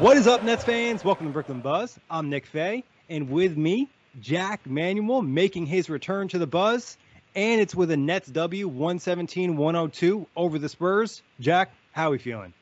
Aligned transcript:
What 0.00 0.18
is 0.18 0.26
up, 0.26 0.42
Nets 0.42 0.62
fans? 0.62 1.02
Welcome 1.02 1.26
to 1.26 1.32
Brooklyn 1.32 1.60
Buzz. 1.60 1.98
I'm 2.10 2.28
Nick 2.28 2.44
Fay, 2.44 2.84
and 3.08 3.30
with 3.30 3.56
me, 3.56 3.88
Jack 4.20 4.66
Manuel 4.66 5.22
making 5.22 5.64
his 5.64 5.88
return 5.88 6.28
to 6.28 6.38
the 6.38 6.46
Buzz, 6.46 6.98
and 7.34 7.62
it's 7.62 7.74
with 7.74 7.90
a 7.90 7.96
Nets 7.96 8.28
W 8.28 8.68
117 8.68 9.56
102 9.56 10.26
over 10.36 10.58
the 10.58 10.68
Spurs. 10.68 11.22
Jack, 11.40 11.70
how 11.92 12.08
are 12.08 12.10
we 12.10 12.18
feeling? 12.18 12.52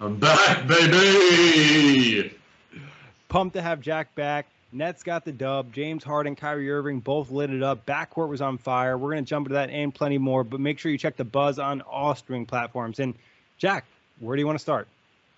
I'm 0.00 0.16
back, 0.16 0.66
baby. 0.66 2.34
Pumped 3.28 3.54
to 3.54 3.62
have 3.62 3.80
Jack 3.80 4.12
back. 4.16 4.46
Nets 4.72 5.04
got 5.04 5.24
the 5.24 5.32
dub. 5.32 5.72
James 5.72 6.02
Harden, 6.02 6.34
Kyrie 6.34 6.68
Irving 6.68 6.98
both 6.98 7.30
lit 7.30 7.50
it 7.50 7.62
up. 7.62 7.86
Backcourt 7.86 8.28
was 8.28 8.40
on 8.40 8.58
fire. 8.58 8.98
We're 8.98 9.12
going 9.12 9.24
to 9.24 9.28
jump 9.28 9.46
into 9.46 9.54
that 9.54 9.70
and 9.70 9.94
plenty 9.94 10.18
more, 10.18 10.42
but 10.42 10.58
make 10.58 10.80
sure 10.80 10.90
you 10.90 10.98
check 10.98 11.16
the 11.16 11.24
Buzz 11.24 11.60
on 11.60 11.82
all 11.82 12.16
streaming 12.16 12.46
platforms. 12.46 12.98
And 12.98 13.14
Jack, 13.56 13.84
where 14.18 14.34
do 14.34 14.40
you 14.40 14.46
want 14.46 14.58
to 14.58 14.62
start? 14.62 14.88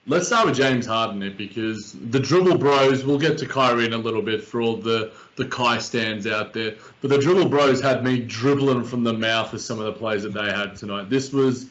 Let's 0.07 0.27
start 0.27 0.45
with 0.45 0.57
James 0.57 0.85
Harden 0.85 1.19
then, 1.19 1.35
because 1.35 1.93
the 2.11 2.21
dribble 2.21 2.59
bros. 2.59 3.05
We'll 3.05 3.19
get 3.19 3.39
to 3.39 3.47
Kyrie 3.47 3.87
in 3.87 3.95
a 3.95 3.99
little 3.99 4.21
bit 4.21 4.45
for 4.45 4.61
all 4.61 4.77
the 4.77 5.13
the 5.37 5.47
Kai 5.47 5.79
stands 5.79 6.27
out 6.27 6.53
there, 6.53 6.75
but 7.01 7.09
the 7.09 7.19
dribble 7.19 7.49
bros 7.49 7.81
had 7.81 8.05
me 8.05 8.21
dribbling 8.21 8.85
from 8.85 9.03
the 9.03 9.15
mouth 9.15 9.53
of 9.55 9.63
some 9.63 9.79
of 9.79 9.87
the 9.87 9.93
plays 9.93 10.23
that 10.25 10.35
they 10.35 10.45
had 10.45 10.77
tonight. 10.77 11.09
This 11.09 11.33
was, 11.33 11.67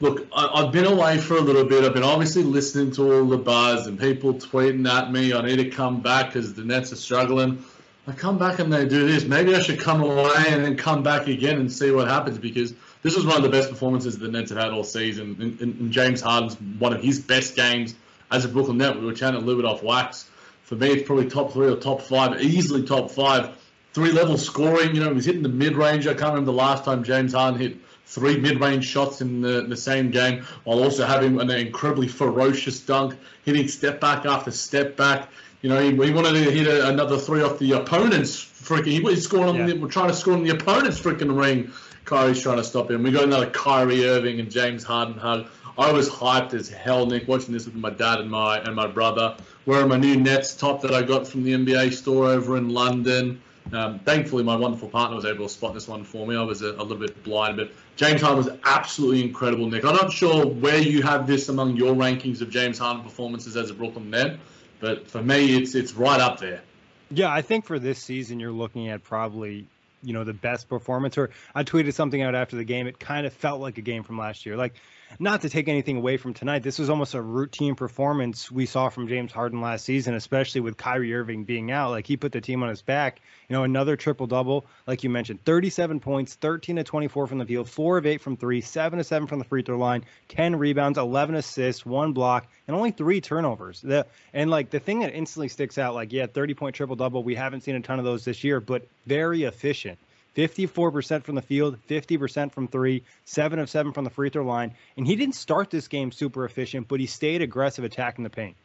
look, 0.00 0.26
I, 0.34 0.64
have 0.64 0.72
been 0.72 0.84
away 0.84 1.18
for 1.18 1.36
a 1.36 1.40
little 1.40 1.64
bit. 1.64 1.84
I've 1.84 1.94
been 1.94 2.02
obviously 2.02 2.42
listening 2.42 2.90
to 2.92 3.12
all 3.12 3.24
the 3.24 3.38
buzz 3.38 3.86
and 3.86 3.98
people 3.98 4.34
tweeting 4.34 4.86
at 4.90 5.12
me. 5.12 5.32
I 5.32 5.40
need 5.42 5.56
to 5.56 5.70
come 5.70 6.00
back 6.00 6.32
because 6.32 6.54
the 6.54 6.64
Nets 6.64 6.92
are 6.92 6.96
struggling. 6.96 7.64
I 8.08 8.12
come 8.12 8.36
back 8.36 8.58
and 8.58 8.72
they 8.72 8.86
do 8.86 9.06
this. 9.06 9.24
Maybe 9.24 9.54
I 9.54 9.60
should 9.60 9.80
come 9.80 10.02
away 10.02 10.44
and 10.48 10.64
then 10.64 10.76
come 10.76 11.04
back 11.04 11.28
again 11.28 11.58
and 11.58 11.72
see 11.72 11.92
what 11.92 12.08
happens 12.08 12.38
because 12.38 12.74
this 13.02 13.16
was 13.16 13.24
one 13.26 13.36
of 13.36 13.42
the 13.42 13.48
best 13.48 13.70
performances 13.70 14.18
the 14.18 14.28
Nets 14.28 14.50
have 14.50 14.58
had 14.58 14.72
all 14.72 14.84
season. 14.84 15.36
And, 15.40 15.60
and, 15.60 15.80
and 15.80 15.92
James 15.92 16.20
Harden's 16.20 16.54
one 16.78 16.92
of 16.92 17.02
his 17.02 17.20
best 17.20 17.54
games 17.56 17.94
as 18.30 18.44
a 18.44 18.48
Brooklyn 18.48 18.78
Net. 18.78 18.98
We 18.98 19.06
were 19.06 19.12
chatting 19.12 19.40
a 19.40 19.44
little 19.44 19.62
bit 19.62 19.68
off 19.68 19.82
wax. 19.82 20.28
For 20.64 20.74
me, 20.74 20.88
it's 20.88 21.06
probably 21.06 21.28
top 21.28 21.52
three 21.52 21.68
or 21.68 21.76
top 21.76 22.02
five, 22.02 22.40
easily 22.42 22.82
top 22.82 23.10
five. 23.10 23.56
Three 23.92 24.12
level 24.12 24.36
scoring. 24.36 24.94
You 24.94 25.04
know, 25.04 25.14
he's 25.14 25.24
hitting 25.24 25.42
the 25.42 25.48
mid 25.48 25.76
range. 25.76 26.06
I 26.06 26.14
can't 26.14 26.30
remember 26.30 26.50
the 26.50 26.56
last 26.56 26.84
time 26.84 27.04
James 27.04 27.32
Harden 27.32 27.60
hit 27.60 27.76
three 28.06 28.38
mid 28.38 28.60
range 28.60 28.84
shots 28.84 29.20
in 29.20 29.40
the, 29.40 29.62
the 29.62 29.76
same 29.76 30.10
game, 30.10 30.44
while 30.64 30.82
also 30.82 31.06
having 31.06 31.40
an 31.40 31.50
incredibly 31.50 32.08
ferocious 32.08 32.80
dunk, 32.80 33.16
hitting 33.44 33.68
step 33.68 34.00
back 34.00 34.26
after 34.26 34.50
step 34.50 34.96
back. 34.96 35.28
You 35.62 35.70
know, 35.70 35.80
he, 35.80 35.90
he 35.90 36.12
wanted 36.12 36.32
to 36.32 36.50
hit 36.50 36.66
a, 36.66 36.88
another 36.88 37.18
three 37.18 37.42
off 37.42 37.58
the 37.58 37.72
opponent's 37.72 38.36
freaking. 38.36 38.92
He 38.92 39.00
was 39.00 39.24
scoring 39.24 39.48
on 39.48 39.68
yeah. 39.68 39.74
the, 39.74 39.88
trying 39.88 40.08
to 40.08 40.14
score 40.14 40.34
on 40.34 40.44
the 40.44 40.50
opponent's 40.50 41.00
freaking 41.00 41.38
ring. 41.38 41.72
Kyrie's 42.06 42.40
trying 42.40 42.56
to 42.56 42.64
stop 42.64 42.90
him. 42.90 43.02
We 43.02 43.10
got 43.10 43.24
another 43.24 43.50
Kyrie 43.50 44.06
Irving 44.06 44.40
and 44.40 44.50
James 44.50 44.84
Harden 44.84 45.18
hug. 45.18 45.48
I 45.76 45.92
was 45.92 46.08
hyped 46.08 46.54
as 46.54 46.70
hell, 46.70 47.04
Nick, 47.04 47.28
watching 47.28 47.52
this 47.52 47.66
with 47.66 47.74
my 47.74 47.90
dad 47.90 48.20
and 48.20 48.30
my 48.30 48.58
and 48.58 48.74
my 48.74 48.86
brother. 48.86 49.36
Wearing 49.66 49.88
my 49.88 49.96
new 49.96 50.16
Nets 50.16 50.54
top 50.54 50.80
that 50.82 50.94
I 50.94 51.02
got 51.02 51.26
from 51.26 51.42
the 51.42 51.52
NBA 51.52 51.92
store 51.92 52.26
over 52.26 52.56
in 52.56 52.70
London. 52.70 53.42
Um, 53.72 53.98
thankfully, 53.98 54.44
my 54.44 54.54
wonderful 54.54 54.88
partner 54.88 55.16
was 55.16 55.24
able 55.24 55.48
to 55.48 55.52
spot 55.52 55.74
this 55.74 55.88
one 55.88 56.04
for 56.04 56.24
me. 56.24 56.36
I 56.36 56.42
was 56.42 56.62
a, 56.62 56.70
a, 56.74 56.82
little 56.82 56.98
bit 56.98 57.22
blind, 57.24 57.56
but 57.56 57.72
James 57.96 58.20
Harden 58.20 58.38
was 58.38 58.56
absolutely 58.64 59.24
incredible, 59.24 59.68
Nick. 59.68 59.84
I'm 59.84 59.96
not 59.96 60.12
sure 60.12 60.46
where 60.46 60.78
you 60.78 61.02
have 61.02 61.26
this 61.26 61.48
among 61.48 61.74
your 61.76 61.92
rankings 61.92 62.40
of 62.40 62.48
James 62.48 62.78
Harden 62.78 63.02
performances 63.02 63.56
as 63.56 63.70
a 63.70 63.74
Brooklyn 63.74 64.08
Net, 64.08 64.38
but 64.78 65.10
for 65.10 65.20
me, 65.20 65.56
it's 65.56 65.74
it's 65.74 65.94
right 65.94 66.20
up 66.20 66.38
there. 66.38 66.62
Yeah, 67.10 67.32
I 67.32 67.42
think 67.42 67.64
for 67.64 67.80
this 67.80 67.98
season, 67.98 68.38
you're 68.38 68.52
looking 68.52 68.88
at 68.88 69.02
probably 69.02 69.66
you 70.02 70.12
know 70.12 70.24
the 70.24 70.34
best 70.34 70.68
performance. 70.68 71.18
Or 71.18 71.30
I 71.54 71.64
tweeted 71.64 71.92
something 71.94 72.22
out 72.22 72.34
after 72.34 72.56
the 72.56 72.64
game. 72.64 72.86
It 72.86 72.98
kind 72.98 73.26
of 73.26 73.32
felt 73.32 73.60
like 73.60 73.78
a 73.78 73.82
game 73.82 74.02
from 74.02 74.18
last 74.18 74.46
year. 74.46 74.56
Like 74.56 74.74
not 75.18 75.42
to 75.42 75.48
take 75.48 75.68
anything 75.68 75.96
away 75.96 76.16
from 76.16 76.34
tonight, 76.34 76.62
this 76.62 76.78
was 76.78 76.90
almost 76.90 77.14
a 77.14 77.22
routine 77.22 77.74
performance 77.74 78.50
we 78.50 78.66
saw 78.66 78.88
from 78.88 79.08
James 79.08 79.32
Harden 79.32 79.60
last 79.60 79.84
season, 79.84 80.14
especially 80.14 80.60
with 80.60 80.76
Kyrie 80.76 81.14
Irving 81.14 81.44
being 81.44 81.70
out. 81.70 81.90
Like 81.90 82.06
he 82.06 82.16
put 82.16 82.32
the 82.32 82.40
team 82.40 82.62
on 82.62 82.68
his 82.68 82.82
back. 82.82 83.20
You 83.48 83.54
know, 83.54 83.62
another 83.62 83.96
triple 83.96 84.26
double, 84.26 84.66
like 84.86 85.04
you 85.04 85.10
mentioned, 85.10 85.44
37 85.44 86.00
points, 86.00 86.34
13 86.34 86.76
to 86.76 86.84
24 86.84 87.26
from 87.26 87.38
the 87.38 87.44
field, 87.44 87.68
four 87.68 87.98
of 87.98 88.06
eight 88.06 88.20
from 88.20 88.36
three, 88.36 88.60
seven 88.60 88.98
to 88.98 89.04
seven 89.04 89.28
from 89.28 89.38
the 89.38 89.44
free 89.44 89.62
throw 89.62 89.78
line, 89.78 90.04
10 90.28 90.56
rebounds, 90.56 90.98
11 90.98 91.36
assists, 91.36 91.86
one 91.86 92.12
block, 92.12 92.48
and 92.66 92.76
only 92.76 92.90
three 92.90 93.20
turnovers. 93.20 93.80
The 93.80 94.06
and 94.34 94.50
like 94.50 94.70
the 94.70 94.80
thing 94.80 95.00
that 95.00 95.14
instantly 95.14 95.48
sticks 95.48 95.78
out, 95.78 95.94
like 95.94 96.12
yeah, 96.12 96.26
30 96.26 96.54
point 96.54 96.74
triple 96.74 96.96
double. 96.96 97.22
We 97.22 97.34
haven't 97.34 97.62
seen 97.62 97.76
a 97.76 97.80
ton 97.80 97.98
of 97.98 98.04
those 98.04 98.24
this 98.24 98.42
year, 98.44 98.60
but 98.60 98.86
very 99.06 99.44
efficient. 99.44 99.98
54% 100.36 101.24
from 101.24 101.34
the 101.34 101.42
field, 101.42 101.78
50% 101.88 102.52
from 102.52 102.68
three, 102.68 103.02
seven 103.24 103.58
of 103.58 103.70
seven 103.70 103.92
from 103.92 104.04
the 104.04 104.10
free 104.10 104.28
throw 104.28 104.44
line. 104.44 104.74
And 104.96 105.06
he 105.06 105.16
didn't 105.16 105.34
start 105.34 105.70
this 105.70 105.88
game 105.88 106.12
super 106.12 106.44
efficient, 106.44 106.88
but 106.88 107.00
he 107.00 107.06
stayed 107.06 107.42
aggressive 107.42 107.84
attacking 107.84 108.24
the 108.24 108.30
paint. 108.30 108.56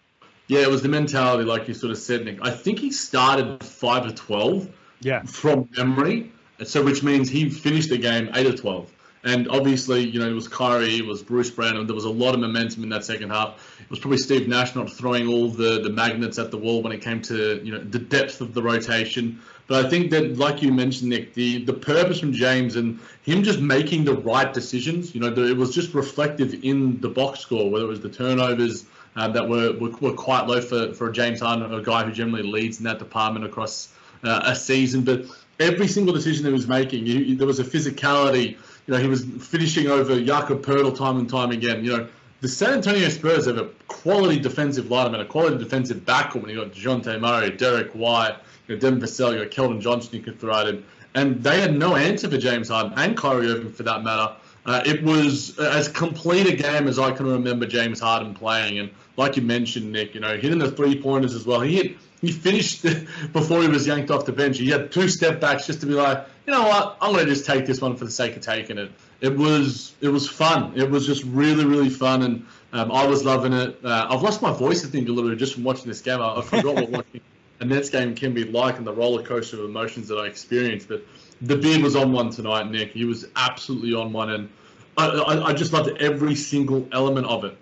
Yeah, 0.48 0.60
it 0.60 0.70
was 0.70 0.82
the 0.82 0.90
mentality, 0.90 1.46
like 1.46 1.68
you 1.70 1.74
sort 1.74 1.92
of 1.92 1.98
said, 1.98 2.26
Nick. 2.26 2.40
I 2.42 2.52
think 2.52 2.80
he 2.80 2.92
started 2.92 3.64
five 3.64 4.06
of 4.06 4.16
twelve. 4.16 4.70
Yeah. 5.00 5.24
From 5.24 5.70
memory, 5.78 6.32
so 6.64 6.84
which 6.84 7.04
means 7.04 7.30
he 7.30 7.50
finished 7.50 7.90
the 7.90 7.98
game 7.98 8.30
eight 8.36 8.48
of 8.48 8.60
twelve. 8.60 8.92
And 9.24 9.48
obviously, 9.50 10.02
you 10.02 10.20
know, 10.20 10.28
it 10.28 10.34
was 10.34 10.48
Kyrie, 10.48 10.98
it 10.98 11.06
was 11.06 11.22
Bruce 11.22 11.52
Brown, 11.52 11.86
there 11.86 11.96
was 11.96 12.06
a 12.06 12.10
lot 12.10 12.34
of 12.34 12.40
momentum 12.40 12.84
in 12.84 12.90
that 12.90 13.06
second 13.06 13.30
half. 13.30 13.80
It 13.80 13.90
was 13.90 14.00
probably 14.00 14.18
Steve 14.18 14.48
Nash 14.48 14.76
not 14.76 14.92
throwing 14.92 15.28
all 15.28 15.48
the, 15.48 15.82
the 15.82 15.92
magnets 15.92 16.40
at 16.40 16.50
the 16.50 16.58
wall 16.58 16.82
when 16.82 16.92
it 16.92 17.02
came 17.02 17.22
to, 17.24 17.62
you 17.64 17.72
know, 17.72 17.80
the 17.80 18.00
depth 18.00 18.42
of 18.42 18.54
the 18.56 18.64
rotation. 18.64 19.40
But 19.68 19.86
I 19.86 19.90
think 19.90 20.10
that, 20.12 20.38
like 20.38 20.62
you 20.64 20.74
mentioned, 20.74 21.12
Nick, 21.12 21.34
the, 21.34 21.64
the 21.64 21.74
purpose 21.74 22.20
from 22.20 22.34
James 22.34 22.76
and 22.76 23.00
him 23.22 23.44
just 23.44 23.60
making 23.60 24.06
the 24.06 24.16
right 24.16 24.52
decisions, 24.52 25.14
you 25.14 25.22
know, 25.22 25.30
the, 25.30 25.50
it 25.50 25.56
was 25.56 25.74
just 25.74 25.94
reflective 25.94 26.64
in 26.64 27.00
the 27.00 27.10
box 27.10 27.42
score, 27.42 27.70
whether 27.70 27.86
it 27.86 27.90
was 27.90 28.02
the 28.02 28.10
turnovers 28.10 28.86
uh, 29.16 29.28
that 29.28 29.48
were, 29.48 29.74
were, 29.74 29.92
were 30.02 30.14
quite 30.14 30.48
low 30.48 30.62
for, 30.62 30.94
for 30.94 31.12
James 31.12 31.42
Harden, 31.42 31.72
a 31.72 31.82
guy 31.82 32.04
who 32.04 32.12
generally 32.12 32.44
leads 32.44 32.80
in 32.80 32.86
that 32.86 32.98
department 32.98 33.46
across 33.46 33.90
uh, 34.24 34.42
a 34.46 34.56
season. 34.56 35.04
But 35.04 35.26
every 35.60 35.88
single 35.88 36.14
decision 36.14 36.46
he 36.46 36.52
was 36.52 36.68
making, 36.68 37.06
he, 37.06 37.36
there 37.36 37.48
was 37.48 37.60
a 37.60 37.64
physicality 37.64 38.58
you 38.88 38.94
know, 38.94 39.00
he 39.00 39.08
was 39.08 39.24
finishing 39.24 39.88
over 39.88 40.22
Jakob 40.22 40.66
Poeltl 40.66 40.98
time 40.98 41.18
and 41.18 41.30
time 41.30 41.52
again. 41.52 41.84
You 41.84 41.98
know, 41.98 42.08
the 42.42 42.48
San 42.48 42.74
Antonio 42.74 43.08
Spurs 43.10 43.46
have 43.46 43.58
a 43.58 43.66
quality 43.88 44.40
defensive 44.40 44.86
lineup 44.86 45.14
and 45.14 45.22
a 45.22 45.26
quality 45.26 45.58
defensive 45.58 45.98
backcourt 45.98 46.42
when 46.42 46.50
you 46.50 46.58
got 46.58 46.74
Dejounte 46.74 47.20
Murray, 47.20 47.52
Derrick 47.52 47.92
White, 47.92 48.36
you 48.68 48.76
know, 48.76 48.82
Devin 48.82 49.00
Vassell, 49.00 49.34
you 49.34 49.46
got 49.46 49.52
Keldon 49.52 49.80
Johnson 49.80 50.16
you 50.16 50.22
could 50.22 50.40
throw 50.40 50.60
at 50.60 50.68
him. 50.68 50.86
And 51.14 51.44
they 51.44 51.62
had 51.62 51.76
no 51.76 51.96
answer 51.96 52.30
for 52.30 52.38
James 52.38 52.70
Harden 52.70 52.94
and 52.96 53.16
Kyrie 53.18 53.48
Irving 53.48 53.72
for 53.72 53.84
that 53.84 54.04
matter. 54.04 54.34
Uh, 54.66 54.82
it 54.86 55.04
was 55.04 55.58
as 55.60 55.88
complete 55.88 56.48
a 56.48 56.56
game 56.56 56.88
as 56.88 57.00
I 57.00 57.12
can 57.12 57.26
remember 57.26 57.66
James 57.66 58.00
Harden 58.00 58.34
playing. 58.34 58.80
And 58.80 58.90
like 59.18 59.36
you 59.36 59.42
mentioned, 59.42 59.92
Nick, 59.92 60.16
you 60.16 60.22
know, 60.22 60.38
hitting 60.38 60.60
the 60.60 60.72
three 60.72 61.00
pointers 61.00 61.34
as 61.34 61.46
well. 61.46 61.62
He 61.62 61.76
hit 61.76 61.98
he 62.22 62.32
finished 62.32 62.84
before 63.34 63.62
he 63.62 63.68
was 63.68 63.88
yanked 63.88 64.12
off 64.12 64.26
the 64.26 64.32
bench. 64.32 64.58
He 64.58 64.70
had 64.70 64.92
two 64.92 65.10
step 65.10 65.42
backs 65.42 65.66
just 65.66 65.82
to 65.82 65.88
be 65.88 65.94
like, 65.94 66.26
you 66.46 66.54
know 66.54 66.64
what, 66.64 66.98
I'm 67.02 67.14
going 67.14 67.26
to 67.26 67.32
just 67.32 67.46
take 67.46 67.66
this 67.66 67.82
one 67.82 67.96
for 67.96 68.06
the 68.06 68.12
sake 68.12 68.36
of 68.36 68.42
taking 68.42 68.78
it. 68.78 68.92
It 69.20 69.38
was 69.38 69.94
it 70.02 70.10
was 70.10 70.28
fun. 70.28 70.74
It 70.76 70.90
was 70.90 71.06
just 71.06 71.24
really 71.26 71.66
really 71.66 71.90
fun, 71.90 72.24
and 72.24 72.46
um, 72.74 72.92
I 72.92 73.06
was 73.06 73.24
loving 73.24 73.54
it. 73.54 73.80
Uh, 73.84 74.08
I've 74.10 74.22
lost 74.22 74.42
my 74.42 74.52
voice, 74.52 74.86
I 74.86 74.90
think, 74.90 75.08
a 75.08 75.12
little 75.12 75.30
bit 75.30 75.38
just 75.38 75.54
from 75.54 75.64
watching 75.64 75.88
this 75.88 76.02
game. 76.02 76.22
I, 76.22 76.38
I 76.38 76.42
forgot 76.42 76.76
what 76.76 76.90
watching 76.90 77.22
a 77.60 77.66
Nets 77.66 77.90
game 77.90 78.16
can 78.16 78.34
be 78.34 78.44
like 78.44 78.78
and 78.78 78.88
the 78.88 78.94
roller 78.94 79.24
coaster 79.24 79.58
of 79.60 79.66
emotions 79.66 80.08
that 80.08 80.16
I 80.16 80.26
experienced. 80.26 80.88
But 80.88 81.06
the 81.42 81.56
beard 81.56 81.82
was 81.84 81.96
on 81.96 82.12
one 82.12 82.32
tonight, 82.32 82.70
Nick. 82.72 82.92
He 82.94 83.06
was 83.06 83.28
absolutely 83.36 83.94
on 83.94 84.12
one, 84.12 84.32
and 84.32 84.50
I, 84.98 85.08
I, 85.08 85.48
I 85.50 85.54
just 85.54 85.72
loved 85.72 85.90
every 86.02 86.36
single 86.36 86.88
element 86.92 87.28
of 87.28 87.46
it. 87.46 87.56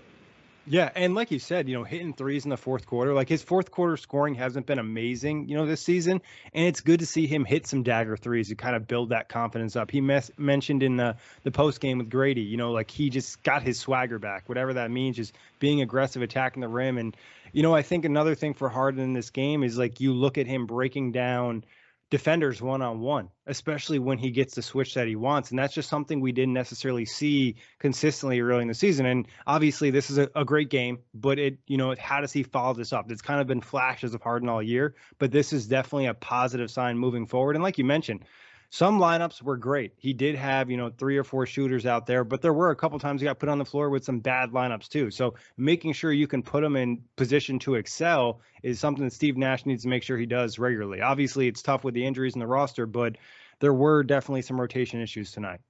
Yeah, 0.66 0.92
and 0.94 1.16
like 1.16 1.32
you 1.32 1.40
said, 1.40 1.68
you 1.68 1.74
know, 1.74 1.84
hitting 1.84 2.14
threes 2.14 2.44
in 2.44 2.50
the 2.50 2.58
fourth 2.58 2.86
quarter, 2.86 3.14
like 3.14 3.28
his 3.28 3.42
fourth 3.42 3.72
quarter 3.72 3.98
scoring 3.98 4.36
hasn't 4.36 4.68
been 4.68 4.78
amazing, 4.78 5.48
you 5.50 5.56
know, 5.58 5.66
this 5.66 5.82
season, 5.82 6.22
and 6.54 6.68
it's 6.68 6.82
good 6.82 7.00
to 7.00 7.08
see 7.08 7.26
him 7.26 7.44
hit 7.44 7.66
some 7.66 7.82
dagger 7.82 8.16
threes 8.16 8.50
to 8.50 8.56
kind 8.56 8.76
of 8.76 8.88
build 8.88 9.10
that 9.10 9.30
confidence 9.30 9.76
up. 9.76 9.90
He 9.90 10.00
mes- 10.00 10.32
mentioned 10.38 10.84
in 10.84 10.96
the 10.96 11.16
the 11.44 11.50
post 11.50 11.80
game 11.82 11.98
with 11.98 12.10
Grady, 12.10 12.42
you 12.42 12.58
know, 12.58 12.72
like 12.72 12.92
he 12.92 13.10
just 13.10 13.42
got 13.42 13.64
his 13.64 13.80
swagger 13.80 14.20
back, 14.20 14.48
whatever 14.48 14.74
that 14.74 14.92
means, 14.92 15.16
just 15.16 15.36
being 15.58 15.82
aggressive, 15.82 16.22
attacking 16.22 16.62
the 16.62 16.68
rim, 16.68 17.00
and 17.00 17.18
you 17.52 17.64
know, 17.64 17.74
I 17.74 17.82
think 17.82 18.06
another 18.06 18.36
thing 18.36 18.54
for 18.54 18.70
Harden 18.70 19.02
in 19.02 19.14
this 19.14 19.32
game 19.32 19.64
is 19.64 19.78
like 19.78 20.00
you 20.00 20.14
look 20.14 20.38
at 20.38 20.46
him 20.46 20.68
breaking 20.68 21.14
down 21.14 21.64
defenders 22.10 22.62
one 22.62 22.82
on 22.82 23.02
one, 23.02 23.30
especially 23.46 24.00
when 24.00 24.18
he 24.18 24.32
gets 24.32 24.56
the 24.56 24.62
switch 24.62 24.96
that 24.96 25.08
he 25.08 25.16
wants. 25.16 25.52
And 25.52 25.60
that's 25.60 25.74
just 25.74 25.90
something 25.90 26.20
we 26.20 26.32
didn't 26.32 26.54
necessarily 26.54 27.06
see 27.06 27.56
consistently 27.78 28.40
early 28.40 28.64
in 28.64 28.68
the 28.68 28.74
season. 28.74 29.06
And 29.06 29.28
obviously, 29.46 29.92
this 29.92 30.10
is 30.10 30.18
a, 30.18 30.30
a, 30.36 30.44
great 30.44 30.70
game, 30.70 31.00
but 31.14 31.38
it, 31.38 31.60
you 31.68 31.78
know, 31.78 31.96
how 32.00 32.22
does 32.22 32.34
he 32.34 32.44
follow 32.44 32.74
this 32.74 32.94
up? 32.94 33.12
It's 33.12 33.22
kind 33.22 33.40
of 33.40 33.48
been 33.48 33.62
flashes 33.62 34.14
of 34.14 34.24
Harden 34.24 34.50
all 34.50 34.64
year, 34.64 34.96
but 35.20 35.32
this 35.32 35.54
is 35.54 35.68
definitely 35.68 36.08
a 36.08 36.16
positive 36.16 36.72
sign 36.72 36.98
moving 36.98 37.28
forward. 37.28 37.56
And 37.56 37.64
like 37.64 37.78
you 37.78 37.86
mentioned, 37.86 38.26
some 38.72 39.00
lineups 39.00 39.42
were 39.42 39.58
great. 39.58 39.94
He 39.98 40.14
did 40.14 40.36
have, 40.36 40.70
you 40.70 40.78
know, 40.78 40.92
three 40.92 41.18
or 41.18 41.24
four 41.24 41.46
shooters 41.48 41.88
out 41.88 42.06
there, 42.06 42.24
but 42.24 42.42
there 42.42 42.54
were 42.54 42.70
a 42.70 42.76
couple 42.76 43.00
times 43.00 43.20
he 43.20 43.26
got 43.26 43.40
put 43.40 43.50
on 43.50 43.58
the 43.58 43.66
floor 43.66 43.90
with 43.90 44.04
some 44.04 44.20
bad 44.20 44.52
lineups 44.52 44.90
too. 44.90 45.10
So 45.10 45.34
making 45.58 45.94
sure 45.94 46.12
you 46.12 46.28
can 46.28 46.44
put 46.44 46.64
him 46.64 46.76
in 46.76 47.02
position 47.16 47.58
to 47.60 47.76
excel 47.76 48.42
is 48.62 48.80
something 48.80 49.04
that 49.04 49.14
Steve 49.14 49.38
Nash 49.38 49.66
needs 49.66 49.84
to 49.84 49.90
make 49.90 50.04
sure 50.04 50.18
he 50.18 50.28
does 50.28 50.60
regularly. 50.60 51.02
Obviously, 51.02 51.48
it's 51.48 51.64
tough 51.64 51.84
with 51.84 51.96
the 51.96 52.06
injuries 52.06 52.36
in 52.36 52.40
the 52.40 52.48
roster, 52.48 52.86
but 52.86 53.18
there 53.60 53.74
were 53.74 54.04
definitely 54.04 54.44
some 54.44 54.62
rotation 54.62 55.02
issues 55.02 55.32
tonight. 55.32 55.62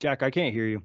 Jack, 0.00 0.22
I 0.22 0.30
can't 0.30 0.54
hear 0.54 0.66
you. 0.66 0.82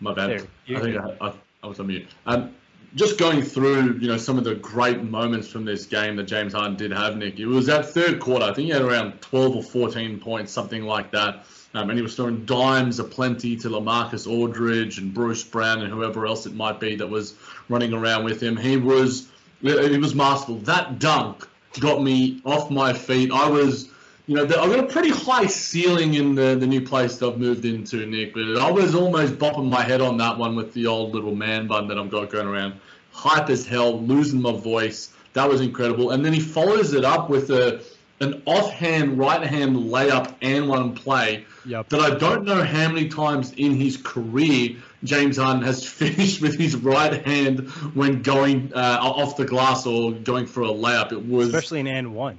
My 0.00 0.12
bad. 0.12 0.30
I 0.68 0.80
think 0.80 0.96
I, 0.98 1.16
I, 1.18 1.32
I 1.62 1.66
was 1.66 1.78
on 1.80 1.88
mute. 1.88 2.08
Um, 2.26 2.54
just 2.94 3.18
going 3.18 3.42
through, 3.42 3.98
you 4.00 4.08
know, 4.08 4.16
some 4.16 4.38
of 4.38 4.44
the 4.44 4.54
great 4.56 5.02
moments 5.02 5.48
from 5.48 5.64
this 5.64 5.86
game 5.86 6.16
that 6.16 6.24
James 6.24 6.52
Harden 6.52 6.76
did 6.76 6.90
have, 6.90 7.16
Nick. 7.16 7.38
It 7.38 7.46
was 7.46 7.66
that 7.66 7.86
third 7.86 8.18
quarter. 8.18 8.44
I 8.44 8.52
think 8.52 8.66
he 8.66 8.70
had 8.70 8.82
around 8.82 9.20
12 9.20 9.56
or 9.56 9.62
14 9.62 10.18
points, 10.18 10.52
something 10.52 10.82
like 10.82 11.12
that. 11.12 11.44
Um, 11.72 11.88
and 11.88 11.96
he 11.96 12.02
was 12.02 12.16
throwing 12.16 12.44
dimes 12.46 12.98
aplenty 12.98 13.56
to 13.58 13.68
LaMarcus 13.68 14.28
Aldridge 14.28 14.98
and 14.98 15.14
Bruce 15.14 15.44
Brown 15.44 15.82
and 15.82 15.92
whoever 15.92 16.26
else 16.26 16.46
it 16.46 16.54
might 16.54 16.80
be 16.80 16.96
that 16.96 17.06
was 17.06 17.34
running 17.68 17.92
around 17.92 18.24
with 18.24 18.42
him. 18.42 18.56
He 18.56 18.76
was, 18.76 19.28
he 19.62 19.98
was 19.98 20.14
masterful. 20.14 20.56
That 20.60 20.98
dunk 20.98 21.46
got 21.78 22.02
me 22.02 22.40
off 22.44 22.72
my 22.72 22.92
feet. 22.92 23.30
I 23.30 23.48
was 23.48 23.88
you 24.30 24.36
know, 24.36 24.44
I've 24.44 24.48
got 24.48 24.78
a 24.78 24.86
pretty 24.86 25.10
high 25.10 25.46
ceiling 25.46 26.14
in 26.14 26.36
the, 26.36 26.54
the 26.54 26.66
new 26.68 26.80
place 26.80 27.16
that 27.16 27.32
I've 27.32 27.38
moved 27.40 27.64
into, 27.64 28.06
Nick, 28.06 28.32
but 28.32 28.58
I 28.58 28.70
was 28.70 28.94
almost 28.94 29.34
bopping 29.40 29.68
my 29.68 29.82
head 29.82 30.00
on 30.00 30.18
that 30.18 30.38
one 30.38 30.54
with 30.54 30.72
the 30.72 30.86
old 30.86 31.16
little 31.16 31.34
man 31.34 31.66
bun 31.66 31.88
that 31.88 31.98
I've 31.98 32.12
got 32.12 32.30
going 32.30 32.46
around. 32.46 32.74
Hype 33.10 33.50
as 33.50 33.66
hell, 33.66 34.00
losing 34.00 34.40
my 34.40 34.52
voice. 34.52 35.12
That 35.32 35.48
was 35.48 35.60
incredible. 35.60 36.12
And 36.12 36.24
then 36.24 36.32
he 36.32 36.38
follows 36.38 36.92
it 36.92 37.04
up 37.04 37.28
with 37.28 37.50
a 37.50 37.82
an 38.20 38.40
offhand 38.46 39.18
right 39.18 39.42
hand 39.42 39.74
layup 39.74 40.36
and 40.42 40.68
one 40.68 40.94
play 40.94 41.44
yep. 41.64 41.88
that 41.88 42.00
I 42.00 42.14
don't 42.16 42.44
know 42.44 42.62
how 42.62 42.86
many 42.88 43.08
times 43.08 43.52
in 43.56 43.74
his 43.74 43.96
career 43.96 44.76
James 45.02 45.38
Harden 45.38 45.62
has 45.62 45.84
finished 45.88 46.40
with 46.40 46.56
his 46.56 46.76
right 46.76 47.24
hand 47.26 47.68
when 47.94 48.22
going 48.22 48.72
uh, 48.76 48.98
off 49.00 49.36
the 49.36 49.46
glass 49.46 49.86
or 49.86 50.12
going 50.12 50.46
for 50.46 50.62
a 50.62 50.68
layup. 50.68 51.10
It 51.10 51.26
was 51.26 51.48
especially 51.48 51.80
in 51.80 51.88
and 51.88 52.14
one. 52.14 52.38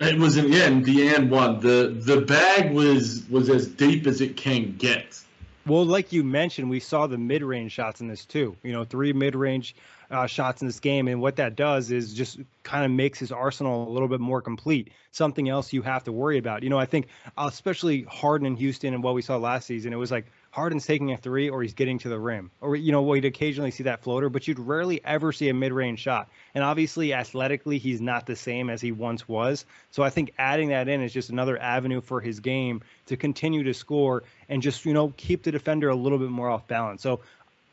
It 0.00 0.18
was 0.18 0.36
in 0.36 0.52
in 0.52 0.82
the 0.82 1.08
end 1.08 1.30
one. 1.30 1.60
The 1.60 1.96
the 1.98 2.20
bag 2.20 2.72
was 2.72 3.24
was 3.28 3.50
as 3.50 3.66
deep 3.66 4.06
as 4.06 4.20
it 4.20 4.36
can 4.36 4.76
get. 4.76 5.20
Well, 5.66 5.84
like 5.84 6.12
you 6.12 6.24
mentioned, 6.24 6.70
we 6.70 6.80
saw 6.80 7.06
the 7.06 7.18
mid 7.18 7.42
range 7.42 7.72
shots 7.72 8.00
in 8.00 8.08
this 8.08 8.24
too. 8.24 8.56
You 8.62 8.72
know, 8.72 8.84
three 8.84 9.12
mid 9.12 9.34
range 9.34 9.74
uh, 10.10 10.26
shots 10.26 10.62
in 10.62 10.68
this 10.68 10.80
game, 10.80 11.08
and 11.08 11.20
what 11.20 11.36
that 11.36 11.56
does 11.56 11.90
is 11.90 12.14
just 12.14 12.38
kind 12.62 12.84
of 12.84 12.90
makes 12.90 13.18
his 13.18 13.32
arsenal 13.32 13.88
a 13.88 13.90
little 13.90 14.08
bit 14.08 14.20
more 14.20 14.40
complete. 14.40 14.92
Something 15.10 15.48
else 15.48 15.72
you 15.72 15.82
have 15.82 16.04
to 16.04 16.12
worry 16.12 16.38
about. 16.38 16.62
You 16.62 16.70
know, 16.70 16.78
I 16.78 16.86
think 16.86 17.08
especially 17.36 18.02
Harden 18.04 18.46
in 18.46 18.56
Houston 18.56 18.94
and 18.94 19.02
what 19.02 19.14
we 19.14 19.22
saw 19.22 19.36
last 19.36 19.66
season, 19.66 19.92
it 19.92 19.96
was 19.96 20.10
like 20.10 20.26
Harden's 20.50 20.86
taking 20.86 21.12
a 21.12 21.16
three 21.16 21.50
or 21.50 21.62
he's 21.62 21.74
getting 21.74 21.98
to 21.98 22.08
the 22.08 22.18
rim. 22.18 22.50
Or, 22.60 22.74
you 22.74 22.90
know, 22.90 23.02
we'd 23.02 23.24
occasionally 23.24 23.70
see 23.70 23.84
that 23.84 24.02
floater, 24.02 24.28
but 24.28 24.48
you'd 24.48 24.58
rarely 24.58 25.00
ever 25.04 25.32
see 25.32 25.48
a 25.48 25.54
mid 25.54 25.72
range 25.72 26.00
shot. 26.00 26.28
And 26.54 26.64
obviously, 26.64 27.12
athletically, 27.12 27.78
he's 27.78 28.00
not 28.00 28.26
the 28.26 28.36
same 28.36 28.70
as 28.70 28.80
he 28.80 28.92
once 28.92 29.28
was. 29.28 29.66
So 29.90 30.02
I 30.02 30.10
think 30.10 30.32
adding 30.38 30.70
that 30.70 30.88
in 30.88 31.02
is 31.02 31.12
just 31.12 31.30
another 31.30 31.60
avenue 31.60 32.00
for 32.00 32.20
his 32.20 32.40
game 32.40 32.82
to 33.06 33.16
continue 33.16 33.62
to 33.64 33.74
score 33.74 34.24
and 34.48 34.62
just, 34.62 34.84
you 34.84 34.94
know, 34.94 35.12
keep 35.16 35.42
the 35.42 35.52
defender 35.52 35.90
a 35.90 35.94
little 35.94 36.18
bit 36.18 36.30
more 36.30 36.48
off 36.48 36.66
balance. 36.66 37.02
So 37.02 37.20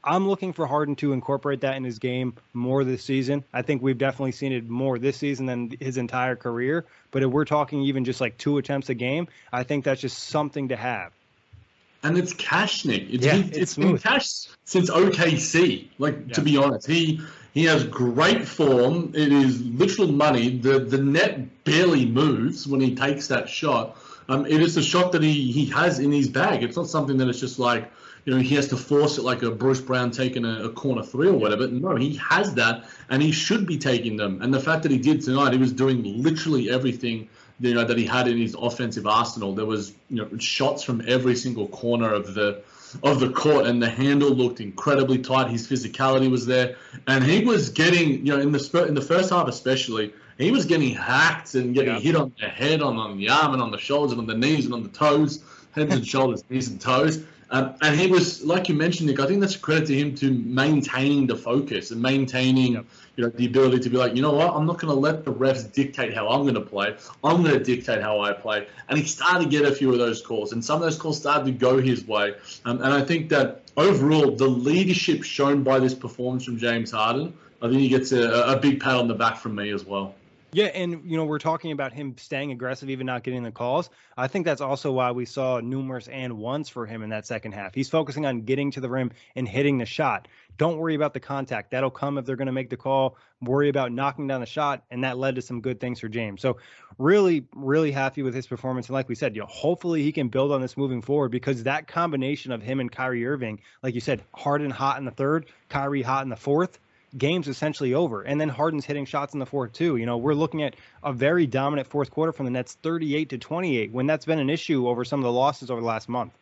I'm 0.03 0.27
looking 0.27 0.53
for 0.53 0.67
Harden 0.67 0.95
to 0.97 1.13
incorporate 1.13 1.61
that 1.61 1.77
in 1.77 1.83
his 1.83 1.97
game 1.97 2.35
more 2.53 2.83
this 2.83 3.03
season. 3.03 3.43
I 3.51 3.63
think 3.63 3.81
we've 3.81 3.97
definitely 3.97 4.33
seen 4.33 4.51
it 4.51 4.69
more 4.69 4.99
this 4.99 5.17
season 5.17 5.47
than 5.47 5.75
his 5.79 5.97
entire 5.97 6.35
career. 6.35 6.85
But 7.09 7.23
if 7.23 7.31
we're 7.31 7.45
talking 7.45 7.81
even 7.83 8.05
just 8.05 8.21
like 8.21 8.37
two 8.37 8.59
attempts 8.59 8.89
a 8.89 8.93
game, 8.93 9.27
I 9.51 9.63
think 9.63 9.85
that's 9.85 10.01
just 10.01 10.19
something 10.19 10.67
to 10.69 10.75
have 10.75 11.11
and 12.05 12.17
it's 12.19 12.33
cash, 12.33 12.85
Nick. 12.85 13.09
It's, 13.09 13.25
yeah, 13.25 13.37
it's, 13.37 13.57
it's 13.57 13.75
been 13.75 13.97
cash 13.97 14.47
since 14.63 14.89
OKC. 14.89 15.89
Like 15.97 16.15
yeah. 16.27 16.33
to 16.35 16.41
be 16.41 16.55
honest, 16.55 16.87
he 16.87 17.19
he 17.53 17.63
has 17.65 17.83
great 17.83 18.47
form. 18.47 19.11
It 19.15 19.31
is 19.31 19.61
literal 19.61 20.11
money. 20.11 20.57
The 20.57 20.79
the 20.79 20.99
net 20.99 21.63
barely 21.63 22.05
moves 22.05 22.67
when 22.67 22.79
he 22.79 22.95
takes 22.95 23.27
that 23.29 23.49
shot. 23.49 23.97
Um, 24.29 24.45
it 24.45 24.61
is 24.61 24.77
a 24.77 24.83
shot 24.83 25.11
that 25.13 25.23
he 25.23 25.51
he 25.51 25.65
has 25.67 25.99
in 25.99 26.11
his 26.11 26.29
bag. 26.29 26.63
It's 26.63 26.77
not 26.77 26.87
something 26.87 27.17
that 27.17 27.27
it's 27.27 27.39
just 27.39 27.57
like 27.57 27.91
you 28.25 28.33
know 28.33 28.39
he 28.39 28.53
has 28.53 28.67
to 28.67 28.77
force 28.77 29.17
it 29.17 29.23
like 29.23 29.41
a 29.41 29.49
Bruce 29.49 29.81
Brown 29.81 30.11
taking 30.11 30.45
a, 30.45 30.65
a 30.65 30.69
corner 30.69 31.01
three 31.01 31.27
or 31.27 31.37
whatever. 31.37 31.67
No, 31.67 31.95
he 31.95 32.15
has 32.17 32.53
that, 32.53 32.85
and 33.09 33.21
he 33.21 33.31
should 33.31 33.65
be 33.65 33.79
taking 33.79 34.15
them. 34.15 34.43
And 34.43 34.53
the 34.53 34.59
fact 34.59 34.83
that 34.83 34.91
he 34.91 34.99
did 34.99 35.21
tonight, 35.21 35.53
he 35.53 35.59
was 35.59 35.73
doing 35.73 36.03
literally 36.21 36.69
everything 36.69 37.29
you 37.59 37.73
know 37.73 37.83
that 37.83 37.97
he 37.97 38.05
had 38.05 38.27
in 38.27 38.37
his 38.37 38.55
offensive 38.55 39.07
arsenal. 39.07 39.53
There 39.53 39.65
was 39.65 39.93
you 40.09 40.17
know 40.17 40.37
shots 40.37 40.83
from 40.83 41.03
every 41.07 41.35
single 41.35 41.67
corner 41.67 42.11
of 42.11 42.33
the 42.33 42.61
of 43.03 43.19
the 43.19 43.29
court, 43.29 43.65
and 43.65 43.81
the 43.81 43.89
handle 43.89 44.29
looked 44.29 44.59
incredibly 44.59 45.19
tight. 45.19 45.49
His 45.49 45.67
physicality 45.67 46.29
was 46.29 46.45
there, 46.45 46.75
and 47.07 47.23
he 47.23 47.43
was 47.43 47.69
getting 47.69 48.25
you 48.25 48.35
know 48.35 48.39
in 48.39 48.51
the 48.51 48.85
in 48.87 48.93
the 48.93 49.01
first 49.01 49.29
half 49.29 49.47
especially. 49.47 50.13
He 50.37 50.51
was 50.51 50.65
getting 50.65 50.93
hacked 50.93 51.55
and 51.55 51.73
getting 51.73 51.93
yeah. 51.93 51.99
hit 52.01 52.15
on 52.17 52.33
the 52.37 52.49
head, 52.49 52.81
on, 52.81 52.97
on 52.97 53.17
the 53.17 53.29
arm, 53.29 53.53
and 53.53 53.61
on 53.61 53.71
the 53.71 53.77
shoulders, 53.77 54.11
and 54.11 54.19
on 54.19 54.27
the 54.27 54.35
knees, 54.35 54.65
and 54.65 54.73
on 54.73 54.83
the 54.83 54.89
toes, 54.89 55.41
heads 55.71 55.95
and 55.95 56.05
shoulders, 56.05 56.43
knees 56.49 56.67
and 56.67 56.81
toes. 56.81 57.23
Um, 57.51 57.75
and 57.81 57.99
he 57.99 58.07
was, 58.07 58.43
like 58.43 58.69
you 58.69 58.75
mentioned, 58.75 59.07
Nick. 59.07 59.19
I 59.19 59.27
think 59.27 59.39
that's 59.39 59.55
a 59.55 59.59
credit 59.59 59.87
to 59.87 59.95
him 59.95 60.15
to 60.15 60.31
maintaining 60.31 61.27
the 61.27 61.35
focus 61.35 61.91
and 61.91 62.01
maintaining 62.01 62.73
yep 62.73 62.85
you 63.15 63.23
know, 63.23 63.29
the 63.29 63.45
ability 63.45 63.79
to 63.79 63.89
be 63.89 63.97
like, 63.97 64.15
you 64.15 64.21
know 64.21 64.33
what, 64.33 64.53
I'm 64.53 64.65
not 64.65 64.79
going 64.79 64.93
to 64.93 64.99
let 64.99 65.23
the 65.23 65.33
refs 65.33 65.71
dictate 65.71 66.13
how 66.13 66.27
I'm 66.27 66.41
going 66.41 66.55
to 66.55 66.61
play. 66.61 66.95
I'm 67.23 67.43
going 67.43 67.57
to 67.57 67.63
dictate 67.63 68.01
how 68.01 68.19
I 68.21 68.33
play. 68.33 68.67
And 68.89 68.97
he 68.97 69.05
started 69.05 69.45
to 69.45 69.49
get 69.49 69.65
a 69.65 69.73
few 69.73 69.91
of 69.91 69.99
those 69.99 70.21
calls, 70.21 70.51
and 70.51 70.63
some 70.63 70.77
of 70.77 70.81
those 70.81 70.97
calls 70.97 71.17
started 71.17 71.45
to 71.45 71.51
go 71.51 71.79
his 71.79 72.05
way. 72.05 72.35
Um, 72.65 72.81
and 72.81 72.93
I 72.93 73.01
think 73.01 73.29
that 73.29 73.63
overall, 73.77 74.35
the 74.35 74.47
leadership 74.47 75.23
shown 75.23 75.63
by 75.63 75.79
this 75.79 75.93
performance 75.93 76.45
from 76.45 76.57
James 76.57 76.91
Harden, 76.91 77.33
I 77.61 77.69
think 77.69 77.79
he 77.79 77.89
gets 77.89 78.11
a, 78.11 78.29
a 78.29 78.57
big 78.57 78.81
pat 78.81 78.95
on 78.95 79.07
the 79.07 79.15
back 79.15 79.37
from 79.37 79.55
me 79.55 79.71
as 79.71 79.85
well. 79.85 80.15
Yeah, 80.55 80.67
and 80.67 81.01
you 81.03 81.17
know 81.17 81.25
we're 81.25 81.37
talking 81.37 81.73
about 81.73 81.91
him 81.91 82.15
staying 82.17 82.53
aggressive, 82.53 82.89
even 82.89 83.05
not 83.05 83.23
getting 83.23 83.43
the 83.43 83.51
calls. 83.51 83.89
I 84.15 84.29
think 84.29 84.45
that's 84.45 84.61
also 84.61 84.89
why 84.93 85.11
we 85.11 85.25
saw 85.25 85.59
numerous 85.59 86.07
and 86.07 86.37
ones 86.37 86.69
for 86.69 86.85
him 86.85 87.03
in 87.03 87.09
that 87.09 87.27
second 87.27 87.51
half. 87.51 87.75
He's 87.75 87.89
focusing 87.89 88.25
on 88.25 88.43
getting 88.43 88.71
to 88.71 88.79
the 88.79 88.89
rim 88.89 89.11
and 89.35 89.45
hitting 89.45 89.79
the 89.79 89.85
shot. 89.85 90.29
Don't 90.57 90.77
worry 90.77 90.95
about 90.95 91.13
the 91.13 91.19
contact; 91.19 91.71
that'll 91.71 91.91
come 91.91 92.17
if 92.17 92.23
they're 92.23 92.37
going 92.37 92.45
to 92.45 92.53
make 92.53 92.69
the 92.69 92.77
call. 92.77 93.17
Worry 93.41 93.67
about 93.67 93.91
knocking 93.91 94.27
down 94.27 94.39
the 94.39 94.45
shot, 94.45 94.85
and 94.89 95.03
that 95.03 95.17
led 95.17 95.35
to 95.35 95.41
some 95.41 95.59
good 95.59 95.81
things 95.81 95.99
for 95.99 96.07
James. 96.07 96.39
So, 96.39 96.55
really, 96.97 97.45
really 97.53 97.91
happy 97.91 98.23
with 98.23 98.33
his 98.33 98.47
performance. 98.47 98.87
And 98.87 98.93
like 98.93 99.09
we 99.09 99.15
said, 99.15 99.35
you 99.35 99.41
know, 99.41 99.47
hopefully 99.49 100.03
he 100.03 100.13
can 100.13 100.29
build 100.29 100.53
on 100.53 100.61
this 100.61 100.77
moving 100.77 101.01
forward 101.01 101.33
because 101.33 101.63
that 101.63 101.89
combination 101.89 102.53
of 102.53 102.61
him 102.61 102.79
and 102.79 102.89
Kyrie 102.89 103.27
Irving, 103.27 103.59
like 103.83 103.93
you 103.93 103.99
said, 103.99 104.23
Harden 104.33 104.71
hot 104.71 104.99
in 104.99 105.03
the 105.03 105.11
third, 105.11 105.47
Kyrie 105.67 106.01
hot 106.01 106.23
in 106.23 106.29
the 106.29 106.37
fourth 106.37 106.79
game's 107.17 107.47
essentially 107.47 107.93
over. 107.93 108.21
And 108.21 108.39
then 108.39 108.49
Harden's 108.49 108.85
hitting 108.85 109.05
shots 109.05 109.33
in 109.33 109.39
the 109.39 109.45
fourth 109.45 109.73
too. 109.73 109.97
You 109.97 110.05
know, 110.05 110.17
we're 110.17 110.33
looking 110.33 110.63
at 110.63 110.75
a 111.03 111.13
very 111.13 111.47
dominant 111.47 111.87
fourth 111.87 112.11
quarter 112.11 112.31
from 112.31 112.45
the 112.45 112.51
Nets, 112.51 112.77
38 112.81 113.29
to 113.29 113.37
28, 113.37 113.91
when 113.91 114.07
that's 114.07 114.25
been 114.25 114.39
an 114.39 114.49
issue 114.49 114.87
over 114.87 115.05
some 115.05 115.19
of 115.19 115.23
the 115.23 115.31
losses 115.31 115.71
over 115.71 115.81
the 115.81 115.87
last 115.87 116.09
month. 116.09 116.33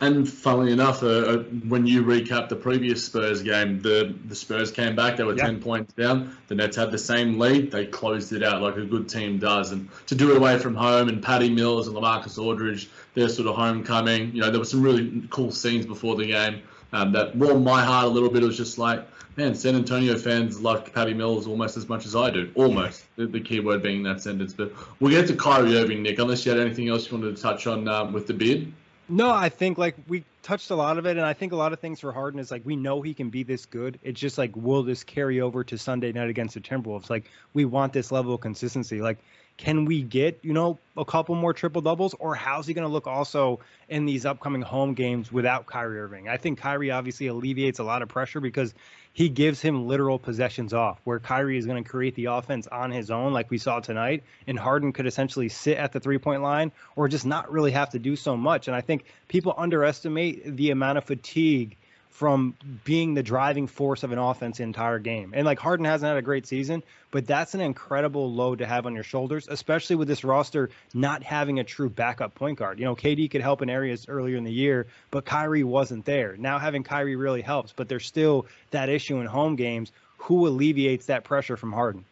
And 0.00 0.28
funnily 0.28 0.72
enough, 0.72 1.02
uh, 1.02 1.06
uh, 1.06 1.36
when 1.68 1.86
you 1.86 2.02
recap 2.02 2.48
the 2.48 2.56
previous 2.56 3.04
Spurs 3.04 3.42
game, 3.42 3.80
the, 3.80 4.14
the 4.26 4.34
Spurs 4.34 4.70
came 4.70 4.96
back. 4.96 5.16
They 5.16 5.24
were 5.24 5.36
yeah. 5.36 5.46
10 5.46 5.62
points 5.62 5.94
down. 5.94 6.36
The 6.48 6.56
Nets 6.56 6.76
had 6.76 6.90
the 6.90 6.98
same 6.98 7.38
lead. 7.38 7.70
They 7.70 7.86
closed 7.86 8.32
it 8.32 8.42
out 8.42 8.60
like 8.60 8.76
a 8.76 8.84
good 8.84 9.08
team 9.08 9.38
does. 9.38 9.70
And 9.70 9.88
to 10.08 10.14
do 10.14 10.32
it 10.32 10.36
away 10.36 10.58
from 10.58 10.74
home 10.74 11.08
and 11.08 11.22
Patty 11.22 11.48
Mills 11.48 11.86
and 11.86 11.96
LaMarcus 11.96 12.38
Aldridge, 12.38 12.90
their 13.14 13.28
sort 13.28 13.48
of 13.48 13.54
homecoming, 13.54 14.34
you 14.34 14.40
know, 14.40 14.50
there 14.50 14.58
were 14.58 14.66
some 14.66 14.82
really 14.82 15.22
cool 15.30 15.52
scenes 15.52 15.86
before 15.86 16.16
the 16.16 16.26
game 16.26 16.60
um, 16.92 17.12
that 17.12 17.34
warmed 17.36 17.64
my 17.64 17.82
heart 17.82 18.06
a 18.06 18.08
little 18.08 18.30
bit. 18.30 18.42
It 18.42 18.46
was 18.46 18.56
just 18.56 18.78
like, 18.78 19.06
man, 19.36 19.54
San 19.54 19.74
Antonio 19.74 20.16
fans 20.18 20.60
love 20.60 20.92
Patty 20.92 21.14
Mills 21.14 21.46
almost 21.46 21.76
as 21.76 21.88
much 21.88 22.06
as 22.06 22.14
I 22.14 22.30
do. 22.30 22.50
Almost. 22.54 23.04
The, 23.16 23.26
the 23.26 23.40
key 23.40 23.60
word 23.60 23.82
being 23.82 24.02
that 24.04 24.20
sentence. 24.20 24.52
But 24.52 24.72
we'll 25.00 25.10
get 25.10 25.26
to 25.28 25.36
Kyrie 25.36 25.76
Irving, 25.76 26.02
Nick, 26.02 26.18
unless 26.18 26.44
you 26.44 26.52
had 26.52 26.60
anything 26.60 26.88
else 26.88 27.10
you 27.10 27.18
wanted 27.18 27.36
to 27.36 27.42
touch 27.42 27.66
on 27.66 27.88
um, 27.88 28.12
with 28.12 28.26
the 28.26 28.34
beard. 28.34 28.72
No, 29.08 29.30
I 29.30 29.50
think 29.50 29.76
like 29.76 29.96
we 30.08 30.24
touched 30.42 30.70
a 30.70 30.74
lot 30.74 30.96
of 30.96 31.04
it, 31.04 31.16
and 31.18 31.26
I 31.26 31.34
think 31.34 31.52
a 31.52 31.56
lot 31.56 31.74
of 31.74 31.80
things 31.80 32.00
for 32.00 32.10
Harden 32.10 32.40
is 32.40 32.50
like 32.50 32.62
we 32.64 32.74
know 32.74 33.02
he 33.02 33.12
can 33.12 33.28
be 33.28 33.42
this 33.42 33.66
good. 33.66 33.98
It's 34.02 34.18
just 34.18 34.38
like 34.38 34.50
will 34.56 34.82
this 34.82 35.04
carry 35.04 35.42
over 35.42 35.62
to 35.64 35.76
Sunday 35.76 36.10
night 36.12 36.30
against 36.30 36.54
the 36.54 36.60
Timberwolves? 36.60 37.10
Like 37.10 37.24
we 37.52 37.66
want 37.66 37.92
this 37.92 38.10
level 38.10 38.34
of 38.34 38.40
consistency. 38.40 39.02
Like 39.02 39.18
can 39.56 39.84
we 39.84 40.02
get 40.02 40.40
you 40.42 40.52
know 40.52 40.78
a 40.96 41.04
couple 41.04 41.34
more 41.34 41.52
triple 41.52 41.82
doubles, 41.82 42.14
or 42.14 42.34
how's 42.34 42.66
he 42.66 42.74
going 42.74 42.86
to 42.86 42.92
look 42.92 43.06
also 43.06 43.60
in 43.88 44.06
these 44.06 44.24
upcoming 44.26 44.62
home 44.62 44.94
games 44.94 45.30
without 45.30 45.66
Kyrie 45.66 46.00
Irving? 46.00 46.28
I 46.28 46.36
think 46.36 46.58
Kyrie 46.58 46.90
obviously 46.90 47.26
alleviates 47.28 47.78
a 47.78 47.84
lot 47.84 48.02
of 48.02 48.08
pressure 48.08 48.40
because 48.40 48.74
he 49.12 49.28
gives 49.28 49.60
him 49.60 49.86
literal 49.86 50.18
possessions 50.18 50.74
off, 50.74 51.00
where 51.04 51.20
Kyrie 51.20 51.56
is 51.56 51.66
going 51.66 51.82
to 51.82 51.88
create 51.88 52.16
the 52.16 52.26
offense 52.26 52.66
on 52.66 52.90
his 52.90 53.12
own, 53.12 53.32
like 53.32 53.48
we 53.50 53.58
saw 53.58 53.78
tonight, 53.78 54.24
and 54.46 54.58
Harden 54.58 54.92
could 54.92 55.06
essentially 55.06 55.48
sit 55.48 55.78
at 55.78 55.92
the 55.92 56.00
three 56.00 56.18
point 56.18 56.42
line 56.42 56.72
or 56.96 57.06
just 57.08 57.24
not 57.24 57.50
really 57.50 57.70
have 57.70 57.90
to 57.90 57.98
do 58.00 58.16
so 58.16 58.36
much. 58.36 58.66
And 58.66 58.76
I 58.76 58.80
think 58.80 59.04
people 59.28 59.54
underestimate 59.56 60.56
the 60.56 60.70
amount 60.70 60.98
of 60.98 61.04
fatigue 61.04 61.76
from 62.14 62.54
being 62.84 63.14
the 63.14 63.24
driving 63.24 63.66
force 63.66 64.04
of 64.04 64.12
an 64.12 64.18
offense 64.18 64.58
the 64.58 64.62
entire 64.62 65.00
game. 65.00 65.32
And 65.34 65.44
like 65.44 65.58
Harden 65.58 65.84
hasn't 65.84 66.08
had 66.08 66.16
a 66.16 66.22
great 66.22 66.46
season, 66.46 66.84
but 67.10 67.26
that's 67.26 67.54
an 67.54 67.60
incredible 67.60 68.32
load 68.32 68.60
to 68.60 68.66
have 68.66 68.86
on 68.86 68.94
your 68.94 69.02
shoulders, 69.02 69.48
especially 69.50 69.96
with 69.96 70.06
this 70.06 70.22
roster 70.22 70.70
not 70.94 71.24
having 71.24 71.58
a 71.58 71.64
true 71.64 71.90
backup 71.90 72.36
point 72.36 72.56
guard. 72.56 72.78
You 72.78 72.84
know, 72.84 72.94
KD 72.94 73.28
could 73.32 73.40
help 73.40 73.62
in 73.62 73.68
areas 73.68 74.06
earlier 74.08 74.36
in 74.36 74.44
the 74.44 74.52
year, 74.52 74.86
but 75.10 75.24
Kyrie 75.24 75.64
wasn't 75.64 76.04
there. 76.04 76.36
Now 76.36 76.60
having 76.60 76.84
Kyrie 76.84 77.16
really 77.16 77.42
helps, 77.42 77.72
but 77.72 77.88
there's 77.88 78.06
still 78.06 78.46
that 78.70 78.88
issue 78.88 79.18
in 79.18 79.26
home 79.26 79.56
games. 79.56 79.90
Who 80.18 80.46
alleviates 80.46 81.06
that 81.06 81.24
pressure 81.24 81.56
from 81.56 81.72
Harden? 81.72 82.04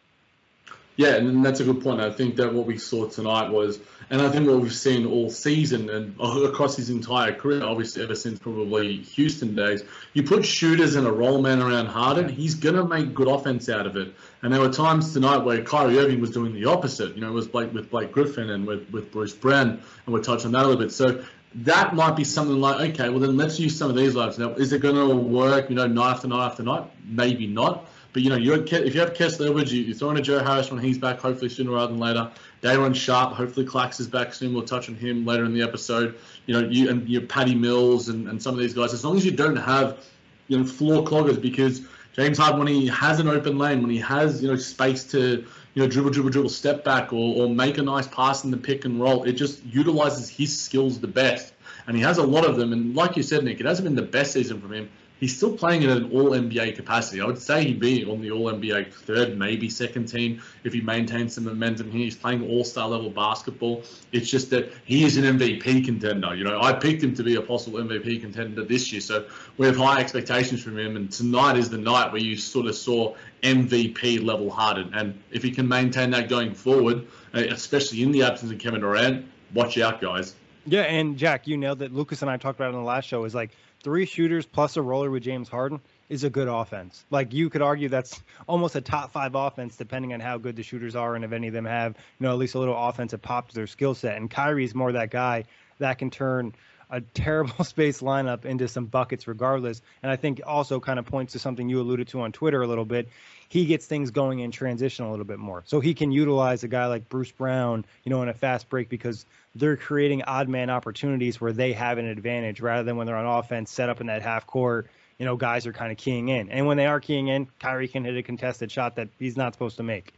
Yeah, 0.95 1.15
and 1.15 1.43
that's 1.43 1.59
a 1.59 1.63
good 1.63 1.81
point. 1.81 2.01
I 2.01 2.11
think 2.11 2.35
that 2.35 2.53
what 2.53 2.67
we 2.67 2.77
saw 2.77 3.07
tonight 3.07 3.49
was, 3.49 3.79
and 4.11 4.21
I 4.21 4.29
think 4.29 4.47
what 4.47 4.59
we've 4.59 4.73
seen 4.73 5.07
all 5.07 5.31
season 5.31 5.89
and 5.89 6.15
across 6.19 6.75
his 6.75 6.91
entire 6.91 7.33
career, 7.33 7.63
obviously 7.63 8.03
ever 8.03 8.13
since 8.13 8.37
probably 8.37 8.97
Houston 8.97 9.55
days, 9.55 9.83
you 10.13 10.21
put 10.21 10.45
shooters 10.45 10.95
and 10.95 11.07
a 11.07 11.11
roll 11.11 11.41
man 11.41 11.63
around 11.63 11.87
Harden, 11.87 12.29
he's 12.29 12.53
going 12.53 12.75
to 12.75 12.85
make 12.85 13.15
good 13.15 13.27
offense 13.27 13.69
out 13.69 13.87
of 13.87 13.97
it. 13.97 14.13
And 14.43 14.53
there 14.53 14.61
were 14.61 14.69
times 14.69 15.13
tonight 15.13 15.37
where 15.37 15.63
Kyrie 15.63 15.97
Irving 15.97 16.21
was 16.21 16.29
doing 16.29 16.53
the 16.53 16.65
opposite. 16.65 17.15
You 17.15 17.21
know, 17.21 17.29
it 17.29 17.33
was 17.33 17.47
Blake, 17.47 17.73
with 17.73 17.89
Blake 17.89 18.11
Griffin 18.11 18.51
and 18.51 18.67
with, 18.67 18.87
with 18.91 19.11
Bruce 19.11 19.33
Brown, 19.33 19.69
and 19.69 20.13
we'll 20.13 20.21
touch 20.21 20.45
on 20.45 20.51
that 20.51 20.63
a 20.63 20.67
little 20.67 20.81
bit. 20.81 20.91
So 20.91 21.23
that 21.55 21.95
might 21.95 22.15
be 22.15 22.23
something 22.23 22.59
like, 22.59 22.91
okay, 22.91 23.09
well 23.09 23.19
then 23.19 23.35
let's 23.35 23.59
use 23.59 23.75
some 23.75 23.89
of 23.89 23.95
these 23.95 24.13
lives. 24.13 24.37
Now, 24.37 24.51
is 24.51 24.73
it 24.73 24.81
going 24.81 24.95
to 24.95 25.15
work, 25.15 25.69
you 25.69 25.75
know, 25.75 25.87
night 25.87 26.11
after 26.11 26.27
night 26.27 26.45
after 26.45 26.61
night? 26.61 26.83
Maybe 27.05 27.47
not. 27.47 27.87
But 28.13 28.21
you 28.21 28.29
know, 28.29 28.35
you 28.35 28.53
if 28.53 28.93
you 28.93 29.01
have 29.01 29.15
Kessler 29.15 29.47
Edwards, 29.47 29.73
you, 29.73 29.91
are 29.91 29.95
throwing 29.95 30.17
a 30.17 30.21
Joe 30.21 30.43
Harris 30.43 30.69
when 30.69 30.79
he's 30.79 30.99
back, 30.99 31.19
hopefully 31.19 31.49
sooner 31.49 31.71
rather 31.71 31.87
than 31.87 31.99
later. 31.99 32.31
Day'Ron 32.61 32.93
Sharpe, 32.93 33.33
hopefully 33.33 33.65
Clax 33.65 33.99
is 33.99 34.07
back 34.07 34.35
soon. 34.35 34.53
We'll 34.53 34.63
touch 34.63 34.87
on 34.87 34.95
him 34.95 35.25
later 35.25 35.45
in 35.45 35.53
the 35.53 35.63
episode. 35.63 36.15
You 36.45 36.53
know, 36.53 36.69
you 36.69 36.89
and 36.89 37.09
your 37.09 37.23
Patty 37.23 37.55
Mills 37.55 38.09
and, 38.09 38.29
and 38.29 38.41
some 38.41 38.53
of 38.53 38.59
these 38.59 38.75
guys. 38.75 38.93
As 38.93 39.03
long 39.03 39.17
as 39.17 39.25
you 39.25 39.31
don't 39.31 39.55
have, 39.55 40.05
you 40.47 40.59
know, 40.59 40.63
floor 40.63 41.03
cloggers, 41.03 41.41
because 41.41 41.81
James 42.13 42.37
Harden, 42.37 42.59
when 42.59 42.67
he 42.67 42.85
has 42.87 43.19
an 43.19 43.27
open 43.27 43.57
lane, 43.57 43.81
when 43.81 43.89
he 43.89 43.97
has 43.99 44.43
you 44.43 44.47
know 44.47 44.57
space 44.57 45.03
to 45.05 45.43
you 45.73 45.81
know 45.81 45.87
dribble, 45.87 46.11
dribble, 46.11 46.29
dribble, 46.29 46.49
step 46.49 46.83
back, 46.83 47.11
or, 47.13 47.43
or 47.43 47.49
make 47.49 47.79
a 47.79 47.81
nice 47.81 48.07
pass 48.07 48.43
in 48.43 48.51
the 48.51 48.57
pick 48.57 48.85
and 48.85 49.01
roll, 49.01 49.23
it 49.23 49.33
just 49.33 49.65
utilizes 49.65 50.29
his 50.29 50.55
skills 50.57 50.99
the 50.99 51.07
best. 51.07 51.53
And 51.87 51.97
he 51.97 52.03
has 52.03 52.19
a 52.19 52.23
lot 52.23 52.45
of 52.45 52.57
them. 52.57 52.73
And 52.73 52.95
like 52.95 53.17
you 53.17 53.23
said, 53.23 53.43
Nick, 53.43 53.59
it 53.59 53.65
hasn't 53.65 53.85
been 53.85 53.95
the 53.95 54.03
best 54.03 54.33
season 54.33 54.61
from 54.61 54.71
him 54.71 54.89
he's 55.23 55.37
still 55.37 55.55
playing 55.55 55.83
in 55.83 55.89
an 55.89 56.11
All 56.11 56.31
NBA 56.31 56.75
capacity. 56.75 57.21
I 57.21 57.25
would 57.25 57.39
say 57.39 57.63
he'd 57.63 57.79
be 57.79 58.03
on 58.03 58.19
the 58.19 58.29
All 58.31 58.51
NBA 58.51 58.91
third, 58.91 59.39
maybe 59.39 59.69
second 59.69 60.07
team 60.07 60.41
if 60.65 60.73
he 60.73 60.81
maintains 60.81 61.35
some 61.35 61.45
momentum 61.45 61.89
here. 61.91 62.03
He's 62.03 62.15
playing 62.17 62.45
All 62.49 62.65
Star 62.65 62.89
level 62.89 63.09
basketball. 63.09 63.83
It's 64.11 64.29
just 64.29 64.49
that 64.49 64.73
he 64.83 65.05
is 65.05 65.15
an 65.15 65.23
MVP 65.23 65.85
contender. 65.85 66.35
You 66.35 66.43
know, 66.43 66.61
I 66.61 66.73
picked 66.73 67.01
him 67.01 67.15
to 67.15 67.23
be 67.23 67.35
a 67.35 67.41
possible 67.41 67.79
MVP 67.79 68.19
contender 68.19 68.65
this 68.65 68.91
year, 68.91 68.99
so 68.99 69.25
we 69.57 69.65
have 69.65 69.77
high 69.77 70.01
expectations 70.01 70.61
from 70.61 70.77
him. 70.77 70.97
And 70.97 71.09
tonight 71.09 71.55
is 71.55 71.69
the 71.69 71.77
night 71.77 72.11
where 72.11 72.21
you 72.21 72.35
sort 72.35 72.65
of 72.65 72.75
saw 72.75 73.15
MVP 73.43 74.21
level 74.21 74.49
Harden, 74.49 74.93
and 74.93 75.17
if 75.31 75.41
he 75.41 75.51
can 75.51 75.69
maintain 75.69 76.11
that 76.11 76.27
going 76.27 76.53
forward, 76.53 77.07
uh, 77.33 77.39
especially 77.49 78.03
in 78.03 78.11
the 78.11 78.23
absence 78.23 78.51
of 78.51 78.59
Kevin 78.59 78.81
Durant, 78.81 79.25
watch 79.53 79.77
out, 79.77 80.01
guys. 80.01 80.35
Yeah, 80.65 80.81
and 80.81 81.17
Jack, 81.17 81.47
you 81.47 81.57
nailed 81.57 81.79
that 81.79 81.93
Lucas 81.93 82.21
and 82.21 82.31
I 82.31 82.37
talked 82.37 82.59
about 82.59 82.69
in 82.73 82.79
the 82.79 82.85
last 82.85 83.07
show. 83.07 83.23
Is 83.25 83.35
like 83.35 83.51
three 83.83 84.05
shooters 84.05 84.45
plus 84.45 84.77
a 84.77 84.81
roller 84.81 85.11
with 85.11 85.23
James 85.23 85.49
Harden 85.49 85.79
is 86.09 86.23
a 86.23 86.29
good 86.29 86.47
offense. 86.47 87.05
Like 87.11 87.33
you 87.33 87.49
could 87.49 87.61
argue 87.61 87.89
that's 87.89 88.23
almost 88.47 88.75
a 88.75 88.81
top 88.81 89.11
five 89.11 89.35
offense, 89.35 89.75
depending 89.75 90.13
on 90.13 90.19
how 90.19 90.37
good 90.37 90.55
the 90.55 90.63
shooters 90.63 90.95
are 90.95 91.15
and 91.15 91.23
if 91.23 91.33
any 91.33 91.47
of 91.47 91.53
them 91.53 91.65
have, 91.65 91.95
you 92.19 92.25
know, 92.25 92.31
at 92.31 92.37
least 92.39 92.55
a 92.55 92.59
little 92.59 92.77
offensive 92.87 93.21
pop 93.21 93.49
to 93.49 93.55
their 93.55 93.67
skill 93.67 93.93
set. 93.93 94.17
And 94.17 94.31
Kyrie's 94.31 94.73
more 94.73 94.91
that 94.93 95.11
guy 95.11 95.43
that 95.79 95.97
can 95.97 96.09
turn 96.09 96.53
a 96.93 97.01
terrible 97.01 97.63
space 97.65 98.01
lineup 98.01 98.45
into 98.45 98.67
some 98.67 98.85
buckets 98.85 99.27
regardless. 99.27 99.81
And 100.03 100.11
I 100.11 100.15
think 100.15 100.41
also 100.45 100.79
kind 100.79 100.99
of 100.99 101.05
points 101.05 101.33
to 101.33 101.39
something 101.39 101.67
you 101.67 101.81
alluded 101.81 102.07
to 102.09 102.21
on 102.21 102.31
Twitter 102.31 102.61
a 102.61 102.67
little 102.67 102.85
bit. 102.85 103.09
He 103.49 103.65
gets 103.65 103.85
things 103.85 104.11
going 104.11 104.39
in 104.39 104.51
transition 104.51 105.05
a 105.05 105.09
little 105.09 105.25
bit 105.25 105.39
more. 105.39 105.63
So 105.65 105.79
he 105.79 105.95
can 105.95 106.11
utilize 106.11 106.63
a 106.63 106.67
guy 106.67 106.85
like 106.85 107.09
Bruce 107.09 107.31
Brown, 107.31 107.83
you 108.03 108.11
know, 108.11 108.21
in 108.21 108.29
a 108.29 108.33
fast 108.33 108.69
break 108.69 108.89
because 108.89 109.25
they're 109.55 109.75
creating 109.75 110.23
odd 110.23 110.47
man 110.47 110.69
opportunities 110.69 111.41
where 111.41 111.51
they 111.51 111.73
have 111.73 111.97
an 111.97 112.05
advantage 112.05 112.61
rather 112.61 112.83
than 112.83 112.95
when 112.95 113.07
they're 113.07 113.17
on 113.17 113.25
offense 113.25 113.71
set 113.71 113.89
up 113.89 113.99
in 113.99 114.07
that 114.07 114.21
half 114.21 114.45
court. 114.45 114.87
You 115.17 115.25
know, 115.25 115.35
guys 115.35 115.65
are 115.65 115.73
kind 115.73 115.91
of 115.91 115.97
keying 115.97 116.29
in. 116.29 116.49
And 116.49 116.67
when 116.67 116.77
they 116.77 116.85
are 116.85 116.99
keying 116.99 117.27
in, 117.27 117.47
Kyrie 117.59 117.87
can 117.87 118.05
hit 118.05 118.15
a 118.17 118.23
contested 118.23 118.71
shot 118.71 118.95
that 118.95 119.09
he's 119.17 119.37
not 119.37 119.53
supposed 119.53 119.77
to 119.77 119.83
make. 119.83 120.13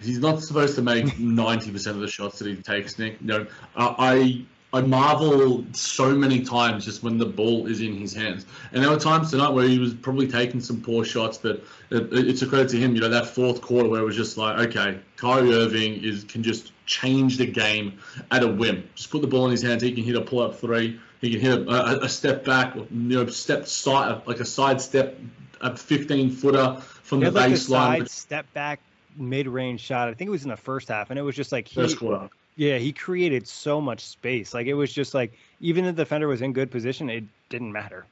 He's 0.00 0.18
not 0.18 0.42
supposed 0.42 0.74
to 0.76 0.82
make 0.82 1.04
90% 1.04 1.86
of 1.86 2.00
the 2.00 2.08
shots 2.08 2.40
that 2.40 2.48
he 2.48 2.56
takes, 2.56 2.98
Nick. 2.98 3.22
No, 3.22 3.38
know, 3.38 3.46
I 3.76 4.44
I 4.74 4.80
marvel 4.80 5.66
so 5.72 6.14
many 6.14 6.42
times 6.42 6.86
just 6.86 7.02
when 7.02 7.18
the 7.18 7.26
ball 7.26 7.66
is 7.66 7.82
in 7.82 7.94
his 7.98 8.14
hands. 8.14 8.46
And 8.72 8.82
there 8.82 8.90
were 8.90 8.98
times 8.98 9.30
tonight 9.30 9.50
where 9.50 9.68
he 9.68 9.78
was 9.78 9.92
probably 9.92 10.26
taking 10.26 10.62
some 10.62 10.80
poor 10.80 11.04
shots, 11.04 11.36
but 11.36 11.62
it, 11.90 12.08
it's 12.12 12.40
a 12.40 12.46
credit 12.46 12.70
to 12.70 12.78
him. 12.78 12.94
You 12.94 13.02
know, 13.02 13.10
that 13.10 13.26
fourth 13.26 13.60
quarter 13.60 13.90
where 13.90 14.00
it 14.00 14.04
was 14.04 14.16
just 14.16 14.38
like, 14.38 14.58
okay, 14.68 14.98
Kyrie 15.16 15.52
Irving 15.52 16.02
is 16.02 16.24
can 16.24 16.42
just 16.42 16.72
change 16.86 17.36
the 17.36 17.46
game 17.46 17.98
at 18.30 18.42
a 18.42 18.48
whim. 18.48 18.88
Just 18.94 19.10
put 19.10 19.20
the 19.20 19.28
ball 19.28 19.44
in 19.44 19.50
his 19.50 19.60
hands. 19.60 19.82
He 19.82 19.92
can 19.92 20.04
hit 20.04 20.16
a 20.16 20.22
pull 20.22 20.40
up 20.40 20.58
three. 20.58 20.98
He 21.20 21.30
can 21.32 21.40
hit 21.40 21.68
a, 21.68 21.70
a, 21.70 22.04
a 22.04 22.08
step 22.08 22.42
back, 22.42 22.74
you 22.74 22.88
know, 22.90 23.26
step 23.26 23.68
side, 23.68 24.22
like 24.26 24.40
a 24.40 24.44
side 24.46 24.80
step, 24.80 25.18
a 25.60 25.76
15 25.76 26.30
footer 26.30 26.80
from 26.80 27.20
the 27.20 27.30
like 27.30 27.52
baseline. 27.52 27.98
Like 28.00 28.08
step 28.08 28.50
back 28.54 28.80
mid 29.18 29.46
range 29.48 29.80
shot. 29.80 30.08
I 30.08 30.14
think 30.14 30.28
it 30.28 30.32
was 30.32 30.44
in 30.44 30.48
the 30.48 30.56
first 30.56 30.88
half, 30.88 31.10
and 31.10 31.18
it 31.18 31.22
was 31.22 31.36
just 31.36 31.52
like 31.52 31.68
he, 31.68 31.74
first 31.74 31.98
quarter 31.98 32.30
yeah, 32.56 32.78
he 32.78 32.92
created 32.92 33.46
so 33.46 33.80
much 33.80 34.00
space. 34.00 34.54
Like 34.54 34.66
it 34.66 34.74
was 34.74 34.92
just 34.92 35.14
like 35.14 35.32
even 35.60 35.84
the 35.84 35.92
defender 35.92 36.28
was 36.28 36.42
in 36.42 36.52
good 36.52 36.70
position, 36.70 37.08
it 37.08 37.24
didn't 37.48 37.72
matter. 37.72 38.06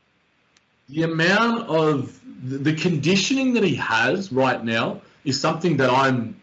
The 0.89 1.05
amount 1.05 1.69
of 1.69 2.21
the 2.43 2.75
conditioning 2.75 3.53
that 3.55 3.63
he 3.63 3.77
has 3.77 4.33
right 4.33 4.65
now 4.65 5.03
is 5.25 5.41
something 5.41 5.77
that 5.77 5.91
I'm 5.91 6.41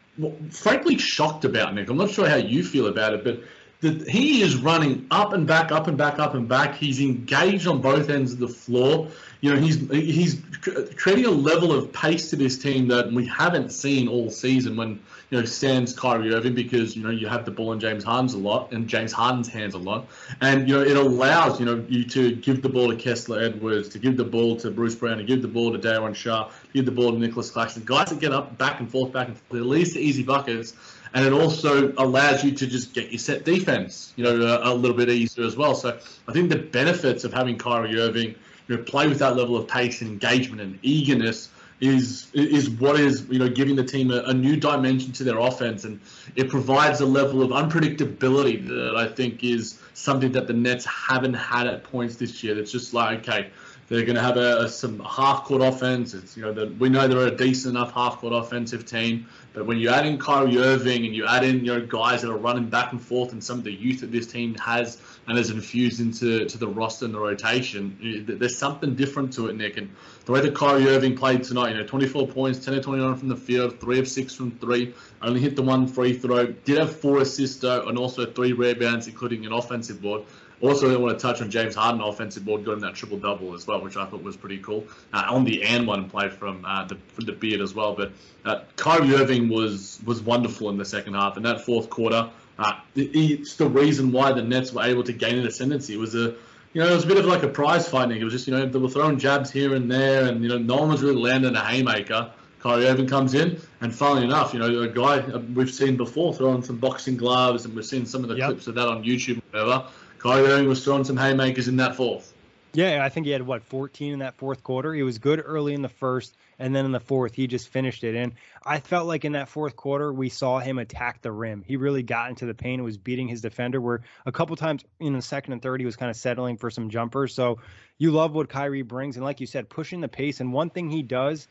frankly 0.50 0.98
shocked 0.98 1.44
about, 1.46 1.74
Nick. 1.75 1.89
I'm 1.89 1.98
not 1.98 2.10
sure 2.10 2.27
how 2.27 2.38
you 2.38 2.63
feel 2.63 2.88
about 2.88 3.13
it, 3.13 3.24
but 3.24 3.42
the, 3.79 4.05
he 4.10 4.41
is 4.41 4.57
running 4.57 5.05
up 5.12 5.34
and 5.34 5.46
back, 5.46 5.72
up 5.72 5.88
and 5.88 5.98
back, 5.98 6.17
up 6.17 6.34
and 6.34 6.48
back. 6.48 6.75
He's 6.75 7.00
engaged 7.00 7.67
on 7.67 7.81
both 7.81 8.10
ends 8.10 8.34
of 8.34 8.39
the 8.39 8.48
floor. 8.48 9.10
You 9.41 9.53
know, 9.53 9.62
he's 9.62 9.88
he's 9.91 10.41
creating 10.62 11.25
a 11.25 11.31
level 11.31 11.72
of 11.72 11.93
pace 11.93 12.31
to 12.31 12.36
this 12.36 12.57
team 12.57 12.88
that 12.88 13.12
we 13.12 13.27
haven't 13.27 13.72
seen 13.72 14.07
all 14.07 14.31
season. 14.31 14.75
When 14.75 15.00
you 15.29 15.39
know, 15.39 15.46
stands 15.46 15.93
Kyrie 15.93 16.34
Irving 16.34 16.55
because 16.55 16.96
you 16.96 17.03
know 17.03 17.12
you 17.12 17.27
have 17.27 17.46
the 17.46 17.51
ball 17.51 17.72
in 17.74 17.79
James 17.79 18.03
Harden's 18.03 18.34
a 18.34 18.39
lot 18.39 18.72
and 18.72 18.88
James 18.88 19.12
Harden's 19.12 19.48
hands 19.48 19.75
a 19.75 19.77
lot, 19.77 20.07
and 20.41 20.67
you 20.67 20.75
know 20.75 20.81
it 20.81 20.98
allows 20.98 21.60
you 21.60 21.67
know 21.67 21.86
you 21.88 22.03
to 22.05 22.36
give 22.36 22.63
the 22.63 22.69
ball 22.69 22.89
to 22.89 22.96
Kessler 22.96 23.39
Edwards, 23.39 23.89
to 23.89 24.00
give 24.00 24.17
the 24.17 24.24
ball 24.24 24.55
to 24.57 24.72
Bruce 24.72 24.96
Brown, 24.96 25.17
to 25.17 25.24
give 25.24 25.43
the 25.43 25.48
ball 25.48 25.72
to 25.72 25.77
Day'Ron 25.77 26.15
Sharpe, 26.15 26.50
to 26.50 26.74
give 26.74 26.86
the 26.86 26.91
ball 26.91 27.12
to 27.12 27.19
Nicholas 27.19 27.51
Claxton, 27.51 27.84
guys 27.86 28.10
that 28.10 28.19
get 28.19 28.31
up 28.31 28.57
back 28.57 28.79
and 28.79 28.89
forth, 28.89 29.12
back 29.12 29.27
and 29.27 29.38
forth, 29.38 29.62
at 29.62 29.67
least 29.67 29.93
the 29.93 30.00
easy 30.00 30.24
buckets 30.24 30.74
and 31.13 31.25
it 31.25 31.33
also 31.33 31.93
allows 31.97 32.43
you 32.43 32.51
to 32.51 32.67
just 32.67 32.93
get 32.93 33.11
your 33.11 33.19
set 33.19 33.45
defense, 33.45 34.13
you 34.15 34.23
know, 34.23 34.41
a, 34.41 34.71
a, 34.71 34.73
little 34.73 34.95
bit 34.95 35.09
easier 35.09 35.45
as 35.45 35.55
well. 35.55 35.75
So 35.75 35.97
I 36.27 36.31
think 36.33 36.49
the 36.49 36.57
benefits 36.57 37.23
of 37.23 37.33
having 37.33 37.57
Kyrie 37.57 37.99
Irving, 37.99 38.35
you 38.67 38.77
know, 38.77 38.83
play 38.83 39.07
with 39.07 39.19
that 39.19 39.35
level 39.35 39.55
of 39.55 39.67
pace 39.67 40.01
and 40.01 40.11
engagement 40.11 40.61
and 40.61 40.79
eagerness 40.81 41.49
is 41.79 42.27
is 42.33 42.69
what 42.69 42.99
is 42.99 43.27
you 43.29 43.37
know 43.37 43.47
giving 43.47 43.75
the 43.75 43.83
team 43.83 44.09
a, 44.09 44.23
a, 44.23 44.33
new 44.33 44.55
dimension 44.55 45.11
to 45.11 45.23
their 45.23 45.37
offense, 45.37 45.83
and 45.83 45.99
it 46.35 46.49
provides 46.49 47.01
a 47.01 47.05
level 47.05 47.43
of 47.43 47.51
unpredictability 47.51 48.67
that 48.67 48.95
I 48.97 49.07
think 49.07 49.43
is 49.43 49.79
something 49.93 50.31
that 50.31 50.47
the 50.47 50.53
Nets 50.53 50.85
haven't 50.85 51.35
had 51.35 51.67
at 51.67 51.83
points 51.83 52.15
this 52.15 52.43
year. 52.43 52.55
That's 52.55 52.71
just 52.71 52.95
like 52.95 53.29
okay, 53.29 53.51
they're 53.88 54.03
going 54.03 54.15
to 54.15 54.22
have 54.22 54.38
a, 54.38 54.60
a 54.60 54.70
some 54.70 55.00
half 55.00 55.46
court 55.46 55.62
offense. 55.62 56.13
It's 56.13 56.36
you 56.36 56.44
know 56.44 56.53
the, 56.53 56.67
we 56.79 56.89
know 56.89 57.08
they're 57.08 57.27
a 57.27 57.36
decent 57.36 57.75
enough 57.75 57.94
half 57.94 58.17
court 58.17 58.34
offensive 58.34 58.86
team, 58.86 59.27
but 59.53 59.65
when 59.65 59.77
you 59.77 59.89
add 59.89 60.06
in 60.06 60.17
Kyrie 60.17 60.58
Irving 60.58 61.06
and 61.06 61.15
you 61.15 61.25
add 61.25 61.44
in 61.44 61.63
you 61.63 61.74
know 61.74 61.86
guys 61.86 62.22
that 62.22 62.29
are 62.29 62.38
running 62.38 62.70
back 62.70 62.91
and 62.91 63.01
forth 63.01 63.32
and 63.32 63.44
some 63.44 63.58
of 63.60 63.63
the 63.63 63.72
youth 63.72 64.01
that 64.01 64.12
this 64.12 64.27
team 64.27 64.56
has 64.56 65.01
and 65.27 65.38
is 65.38 65.50
infused 65.50 66.00
into 66.00 66.46
to 66.46 66.58
the 66.58 66.67
roster 66.67 67.06
and 67.06 67.13
the 67.13 67.20
rotation, 67.20 68.25
there's 68.27 68.58
something 68.58 68.96
different 68.96 69.34
to 69.34 69.48
it, 69.48 69.56
Nick. 69.56 69.77
And 69.77 69.89
the 70.25 70.32
way 70.32 70.41
that 70.41 70.56
Kyrie 70.56 70.88
Irving 70.88 71.15
played 71.15 71.44
tonight, 71.44 71.72
you 71.72 71.77
know, 71.77 71.86
24 71.86 72.27
points, 72.27 72.63
10 72.63 72.75
of 72.75 72.84
29 72.84 73.15
from 73.15 73.27
the 73.27 73.36
field, 73.36 73.79
three 73.79 74.00
of 74.00 74.08
six 74.08 74.34
from 74.34 74.51
three, 74.51 74.94
only 75.22 75.41
hit 75.41 75.56
the 75.56 75.62
one 75.62 75.88
free 75.88 76.13
throw, 76.13 76.48
did 76.48 76.77
have 76.77 76.96
four 76.96 77.20
assists 77.20 77.60
though, 77.60 77.88
and 77.88 77.98
also 77.98 78.25
three 78.25 78.53
rebounds, 78.53 79.08
including 79.08 79.46
an 79.46 79.53
offensive 79.53 80.01
board. 80.01 80.24
Also, 80.61 80.91
I 80.91 80.97
want 80.97 81.17
to 81.17 81.21
touch 81.21 81.41
on 81.41 81.51
James 81.51 81.75
Harden 81.75 82.01
offensive 82.01 82.43
board 82.43 82.65
getting 82.65 82.81
that 82.81 82.95
triple 82.95 83.17
double 83.17 83.53
as 83.53 83.67
well, 83.67 83.81
which 83.81 83.95
I 83.95 84.05
thought 84.05 84.23
was 84.23 84.35
pretty 84.35 84.57
cool. 84.57 84.85
Uh, 85.13 85.27
on 85.29 85.43
the 85.43 85.63
and 85.63 85.85
one 85.85 86.09
play 86.09 86.29
from 86.29 86.65
uh, 86.65 86.85
the 86.85 86.97
from 87.13 87.25
the 87.25 87.33
beard 87.33 87.61
as 87.61 87.73
well. 87.73 87.93
But 87.93 88.11
uh, 88.43 88.61
Kyrie 88.75 89.13
Irving 89.13 89.49
was 89.49 89.99
was 90.05 90.21
wonderful 90.21 90.69
in 90.69 90.77
the 90.77 90.85
second 90.85 91.13
half, 91.13 91.37
and 91.37 91.45
that 91.45 91.61
fourth 91.61 91.89
quarter, 91.89 92.29
uh, 92.57 92.73
it's 92.95 93.55
the 93.55 93.69
reason 93.69 94.11
why 94.11 94.33
the 94.33 94.41
Nets 94.41 94.73
were 94.73 94.83
able 94.83 95.03
to 95.03 95.13
gain 95.13 95.37
an 95.37 95.45
ascendancy. 95.45 95.93
It 95.93 95.99
was 95.99 96.15
a 96.15 96.35
you 96.73 96.83
know, 96.83 96.91
it 96.91 96.93
was 96.95 97.05
a 97.05 97.07
bit 97.07 97.17
of 97.17 97.25
like 97.25 97.43
a 97.43 97.47
prize 97.47 97.87
fighting. 97.87 98.19
It 98.19 98.23
was 98.23 98.33
just, 98.33 98.47
you 98.47 98.53
know, 98.53 98.65
they 98.65 98.77
were 98.77 98.89
throwing 98.89 99.17
jabs 99.17 99.49
here 99.49 99.73
and 99.73 99.89
there, 99.89 100.25
and, 100.25 100.43
you 100.43 100.49
know, 100.49 100.57
no 100.57 100.75
one 100.75 100.89
was 100.89 101.01
really 101.01 101.19
landing 101.19 101.55
a 101.55 101.63
haymaker. 101.63 102.31
Kyrie 102.59 102.87
Irving 102.87 103.07
comes 103.07 103.33
in, 103.33 103.59
and 103.81 103.95
funnily 103.95 104.25
enough, 104.25 104.53
you 104.53 104.59
know, 104.59 104.81
a 104.81 104.87
guy 104.87 105.25
we've 105.55 105.73
seen 105.73 105.95
before 105.95 106.33
throwing 106.33 106.61
some 106.61 106.77
boxing 106.77 107.15
gloves, 107.15 107.65
and 107.65 107.75
we've 107.75 107.85
seen 107.85 108.05
some 108.05 108.23
of 108.23 108.29
the 108.29 108.35
yep. 108.35 108.49
clips 108.49 108.67
of 108.67 108.75
that 108.75 108.87
on 108.87 109.03
YouTube, 109.03 109.41
whatever. 109.51 109.85
Kyrie 110.27 110.50
Irving 110.50 110.67
was 110.67 110.84
throwing 110.84 111.05
some 111.05 111.15
haymakers 111.15 111.69
in 111.69 111.77
that 111.77 111.96
fourth. 111.96 112.34
Yeah, 112.74 113.01
I 113.01 113.07
think 113.07 113.25
he 113.25 113.31
had 113.31 113.41
what 113.41 113.63
14 113.63 114.12
in 114.12 114.19
that 114.19 114.36
fourth 114.36 114.62
quarter. 114.62 114.93
He 114.93 115.01
was 115.01 115.19
good 115.19 115.41
early 115.43 115.74
in 115.74 115.81
the 115.81 115.89
first, 115.89 116.36
and 116.60 116.75
then 116.75 116.84
in 116.84 116.91
the 116.91 117.00
fourth, 117.00 117.34
he 117.34 117.48
just 117.48 117.69
finished 117.69 118.03
it. 118.03 118.13
And 118.13 118.34
I 118.65 118.81
felt 118.81 119.07
like 119.07 119.24
in 119.24 119.31
that 119.31 119.48
fourth 119.48 119.77
quarter, 119.77 120.12
we 120.12 120.27
saw 120.27 120.60
him 120.60 120.79
attack 120.79 121.22
the 121.22 121.31
rim. 121.31 121.63
He 121.65 121.77
really 121.77 122.03
got 122.03 122.29
into 122.29 122.46
the 122.46 122.53
paint 122.53 122.79
and 122.79 122.84
was 122.84 122.98
beating 122.98 123.29
his 123.29 123.39
defender. 123.39 123.79
Where 123.79 124.01
a 124.25 124.31
couple 124.34 124.55
times 124.57 124.84
in 125.00 125.13
the 125.13 125.22
second 125.22 125.53
and 125.53 125.62
third, 125.62 125.79
he 125.79 125.86
was 125.86 125.96
kind 125.96 126.12
of 126.12 126.17
settling 126.17 126.57
for 126.57 126.69
some 126.69 126.89
jumpers. 126.89 127.34
So 127.34 127.60
you 127.98 128.12
love 128.12 128.34
what 128.34 128.50
Kyrie 128.50 128.81
brings, 128.81 129.15
and 129.15 129.24
like 129.24 129.39
you 129.39 129.48
said, 129.48 129.69
pushing 129.69 130.01
the 130.01 130.10
pace. 130.10 130.41
And 130.41 130.51
one 130.51 130.69
thing 130.69 130.89
he 130.89 131.03
does 131.03 131.48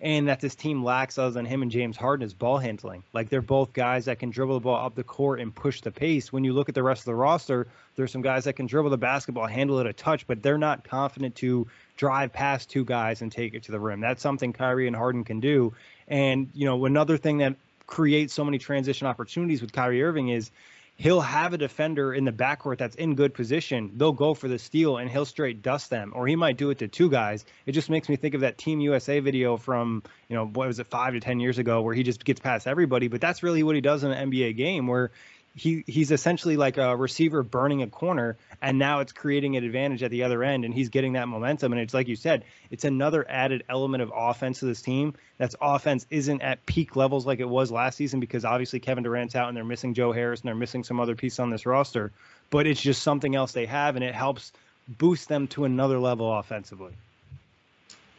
and 0.00 0.28
that 0.28 0.40
this 0.40 0.54
team 0.54 0.84
lacks 0.84 1.18
other 1.18 1.32
than 1.32 1.44
him 1.44 1.62
and 1.62 1.70
James 1.70 1.96
Harden 1.96 2.24
is 2.24 2.32
ball 2.32 2.58
handling. 2.58 3.02
Like 3.12 3.28
they're 3.28 3.42
both 3.42 3.72
guys 3.72 4.04
that 4.04 4.20
can 4.20 4.30
dribble 4.30 4.54
the 4.54 4.60
ball 4.60 4.86
up 4.86 4.94
the 4.94 5.02
court 5.02 5.40
and 5.40 5.52
push 5.52 5.80
the 5.80 5.90
pace. 5.90 6.32
When 6.32 6.44
you 6.44 6.52
look 6.52 6.68
at 6.68 6.74
the 6.74 6.82
rest 6.82 7.00
of 7.00 7.06
the 7.06 7.16
roster, 7.16 7.66
there's 7.96 8.12
some 8.12 8.22
guys 8.22 8.44
that 8.44 8.52
can 8.52 8.66
dribble 8.66 8.90
the 8.90 8.96
basketball, 8.96 9.46
handle 9.46 9.80
it 9.80 9.86
a 9.86 9.92
touch, 9.92 10.26
but 10.26 10.42
they're 10.42 10.58
not 10.58 10.84
confident 10.84 11.34
to 11.36 11.66
drive 11.96 12.32
past 12.32 12.70
two 12.70 12.84
guys 12.84 13.22
and 13.22 13.32
take 13.32 13.54
it 13.54 13.64
to 13.64 13.72
the 13.72 13.80
rim. 13.80 14.00
That's 14.00 14.22
something 14.22 14.52
Kyrie 14.52 14.86
and 14.86 14.94
Harden 14.94 15.24
can 15.24 15.40
do. 15.40 15.74
And, 16.06 16.48
you 16.54 16.64
know, 16.64 16.84
another 16.84 17.16
thing 17.16 17.38
that 17.38 17.56
creates 17.88 18.32
so 18.32 18.44
many 18.44 18.58
transition 18.58 19.08
opportunities 19.08 19.60
with 19.60 19.72
Kyrie 19.72 20.02
Irving 20.02 20.28
is 20.28 20.52
he'll 20.98 21.20
have 21.20 21.54
a 21.54 21.58
defender 21.58 22.12
in 22.12 22.24
the 22.24 22.32
backcourt 22.32 22.76
that's 22.76 22.96
in 22.96 23.14
good 23.14 23.32
position. 23.32 23.92
They'll 23.94 24.12
go 24.12 24.34
for 24.34 24.48
the 24.48 24.58
steal 24.58 24.96
and 24.96 25.08
he'll 25.08 25.24
straight 25.24 25.62
dust 25.62 25.90
them, 25.90 26.12
or 26.14 26.26
he 26.26 26.34
might 26.34 26.56
do 26.56 26.70
it 26.70 26.78
to 26.78 26.88
two 26.88 27.08
guys. 27.08 27.44
It 27.66 27.72
just 27.72 27.88
makes 27.88 28.08
me 28.08 28.16
think 28.16 28.34
of 28.34 28.40
that 28.40 28.58
Team 28.58 28.80
USA 28.80 29.20
video 29.20 29.56
from, 29.56 30.02
you 30.28 30.34
know, 30.34 30.46
what 30.46 30.66
was 30.66 30.80
it, 30.80 30.88
five 30.88 31.14
to 31.14 31.20
10 31.20 31.38
years 31.38 31.58
ago, 31.58 31.82
where 31.82 31.94
he 31.94 32.02
just 32.02 32.24
gets 32.24 32.40
past 32.40 32.66
everybody. 32.66 33.06
But 33.06 33.20
that's 33.20 33.44
really 33.44 33.62
what 33.62 33.76
he 33.76 33.80
does 33.80 34.02
in 34.02 34.10
an 34.10 34.30
NBA 34.30 34.56
game, 34.56 34.88
where 34.88 35.12
he 35.58 35.82
he's 35.88 36.12
essentially 36.12 36.56
like 36.56 36.76
a 36.78 36.94
receiver 36.96 37.42
burning 37.42 37.82
a 37.82 37.88
corner 37.88 38.36
and 38.62 38.78
now 38.78 39.00
it's 39.00 39.10
creating 39.10 39.56
an 39.56 39.64
advantage 39.64 40.04
at 40.04 40.10
the 40.12 40.22
other 40.22 40.44
end 40.44 40.64
and 40.64 40.72
he's 40.72 40.88
getting 40.88 41.14
that 41.14 41.26
momentum. 41.26 41.72
And 41.72 41.80
it's 41.80 41.92
like 41.92 42.06
you 42.06 42.14
said 42.14 42.44
it's 42.70 42.84
another 42.84 43.26
added 43.28 43.64
element 43.68 44.02
of 44.02 44.12
offense 44.14 44.60
to 44.60 44.66
this 44.66 44.80
team. 44.80 45.14
That's 45.36 45.56
offense 45.60 46.06
isn't 46.10 46.42
at 46.42 46.64
peak 46.64 46.94
levels 46.94 47.26
like 47.26 47.40
it 47.40 47.48
was 47.48 47.72
last 47.72 47.96
season 47.96 48.20
because 48.20 48.44
obviously 48.44 48.78
Kevin 48.78 49.02
Durant's 49.02 49.34
out 49.34 49.48
and 49.48 49.56
they're 49.56 49.64
missing 49.64 49.94
Joe 49.94 50.12
Harris 50.12 50.40
and 50.40 50.48
they're 50.48 50.54
missing 50.54 50.84
some 50.84 51.00
other 51.00 51.16
piece 51.16 51.40
on 51.40 51.50
this 51.50 51.66
roster 51.66 52.12
but 52.50 52.66
it's 52.68 52.80
just 52.80 53.02
something 53.02 53.34
else 53.34 53.50
they 53.50 53.66
have 53.66 53.96
and 53.96 54.04
it 54.04 54.14
helps 54.14 54.52
boost 54.86 55.28
them 55.28 55.48
to 55.48 55.64
another 55.64 55.98
level 55.98 56.32
offensively. 56.32 56.92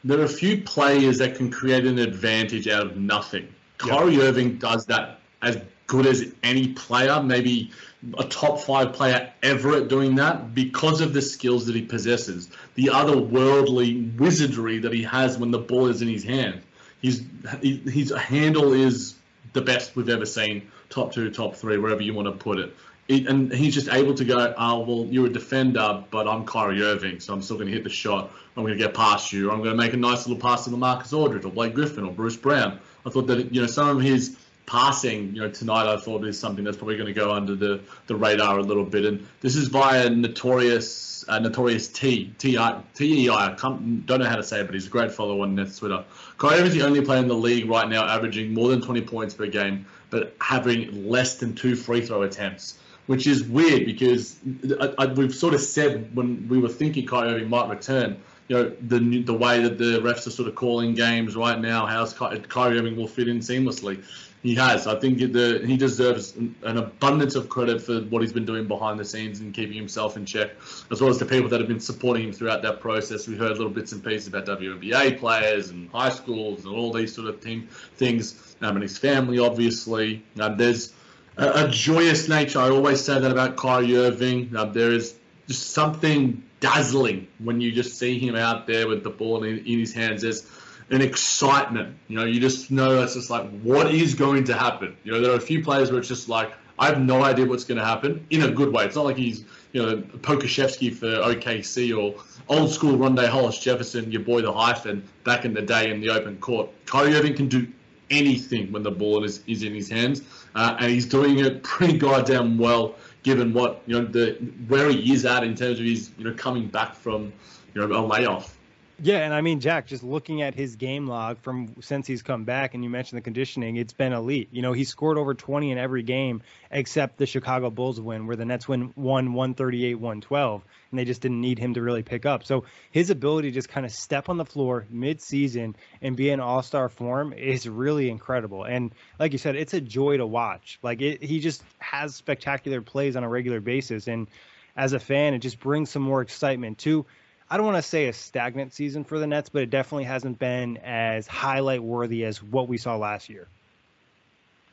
There 0.04 0.20
are 0.20 0.26
a 0.26 0.30
few 0.30 0.62
players 0.62 1.18
that 1.20 1.36
can 1.36 1.52
create 1.52 1.86
an 1.86 2.00
advantage 2.00 2.68
out 2.68 2.86
of 2.86 2.98
nothing. 2.98 3.48
Yep. 3.86 3.98
Kyrie 3.98 4.22
Irving 4.22 4.58
does 4.58 4.86
that 4.88 5.20
as 5.42 5.60
good 5.88 6.06
as 6.06 6.32
any 6.44 6.70
player, 6.70 7.22
maybe 7.22 7.72
a 8.18 8.24
top 8.24 8.62
five 8.62 8.94
player 8.94 9.32
ever 9.44 9.76
at 9.76 9.88
doing 9.88 10.16
that 10.16 10.54
because 10.54 11.02
of 11.02 11.14
the 11.14 11.22
skills 11.22 11.66
that 11.66 11.76
he 11.76 11.82
possesses, 11.82 12.50
the 12.76 12.86
otherworldly 12.86 14.16
wizardry 14.18 14.80
that 14.80 14.94
he 14.94 15.04
has 15.04 15.38
when 15.38 15.52
the 15.52 15.58
ball 15.58 15.88
is 15.88 16.02
in 16.02 16.08
his 16.08 16.24
hand. 16.24 16.62
His, 17.02 17.24
his 17.62 18.12
handle 18.12 18.74
is 18.74 19.16
the 19.54 19.62
best 19.62 19.96
we've 19.96 20.10
ever 20.10 20.26
seen, 20.26 20.70
top 20.90 21.12
two, 21.12 21.32
top 21.32 21.56
three, 21.56 21.78
wherever 21.78 22.02
you 22.02 22.14
want 22.14 22.28
to 22.28 22.32
put 22.34 22.60
it. 22.60 22.76
it 23.08 23.28
and 23.28 23.52
he's 23.52 23.74
just 23.74 23.90
able 23.90 24.14
to 24.14 24.24
go, 24.24 24.54
oh, 24.58 24.80
well, 24.80 25.08
you're 25.10 25.26
a 25.26 25.30
defender, 25.30 26.04
but 26.12 26.28
I'm 26.28 26.46
Kyrie 26.46 26.84
Irving, 26.84 27.20
so 27.20 27.34
I'm 27.34 27.42
still 27.42 27.58
going 27.58 27.68
to 27.68 27.74
hit 27.74 27.84
the 27.84 27.90
shot. 27.90 28.32
I'm 28.56 28.64
going 28.64 28.78
to 28.78 28.84
get 28.84 28.94
past 28.94 29.34
you, 29.34 29.52
I'm 29.52 29.60
going 29.60 29.72
to 29.72 29.78
make 29.78 29.94
a 29.94 29.98
nice 29.98 30.28
little 30.28 30.42
pass 30.42 30.66
to 30.66 30.70
LaMarcus 30.70 31.14
Aldridge, 31.14 31.46
or 31.46 31.52
Blake 31.52 31.74
Griffin, 31.74 32.04
or 32.04 32.12
Bruce 32.12 32.38
Brown. 32.38 32.80
I 33.06 33.10
thought 33.10 33.28
that, 33.28 33.54
you 33.54 33.62
know, 33.62 33.68
some 33.68 33.98
of 33.98 34.04
his– 34.04 34.38
passing, 34.70 35.34
you 35.34 35.42
know, 35.42 35.50
tonight 35.50 35.92
I 35.92 35.98
thought 35.98 36.24
is 36.24 36.40
something 36.40 36.64
that's 36.64 36.78
probably 36.78 36.96
going 36.96 37.08
to 37.08 37.14
go 37.14 37.32
under 37.32 37.56
the, 37.56 37.82
the 38.06 38.16
radar 38.16 38.60
a 38.60 38.62
little 38.62 38.86
bit. 38.86 39.04
And 39.04 39.28
this 39.42 39.56
is 39.56 39.68
via 39.68 40.12
Notorious 40.12 41.26
uh, 41.28 41.40
Notorious 41.40 41.88
T 41.88 42.34
T 42.38 42.58
I 42.58 42.82
T 42.94 43.26
E 43.26 43.30
I. 43.30 43.56
Don't 43.56 44.08
know 44.08 44.26
how 44.26 44.36
to 44.36 44.44
say 44.44 44.62
it, 44.62 44.66
but 44.66 44.76
he's 44.76 44.88
a 44.88 44.90
great 44.90 45.12
follower 45.12 45.42
on 45.42 45.56
Nets 45.56 45.80
Twitter. 45.80 46.04
Kyrie 46.38 46.68
is 46.68 46.74
the 46.74 46.84
only 46.84 47.02
player 47.02 47.20
in 47.20 47.28
the 47.28 47.36
league 47.36 47.68
right 47.68 47.90
now 47.90 48.06
averaging 48.06 48.54
more 48.54 48.70
than 48.70 48.82
20 48.82 49.02
points 49.02 49.34
per 49.34 49.48
game, 49.48 49.86
but 50.12 50.36
having 50.40 51.10
less 51.10 51.36
than 51.38 51.56
two 51.56 51.76
free 51.76 52.06
throw 52.06 52.22
attempts. 52.22 52.78
Which 53.08 53.26
is 53.26 53.44
weird 53.44 53.86
because 53.86 54.38
I, 54.80 54.94
I, 55.00 55.06
we've 55.08 55.34
sort 55.34 55.56
of 55.56 55.62
said 55.62 56.16
when 56.16 56.48
we 56.48 56.60
were 56.60 56.70
thinking 56.70 57.08
Kyrie 57.08 57.34
Irving 57.34 57.50
might 57.50 57.68
return, 57.68 58.22
you 58.48 58.56
know 58.56 58.72
the 58.82 59.24
the 59.24 59.34
way 59.34 59.62
that 59.64 59.80
the 59.80 60.00
refs 60.00 60.28
are 60.28 60.32
sort 60.32 60.48
of 60.48 60.54
calling 60.54 60.94
games 60.94 61.36
right 61.36 61.60
now, 61.60 61.88
how 61.88 62.06
Kyrie 62.08 62.78
Irving 62.78 62.96
will 62.96 63.08
fit 63.08 63.28
in 63.28 63.40
seamlessly 63.40 64.04
he 64.42 64.56
has. 64.56 64.88
I 64.88 64.98
think 65.00 65.20
the, 65.20 65.62
he 65.66 65.76
deserves 65.76 66.36
an 66.36 66.78
abundance 66.78 67.36
of 67.36 67.50
credit 67.50 67.82
for 67.82 68.00
what 68.04 68.22
he's 68.22 68.32
been 68.32 68.46
doing 68.46 68.68
behind 68.68 69.00
the 69.00 69.04
scenes 69.04 69.42
and 69.42 69.54
keeping 69.54 69.76
himself 69.76 70.16
in 70.16 70.26
check, 70.26 70.52
as 70.92 71.02
well 71.02 71.10
as 71.10 71.20
the 71.20 71.26
people 71.26 71.50
that 71.50 71.60
have 71.60 71.68
been 71.68 71.80
supporting 71.80 72.24
him 72.24 72.32
throughout 72.32 72.62
that 72.62 72.80
process. 72.80 73.28
We 73.28 73.36
heard 73.36 73.52
little 73.52 73.70
bits 73.70 73.92
and 73.92 74.04
pieces 74.04 74.28
about 74.28 74.46
WNBA 74.46 75.20
players 75.20 75.70
and 75.70 75.90
high 75.90 76.10
schools 76.10 76.66
and 76.66 76.74
all 76.74 76.94
these 76.94 77.14
sort 77.14 77.28
of 77.28 77.42
thing, 77.42 77.68
things, 77.98 78.56
um, 78.62 78.76
and 78.76 78.84
his 78.84 78.98
family, 78.98 79.40
obviously. 79.40 80.24
Um, 80.40 80.56
there's 80.56 80.94
a, 81.38 81.66
a, 81.66 81.70
joyous 81.70 82.30
nature. 82.30 82.60
I 82.60 82.70
always 82.70 83.04
say 83.04 83.20
that 83.20 83.32
about 83.32 83.58
Kyrie 83.58 83.98
Irving. 83.98 84.56
Um, 84.56 84.72
there 84.72 84.92
is 84.92 85.16
just 85.48 85.72
something 85.72 86.44
dazzling 86.62 87.28
when 87.40 87.60
you 87.60 87.72
just 87.72 87.98
see 87.98 88.20
him 88.20 88.36
out 88.36 88.68
there 88.68 88.88
with 88.88 89.04
the 89.04 89.10
ball 89.10 89.44
in, 89.44 89.60
in 89.60 89.80
his 89.80 89.94
hands. 89.94 90.22
There's 90.22 90.44
an 90.92 91.02
excitement. 91.02 91.96
You 92.08 92.18
know, 92.18 92.26
you 92.26 92.40
just 92.40 92.72
know 92.72 93.02
it's 93.02 93.14
just 93.14 93.30
like, 93.30 93.50
what 93.62 93.94
is 93.94 94.14
going 94.14 94.44
to 94.46 94.54
happen? 94.54 94.96
You 95.04 95.14
know, 95.14 95.22
there 95.22 95.32
are 95.32 95.38
a 95.38 95.42
few 95.42 95.64
players 95.64 95.92
where 95.92 96.00
it's 96.00 96.08
just 96.08 96.30
like, 96.30 96.52
I 96.78 96.88
have 96.88 97.02
no 97.02 97.24
idea 97.24 97.46
what's 97.46 97.66
going 97.66 97.78
to 97.78 97.86
happen 97.86 98.26
in 98.30 98.44
a 98.44 98.52
good 98.52 98.72
way. 98.72 98.86
It's 98.86 98.96
not 98.96 99.06
like 99.06 99.18
he's, 99.18 99.44
you 99.74 99.86
know, 99.86 99.98
Pokusevski 99.98 100.96
for 100.96 101.08
OKC 101.08 101.96
or 101.98 102.22
old 102.48 102.72
school 102.72 102.98
Rondae 102.98 103.28
Hollis 103.28 103.60
Jefferson, 103.60 104.12
your 104.12 104.22
boy 104.22 104.42
the 104.42 104.52
hyphen, 104.52 105.08
back 105.26 105.44
in 105.44 105.54
the 105.54 105.62
day 105.62 105.92
in 105.92 106.00
the 106.00 106.10
open 106.10 106.38
court. 106.38 106.70
Kyrie 106.86 107.16
Irving 107.16 107.36
can 107.36 107.50
do 107.50 107.68
anything 108.10 108.72
when 108.72 108.82
the 108.82 108.92
ball 108.92 109.24
is, 109.24 109.42
is 109.46 109.64
in 109.64 109.74
his 109.74 109.90
hands, 109.90 110.22
uh, 110.56 110.78
and 110.80 110.90
he's 110.90 111.06
doing 111.06 111.40
it 111.40 111.64
pretty 111.64 111.98
goddamn 111.98 112.58
well 112.58 112.96
given 113.24 113.54
what 113.54 113.82
you 113.86 114.00
know 114.00 114.06
the 114.06 114.34
where 114.68 114.90
he 114.90 115.14
is 115.14 115.26
at 115.26 115.44
in 115.44 115.56
terms 115.56 115.80
of 115.80 115.86
his 115.86 116.12
you 116.18 116.24
know 116.24 116.34
coming 116.34 116.68
back 116.68 116.96
from 116.96 117.34
you 117.74 117.88
know 117.88 118.00
a 118.00 118.02
layoff. 118.02 118.58
Yeah, 119.02 119.20
and 119.20 119.34
I 119.34 119.40
mean, 119.40 119.62
Jack, 119.62 119.88
just 119.88 120.04
looking 120.04 120.42
at 120.42 120.56
his 120.56 120.76
game 120.76 121.08
log 121.08 121.40
from 121.40 121.74
since 121.80 122.06
he's 122.06 122.22
come 122.22 122.44
back, 122.44 122.74
and 122.74 122.84
you 122.84 122.90
mentioned 122.90 123.18
the 123.18 123.22
conditioning, 123.22 123.78
it's 123.78 123.94
been 123.94 124.12
elite. 124.12 124.50
You 124.52 124.62
know, 124.62 124.74
he 124.74 124.84
scored 124.84 125.18
over 125.18 125.34
20 125.34 125.72
in 125.72 125.78
every 125.78 126.04
game 126.04 126.42
except 126.70 127.18
the 127.18 127.26
Chicago 127.26 127.70
Bulls 127.70 128.02
win, 128.02 128.28
where 128.28 128.36
the 128.36 128.44
Nets 128.44 128.68
win 128.68 128.92
won 128.98 129.34
138 129.34 129.96
112, 129.96 130.64
and 130.92 131.00
they 131.00 131.06
just 131.06 131.22
didn't 131.22 131.40
need 131.40 131.60
him 131.60 131.76
to 131.76 131.82
really 131.82 132.04
pick 132.04 132.26
up. 132.26 132.44
So 132.44 132.66
his 132.92 133.10
ability 133.10 133.52
to 133.52 133.54
just 133.54 133.70
kind 133.70 133.86
of 133.86 133.94
step 133.94 134.28
on 134.28 134.38
the 134.38 134.46
floor 134.46 134.86
mid-season 134.90 135.78
and 136.02 136.18
be 136.18 136.30
in 136.30 136.42
all-star 136.42 136.90
form 136.90 137.32
is 137.32 137.70
really 137.70 138.10
incredible. 138.10 138.66
And 138.66 138.94
like 139.18 139.32
you 139.32 139.38
said, 139.38 139.56
it's 139.56 139.74
a 139.74 139.82
joy 139.82 140.18
to 140.18 140.28
watch. 140.28 140.78
Like 140.84 141.02
it, 141.02 141.24
he 141.24 141.40
just 141.40 141.64
has 141.78 142.16
spectacular 142.16 142.82
plays 142.82 143.16
on 143.16 143.24
a 143.24 143.30
regular 143.30 143.62
basis, 143.62 144.10
and 144.10 144.28
as 144.76 144.92
a 144.92 145.00
fan, 145.00 145.34
it 145.34 145.40
just 145.40 145.60
brings 145.60 145.90
some 145.90 146.02
more 146.02 146.22
excitement 146.22 146.80
to 146.80 147.06
I 147.50 147.58
don't 147.58 147.66
want 147.66 147.78
to 147.78 147.82
say 147.82 148.08
a 148.08 148.14
stagnant 148.14 148.74
season 148.74 149.04
for 149.04 149.18
the 149.18 149.26
Nets, 149.26 149.50
but 149.50 149.64
it 149.64 149.70
definitely 149.70 150.04
hasn't 150.04 150.38
been 150.38 150.78
as 150.78 151.26
highlight 151.26 151.82
worthy 151.82 152.24
as 152.24 152.44
what 152.44 152.68
we 152.68 152.78
saw 152.78 152.96
last 152.96 153.30
year. 153.30 153.48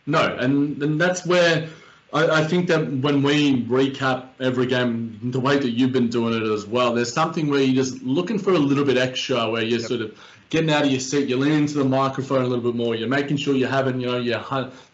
No, 0.06 0.36
and, 0.36 0.82
and 0.82 1.00
that's 1.00 1.26
where 1.26 1.68
I, 2.12 2.42
I, 2.42 2.44
think 2.44 2.68
that 2.68 2.92
when 2.92 3.22
we 3.22 3.64
recap 3.64 4.28
every 4.40 4.66
game, 4.66 5.18
the 5.22 5.40
way 5.40 5.58
that 5.58 5.70
you've 5.70 5.92
been 5.92 6.08
doing 6.08 6.34
it 6.34 6.42
as 6.42 6.66
well, 6.66 6.94
there's 6.94 7.12
something 7.12 7.48
where 7.48 7.60
you're 7.60 7.82
just 7.82 8.02
looking 8.02 8.38
for 8.38 8.52
a 8.52 8.58
little 8.58 8.84
bit 8.84 8.98
extra, 8.98 9.50
where 9.50 9.62
you're 9.62 9.80
yep. 9.80 9.88
sort 9.88 10.02
of 10.02 10.18
getting 10.50 10.70
out 10.70 10.84
of 10.84 10.90
your 10.90 11.00
seat, 11.00 11.28
you're 11.28 11.38
leaning 11.38 11.58
into 11.60 11.74
the 11.74 11.84
microphone 11.84 12.42
a 12.42 12.46
little 12.46 12.62
bit 12.62 12.76
more, 12.76 12.94
you're 12.94 13.08
making 13.08 13.36
sure 13.36 13.54
you're 13.54 13.68
having, 13.68 14.00
you 14.00 14.06
know, 14.06 14.18
your, 14.18 14.44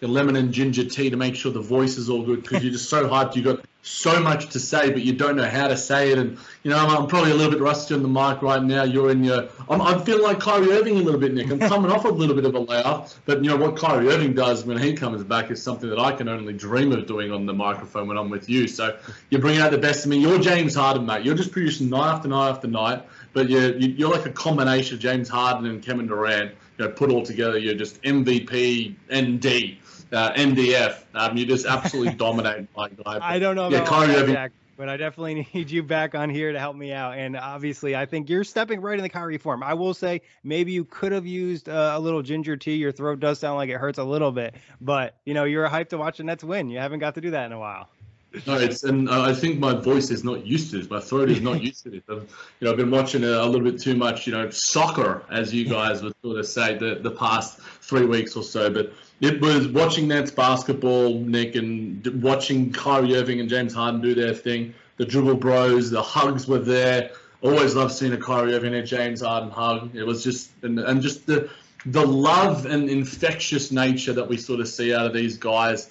your 0.00 0.10
lemon 0.10 0.36
and 0.36 0.52
ginger 0.52 0.84
tea 0.84 1.10
to 1.10 1.16
make 1.16 1.34
sure 1.34 1.52
the 1.52 1.60
voice 1.60 1.98
is 1.98 2.08
all 2.08 2.22
good 2.22 2.42
because 2.42 2.62
you're 2.62 2.72
just 2.72 2.88
so 2.88 3.06
hyped. 3.06 3.36
You've 3.36 3.44
got 3.44 3.60
so 3.84 4.20
much 4.20 4.50
to 4.50 4.60
say, 4.60 4.90
but 4.90 5.02
you 5.02 5.12
don't 5.12 5.34
know 5.34 5.48
how 5.48 5.66
to 5.66 5.76
say 5.76 6.12
it. 6.12 6.18
And, 6.18 6.38
you 6.62 6.70
know, 6.70 6.78
I'm, 6.78 7.02
I'm 7.02 7.06
probably 7.08 7.32
a 7.32 7.34
little 7.34 7.50
bit 7.50 7.60
rusty 7.60 7.94
on 7.94 8.02
the 8.02 8.08
mic 8.08 8.40
right 8.40 8.62
now. 8.62 8.84
You're 8.84 9.10
in 9.10 9.24
your, 9.24 9.48
I'm, 9.68 9.82
I'm 9.82 10.00
feeling 10.02 10.22
like 10.22 10.38
Kyrie 10.38 10.70
Irving 10.70 10.98
a 10.98 11.02
little 11.02 11.18
bit, 11.18 11.34
Nick. 11.34 11.50
I'm 11.50 11.58
coming 11.68 11.90
off 11.90 12.04
a 12.04 12.08
little 12.08 12.36
bit 12.36 12.44
of 12.44 12.54
a 12.54 12.60
layoff, 12.60 13.20
but, 13.26 13.42
you 13.42 13.50
know, 13.50 13.56
what 13.56 13.76
Kyrie 13.76 14.08
Irving 14.08 14.34
does 14.34 14.64
when 14.64 14.78
he 14.78 14.92
comes 14.92 15.24
back 15.24 15.50
is 15.50 15.60
something 15.60 15.90
that 15.90 15.98
I 15.98 16.12
can 16.12 16.28
only 16.28 16.52
dream 16.52 16.92
of 16.92 17.06
doing 17.06 17.32
on 17.32 17.44
the 17.44 17.52
microphone 17.52 18.06
when 18.06 18.16
I'm 18.16 18.30
with 18.30 18.48
you. 18.48 18.68
So 18.68 18.96
you're 19.30 19.40
bringing 19.40 19.60
out 19.60 19.72
the 19.72 19.78
best 19.78 20.04
of 20.04 20.10
me. 20.10 20.18
You're 20.18 20.38
James 20.38 20.76
Harden, 20.76 21.04
mate. 21.04 21.24
You're 21.24 21.34
just 21.34 21.50
producing 21.50 21.90
night 21.90 22.12
after 22.12 22.28
night 22.28 22.50
after 22.50 22.68
night, 22.68 23.02
but 23.32 23.50
you're, 23.50 23.76
you're 23.76 24.12
like 24.12 24.26
a 24.26 24.32
combination 24.32 24.94
of 24.94 25.00
James 25.00 25.28
Harden 25.28 25.66
and 25.66 25.82
Kevin 25.82 26.06
Durant. 26.06 26.52
You 26.78 26.86
know, 26.86 26.92
put 26.92 27.10
all 27.10 27.22
together, 27.22 27.58
you're 27.58 27.74
just 27.74 28.00
MVP, 28.02 28.94
ND 29.12 29.81
uh, 30.12 30.32
MDF. 30.34 31.02
Um, 31.14 31.36
you 31.36 31.46
just 31.46 31.66
absolutely 31.66 32.14
dominate 32.14 32.68
my 32.76 32.88
guy. 32.88 33.18
I 33.20 33.38
don't 33.38 33.56
know 33.56 33.68
yeah, 33.68 33.84
Kyrie 33.84 34.14
Irving. 34.14 34.34
Jack, 34.34 34.52
but 34.76 34.88
I 34.88 34.96
definitely 34.96 35.46
need 35.54 35.70
you 35.70 35.82
back 35.82 36.14
on 36.14 36.30
here 36.30 36.52
to 36.52 36.58
help 36.58 36.76
me 36.76 36.92
out. 36.92 37.16
And 37.16 37.36
obviously, 37.36 37.96
I 37.96 38.06
think 38.06 38.28
you're 38.28 38.44
stepping 38.44 38.80
right 38.80 38.98
in 38.98 39.02
the 39.02 39.08
Kyrie 39.08 39.38
form. 39.38 39.62
I 39.62 39.74
will 39.74 39.94
say 39.94 40.22
maybe 40.44 40.72
you 40.72 40.84
could 40.84 41.12
have 41.12 41.26
used 41.26 41.68
uh, 41.68 41.92
a 41.94 42.00
little 42.00 42.22
ginger 42.22 42.56
tea. 42.56 42.74
Your 42.74 42.92
throat 42.92 43.20
does 43.20 43.38
sound 43.38 43.56
like 43.56 43.70
it 43.70 43.76
hurts 43.76 43.98
a 43.98 44.04
little 44.04 44.32
bit, 44.32 44.54
but 44.80 45.16
you 45.24 45.34
know 45.34 45.44
you're 45.44 45.68
hyped 45.68 45.90
to 45.90 45.98
watch 45.98 46.18
the 46.18 46.24
Nets 46.24 46.44
win. 46.44 46.70
You 46.70 46.78
haven't 46.78 47.00
got 47.00 47.14
to 47.14 47.20
do 47.20 47.30
that 47.30 47.46
in 47.46 47.52
a 47.52 47.58
while. 47.58 47.88
No, 48.46 48.56
it's 48.56 48.82
and 48.82 49.10
I 49.10 49.34
think 49.34 49.58
my 49.58 49.74
voice 49.74 50.10
is 50.10 50.24
not 50.24 50.46
used 50.46 50.70
to 50.70 50.78
this. 50.78 50.88
My 50.88 51.00
throat 51.00 51.30
is 51.30 51.40
not 51.40 51.62
used 51.62 51.82
to 51.84 51.90
this. 51.90 52.02
I've, 52.08 52.22
you 52.60 52.64
know, 52.64 52.70
I've 52.70 52.76
been 52.76 52.90
watching 52.90 53.24
a, 53.24 53.28
a, 53.28 53.46
little 53.46 53.70
bit 53.70 53.80
too 53.80 53.94
much, 53.94 54.26
you 54.26 54.32
know, 54.32 54.48
soccer, 54.50 55.24
as 55.30 55.52
you 55.52 55.66
guys 55.66 56.02
would 56.02 56.14
sort 56.22 56.38
of 56.38 56.46
say, 56.46 56.76
the 56.76 56.96
the 56.96 57.10
past 57.10 57.60
three 57.80 58.06
weeks 58.06 58.34
or 58.36 58.42
so. 58.42 58.70
But 58.70 58.92
it 59.20 59.40
was 59.40 59.68
watching 59.68 60.08
Nets 60.08 60.30
basketball, 60.30 61.20
Nick, 61.20 61.56
and 61.56 62.04
watching 62.22 62.72
Kyrie 62.72 63.16
Irving 63.16 63.40
and 63.40 63.48
James 63.48 63.74
Harden 63.74 64.00
do 64.00 64.14
their 64.14 64.34
thing. 64.34 64.74
The 64.96 65.04
dribble 65.04 65.36
bros, 65.36 65.90
the 65.90 66.02
hugs 66.02 66.46
were 66.46 66.58
there. 66.58 67.10
Always 67.42 67.74
loved 67.74 67.92
seeing 67.92 68.12
a 68.12 68.18
Kyrie 68.18 68.54
Irving 68.54 68.74
and 68.74 68.86
James 68.86 69.20
Harden 69.20 69.50
hug. 69.50 69.94
It 69.94 70.04
was 70.04 70.24
just 70.24 70.50
and, 70.62 70.78
and 70.78 71.02
just 71.02 71.26
the 71.26 71.50
the 71.84 72.06
love 72.06 72.66
and 72.66 72.88
infectious 72.88 73.72
nature 73.72 74.12
that 74.12 74.28
we 74.28 74.36
sort 74.36 74.60
of 74.60 74.68
see 74.68 74.94
out 74.94 75.04
of 75.04 75.12
these 75.12 75.36
guys 75.36 75.90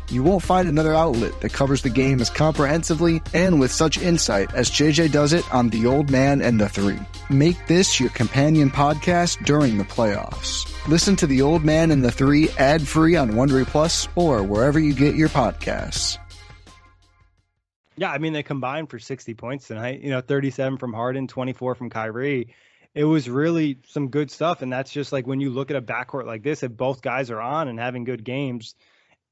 You 0.11 0.23
won't 0.23 0.43
find 0.43 0.67
another 0.67 0.93
outlet 0.93 1.39
that 1.39 1.53
covers 1.53 1.83
the 1.83 1.89
game 1.89 2.19
as 2.19 2.29
comprehensively 2.29 3.21
and 3.33 3.61
with 3.61 3.71
such 3.71 3.97
insight 3.97 4.53
as 4.53 4.69
JJ 4.69 5.13
does 5.13 5.31
it 5.31 5.53
on 5.53 5.69
The 5.69 5.85
Old 5.85 6.09
Man 6.09 6.41
and 6.41 6.59
the 6.59 6.67
Three. 6.67 6.99
Make 7.29 7.65
this 7.67 7.97
your 7.97 8.09
companion 8.09 8.69
podcast 8.69 9.45
during 9.45 9.77
the 9.77 9.85
playoffs. 9.85 10.67
Listen 10.89 11.15
to 11.15 11.27
The 11.27 11.41
Old 11.41 11.63
Man 11.63 11.91
and 11.91 12.03
the 12.03 12.11
Three 12.11 12.49
ad 12.57 12.85
free 12.85 13.15
on 13.15 13.31
Wondery 13.31 13.65
Plus 13.65 14.09
or 14.15 14.43
wherever 14.43 14.81
you 14.81 14.93
get 14.93 15.15
your 15.15 15.29
podcasts. 15.29 16.17
Yeah, 17.95 18.11
I 18.11 18.17
mean 18.17 18.33
they 18.33 18.43
combined 18.43 18.89
for 18.89 18.99
60 18.99 19.33
points 19.35 19.67
tonight. 19.67 20.01
You 20.01 20.09
know, 20.09 20.19
37 20.19 20.77
from 20.77 20.91
Harden, 20.91 21.29
24 21.29 21.75
from 21.75 21.89
Kyrie. 21.89 22.53
It 22.93 23.05
was 23.05 23.29
really 23.29 23.79
some 23.87 24.09
good 24.09 24.29
stuff, 24.29 24.61
and 24.61 24.73
that's 24.73 24.91
just 24.91 25.13
like 25.13 25.25
when 25.25 25.39
you 25.39 25.51
look 25.51 25.71
at 25.71 25.77
a 25.77 25.81
backcourt 25.81 26.25
like 26.25 26.43
this, 26.43 26.63
if 26.63 26.75
both 26.75 27.01
guys 27.01 27.31
are 27.31 27.39
on 27.39 27.69
and 27.69 27.79
having 27.79 28.03
good 28.03 28.25
games, 28.25 28.75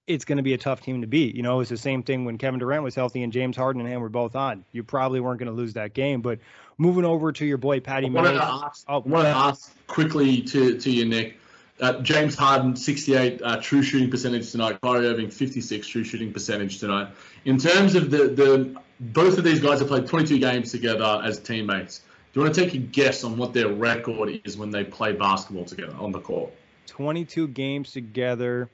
it's 0.09 0.25
going 0.25 0.37
to 0.37 0.43
be 0.43 0.53
a 0.53 0.57
tough 0.57 0.81
team 0.81 1.01
to 1.01 1.07
beat. 1.07 1.35
You 1.35 1.43
know, 1.43 1.55
it 1.55 1.57
was 1.59 1.69
the 1.69 1.77
same 1.77 2.01
thing 2.01 2.25
when 2.25 2.39
Kevin 2.39 2.59
Durant 2.59 2.83
was 2.83 2.95
healthy 2.95 3.21
and 3.21 3.31
James 3.31 3.55
Harden 3.55 3.79
and 3.79 3.89
him 3.89 4.01
were 4.01 4.09
both 4.09 4.35
on. 4.35 4.65
You 4.71 4.83
probably 4.83 5.19
weren't 5.19 5.39
going 5.39 5.51
to 5.51 5.55
lose 5.55 5.73
that 5.73 5.93
game. 5.93 6.21
But 6.21 6.39
moving 6.79 7.05
over 7.05 7.31
to 7.31 7.45
your 7.45 7.57
boy 7.57 7.79
Patty 7.79 8.09
Mills. 8.09 8.85
I 8.87 8.97
want 8.97 9.25
to 9.25 9.29
ask 9.29 9.71
quickly 9.85 10.41
to, 10.41 10.79
to 10.79 10.91
you, 10.91 11.05
Nick. 11.05 11.37
Uh, 11.79 12.01
James 12.01 12.35
Harden, 12.35 12.75
68 12.75 13.41
uh, 13.41 13.61
true 13.61 13.83
shooting 13.83 14.09
percentage 14.09 14.51
tonight. 14.51 14.81
Kyrie 14.81 15.07
Irving, 15.07 15.29
56 15.29 15.87
true 15.87 16.03
shooting 16.03 16.33
percentage 16.33 16.79
tonight. 16.79 17.09
In 17.45 17.59
terms 17.59 17.93
of 17.93 18.09
the, 18.09 18.29
the 18.29 18.81
both 18.99 19.37
of 19.37 19.43
these 19.43 19.59
guys 19.59 19.79
have 19.79 19.87
played 19.87 20.07
22 20.07 20.39
games 20.39 20.71
together 20.71 21.21
as 21.23 21.39
teammates. 21.39 21.99
Do 22.33 22.39
you 22.39 22.43
want 22.43 22.55
to 22.55 22.63
take 22.63 22.73
a 22.73 22.77
guess 22.77 23.23
on 23.23 23.37
what 23.37 23.53
their 23.53 23.69
record 23.69 24.41
is 24.43 24.57
when 24.57 24.71
they 24.71 24.83
play 24.83 25.13
basketball 25.13 25.65
together 25.65 25.95
on 25.99 26.11
the 26.11 26.19
court? 26.19 26.51
22 26.87 27.47
games 27.49 27.91
together. 27.91 28.69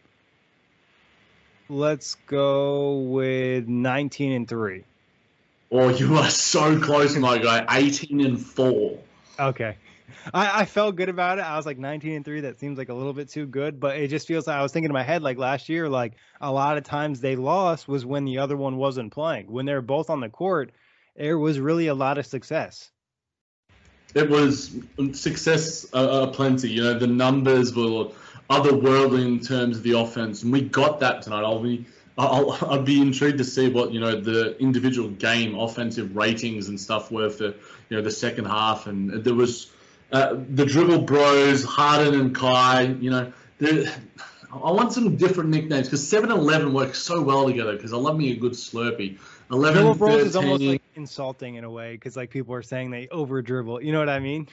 Let's 1.67 2.15
go 2.27 2.99
with 2.99 3.67
19 3.67 4.31
and 4.31 4.47
3. 4.47 4.83
Oh, 5.71 5.89
you 5.89 6.15
are 6.15 6.29
so 6.29 6.79
close, 6.79 7.17
my 7.17 7.39
guy. 7.39 7.65
18 7.69 8.23
and 8.23 8.39
4. 8.39 8.99
Okay. 9.39 9.75
I, 10.33 10.61
I 10.61 10.65
felt 10.65 10.95
good 10.95 11.09
about 11.09 11.39
it. 11.39 11.41
I 11.41 11.57
was 11.57 11.65
like 11.65 11.79
19 11.79 12.13
and 12.13 12.25
3. 12.25 12.41
That 12.41 12.59
seems 12.59 12.77
like 12.77 12.89
a 12.89 12.93
little 12.93 13.13
bit 13.13 13.29
too 13.29 13.47
good, 13.47 13.79
but 13.79 13.97
it 13.97 14.09
just 14.09 14.27
feels 14.27 14.45
like 14.45 14.57
I 14.57 14.61
was 14.61 14.71
thinking 14.71 14.89
in 14.89 14.93
my 14.93 15.03
head 15.03 15.23
like 15.23 15.37
last 15.37 15.67
year, 15.67 15.89
like 15.89 16.13
a 16.39 16.51
lot 16.51 16.77
of 16.77 16.83
times 16.83 17.19
they 17.19 17.35
lost 17.35 17.87
was 17.87 18.05
when 18.05 18.25
the 18.25 18.37
other 18.37 18.55
one 18.55 18.77
wasn't 18.77 19.11
playing. 19.11 19.51
When 19.51 19.65
they 19.65 19.73
were 19.73 19.81
both 19.81 20.11
on 20.11 20.19
the 20.19 20.29
court, 20.29 20.71
there 21.15 21.39
was 21.39 21.59
really 21.59 21.87
a 21.87 21.95
lot 21.95 22.19
of 22.19 22.27
success. 22.27 22.91
it 24.13 24.29
was 24.29 24.75
success 25.13 25.87
uh, 25.93 26.27
plenty. 26.27 26.69
You 26.69 26.83
know, 26.83 26.99
the 26.99 27.07
numbers 27.07 27.75
were 27.75 28.09
otherworldly 28.49 29.25
in 29.25 29.39
terms 29.39 29.77
of 29.77 29.83
the 29.83 29.97
offense, 29.97 30.43
and 30.43 30.51
we 30.51 30.61
got 30.61 30.99
that 30.99 31.21
tonight. 31.21 31.43
I'll 31.43 31.59
be 31.59 31.85
I'll, 32.17 32.57
I'd 32.69 32.85
be 32.85 33.01
intrigued 33.01 33.37
to 33.39 33.43
see 33.43 33.69
what 33.69 33.91
you 33.91 33.99
know 33.99 34.19
the 34.19 34.57
individual 34.59 35.09
game 35.09 35.57
offensive 35.57 36.15
ratings 36.15 36.69
and 36.69 36.79
stuff 36.79 37.11
were 37.11 37.29
for 37.29 37.45
you 37.45 37.97
know 37.97 38.01
the 38.01 38.11
second 38.11 38.45
half, 38.45 38.87
and 38.87 39.23
there 39.23 39.35
was 39.35 39.71
uh, 40.11 40.37
the 40.49 40.65
dribble 40.65 41.01
bros, 41.01 41.63
Harden 41.63 42.19
and 42.19 42.35
Kai. 42.35 42.83
You 42.83 43.11
know, 43.11 43.33
I 43.61 44.71
want 44.71 44.93
some 44.93 45.17
different 45.17 45.49
nicknames 45.49 45.87
because 45.87 46.01
7-Eleven 46.01 46.73
works 46.73 46.99
so 46.99 47.21
well 47.21 47.47
together. 47.47 47.75
Because 47.75 47.93
I 47.93 47.97
love 47.97 48.17
me 48.17 48.31
a 48.31 48.35
good 48.35 48.53
Slurpee. 48.53 49.17
11, 49.51 49.73
dribble 49.73 49.95
bros 49.95 50.13
13. 50.13 50.27
is 50.27 50.35
almost 50.35 50.63
like 50.63 50.81
insulting 50.95 51.55
in 51.55 51.63
a 51.63 51.69
way 51.69 51.93
because 51.93 52.15
like 52.15 52.29
people 52.29 52.53
are 52.53 52.63
saying 52.63 52.91
they 52.91 53.07
over 53.09 53.41
dribble. 53.41 53.83
You 53.83 53.91
know 53.91 53.99
what 53.99 54.09
I 54.09 54.19
mean? 54.19 54.47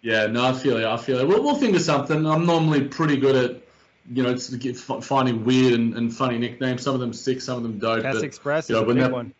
Yeah, 0.00 0.26
no, 0.26 0.44
I 0.44 0.52
feel 0.52 0.76
it. 0.76 0.84
I 0.84 0.96
feel 0.96 1.18
it. 1.18 1.28
We'll, 1.28 1.42
we'll 1.42 1.54
think 1.54 1.76
of 1.76 1.82
something. 1.82 2.26
I'm 2.26 2.44
normally 2.46 2.88
pretty 2.88 3.16
good 3.16 3.36
at, 3.36 3.62
you 4.12 4.22
know, 4.22 4.36
finding 4.36 5.44
weird 5.44 5.74
and, 5.74 5.94
and 5.94 6.14
funny 6.14 6.38
nicknames. 6.38 6.82
Some 6.82 6.94
of 6.94 7.00
them 7.00 7.12
stick, 7.12 7.40
some 7.40 7.56
of 7.58 7.62
them 7.62 7.78
don't. 7.78 8.02
Cass 8.02 8.22
Express 8.22 8.68
you 8.68 8.74
know, 8.74 8.82
is 8.82 8.90
a 8.90 8.94
big 8.94 9.02
that, 9.02 9.12
one. 9.12 9.34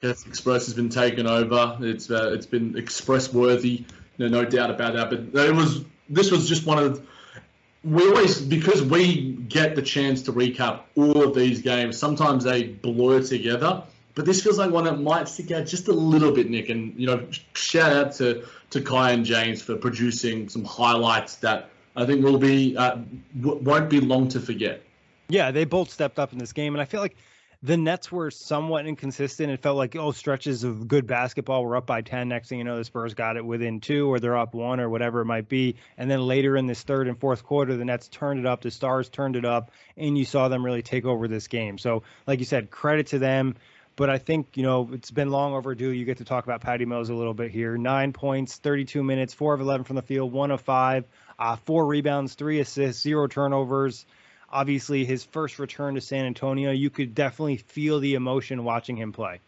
Cass 0.00 0.26
Express 0.26 0.66
has 0.66 0.74
been 0.74 0.88
taken 0.88 1.26
over. 1.26 1.76
It's 1.80 2.10
uh, 2.10 2.32
it's 2.32 2.46
been 2.46 2.76
express 2.76 3.32
worthy. 3.32 3.84
No, 4.16 4.28
no 4.28 4.44
doubt 4.44 4.70
about 4.70 4.94
that. 4.94 5.10
But 5.10 5.46
it 5.46 5.54
was 5.54 5.84
this 6.08 6.30
was 6.30 6.48
just 6.48 6.66
one 6.66 6.78
of 6.78 6.96
the, 6.96 7.02
we 7.84 8.08
always 8.08 8.40
because 8.40 8.82
we 8.82 9.32
get 9.32 9.76
the 9.76 9.82
chance 9.82 10.22
to 10.22 10.32
recap 10.32 10.82
all 10.96 11.22
of 11.22 11.34
these 11.34 11.62
games. 11.62 11.98
Sometimes 11.98 12.44
they 12.44 12.64
blur 12.64 13.22
together, 13.22 13.84
but 14.18 14.26
this 14.26 14.42
feels 14.42 14.58
like 14.58 14.72
one 14.72 14.82
that 14.82 14.98
might 14.98 15.28
stick 15.28 15.52
out 15.52 15.64
just 15.64 15.86
a 15.86 15.92
little 15.92 16.32
bit, 16.32 16.50
Nick. 16.50 16.70
And 16.70 16.92
you 16.98 17.06
know, 17.06 17.28
shout 17.54 17.92
out 17.92 18.12
to 18.14 18.44
to 18.70 18.80
Kai 18.80 19.12
and 19.12 19.24
James 19.24 19.62
for 19.62 19.76
producing 19.76 20.48
some 20.48 20.64
highlights 20.64 21.36
that 21.36 21.70
I 21.94 22.04
think 22.04 22.24
will 22.24 22.36
be 22.36 22.76
uh, 22.76 22.96
w- 23.40 23.62
won't 23.62 23.88
be 23.88 24.00
long 24.00 24.26
to 24.30 24.40
forget. 24.40 24.82
Yeah, 25.28 25.52
they 25.52 25.64
both 25.66 25.90
stepped 25.90 26.18
up 26.18 26.32
in 26.32 26.40
this 26.40 26.52
game, 26.52 26.74
and 26.74 26.82
I 26.82 26.84
feel 26.84 27.00
like 27.00 27.14
the 27.62 27.76
Nets 27.76 28.10
were 28.10 28.32
somewhat 28.32 28.86
inconsistent. 28.86 29.52
It 29.52 29.62
felt 29.62 29.76
like 29.76 29.94
oh, 29.94 30.10
stretches 30.10 30.64
of 30.64 30.88
good 30.88 31.06
basketball. 31.06 31.64
We're 31.64 31.76
up 31.76 31.86
by 31.86 32.00
ten. 32.00 32.28
Next 32.28 32.48
thing 32.48 32.58
you 32.58 32.64
know, 32.64 32.76
the 32.76 32.84
Spurs 32.84 33.14
got 33.14 33.36
it 33.36 33.44
within 33.44 33.78
two, 33.78 34.12
or 34.12 34.18
they're 34.18 34.36
up 34.36 34.52
one, 34.52 34.80
or 34.80 34.90
whatever 34.90 35.20
it 35.20 35.26
might 35.26 35.48
be. 35.48 35.76
And 35.96 36.10
then 36.10 36.26
later 36.26 36.56
in 36.56 36.66
this 36.66 36.82
third 36.82 37.06
and 37.06 37.20
fourth 37.20 37.44
quarter, 37.44 37.76
the 37.76 37.84
Nets 37.84 38.08
turned 38.08 38.40
it 38.40 38.46
up. 38.46 38.62
The 38.62 38.72
Stars 38.72 39.08
turned 39.10 39.36
it 39.36 39.44
up, 39.44 39.70
and 39.96 40.18
you 40.18 40.24
saw 40.24 40.48
them 40.48 40.64
really 40.64 40.82
take 40.82 41.04
over 41.04 41.28
this 41.28 41.46
game. 41.46 41.78
So, 41.78 42.02
like 42.26 42.40
you 42.40 42.46
said, 42.46 42.72
credit 42.72 43.06
to 43.08 43.20
them. 43.20 43.54
But 43.98 44.08
I 44.08 44.16
think 44.16 44.56
you 44.56 44.62
know 44.62 44.88
it's 44.94 45.10
been 45.10 45.30
long 45.30 45.52
overdue. 45.52 45.90
You 45.90 46.06
get 46.06 46.16
to 46.18 46.24
talk 46.24 46.44
about 46.44 46.62
Patty 46.62 46.86
Mills 46.86 47.10
a 47.10 47.14
little 47.14 47.34
bit 47.34 47.50
here. 47.50 47.76
Nine 47.76 48.14
points, 48.14 48.56
32 48.56 49.02
minutes, 49.02 49.34
four 49.34 49.52
of 49.52 49.60
11 49.60 49.84
from 49.84 49.96
the 49.96 50.02
field, 50.02 50.32
one 50.32 50.50
of 50.50 50.62
five, 50.62 51.04
uh, 51.38 51.56
four 51.56 51.84
rebounds, 51.84 52.32
three 52.32 52.60
assists, 52.60 53.02
zero 53.02 53.26
turnovers 53.26 54.06
obviously 54.50 55.04
his 55.04 55.24
first 55.24 55.58
return 55.58 55.94
to 55.94 56.00
San 56.00 56.24
Antonio, 56.24 56.70
you 56.70 56.90
could 56.90 57.14
definitely 57.14 57.56
feel 57.56 58.00
the 58.00 58.14
emotion 58.14 58.64
watching 58.64 58.96
him 58.96 59.12
play. 59.12 59.40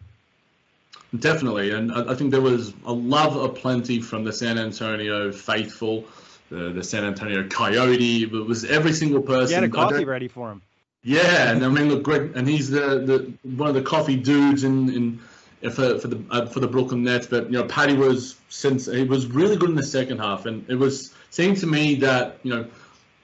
Definitely, 1.18 1.70
and 1.72 1.92
I 1.92 2.14
think 2.14 2.30
there 2.30 2.40
was 2.40 2.72
a 2.84 2.92
love 2.92 3.34
aplenty 3.36 4.00
from 4.00 4.22
the 4.22 4.32
San 4.32 4.58
Antonio 4.58 5.32
faithful, 5.32 6.04
the, 6.50 6.70
the 6.70 6.84
San 6.84 7.04
Antonio 7.04 7.48
Coyote. 7.48 8.22
It 8.22 8.30
was 8.30 8.64
every 8.64 8.92
single 8.92 9.20
person. 9.20 9.48
He 9.48 9.54
had 9.54 9.64
a 9.64 9.68
coffee 9.68 10.04
ready 10.04 10.28
for 10.28 10.52
him. 10.52 10.62
Yeah, 11.02 11.50
and 11.50 11.64
I 11.64 11.68
mean, 11.68 11.88
look, 11.88 12.02
Greg, 12.02 12.32
and 12.34 12.46
he's 12.46 12.68
the, 12.68 13.00
the 13.00 13.32
one 13.56 13.68
of 13.68 13.74
the 13.74 13.82
coffee 13.82 14.16
dudes 14.16 14.64
in, 14.64 14.90
in 14.90 15.70
for 15.70 15.98
for 15.98 16.08
the 16.08 16.22
uh, 16.30 16.46
for 16.46 16.60
the 16.60 16.68
Brooklyn 16.68 17.02
Nets. 17.02 17.26
But 17.26 17.46
you 17.46 17.52
know, 17.52 17.64
Patty 17.64 17.94
was 17.94 18.36
since 18.50 18.86
he 18.86 19.04
was 19.04 19.26
really 19.26 19.56
good 19.56 19.70
in 19.70 19.76
the 19.76 19.82
second 19.82 20.18
half, 20.18 20.44
and 20.44 20.68
it 20.68 20.74
was 20.74 21.14
seemed 21.30 21.56
to 21.58 21.66
me 21.66 21.94
that 21.96 22.38
you 22.42 22.54
know 22.54 22.66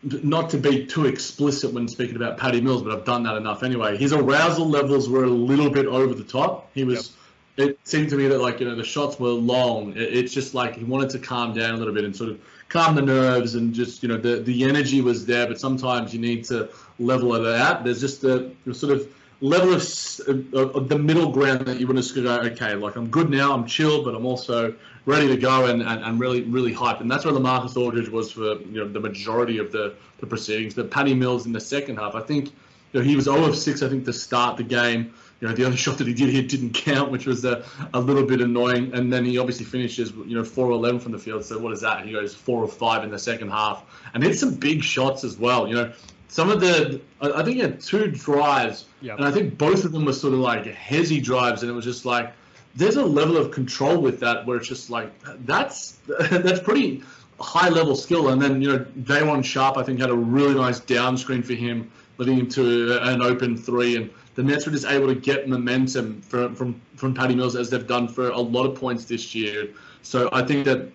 not 0.02 0.48
to 0.50 0.58
be 0.58 0.86
too 0.86 1.06
explicit 1.06 1.72
when 1.72 1.88
speaking 1.88 2.16
about 2.16 2.38
Patty 2.38 2.60
Mills, 2.60 2.82
but 2.82 2.92
I've 2.92 3.04
done 3.04 3.22
that 3.24 3.36
enough 3.36 3.62
anyway. 3.62 3.96
His 3.96 4.12
arousal 4.12 4.68
levels 4.68 5.08
were 5.08 5.24
a 5.24 5.30
little 5.30 5.70
bit 5.70 5.86
over 5.86 6.14
the 6.14 6.24
top. 6.24 6.70
He 6.74 6.84
was. 6.84 7.08
Yep. 7.08 7.12
It 7.58 7.78
seemed 7.84 8.10
to 8.10 8.16
me 8.16 8.28
that 8.28 8.38
like 8.38 8.60
you 8.60 8.68
know 8.68 8.74
the 8.74 8.84
shots 8.84 9.18
were 9.18 9.30
long. 9.30 9.92
It, 9.92 10.14
it's 10.14 10.34
just 10.34 10.52
like 10.52 10.76
he 10.76 10.84
wanted 10.84 11.08
to 11.10 11.18
calm 11.18 11.54
down 11.54 11.74
a 11.74 11.76
little 11.78 11.94
bit 11.94 12.04
and 12.04 12.14
sort 12.14 12.28
of 12.28 12.40
calm 12.68 12.94
the 12.94 13.00
nerves 13.00 13.54
and 13.54 13.72
just 13.72 14.02
you 14.02 14.10
know 14.10 14.18
the 14.18 14.40
the 14.40 14.64
energy 14.64 15.00
was 15.00 15.24
there. 15.24 15.46
But 15.46 15.58
sometimes 15.58 16.12
you 16.12 16.20
need 16.20 16.44
to 16.44 16.68
level 16.98 17.34
it 17.34 17.46
out. 17.60 17.84
There's 17.84 18.00
just 18.00 18.24
a 18.24 18.50
sort 18.72 18.92
of 18.92 19.12
level 19.40 19.74
of, 19.74 19.82
of, 20.54 20.76
of 20.76 20.88
the 20.88 20.98
middle 20.98 21.30
ground 21.30 21.66
that 21.66 21.78
you 21.78 21.86
want 21.86 22.02
to 22.02 22.22
go. 22.22 22.40
Okay, 22.40 22.74
like 22.74 22.96
I'm 22.96 23.08
good 23.08 23.30
now. 23.30 23.52
I'm 23.52 23.66
chill, 23.66 24.04
but 24.04 24.14
I'm 24.14 24.26
also 24.26 24.74
ready 25.04 25.28
to 25.28 25.36
go 25.36 25.66
and, 25.66 25.82
and, 25.82 26.02
and 26.02 26.20
really 26.20 26.42
really 26.42 26.74
hyped. 26.74 27.00
And 27.00 27.10
that's 27.10 27.24
where 27.24 27.34
LaMarcus 27.34 27.76
Aldridge 27.76 28.08
was 28.08 28.32
for 28.32 28.60
you 28.60 28.80
know 28.80 28.88
the 28.88 29.00
majority 29.00 29.58
of 29.58 29.72
the, 29.72 29.94
the 30.18 30.26
proceedings. 30.26 30.74
But 30.74 30.90
Patty 30.90 31.14
Mills 31.14 31.46
in 31.46 31.52
the 31.52 31.60
second 31.60 31.96
half, 31.96 32.14
I 32.14 32.22
think 32.22 32.46
you 32.92 33.00
know 33.00 33.02
he 33.02 33.16
was 33.16 33.26
0 33.26 33.44
of 33.44 33.56
6 33.56 33.82
I 33.82 33.88
think 33.88 34.04
to 34.06 34.12
start 34.12 34.56
the 34.56 34.64
game. 34.64 35.12
You 35.40 35.48
know 35.48 35.54
the 35.54 35.66
only 35.66 35.76
shot 35.86 35.98
that 35.98 36.06
he 36.06 36.14
did 36.14 36.30
hit 36.30 36.48
didn't 36.48 36.72
count, 36.72 37.10
which 37.10 37.26
was 37.26 37.44
a, 37.44 37.64
a 37.92 38.00
little 38.00 38.24
bit 38.24 38.40
annoying. 38.40 38.94
And 38.94 39.12
then 39.12 39.24
he 39.24 39.36
obviously 39.36 39.66
finishes 39.66 40.12
you 40.12 40.34
know 40.34 40.44
4 40.44 40.70
11 40.70 41.00
from 41.00 41.12
the 41.12 41.18
field. 41.18 41.44
So 41.44 41.58
what 41.58 41.72
is 41.72 41.82
that? 41.82 42.06
He 42.06 42.12
goes 42.12 42.34
4 42.34 42.64
of 42.64 42.72
5 42.72 43.04
in 43.04 43.10
the 43.10 43.18
second 43.18 43.50
half 43.50 43.84
and 44.14 44.22
hit 44.22 44.38
some 44.38 44.54
big 44.54 44.82
shots 44.82 45.24
as 45.24 45.36
well. 45.36 45.68
You 45.68 45.74
know 45.74 45.92
some 46.28 46.50
of 46.50 46.60
the 46.60 47.00
I 47.20 47.42
think 47.42 47.56
he 47.56 47.60
had 47.60 47.80
two 47.80 48.10
drives, 48.10 48.86
yep. 49.00 49.18
and 49.18 49.26
I 49.26 49.30
think 49.30 49.56
both 49.56 49.84
of 49.84 49.92
them 49.92 50.04
were 50.04 50.12
sort 50.12 50.34
of 50.34 50.40
like 50.40 50.64
hezzy 50.64 51.22
drives, 51.22 51.62
and 51.62 51.70
it 51.70 51.74
was 51.74 51.84
just 51.84 52.04
like 52.04 52.32
there's 52.74 52.96
a 52.96 53.04
level 53.04 53.36
of 53.36 53.50
control 53.50 54.00
with 54.00 54.20
that 54.20 54.46
where 54.46 54.56
it's 54.58 54.68
just 54.68 54.90
like 54.90 55.12
that's 55.46 55.98
that's 56.30 56.60
pretty 56.60 57.02
high 57.40 57.68
level 57.68 57.94
skill. 57.94 58.28
And 58.28 58.40
then 58.40 58.60
you 58.60 58.68
know 58.68 58.78
Day'Ron 59.04 59.42
Sharpe 59.42 59.76
I 59.78 59.82
think 59.82 60.00
had 60.00 60.10
a 60.10 60.14
really 60.14 60.54
nice 60.54 60.80
down 60.80 61.16
screen 61.16 61.42
for 61.42 61.54
him, 61.54 61.90
leading 62.18 62.38
him 62.38 62.48
to 62.50 62.98
an 63.02 63.22
open 63.22 63.56
three, 63.56 63.96
and 63.96 64.10
the 64.34 64.42
Nets 64.42 64.66
were 64.66 64.72
just 64.72 64.86
able 64.86 65.06
to 65.08 65.14
get 65.14 65.48
momentum 65.48 66.20
from 66.22 66.54
from 66.54 66.80
from 66.96 67.14
Patty 67.14 67.34
Mills 67.34 67.56
as 67.56 67.70
they've 67.70 67.86
done 67.86 68.08
for 68.08 68.30
a 68.30 68.40
lot 68.40 68.66
of 68.66 68.78
points 68.78 69.04
this 69.04 69.34
year. 69.34 69.68
So 70.02 70.28
I 70.32 70.42
think 70.42 70.64
that 70.66 70.90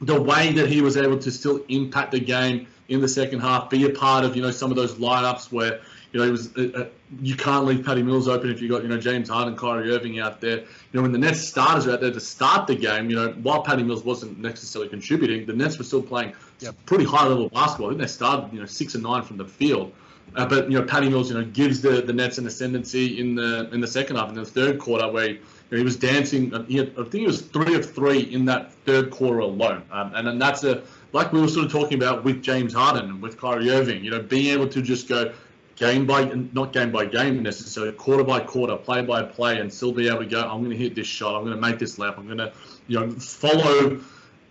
the 0.00 0.20
way 0.20 0.52
that 0.52 0.68
he 0.68 0.80
was 0.82 0.96
able 0.96 1.18
to 1.18 1.30
still 1.30 1.64
impact 1.68 2.12
the 2.12 2.20
game 2.20 2.66
in 2.88 3.00
the 3.00 3.08
second 3.08 3.40
half, 3.40 3.70
be 3.70 3.84
a 3.84 3.90
part 3.90 4.24
of 4.24 4.36
you 4.36 4.42
know 4.42 4.50
some 4.50 4.70
of 4.70 4.76
those 4.76 4.94
lineups 4.94 5.50
where 5.52 5.80
you 6.14 6.20
know, 6.20 6.26
it 6.26 6.30
was 6.30 6.56
uh, 6.56 6.70
uh, 6.76 6.86
you 7.20 7.34
can't 7.34 7.66
leave 7.66 7.84
Patty 7.84 8.02
Mills 8.02 8.28
open 8.28 8.48
if 8.48 8.62
you 8.62 8.68
got 8.68 8.82
you 8.82 8.88
know 8.88 8.98
James 8.98 9.28
Harden, 9.28 9.56
Kyrie 9.56 9.90
Irving 9.90 10.20
out 10.20 10.40
there. 10.40 10.58
You 10.58 10.66
know, 10.92 11.02
when 11.02 11.10
the 11.10 11.18
Nets 11.18 11.40
starters 11.40 11.88
are 11.88 11.92
out 11.92 12.00
there 12.00 12.12
to 12.12 12.20
start 12.20 12.68
the 12.68 12.76
game, 12.76 13.10
you 13.10 13.16
know, 13.16 13.32
while 13.42 13.62
Patty 13.62 13.82
Mills 13.82 14.04
wasn't 14.04 14.38
necessarily 14.38 14.88
contributing, 14.88 15.44
the 15.44 15.52
Nets 15.52 15.76
were 15.76 15.84
still 15.84 16.02
playing 16.02 16.32
yep. 16.60 16.76
pretty 16.86 17.04
high 17.04 17.26
level 17.26 17.48
basketball. 17.48 17.88
I 17.88 17.90
think 17.90 18.00
they 18.02 18.06
started 18.06 18.52
you 18.52 18.60
know 18.60 18.66
six 18.66 18.94
and 18.94 19.02
nine 19.02 19.22
from 19.22 19.38
the 19.38 19.44
field. 19.44 19.92
Uh, 20.36 20.46
but 20.46 20.70
you 20.70 20.78
know, 20.78 20.84
Patty 20.84 21.08
Mills, 21.08 21.30
you 21.30 21.38
know, 21.38 21.44
gives 21.44 21.80
the, 21.80 22.00
the 22.00 22.12
Nets 22.12 22.38
an 22.38 22.46
ascendancy 22.46 23.20
in 23.20 23.34
the 23.34 23.68
in 23.72 23.80
the 23.80 23.86
second 23.86 24.16
half, 24.16 24.28
in 24.28 24.34
the 24.34 24.44
third 24.44 24.78
quarter, 24.78 25.10
where 25.10 25.28
he, 25.28 25.32
you 25.34 25.40
know, 25.70 25.78
he 25.78 25.84
was 25.84 25.96
dancing. 25.96 26.54
Uh, 26.54 26.62
he 26.64 26.76
had, 26.76 26.90
I 26.92 27.02
think 27.02 27.14
he 27.14 27.26
was 27.26 27.42
three 27.42 27.74
of 27.74 27.92
three 27.92 28.20
in 28.20 28.44
that 28.46 28.72
third 28.84 29.10
quarter 29.10 29.40
alone, 29.40 29.82
um, 29.90 30.12
and 30.14 30.28
and 30.28 30.40
that's 30.40 30.64
a 30.64 30.82
like 31.14 31.32
we 31.32 31.40
were 31.40 31.48
sort 31.48 31.64
of 31.66 31.72
talking 31.72 31.96
about 31.96 32.24
with 32.24 32.42
James 32.42 32.74
Harden 32.74 33.08
and 33.08 33.22
with 33.22 33.40
Kyrie 33.40 33.70
Irving. 33.70 34.04
You 34.04 34.10
know, 34.10 34.20
being 34.20 34.52
able 34.52 34.68
to 34.68 34.82
just 34.82 35.08
go, 35.08 35.32
game 35.76 36.06
by 36.06 36.24
not 36.52 36.72
game 36.72 36.90
by 36.90 37.06
game 37.06 37.42
necessarily, 37.42 37.92
quarter 37.92 38.24
by 38.24 38.40
quarter, 38.40 38.76
play 38.76 39.00
by 39.02 39.22
play, 39.22 39.60
and 39.60 39.72
still 39.72 39.92
be 39.92 40.08
able 40.08 40.18
to 40.18 40.26
go. 40.26 40.42
I'm 40.42 40.58
going 40.58 40.70
to 40.70 40.76
hit 40.76 40.94
this 40.94 41.06
shot. 41.06 41.36
I'm 41.36 41.44
going 41.44 41.54
to 41.54 41.60
make 41.60 41.78
this 41.78 41.98
lap. 41.98 42.16
I'm 42.18 42.26
going 42.26 42.38
to, 42.38 42.52
you 42.88 43.00
know, 43.00 43.10
follow. 43.12 44.00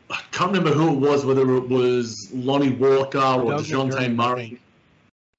I 0.09 0.21
can't 0.31 0.51
remember 0.51 0.71
who 0.71 0.93
it 0.93 0.99
was, 0.99 1.25
whether 1.25 1.41
it 1.55 1.69
was 1.69 2.31
Lonnie 2.31 2.71
Walker 2.71 3.19
or 3.19 3.53
Dejounte 3.53 4.15
Murray. 4.15 4.59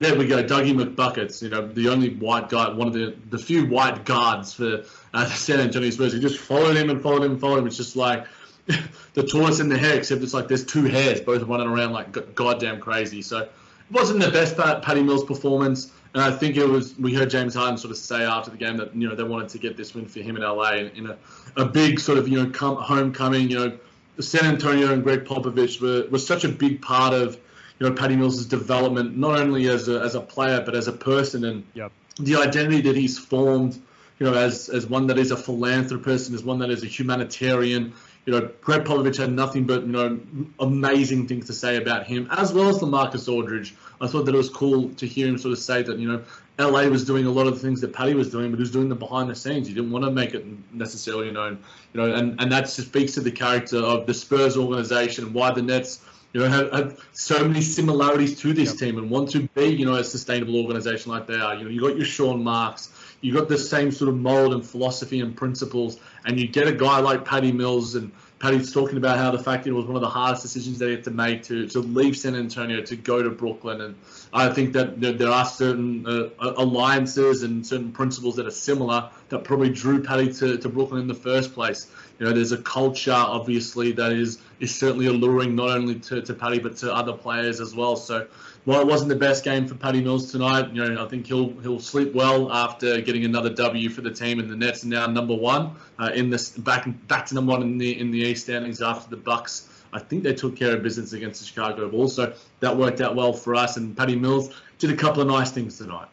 There 0.01 0.19
we 0.19 0.27
go, 0.27 0.45
Dougie 0.45 0.75
McBuckets. 0.75 1.41
You 1.41 1.49
know, 1.49 1.67
the 1.67 1.89
only 1.89 2.17
white 2.17 2.51
guy, 2.51 2.69
one 2.69 2.89
of 2.89 2.93
the 2.93 3.17
the 3.31 3.39
few 3.39 3.67
white 3.67 4.05
guards 4.05 4.53
for 4.53 4.85
uh, 5.15 5.27
San 5.27 5.61
Antonio 5.61 5.89
Spurs. 5.89 6.13
He 6.13 6.21
just 6.21 6.39
followed 6.39 6.77
him 6.77 6.91
and 6.91 7.03
followed 7.03 7.25
him 7.25 7.33
and 7.33 7.41
followed 7.41 7.61
him. 7.61 7.67
It's 7.67 7.79
just 7.79 7.97
like 7.97 8.27
the 9.15 9.23
tortoise 9.23 9.61
and 9.61 9.71
the 9.71 9.79
hare, 9.79 9.97
except 9.97 10.23
it's 10.23 10.35
like 10.35 10.49
there's 10.49 10.65
two 10.65 10.85
hares 10.85 11.21
both 11.21 11.43
running 11.43 11.69
around 11.69 11.93
like 11.93 12.35
goddamn 12.35 12.81
crazy. 12.81 13.23
So 13.23 13.41
it 13.41 13.53
wasn't 13.91 14.21
the 14.21 14.31
best 14.31 14.57
part 14.57 14.83
Patty 14.83 15.03
Mills' 15.03 15.25
performance, 15.25 15.93
and 16.15 16.23
I 16.23 16.31
think 16.31 16.57
it 16.57 16.67
was. 16.67 16.99
We 16.99 17.13
heard 17.15 17.29
James 17.31 17.55
Harden 17.55 17.77
sort 17.77 17.91
of 17.91 17.99
say 17.99 18.25
after 18.25 18.51
the 18.51 18.57
game 18.57 18.77
that 18.79 18.95
you 18.97 19.09
know 19.09 19.15
they 19.15 19.23
wanted 19.23 19.51
to 19.51 19.59
get 19.59 19.77
this 19.77 19.95
win 19.95 20.07
for 20.07 20.21
him 20.21 20.37
in 20.37 20.43
LA 20.43 20.73
in, 20.73 20.89
in 20.91 21.07
a, 21.11 21.17
a 21.57 21.65
big 21.65 22.01
sort 22.01 22.19
of 22.19 22.27
you 22.29 22.43
know 22.43 22.51
come, 22.51 22.77
homecoming. 22.77 23.51
You 23.51 23.59
know, 23.59 23.79
San 24.21 24.47
Antonio 24.47 24.93
and 24.93 25.03
Gregg 25.03 25.25
Popovich 25.25 25.81
were 25.81 26.09
was 26.11 26.27
such 26.27 26.45
a 26.45 26.49
big 26.49 26.81
part 26.81 27.13
of 27.13 27.39
you 27.79 27.89
know 27.89 27.95
Patty 27.95 28.17
Mills' 28.17 28.47
development, 28.47 29.19
not 29.19 29.39
only 29.39 29.69
as 29.69 29.89
a 29.89 30.01
as 30.01 30.15
a 30.15 30.21
player 30.21 30.63
but 30.65 30.75
as 30.75 30.89
a 30.89 30.93
person 30.93 31.45
and 31.45 31.65
yep. 31.75 31.93
the 32.19 32.37
identity 32.37 32.81
that 32.83 32.97
he's 32.97 33.19
formed. 33.19 33.81
You 34.21 34.27
know, 34.27 34.35
as 34.35 34.69
as 34.69 34.87
one 34.87 35.09
that 35.09 35.19
is 35.19 35.33
a 35.33 35.37
philanthropist 35.37 36.29
and 36.29 36.37
as 36.37 36.45
one 36.45 36.61
that 36.61 36.71
is 36.71 36.85
a 36.85 36.87
humanitarian 36.87 37.93
you 38.27 38.33
know, 38.33 38.51
Gregg 38.63 38.85
Popovich 38.85 39.19
had 39.19 39.33
nothing 39.33 39.65
but, 39.65 39.83
you 39.83 39.93
know, 39.93 40.19
amazing 40.59 41.29
things 41.29 41.47
to 41.47 41.53
say 41.53 41.77
about 41.77 42.07
him, 42.07 42.29
as 42.31 42.53
well 42.53 42.69
as 42.69 42.79
LaMarcus 42.79 43.29
Aldridge. 43.29 43.75
I 44.01 44.07
thought 44.07 44.25
that 44.27 44.35
it 44.35 44.39
was 44.39 44.49
cool 44.49 44.89
to 44.95 45.07
hear 45.07 45.27
him 45.27 45.37
sort 45.37 45.53
of 45.53 45.59
say 45.59 45.83
that, 45.83 45.99
you 45.99 46.09
know, 46.09 46.25
LA 46.59 46.85
was 46.85 47.05
doing 47.05 47.27
a 47.27 47.31
lot 47.31 47.47
of 47.47 47.55
the 47.55 47.61
things 47.61 47.81
that 47.81 47.93
Patty 47.93 48.15
was 48.15 48.31
doing, 48.31 48.51
but 48.51 48.57
he 48.57 48.63
was 48.63 48.71
doing 48.71 48.89
them 48.89 48.99
behind 48.99 49.29
the 49.29 49.35
scenes. 49.35 49.67
He 49.67 49.75
didn't 49.75 49.91
want 49.91 50.05
to 50.05 50.11
make 50.11 50.35
it 50.35 50.47
necessarily 50.73 51.31
known, 51.31 51.59
you 51.93 52.01
know, 52.01 52.15
and, 52.15 52.41
and 52.41 52.51
that 52.53 52.69
speaks 52.69 53.13
to 53.15 53.21
the 53.21 53.33
character 53.33 53.79
of 53.79 54.07
the 54.07 54.15
Spurs 54.15 54.57
organization, 54.57 55.33
why 55.33 55.51
the 55.51 55.63
Nets, 55.63 56.01
you 56.33 56.41
know, 56.41 56.49
have, 56.49 56.73
have 56.73 57.05
so 57.13 57.47
many 57.47 57.61
similarities 57.61 58.39
to 58.41 58.53
this 58.53 58.71
yep. 58.71 58.79
team 58.79 58.99
and 58.99 59.11
want 59.11 59.31
to 59.31 59.49
be, 59.55 59.67
you 59.67 59.85
know, 59.85 59.97
a 59.97 60.05
sustainable 60.05 60.57
organization 60.57 61.11
like 61.11 61.27
they 61.27 61.39
are. 61.39 61.55
You 61.55 61.65
know, 61.65 61.71
you 61.71 61.81
got 61.81 61.97
your 61.97 62.07
Sean 62.07 62.43
Marks, 62.43 62.91
you 63.21 63.33
got 63.33 63.49
the 63.49 63.59
same 63.59 63.91
sort 63.91 64.09
of 64.09 64.17
mold 64.17 64.53
and 64.53 64.65
philosophy 64.65 65.21
and 65.21 65.37
principles, 65.37 65.99
and 66.25 66.39
you 66.39 66.49
get 66.49 66.67
a 66.67 66.73
guy 66.73 67.01
like 67.01 67.25
Patty 67.25 67.53
Mills 67.53 67.95
and 67.95 68.11
Patty's 68.45 68.73
talking 68.73 68.99
about 68.99 69.17
how 69.17 69.31
the 69.31 69.39
fact 69.39 69.67
it 69.67 69.73
was 69.73 69.87
one 69.87 69.97
of 69.97 70.03
the 70.03 70.09
hardest 70.09 70.43
decisions 70.43 70.79
that 70.79 70.87
he 70.87 70.95
had 70.97 71.05
to 71.05 71.11
make 71.11 71.43
to, 71.45 71.67
to 71.69 71.79
leave 71.81 72.15
San 72.15 72.35
Antonio 72.35 72.83
to 72.83 72.95
go 72.95 73.23
to 73.23 73.31
Brooklyn. 73.31 73.81
And 73.81 73.95
I 74.35 74.51
think 74.51 74.75
that 74.75 75.01
there, 75.01 75.31
are 75.31 75.47
certain 75.47 76.07
uh, 76.07 76.29
alliances 76.39 77.43
and 77.43 77.67
certain 77.67 77.91
principles 77.91 78.37
that 78.37 78.47
are 78.47 78.51
similar 78.51 79.09
that 79.31 79.45
probably 79.45 79.71
drew 79.71 80.03
Patty 80.03 80.31
to, 80.35 80.59
to 80.59 80.69
Brooklyn 80.69 81.01
in 81.01 81.09
the 81.09 81.15
first 81.15 81.55
place. 81.55 81.91
You 82.19 82.27
know, 82.27 82.33
there's 82.33 82.53
a 82.53 82.59
culture, 82.59 83.13
obviously, 83.13 83.93
that 83.93 84.13
is 84.13 84.39
is 84.61 84.75
certainly 84.75 85.07
alluring 85.07 85.57
not 85.57 85.71
only 85.71 85.99
to, 86.01 86.21
to 86.21 86.35
Patty 86.35 86.59
but 86.59 86.77
to 86.79 86.95
other 86.95 87.13
players 87.13 87.61
as 87.61 87.75
well. 87.75 87.97
So 87.97 88.27
while 88.65 88.81
it 88.81 88.87
wasn't 88.87 89.11
the 89.11 89.17
best 89.17 89.45
game 89.45 89.67
for 89.67 89.75
Patty 89.75 90.03
Mills 90.03 90.33
tonight, 90.33 90.73
you 90.73 90.85
know, 90.85 91.05
I 91.05 91.09
think 91.09 91.27
he'll 91.27 91.51
he'll 91.61 91.81
sleep 91.81 92.15
well 92.15 92.51
after 92.53 93.01
getting 93.01 93.25
another 93.25 93.51
W 93.51 93.91
for 93.91 94.01
the 94.01 94.11
team, 94.11 94.39
and 94.39 94.49
the 94.49 94.57
Nets 94.57 94.85
are 94.85 94.89
now 94.89 95.07
number 95.07 95.35
one 95.35 95.77
uh, 95.99 96.11
in 96.15 96.31
this 96.31 96.51
back 96.51 96.87
back 97.07 97.27
to 97.27 97.35
number 97.35 97.53
one 97.53 97.63
in 97.63 97.79
the 97.79 97.99
in 97.99 98.11
the 98.11 98.21
East 98.21 98.45
standings 98.45 98.81
after 98.81 99.11
the 99.11 99.17
Bucks. 99.17 99.69
I 99.93 100.01
think 100.01 100.25
they 100.25 100.35
took 100.35 100.57
care 100.57 100.75
of 100.75 100.83
business 100.83 101.13
against 101.13 101.41
the 101.41 101.47
Chicago 101.47 101.89
Bulls, 101.89 102.17
so 102.17 102.35
that 102.61 102.77
worked 102.77 103.01
out 103.01 103.15
well 103.15 103.33
for 103.33 103.55
us. 103.55 103.77
And 103.77 103.97
Patty 103.97 104.17
Mills 104.17 104.53
did 104.79 104.91
a 104.91 104.97
couple 104.97 105.23
of 105.23 105.29
nice 105.29 105.53
things 105.53 105.79
tonight. 105.79 106.09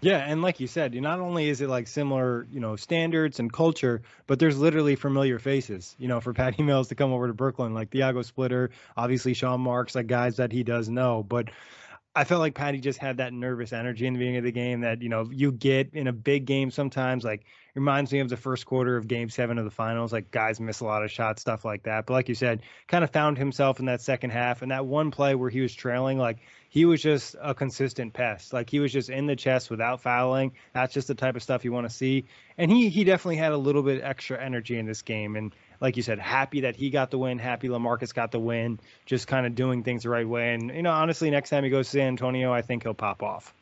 Yeah, 0.00 0.18
and 0.18 0.42
like 0.42 0.60
you 0.60 0.66
said, 0.66 0.94
not 0.94 1.20
only 1.20 1.48
is 1.48 1.60
it 1.60 1.68
like 1.68 1.88
similar, 1.88 2.46
you 2.52 2.60
know, 2.60 2.76
standards 2.76 3.40
and 3.40 3.52
culture, 3.52 4.02
but 4.26 4.38
there's 4.38 4.56
literally 4.56 4.94
familiar 4.94 5.38
faces. 5.38 5.96
You 5.98 6.08
know, 6.08 6.20
for 6.20 6.32
Patty 6.32 6.62
Mills 6.62 6.88
to 6.88 6.94
come 6.94 7.12
over 7.12 7.26
to 7.26 7.34
Brooklyn, 7.34 7.74
like 7.74 7.90
Thiago 7.90 8.24
Splitter, 8.24 8.70
obviously 8.96 9.34
Sean 9.34 9.60
Marks, 9.60 9.94
like 9.94 10.06
guys 10.06 10.36
that 10.36 10.52
he 10.52 10.62
does 10.62 10.88
know. 10.88 11.24
But 11.26 11.48
I 12.16 12.24
felt 12.24 12.40
like 12.40 12.54
Patty 12.54 12.80
just 12.80 12.98
had 12.98 13.18
that 13.18 13.34
nervous 13.34 13.74
energy 13.74 14.06
in 14.06 14.14
the 14.14 14.18
beginning 14.18 14.38
of 14.38 14.44
the 14.44 14.52
game 14.52 14.80
that 14.80 15.02
you 15.02 15.10
know 15.10 15.28
you 15.30 15.52
get 15.52 15.90
in 15.92 16.06
a 16.06 16.14
big 16.14 16.46
game 16.46 16.70
sometimes. 16.70 17.24
Like 17.24 17.44
reminds 17.74 18.10
me 18.10 18.20
of 18.20 18.30
the 18.30 18.38
first 18.38 18.64
quarter 18.64 18.96
of 18.96 19.06
Game 19.06 19.28
Seven 19.28 19.58
of 19.58 19.66
the 19.66 19.70
finals. 19.70 20.14
Like 20.14 20.30
guys 20.30 20.58
miss 20.58 20.80
a 20.80 20.86
lot 20.86 21.04
of 21.04 21.10
shots, 21.10 21.42
stuff 21.42 21.62
like 21.62 21.82
that. 21.82 22.06
But 22.06 22.14
like 22.14 22.30
you 22.30 22.34
said, 22.34 22.62
kind 22.88 23.04
of 23.04 23.10
found 23.10 23.36
himself 23.36 23.80
in 23.80 23.86
that 23.86 24.00
second 24.00 24.30
half 24.30 24.62
and 24.62 24.70
that 24.70 24.86
one 24.86 25.10
play 25.10 25.34
where 25.34 25.50
he 25.50 25.60
was 25.60 25.74
trailing. 25.74 26.16
Like 26.16 26.38
he 26.70 26.86
was 26.86 27.02
just 27.02 27.36
a 27.40 27.54
consistent 27.54 28.14
pest. 28.14 28.50
Like 28.50 28.70
he 28.70 28.80
was 28.80 28.92
just 28.92 29.10
in 29.10 29.26
the 29.26 29.36
chest 29.36 29.70
without 29.70 30.00
fouling. 30.00 30.52
That's 30.72 30.94
just 30.94 31.08
the 31.08 31.14
type 31.14 31.36
of 31.36 31.42
stuff 31.42 31.66
you 31.66 31.72
want 31.72 31.86
to 31.86 31.94
see. 31.94 32.24
And 32.56 32.70
he 32.70 32.88
he 32.88 33.04
definitely 33.04 33.36
had 33.36 33.52
a 33.52 33.58
little 33.58 33.82
bit 33.82 34.02
extra 34.02 34.42
energy 34.42 34.78
in 34.78 34.86
this 34.86 35.02
game 35.02 35.36
and 35.36 35.54
like 35.80 35.96
you 35.96 36.02
said, 36.02 36.18
happy 36.18 36.62
that 36.62 36.76
he 36.76 36.90
got 36.90 37.10
the 37.10 37.18
win, 37.18 37.38
happy 37.38 37.68
LaMarcus 37.68 38.14
got 38.14 38.32
the 38.32 38.38
win, 38.38 38.78
just 39.04 39.26
kind 39.26 39.46
of 39.46 39.54
doing 39.54 39.82
things 39.82 40.02
the 40.02 40.10
right 40.10 40.28
way. 40.28 40.54
And 40.54 40.74
you 40.74 40.82
know, 40.82 40.92
honestly, 40.92 41.30
next 41.30 41.50
time 41.50 41.64
he 41.64 41.70
goes 41.70 41.86
to 41.86 41.92
San 41.92 42.08
Antonio, 42.08 42.52
I 42.52 42.62
think 42.62 42.82
he'll 42.82 42.94
pop 42.94 43.22
off. 43.22 43.54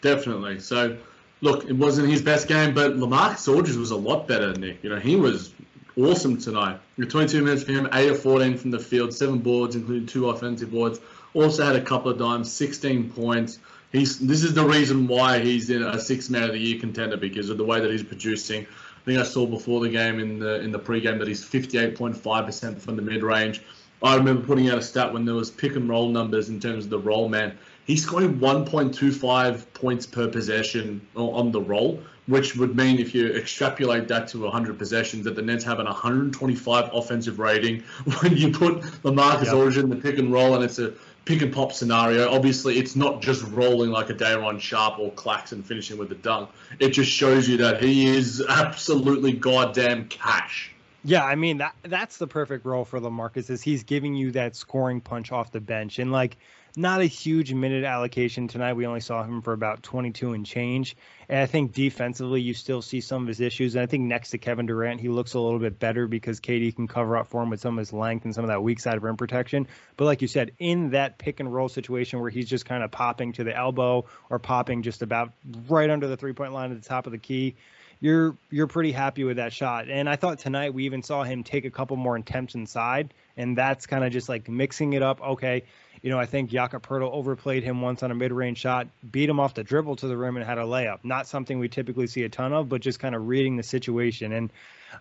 Definitely. 0.00 0.60
So, 0.60 0.98
look, 1.40 1.64
it 1.64 1.72
wasn't 1.72 2.08
his 2.08 2.22
best 2.22 2.48
game, 2.48 2.74
but 2.74 2.92
LaMarcus 2.92 3.48
Aldridge 3.48 3.76
was 3.76 3.90
a 3.90 3.96
lot 3.96 4.28
better, 4.28 4.52
Nick. 4.52 4.82
You 4.82 4.90
know, 4.90 4.98
he 4.98 5.16
was 5.16 5.52
awesome 5.96 6.38
tonight. 6.38 6.80
22 7.00 7.42
minutes 7.42 7.62
for 7.62 7.72
him, 7.72 7.88
8 7.92 8.10
of 8.10 8.22
14 8.22 8.58
from 8.58 8.70
the 8.70 8.78
field, 8.78 9.14
seven 9.14 9.38
boards, 9.38 9.76
including 9.76 10.06
two 10.06 10.28
offensive 10.30 10.70
boards. 10.70 11.00
Also 11.34 11.64
had 11.64 11.76
a 11.76 11.80
couple 11.80 12.10
of 12.10 12.18
dimes, 12.18 12.52
16 12.52 13.10
points. 13.10 13.58
He's, 13.92 14.18
this 14.18 14.42
is 14.42 14.54
the 14.54 14.64
reason 14.64 15.06
why 15.06 15.38
he's 15.38 15.70
in 15.70 15.82
a 15.82 16.00
six 16.00 16.28
man 16.28 16.44
of 16.44 16.52
the 16.52 16.58
year 16.58 16.80
contender 16.80 17.16
because 17.16 17.48
of 17.48 17.58
the 17.58 17.64
way 17.64 17.80
that 17.80 17.90
he's 17.90 18.02
producing. 18.02 18.66
I 19.04 19.06
think 19.06 19.20
I 19.20 19.24
saw 19.24 19.44
before 19.44 19.80
the 19.80 19.90
game 19.90 20.18
in 20.18 20.38
the 20.38 20.60
in 20.60 20.72
the 20.72 20.78
pregame 20.78 21.18
that 21.18 21.28
he's 21.28 21.44
58.5% 21.44 22.80
from 22.80 22.96
the 22.96 23.02
mid 23.02 23.22
range. 23.22 23.60
I 24.02 24.16
remember 24.16 24.46
putting 24.46 24.70
out 24.70 24.78
a 24.78 24.82
stat 24.82 25.12
when 25.12 25.26
there 25.26 25.34
was 25.34 25.50
pick 25.50 25.76
and 25.76 25.88
roll 25.88 26.08
numbers 26.08 26.48
in 26.48 26.58
terms 26.58 26.84
of 26.84 26.90
the 26.90 26.98
roll 26.98 27.28
man. 27.28 27.56
He's 27.86 28.02
scoring 28.02 28.38
1.25 28.38 29.64
points 29.74 30.06
per 30.06 30.28
possession 30.28 31.06
on 31.14 31.52
the 31.52 31.60
roll, 31.60 32.02
which 32.26 32.56
would 32.56 32.74
mean 32.74 32.98
if 32.98 33.14
you 33.14 33.28
extrapolate 33.34 34.08
that 34.08 34.28
to 34.28 34.40
100 34.40 34.78
possessions, 34.78 35.24
that 35.24 35.36
the 35.36 35.42
Nets 35.42 35.64
have 35.64 35.80
an 35.80 35.86
125 35.86 36.90
offensive 36.94 37.38
rating. 37.38 37.82
When 38.20 38.36
you 38.36 38.52
put 38.52 39.02
the 39.02 39.12
Marcus 39.12 39.48
yep. 39.48 39.56
Origin, 39.56 39.90
the 39.90 39.96
pick 39.96 40.18
and 40.18 40.32
roll, 40.32 40.54
and 40.54 40.64
it's 40.64 40.78
a 40.78 40.94
pick 41.24 41.42
and 41.42 41.52
pop 41.52 41.72
scenario. 41.72 42.30
Obviously, 42.30 42.78
it's 42.78 42.96
not 42.96 43.22
just 43.22 43.42
rolling 43.44 43.90
like 43.90 44.10
a 44.10 44.14
Day'Ron 44.14 44.58
Sharpe 44.58 44.98
or 44.98 45.10
Claxton 45.12 45.62
finishing 45.62 45.98
with 45.98 46.10
a 46.12 46.16
dunk. 46.16 46.50
It 46.78 46.90
just 46.90 47.10
shows 47.10 47.48
you 47.48 47.56
that 47.58 47.82
he 47.82 48.06
is 48.06 48.44
absolutely 48.48 49.32
goddamn 49.32 50.08
cash. 50.08 50.70
Yeah, 51.06 51.24
I 51.24 51.34
mean 51.34 51.58
that 51.58 51.74
that's 51.82 52.16
the 52.16 52.26
perfect 52.26 52.64
role 52.64 52.84
for 52.84 52.98
LaMarcus 52.98 53.50
is 53.50 53.60
he's 53.60 53.84
giving 53.84 54.14
you 54.14 54.30
that 54.32 54.56
scoring 54.56 55.02
punch 55.02 55.32
off 55.32 55.52
the 55.52 55.60
bench. 55.60 55.98
And 55.98 56.10
like 56.10 56.38
not 56.76 57.00
a 57.00 57.06
huge 57.06 57.52
minute 57.52 57.84
allocation 57.84 58.48
tonight. 58.48 58.74
We 58.74 58.86
only 58.86 59.00
saw 59.00 59.22
him 59.22 59.42
for 59.42 59.52
about 59.52 59.82
22 59.82 60.32
and 60.32 60.44
change. 60.44 60.96
And 61.28 61.38
I 61.38 61.46
think 61.46 61.72
defensively, 61.72 62.40
you 62.40 62.52
still 62.52 62.82
see 62.82 63.00
some 63.00 63.22
of 63.22 63.28
his 63.28 63.40
issues. 63.40 63.74
And 63.74 63.82
I 63.82 63.86
think 63.86 64.04
next 64.04 64.30
to 64.30 64.38
Kevin 64.38 64.66
Durant, 64.66 65.00
he 65.00 65.08
looks 65.08 65.34
a 65.34 65.40
little 65.40 65.58
bit 65.58 65.78
better 65.78 66.06
because 66.06 66.40
KD 66.40 66.74
can 66.74 66.88
cover 66.88 67.16
up 67.16 67.28
for 67.28 67.42
him 67.42 67.50
with 67.50 67.60
some 67.60 67.74
of 67.74 67.78
his 67.78 67.92
length 67.92 68.24
and 68.24 68.34
some 68.34 68.44
of 68.44 68.48
that 68.48 68.62
weak 68.62 68.80
side 68.80 68.96
of 68.96 69.04
rim 69.04 69.16
protection. 69.16 69.68
But 69.96 70.06
like 70.06 70.20
you 70.20 70.28
said, 70.28 70.52
in 70.58 70.90
that 70.90 71.18
pick 71.18 71.40
and 71.40 71.52
roll 71.52 71.68
situation 71.68 72.20
where 72.20 72.30
he's 72.30 72.48
just 72.48 72.66
kind 72.66 72.82
of 72.82 72.90
popping 72.90 73.32
to 73.34 73.44
the 73.44 73.56
elbow 73.56 74.06
or 74.28 74.38
popping 74.38 74.82
just 74.82 75.02
about 75.02 75.32
right 75.68 75.88
under 75.88 76.08
the 76.08 76.16
three 76.16 76.32
point 76.32 76.52
line 76.52 76.72
at 76.72 76.82
the 76.82 76.88
top 76.88 77.06
of 77.06 77.12
the 77.12 77.18
key, 77.18 77.54
you're 78.00 78.36
you're 78.50 78.66
pretty 78.66 78.92
happy 78.92 79.24
with 79.24 79.36
that 79.36 79.52
shot. 79.52 79.88
And 79.88 80.08
I 80.08 80.16
thought 80.16 80.38
tonight 80.38 80.74
we 80.74 80.84
even 80.84 81.02
saw 81.02 81.22
him 81.22 81.42
take 81.44 81.64
a 81.64 81.70
couple 81.70 81.96
more 81.96 82.16
attempts 82.16 82.54
inside, 82.54 83.14
and 83.36 83.56
that's 83.56 83.86
kind 83.86 84.04
of 84.04 84.12
just 84.12 84.28
like 84.28 84.48
mixing 84.48 84.92
it 84.92 85.02
up. 85.02 85.22
Okay, 85.22 85.62
you 86.04 86.10
know, 86.10 86.18
I 86.18 86.26
think 86.26 86.50
Jakob 86.50 86.86
Poeltl 86.86 87.10
overplayed 87.10 87.62
him 87.62 87.80
once 87.80 88.02
on 88.02 88.10
a 88.10 88.14
mid-range 88.14 88.58
shot, 88.58 88.88
beat 89.10 89.26
him 89.26 89.40
off 89.40 89.54
the 89.54 89.64
dribble 89.64 89.96
to 89.96 90.06
the 90.06 90.18
rim, 90.18 90.36
and 90.36 90.44
had 90.44 90.58
a 90.58 90.64
layup. 90.64 90.98
Not 91.02 91.26
something 91.26 91.58
we 91.58 91.70
typically 91.70 92.08
see 92.08 92.24
a 92.24 92.28
ton 92.28 92.52
of, 92.52 92.68
but 92.68 92.82
just 92.82 93.00
kind 93.00 93.14
of 93.14 93.26
reading 93.26 93.56
the 93.56 93.62
situation. 93.62 94.34
And 94.34 94.52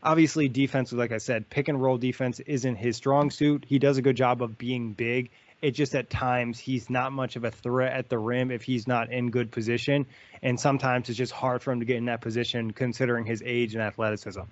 obviously, 0.02 0.48
defense, 0.48 0.94
like 0.94 1.12
I 1.12 1.18
said, 1.18 1.50
pick 1.50 1.68
and 1.68 1.82
roll 1.82 1.98
defense 1.98 2.40
isn't 2.40 2.78
his 2.78 2.96
strong 2.96 3.32
suit. 3.32 3.66
He 3.68 3.80
does 3.80 3.98
a 3.98 4.02
good 4.02 4.16
job 4.16 4.42
of 4.42 4.58
being 4.58 4.94
big. 4.94 5.32
It 5.62 5.72
just 5.72 5.94
at 5.94 6.10
times 6.10 6.58
he's 6.58 6.90
not 6.90 7.12
much 7.12 7.36
of 7.36 7.44
a 7.44 7.52
threat 7.52 7.92
at 7.92 8.08
the 8.08 8.18
rim 8.18 8.50
if 8.50 8.64
he's 8.64 8.88
not 8.88 9.12
in 9.12 9.30
good 9.30 9.52
position, 9.52 10.06
and 10.42 10.58
sometimes 10.58 11.10
it's 11.10 11.18
just 11.18 11.34
hard 11.34 11.62
for 11.62 11.74
him 11.74 11.82
to 11.82 11.86
get 11.86 11.98
in 11.98 12.06
that 12.06 12.22
position 12.22 12.72
considering 12.72 13.26
his 13.26 13.44
age 13.46 13.74
and 13.74 13.84
athleticism. 13.84 14.44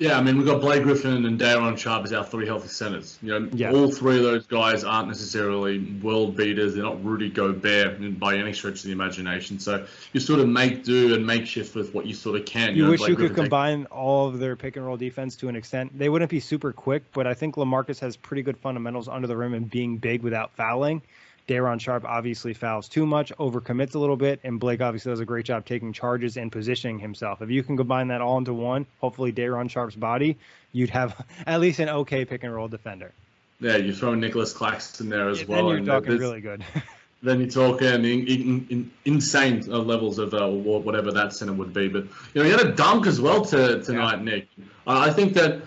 Yeah, 0.00 0.16
I 0.16 0.22
mean, 0.22 0.38
we've 0.38 0.46
got 0.46 0.62
Blake 0.62 0.82
Griffin 0.82 1.26
and 1.26 1.38
Day'Ron 1.38 1.76
Sharpe 1.76 2.04
as 2.04 2.12
our 2.14 2.24
three 2.24 2.46
healthy 2.46 2.68
centers. 2.68 3.18
You 3.20 3.38
know, 3.38 3.50
yeah. 3.52 3.70
all 3.70 3.90
three 3.90 4.16
of 4.16 4.22
those 4.22 4.46
guys 4.46 4.82
aren't 4.82 5.08
necessarily 5.08 5.78
world 6.02 6.34
beaters. 6.34 6.72
They're 6.72 6.82
not 6.82 7.04
Rudy 7.04 7.28
Gobert 7.28 8.18
by 8.18 8.38
any 8.38 8.54
stretch 8.54 8.76
of 8.76 8.84
the 8.84 8.92
imagination. 8.92 9.58
So 9.58 9.86
you 10.14 10.20
sort 10.20 10.40
of 10.40 10.48
make 10.48 10.84
do 10.84 11.12
and 11.12 11.26
make 11.26 11.44
shift 11.46 11.74
with 11.74 11.92
what 11.92 12.06
you 12.06 12.14
sort 12.14 12.40
of 12.40 12.46
can. 12.46 12.70
You, 12.70 12.76
you 12.76 12.84
know, 12.84 12.90
wish 12.92 13.00
Blake 13.00 13.10
you 13.10 13.16
Griffin 13.16 13.34
could 13.34 13.42
combine 13.42 13.84
all 13.90 14.26
of 14.26 14.38
their 14.38 14.56
pick 14.56 14.76
and 14.76 14.86
roll 14.86 14.96
defense 14.96 15.36
to 15.36 15.48
an 15.48 15.54
extent. 15.54 15.96
They 15.98 16.08
wouldn't 16.08 16.30
be 16.30 16.40
super 16.40 16.72
quick, 16.72 17.02
but 17.12 17.26
I 17.26 17.34
think 17.34 17.56
LaMarcus 17.56 18.00
has 18.00 18.16
pretty 18.16 18.40
good 18.40 18.56
fundamentals 18.56 19.06
under 19.06 19.26
the 19.26 19.36
rim 19.36 19.52
and 19.52 19.68
being 19.68 19.98
big 19.98 20.22
without 20.22 20.56
fouling. 20.56 21.02
Day'Ron 21.46 21.78
Sharpe 21.78 22.04
obviously 22.04 22.54
fouls 22.54 22.88
too 22.88 23.06
much, 23.06 23.32
overcommits 23.38 23.94
a 23.94 23.98
little 23.98 24.16
bit, 24.16 24.40
and 24.44 24.60
Blake 24.60 24.80
obviously 24.80 25.10
does 25.10 25.20
a 25.20 25.24
great 25.24 25.44
job 25.44 25.64
taking 25.64 25.92
charges 25.92 26.36
and 26.36 26.52
positioning 26.52 26.98
himself. 26.98 27.42
If 27.42 27.50
you 27.50 27.62
can 27.62 27.76
combine 27.76 28.08
that 28.08 28.20
all 28.20 28.38
into 28.38 28.54
one, 28.54 28.86
hopefully 29.00 29.32
Day'Ron 29.32 29.68
Sharpe's 29.68 29.96
body, 29.96 30.36
you'd 30.72 30.90
have 30.90 31.24
at 31.46 31.60
least 31.60 31.80
an 31.80 31.88
okay 31.88 32.24
pick 32.24 32.44
and 32.44 32.54
roll 32.54 32.68
defender. 32.68 33.12
Yeah, 33.60 33.76
you 33.76 33.92
throw 33.92 34.14
Nicholas 34.14 34.52
Claxton 34.52 35.08
there 35.08 35.28
as 35.28 35.40
yeah, 35.40 35.46
well. 35.48 35.68
Then 35.68 35.84
you're 35.84 36.00
talking 36.00 36.16
really 36.16 36.40
good. 36.40 36.64
then 37.22 37.40
you're 37.40 37.50
talking 37.50 37.88
in, 37.88 38.04
in, 38.04 38.66
in 38.70 38.90
insane 39.04 39.60
levels 39.66 40.18
of 40.18 40.32
uh, 40.32 40.48
whatever 40.48 41.12
that 41.12 41.34
center 41.34 41.52
would 41.52 41.74
be. 41.74 41.88
But 41.88 42.04
you 42.32 42.42
know, 42.42 42.44
he 42.44 42.50
had 42.50 42.60
a 42.60 42.72
dunk 42.72 43.06
as 43.06 43.20
well 43.20 43.44
to, 43.46 43.82
tonight, 43.82 44.18
yeah. 44.18 44.22
Nick. 44.22 44.48
I 44.86 45.10
think 45.10 45.34
that 45.34 45.60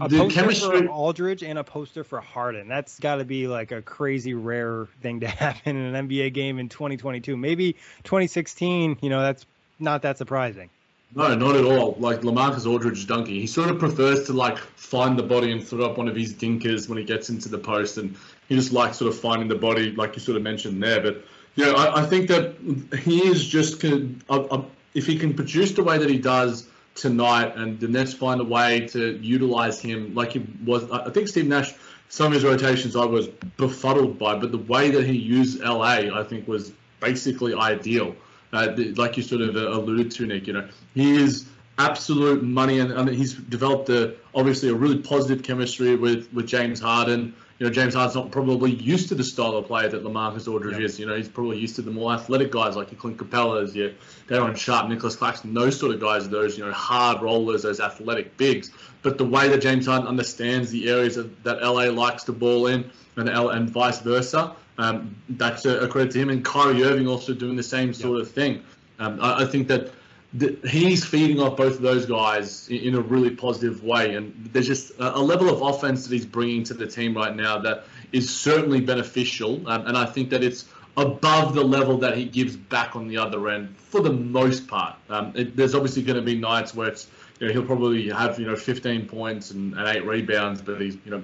a 0.00 0.08
the 0.08 0.18
poster 0.18 0.40
chemistry... 0.40 0.86
for 0.86 0.88
Aldridge 0.88 1.42
and 1.42 1.58
a 1.58 1.64
poster 1.64 2.04
for 2.04 2.20
Harden. 2.20 2.68
That's 2.68 2.98
got 2.98 3.16
to 3.16 3.24
be 3.24 3.46
like 3.46 3.72
a 3.72 3.82
crazy 3.82 4.34
rare 4.34 4.86
thing 5.02 5.20
to 5.20 5.28
happen 5.28 5.76
in 5.76 5.94
an 5.94 6.08
NBA 6.08 6.32
game 6.32 6.58
in 6.58 6.68
2022. 6.68 7.36
Maybe 7.36 7.74
2016. 8.04 8.98
You 9.00 9.10
know, 9.10 9.22
that's 9.22 9.46
not 9.78 10.02
that 10.02 10.18
surprising. 10.18 10.70
No, 11.14 11.34
not 11.34 11.56
at 11.56 11.64
all. 11.64 11.96
Like 11.98 12.20
LaMarcus 12.20 12.70
Aldridge 12.70 13.06
dunking, 13.06 13.34
he 13.34 13.46
sort 13.46 13.68
of 13.68 13.80
prefers 13.80 14.26
to 14.26 14.32
like 14.32 14.58
find 14.58 15.18
the 15.18 15.24
body 15.24 15.50
and 15.50 15.66
throw 15.66 15.84
up 15.84 15.98
one 15.98 16.06
of 16.06 16.14
his 16.14 16.32
dinkers 16.32 16.88
when 16.88 16.98
he 16.98 17.04
gets 17.04 17.30
into 17.30 17.48
the 17.48 17.58
post, 17.58 17.98
and 17.98 18.16
he 18.48 18.54
just 18.54 18.72
likes 18.72 18.98
sort 18.98 19.12
of 19.12 19.18
finding 19.18 19.48
the 19.48 19.56
body, 19.56 19.90
like 19.90 20.14
you 20.14 20.20
sort 20.20 20.36
of 20.36 20.42
mentioned 20.42 20.80
there. 20.80 21.00
But 21.00 21.24
yeah, 21.56 21.70
I, 21.70 22.02
I 22.02 22.06
think 22.06 22.28
that 22.28 22.54
he 23.02 23.26
is 23.26 23.44
just 23.44 23.84
uh, 23.84 23.98
uh, 24.28 24.62
if 24.94 25.06
he 25.06 25.18
can 25.18 25.34
produce 25.34 25.72
the 25.72 25.82
way 25.82 25.98
that 25.98 26.08
he 26.08 26.18
does 26.18 26.68
tonight, 27.00 27.56
and 27.56 27.80
the 27.80 27.88
Nets 27.88 28.12
find 28.12 28.40
a 28.40 28.44
way 28.44 28.86
to 28.88 29.18
utilize 29.18 29.80
him 29.80 30.14
like 30.14 30.32
he 30.32 30.46
was. 30.64 30.90
I 30.90 31.10
think 31.10 31.28
Steve 31.28 31.46
Nash, 31.46 31.72
some 32.08 32.28
of 32.28 32.32
his 32.32 32.44
rotations 32.44 32.96
I 32.96 33.04
was 33.04 33.28
befuddled 33.56 34.18
by, 34.18 34.38
but 34.38 34.52
the 34.52 34.58
way 34.58 34.90
that 34.90 35.06
he 35.06 35.16
used 35.16 35.60
LA, 35.60 36.10
I 36.12 36.24
think, 36.24 36.46
was 36.46 36.72
basically 37.00 37.54
ideal. 37.54 38.14
Uh, 38.52 38.74
like 38.96 39.16
you 39.16 39.22
sort 39.22 39.42
of 39.42 39.54
alluded 39.54 40.10
to, 40.10 40.26
Nick, 40.26 40.46
you 40.46 40.52
know, 40.52 40.68
he 40.94 41.16
is 41.16 41.46
absolute 41.78 42.42
money, 42.42 42.80
and, 42.80 42.92
and 42.92 43.08
he's 43.08 43.34
developed 43.34 43.88
a, 43.88 44.14
obviously 44.34 44.68
a 44.68 44.74
really 44.74 44.98
positive 44.98 45.42
chemistry 45.42 45.96
with, 45.96 46.32
with 46.32 46.46
James 46.46 46.80
Harden 46.80 47.34
you 47.60 47.66
know, 47.66 47.72
James 47.72 47.92
Harden's 47.92 48.14
not 48.14 48.30
probably 48.30 48.72
used 48.72 49.10
to 49.10 49.14
the 49.14 49.22
style 49.22 49.54
of 49.54 49.66
play 49.66 49.86
that 49.86 50.02
LaMarcus 50.02 50.50
Aldridge 50.50 50.76
yep. 50.76 50.80
is. 50.80 50.98
You 50.98 51.04
know, 51.04 51.14
he's 51.14 51.28
probably 51.28 51.58
used 51.58 51.76
to 51.76 51.82
the 51.82 51.90
more 51.90 52.10
athletic 52.10 52.50
guys 52.50 52.74
like 52.74 52.90
your 52.90 52.98
Clint 52.98 53.18
Capela's, 53.18 53.76
your 53.76 53.90
Day'Ron 54.28 54.54
Sharpe, 54.54 54.88
Nicholas 54.88 55.14
Claxton, 55.14 55.52
those 55.52 55.78
sort 55.78 55.94
of 55.94 56.00
guys, 56.00 56.26
those, 56.30 56.56
you 56.56 56.64
know, 56.64 56.72
hard 56.72 57.20
rollers, 57.20 57.62
those 57.64 57.78
athletic 57.78 58.34
bigs. 58.38 58.70
But 59.02 59.18
the 59.18 59.26
way 59.26 59.46
that 59.48 59.60
James 59.60 59.84
Harden 59.84 60.08
understands 60.08 60.70
the 60.70 60.88
areas 60.88 61.16
that, 61.16 61.44
that 61.44 61.60
LA 61.60 61.90
likes 61.90 62.24
to 62.24 62.32
ball 62.32 62.66
in 62.66 62.90
and, 63.18 63.28
L, 63.28 63.50
and 63.50 63.68
vice 63.68 63.98
versa, 63.98 64.56
um, 64.78 65.14
that's 65.28 65.66
a, 65.66 65.80
a, 65.80 65.88
credit 65.88 66.12
to 66.12 66.18
him. 66.18 66.30
And 66.30 66.42
Kyrie 66.42 66.82
Irving 66.82 67.08
also 67.08 67.34
doing 67.34 67.56
the 67.56 67.62
same 67.62 67.92
sort 67.92 68.16
yep. 68.16 68.26
of 68.26 68.32
thing. 68.32 68.62
Um, 68.98 69.20
I, 69.20 69.42
I 69.42 69.44
think 69.44 69.68
that 69.68 69.92
he's 70.38 71.04
feeding 71.04 71.40
off 71.40 71.56
both 71.56 71.74
of 71.74 71.82
those 71.82 72.06
guys 72.06 72.68
in, 72.68 72.94
a 72.94 73.00
really 73.00 73.30
positive 73.30 73.82
way. 73.82 74.14
And 74.14 74.48
there's 74.52 74.68
just 74.68 74.92
a, 75.00 75.16
a, 75.16 75.18
level 75.18 75.48
of 75.48 75.60
offense 75.62 76.06
that 76.06 76.12
he's 76.14 76.26
bringing 76.26 76.62
to 76.64 76.74
the 76.74 76.86
team 76.86 77.16
right 77.16 77.34
now 77.34 77.58
that 77.58 77.84
is 78.12 78.32
certainly 78.32 78.80
beneficial. 78.80 79.68
Um, 79.68 79.86
and 79.86 79.96
I 79.96 80.06
think 80.06 80.30
that 80.30 80.44
it's 80.44 80.66
above 80.96 81.54
the 81.54 81.64
level 81.64 81.98
that 81.98 82.16
he 82.16 82.24
gives 82.24 82.56
back 82.56 82.94
on 82.94 83.08
the 83.08 83.16
other 83.16 83.48
end 83.48 83.76
for 83.76 84.00
the 84.00 84.12
most 84.12 84.68
part. 84.68 84.94
Um, 85.08 85.32
it, 85.34 85.56
there's 85.56 85.74
obviously 85.74 86.02
going 86.02 86.16
to 86.16 86.22
be 86.22 86.36
nights 86.36 86.74
where 86.74 86.88
it's 86.88 87.08
you 87.40 87.46
know, 87.46 87.52
he'll 87.52 87.66
probably 87.66 88.08
have 88.10 88.38
you 88.38 88.46
know 88.46 88.56
15 88.56 89.06
points 89.06 89.50
and, 89.50 89.74
and 89.74 89.88
eight 89.88 90.04
rebounds, 90.04 90.62
but 90.62 90.80
he's 90.80 90.96
you 91.04 91.10
know 91.10 91.22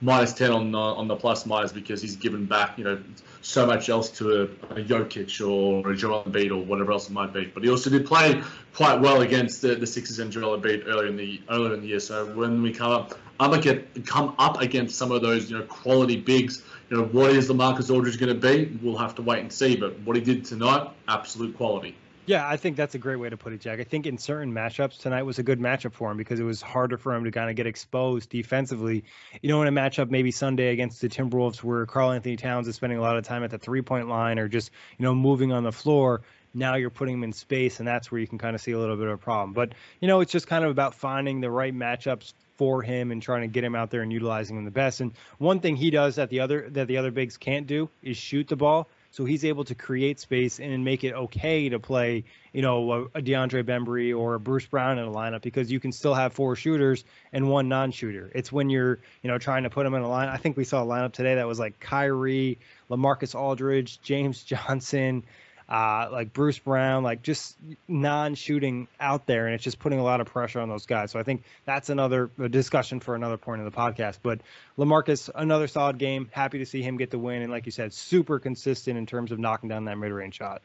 minus 0.00 0.32
10 0.32 0.50
on 0.50 0.72
the, 0.72 0.78
on 0.78 1.06
the 1.06 1.16
plus 1.16 1.46
minus 1.46 1.72
because 1.72 2.00
he's 2.00 2.16
given 2.16 2.46
back 2.46 2.78
you 2.78 2.84
know 2.84 3.02
so 3.42 3.66
much 3.66 3.88
else 3.88 4.10
to 4.10 4.42
a, 4.42 4.44
a 4.74 4.84
Jokic 4.84 5.40
or 5.40 5.90
a 5.90 5.96
Joel 5.96 6.24
Embiid 6.24 6.50
or 6.50 6.64
whatever 6.64 6.92
else 6.92 7.08
it 7.08 7.12
might 7.12 7.32
be. 7.32 7.46
But 7.46 7.62
he 7.62 7.70
also 7.70 7.90
did 7.90 8.06
play 8.06 8.42
quite 8.74 9.00
well 9.00 9.22
against 9.22 9.62
the, 9.62 9.74
the 9.74 9.86
Sixers 9.86 10.18
and 10.18 10.30
Joel 10.30 10.58
Embiid 10.60 10.86
earlier 10.86 11.06
in 11.06 11.16
the 11.16 11.40
earlier 11.48 11.74
in 11.74 11.80
the 11.80 11.88
year. 11.88 12.00
So 12.00 12.26
when 12.34 12.62
we 12.62 12.72
come 12.72 12.90
up, 12.90 13.18
I'm 13.38 13.50
gonna 13.50 13.82
come 14.04 14.34
up 14.38 14.60
against 14.60 14.96
some 14.96 15.10
of 15.12 15.22
those 15.22 15.50
you 15.50 15.58
know 15.58 15.64
quality 15.64 16.16
bigs. 16.16 16.62
You 16.90 16.98
know 16.98 17.04
what 17.04 17.30
is 17.30 17.48
LaMarcus 17.48 17.94
Aldridge 17.94 18.18
going 18.18 18.34
to 18.34 18.48
be? 18.48 18.78
We'll 18.82 18.98
have 18.98 19.14
to 19.14 19.22
wait 19.22 19.38
and 19.40 19.52
see. 19.52 19.76
But 19.76 20.00
what 20.00 20.16
he 20.16 20.22
did 20.22 20.44
tonight, 20.44 20.90
absolute 21.06 21.56
quality. 21.56 21.94
Yeah, 22.30 22.48
I 22.48 22.58
think 22.58 22.76
that's 22.76 22.94
a 22.94 22.98
great 22.98 23.16
way 23.16 23.28
to 23.28 23.36
put 23.36 23.52
it, 23.54 23.60
Jack. 23.60 23.80
I 23.80 23.82
think 23.82 24.06
in 24.06 24.16
certain 24.16 24.54
matchups 24.54 24.98
tonight 24.98 25.24
was 25.24 25.40
a 25.40 25.42
good 25.42 25.58
matchup 25.58 25.92
for 25.92 26.12
him 26.12 26.16
because 26.16 26.38
it 26.38 26.44
was 26.44 26.62
harder 26.62 26.96
for 26.96 27.12
him 27.12 27.24
to 27.24 27.32
kind 27.32 27.50
of 27.50 27.56
get 27.56 27.66
exposed 27.66 28.30
defensively. 28.30 29.02
You 29.42 29.48
know, 29.48 29.60
in 29.62 29.66
a 29.66 29.72
matchup 29.72 30.10
maybe 30.10 30.30
Sunday 30.30 30.68
against 30.68 31.00
the 31.00 31.08
Timberwolves 31.08 31.56
where 31.64 31.86
Karl-Anthony 31.86 32.36
Towns 32.36 32.68
is 32.68 32.76
spending 32.76 32.98
a 32.98 33.00
lot 33.00 33.16
of 33.16 33.24
time 33.24 33.42
at 33.42 33.50
the 33.50 33.58
three 33.58 33.82
point 33.82 34.08
line 34.08 34.38
or 34.38 34.46
just, 34.46 34.70
you 34.96 35.02
know, 35.02 35.12
moving 35.12 35.50
on 35.50 35.64
the 35.64 35.72
floor, 35.72 36.22
now 36.54 36.76
you're 36.76 36.88
putting 36.88 37.14
him 37.14 37.24
in 37.24 37.32
space 37.32 37.80
and 37.80 37.88
that's 37.88 38.12
where 38.12 38.20
you 38.20 38.28
can 38.28 38.38
kind 38.38 38.54
of 38.54 38.60
see 38.60 38.70
a 38.70 38.78
little 38.78 38.96
bit 38.96 39.08
of 39.08 39.14
a 39.14 39.18
problem. 39.18 39.52
But, 39.52 39.72
you 40.00 40.06
know, 40.06 40.20
it's 40.20 40.30
just 40.30 40.46
kind 40.46 40.64
of 40.64 40.70
about 40.70 40.94
finding 40.94 41.40
the 41.40 41.50
right 41.50 41.74
matchups 41.74 42.34
for 42.54 42.80
him 42.80 43.10
and 43.10 43.20
trying 43.20 43.40
to 43.40 43.48
get 43.48 43.64
him 43.64 43.74
out 43.74 43.90
there 43.90 44.02
and 44.02 44.12
utilizing 44.12 44.56
him 44.56 44.64
the 44.64 44.70
best. 44.70 45.00
And 45.00 45.14
one 45.38 45.58
thing 45.58 45.74
he 45.74 45.90
does 45.90 46.14
that 46.14 46.30
the 46.30 46.38
other 46.38 46.70
that 46.70 46.86
the 46.86 46.98
other 46.98 47.10
bigs 47.10 47.36
can't 47.36 47.66
do 47.66 47.90
is 48.04 48.16
shoot 48.16 48.46
the 48.46 48.54
ball. 48.54 48.86
So 49.12 49.24
he's 49.24 49.44
able 49.44 49.64
to 49.64 49.74
create 49.74 50.20
space 50.20 50.60
and 50.60 50.84
make 50.84 51.02
it 51.02 51.14
okay 51.14 51.68
to 51.68 51.80
play, 51.80 52.24
you 52.52 52.62
know, 52.62 52.92
a, 52.92 53.02
a 53.18 53.22
DeAndre 53.22 53.64
Bembry 53.64 54.16
or 54.16 54.34
a 54.34 54.40
Bruce 54.40 54.66
Brown 54.66 54.98
in 54.98 55.04
a 55.04 55.10
lineup 55.10 55.42
because 55.42 55.70
you 55.70 55.80
can 55.80 55.90
still 55.90 56.14
have 56.14 56.32
four 56.32 56.54
shooters 56.54 57.04
and 57.32 57.48
one 57.48 57.68
non-shooter. 57.68 58.30
It's 58.34 58.52
when 58.52 58.70
you're, 58.70 59.00
you 59.22 59.30
know, 59.30 59.38
trying 59.38 59.64
to 59.64 59.70
put 59.70 59.84
them 59.84 59.94
in 59.94 60.02
a 60.02 60.08
line. 60.08 60.28
I 60.28 60.36
think 60.36 60.56
we 60.56 60.64
saw 60.64 60.82
a 60.82 60.86
lineup 60.86 61.12
today 61.12 61.34
that 61.34 61.46
was 61.46 61.58
like 61.58 61.80
Kyrie, 61.80 62.58
LaMarcus 62.88 63.34
Aldridge, 63.34 64.00
James 64.00 64.42
Johnson, 64.44 65.24
uh, 65.70 66.08
like 66.10 66.32
Bruce 66.32 66.58
Brown, 66.58 67.04
like 67.04 67.22
just 67.22 67.56
non-shooting 67.86 68.88
out 68.98 69.26
there, 69.26 69.46
and 69.46 69.54
it's 69.54 69.62
just 69.62 69.78
putting 69.78 70.00
a 70.00 70.02
lot 70.02 70.20
of 70.20 70.26
pressure 70.26 70.60
on 70.60 70.68
those 70.68 70.86
guys. 70.86 71.12
So 71.12 71.20
I 71.20 71.22
think 71.22 71.44
that's 71.64 71.90
another 71.90 72.28
discussion 72.50 72.98
for 72.98 73.14
another 73.14 73.36
point 73.36 73.62
of 73.62 73.72
the 73.72 73.76
podcast. 73.76 74.18
But 74.22 74.40
LaMarcus, 74.76 75.30
another 75.34 75.68
solid 75.68 75.98
game. 75.98 76.28
Happy 76.32 76.58
to 76.58 76.66
see 76.66 76.82
him 76.82 76.96
get 76.96 77.10
the 77.10 77.18
win, 77.18 77.42
and 77.42 77.52
like 77.52 77.66
you 77.66 77.72
said, 77.72 77.92
super 77.92 78.40
consistent 78.40 78.98
in 78.98 79.06
terms 79.06 79.30
of 79.30 79.38
knocking 79.38 79.68
down 79.68 79.84
that 79.84 79.96
mid-range 79.96 80.34
shot. 80.34 80.60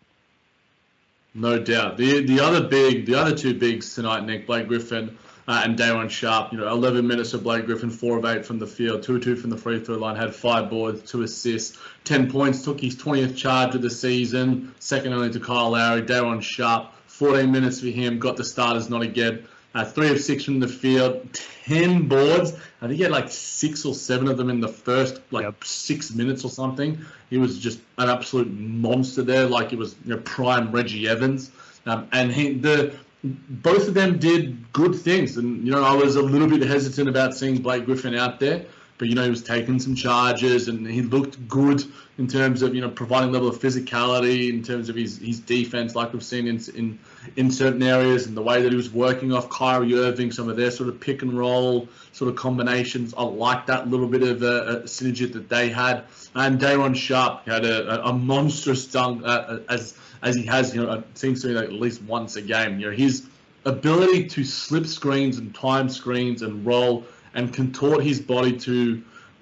No 1.36 1.60
doubt. 1.60 1.98
The 1.98 2.26
the 2.26 2.40
other 2.40 2.68
big, 2.68 3.06
the 3.06 3.16
other 3.16 3.36
two 3.36 3.54
bigs 3.54 3.94
tonight, 3.94 4.26
Nick 4.26 4.48
Blake 4.48 4.68
Griffin 4.68 5.18
uh, 5.48 5.62
and 5.64 5.78
Day'Ron 5.78 6.10
Sharpe. 6.10 6.52
You 6.52 6.60
know, 6.60 6.68
11 6.68 7.06
minutes 7.08 7.34
of 7.34 7.44
Blake 7.44 7.66
Griffin, 7.66 7.90
four 7.90 8.18
of 8.18 8.26
eight 8.26 8.46
from 8.46 8.60
the 8.60 8.68
field, 8.68 9.04
two 9.04 9.20
two 9.20 9.36
from 9.36 9.50
the 9.50 9.58
free 9.58 9.80
throw 9.80 9.98
line, 9.98 10.16
had 10.16 10.34
five 10.34 10.70
boards, 10.70 11.10
two 11.10 11.24
assists, 11.24 11.78
10 12.04 12.32
points, 12.32 12.64
took 12.64 12.80
his 12.80 12.96
20th 12.96 13.36
charge 13.36 13.76
of 13.76 13.82
the 13.82 13.90
season, 13.90 14.74
second 14.80 15.14
only 15.14 15.30
to 15.32 15.40
Kyle 15.40 15.72
Lowry. 15.72 16.02
Day'Ron 16.02 16.42
Sharpe, 16.42 16.92
14 17.08 17.52
minutes 17.52 17.80
for 17.80 17.88
him, 17.88 18.20
got 18.20 18.38
the 18.38 18.44
starters 18.44 18.90
not 18.90 19.02
again. 19.02 19.48
Uh, 19.74 19.84
three 19.84 20.10
of 20.10 20.18
six 20.22 20.46
from 20.46 20.62
the 20.62 20.68
field, 20.68 21.28
10 21.66 22.08
boards. 22.08 22.54
I 22.82 22.88
think 22.88 22.98
he 22.98 23.04
had 23.04 23.12
like 23.12 23.30
six 23.30 23.84
or 23.84 23.94
seven 23.94 24.30
of 24.30 24.38
them 24.38 24.50
in 24.50 24.62
the 24.62 24.70
first 24.70 25.20
like 25.32 25.44
yep. 25.44 25.62
six 25.66 26.14
minutes 26.14 26.46
or 26.46 26.50
something. 26.50 26.98
He 27.30 27.38
was 27.38 27.60
just 27.60 27.80
an 27.98 28.10
absolute 28.10 28.50
monster 28.58 29.22
there, 29.22 29.46
like 29.46 29.74
it 29.74 29.80
was 29.80 29.96
you 30.06 30.16
know, 30.16 30.22
prime 30.22 30.72
Reggie 30.72 31.10
Evans. 31.10 31.52
Um, 31.86 32.08
and 32.14 32.32
he 32.32 32.54
the 32.54 32.96
both 33.50 33.88
of 33.88 33.94
them 33.94 34.20
did 34.20 34.72
good 34.74 34.96
things. 34.96 35.38
And, 35.38 35.66
you 35.66 35.72
know, 35.72 35.84
I 35.84 35.94
was 35.94 36.16
a 36.16 36.22
little 36.22 36.48
bit 36.48 36.62
hesitant 36.62 37.10
about 37.10 37.36
seeing 37.36 37.62
Blake 37.62 37.86
Griffin 37.86 38.16
out 38.16 38.40
there, 38.40 38.66
but, 38.98 39.08
you 39.10 39.16
know, 39.16 39.24
he 39.24 39.30
was 39.30 39.44
taking 39.44 39.80
some 39.80 39.96
charges 39.96 40.68
and 40.68 40.88
he 40.88 41.02
looked 41.02 41.48
good 41.48 41.84
in 42.18 42.28
terms 42.28 42.62
of, 42.62 42.74
you 42.74 42.80
know, 42.80 42.90
providing 42.90 43.32
level 43.34 43.50
of 43.50 43.60
physicality, 43.60 44.50
in 44.50 44.64
terms 44.64 44.88
of 44.88 44.96
his, 44.96 45.18
his 45.18 45.40
defense, 45.42 45.96
like 45.96 46.14
we've 46.14 46.24
seen 46.24 46.48
in, 46.48 46.62
in, 46.76 46.98
in 47.36 47.52
certain 47.52 47.84
areas, 47.84 48.26
and 48.26 48.38
the 48.38 48.42
way 48.42 48.62
that 48.62 48.72
he 48.72 48.76
was 48.78 48.90
working 48.90 49.34
off 49.34 49.50
Kyrie 49.50 49.96
Irving, 49.96 50.32
some 50.32 50.48
of 50.48 50.56
their 50.56 50.72
sort 50.72 50.88
of 50.88 51.00
pick 51.02 51.24
and 51.24 51.38
roll 51.38 51.90
sort 52.14 52.30
of 52.30 52.38
combinations. 52.38 53.14
I 53.18 53.24
like 53.24 53.66
that 53.66 53.90
little 53.90 54.08
bit 54.08 54.24
of 54.24 54.44
a, 54.44 54.46
a 54.46 54.80
synergy 54.84 55.32
that 55.34 55.50
they 55.50 55.70
had. 55.70 56.06
And 56.34 56.58
Day'Ron 56.58 56.94
Sharpe 56.96 57.46
had 57.46 57.66
a, 57.66 58.08
a 58.08 58.14
monstrous 58.14 58.86
dunk 58.86 59.24
uh, 59.26 59.60
as 59.68 59.98
as 60.26 60.36
he 60.36 60.44
has, 60.48 60.76
you 60.76 60.84
know, 60.84 60.92
it 60.94 61.18
seems 61.18 61.44
to 61.44 61.48
me 61.48 61.54
like 61.54 61.66
at 61.66 61.74
least 61.74 62.02
once 62.02 62.36
a 62.36 62.42
game. 62.42 62.80
You 62.80 62.90
know, 62.90 62.96
his 62.96 63.28
ability 63.64 64.28
to 64.30 64.44
slip 64.44 64.88
screens 64.88 65.38
and 65.38 65.54
time 65.54 65.88
screens 65.88 66.42
and 66.42 66.66
roll 66.66 67.06
and 67.36 67.54
contort 67.54 68.04
his 68.04 68.20
body 68.20 68.58
to 68.58 69.02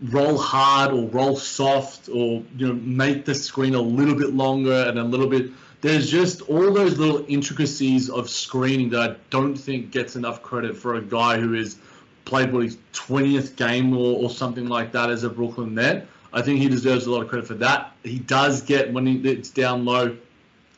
roll 0.10 0.38
hard 0.38 0.92
or 0.92 1.08
roll 1.08 1.38
soft 1.38 2.10
or 2.10 2.44
you 2.58 2.68
know 2.68 2.74
make 2.74 3.24
the 3.24 3.34
screen 3.34 3.76
a 3.76 3.82
little 3.82 4.16
bit 4.16 4.34
longer 4.34 4.86
and 4.88 5.00
a 5.00 5.04
little 5.04 5.28
bit 5.28 5.50
there's 5.80 6.10
just 6.10 6.42
all 6.44 6.74
those 6.74 6.98
little 6.98 7.24
intricacies 7.30 8.10
of 8.10 8.30
screening 8.30 8.90
that 8.90 9.12
I 9.12 9.16
don't 9.30 9.56
think 9.56 9.92
gets 9.92 10.16
enough 10.16 10.42
credit 10.42 10.76
for 10.76 10.96
a 10.96 11.02
guy 11.02 11.40
who 11.40 11.54
is 11.54 11.78
played 12.26 12.52
what 12.52 12.64
his 12.64 12.78
20th 12.94 13.56
game 13.56 13.96
or, 13.96 14.24
or 14.24 14.30
something 14.30 14.68
like 14.68 14.94
that 14.94 15.10
as 15.10 15.24
a 15.24 15.30
Brooklyn 15.30 15.76
net. 15.76 16.08
I 16.32 16.42
think 16.42 16.60
he 16.60 16.70
deserves 16.70 17.06
a 17.06 17.12
lot 17.12 17.22
of 17.22 17.28
credit 17.28 17.48
for 17.48 17.56
that. 17.56 17.92
He 18.04 18.20
does 18.20 18.62
get 18.62 18.92
when 18.94 19.06
he, 19.06 19.18
it's 19.30 19.50
down 19.50 19.84
low 19.84 20.16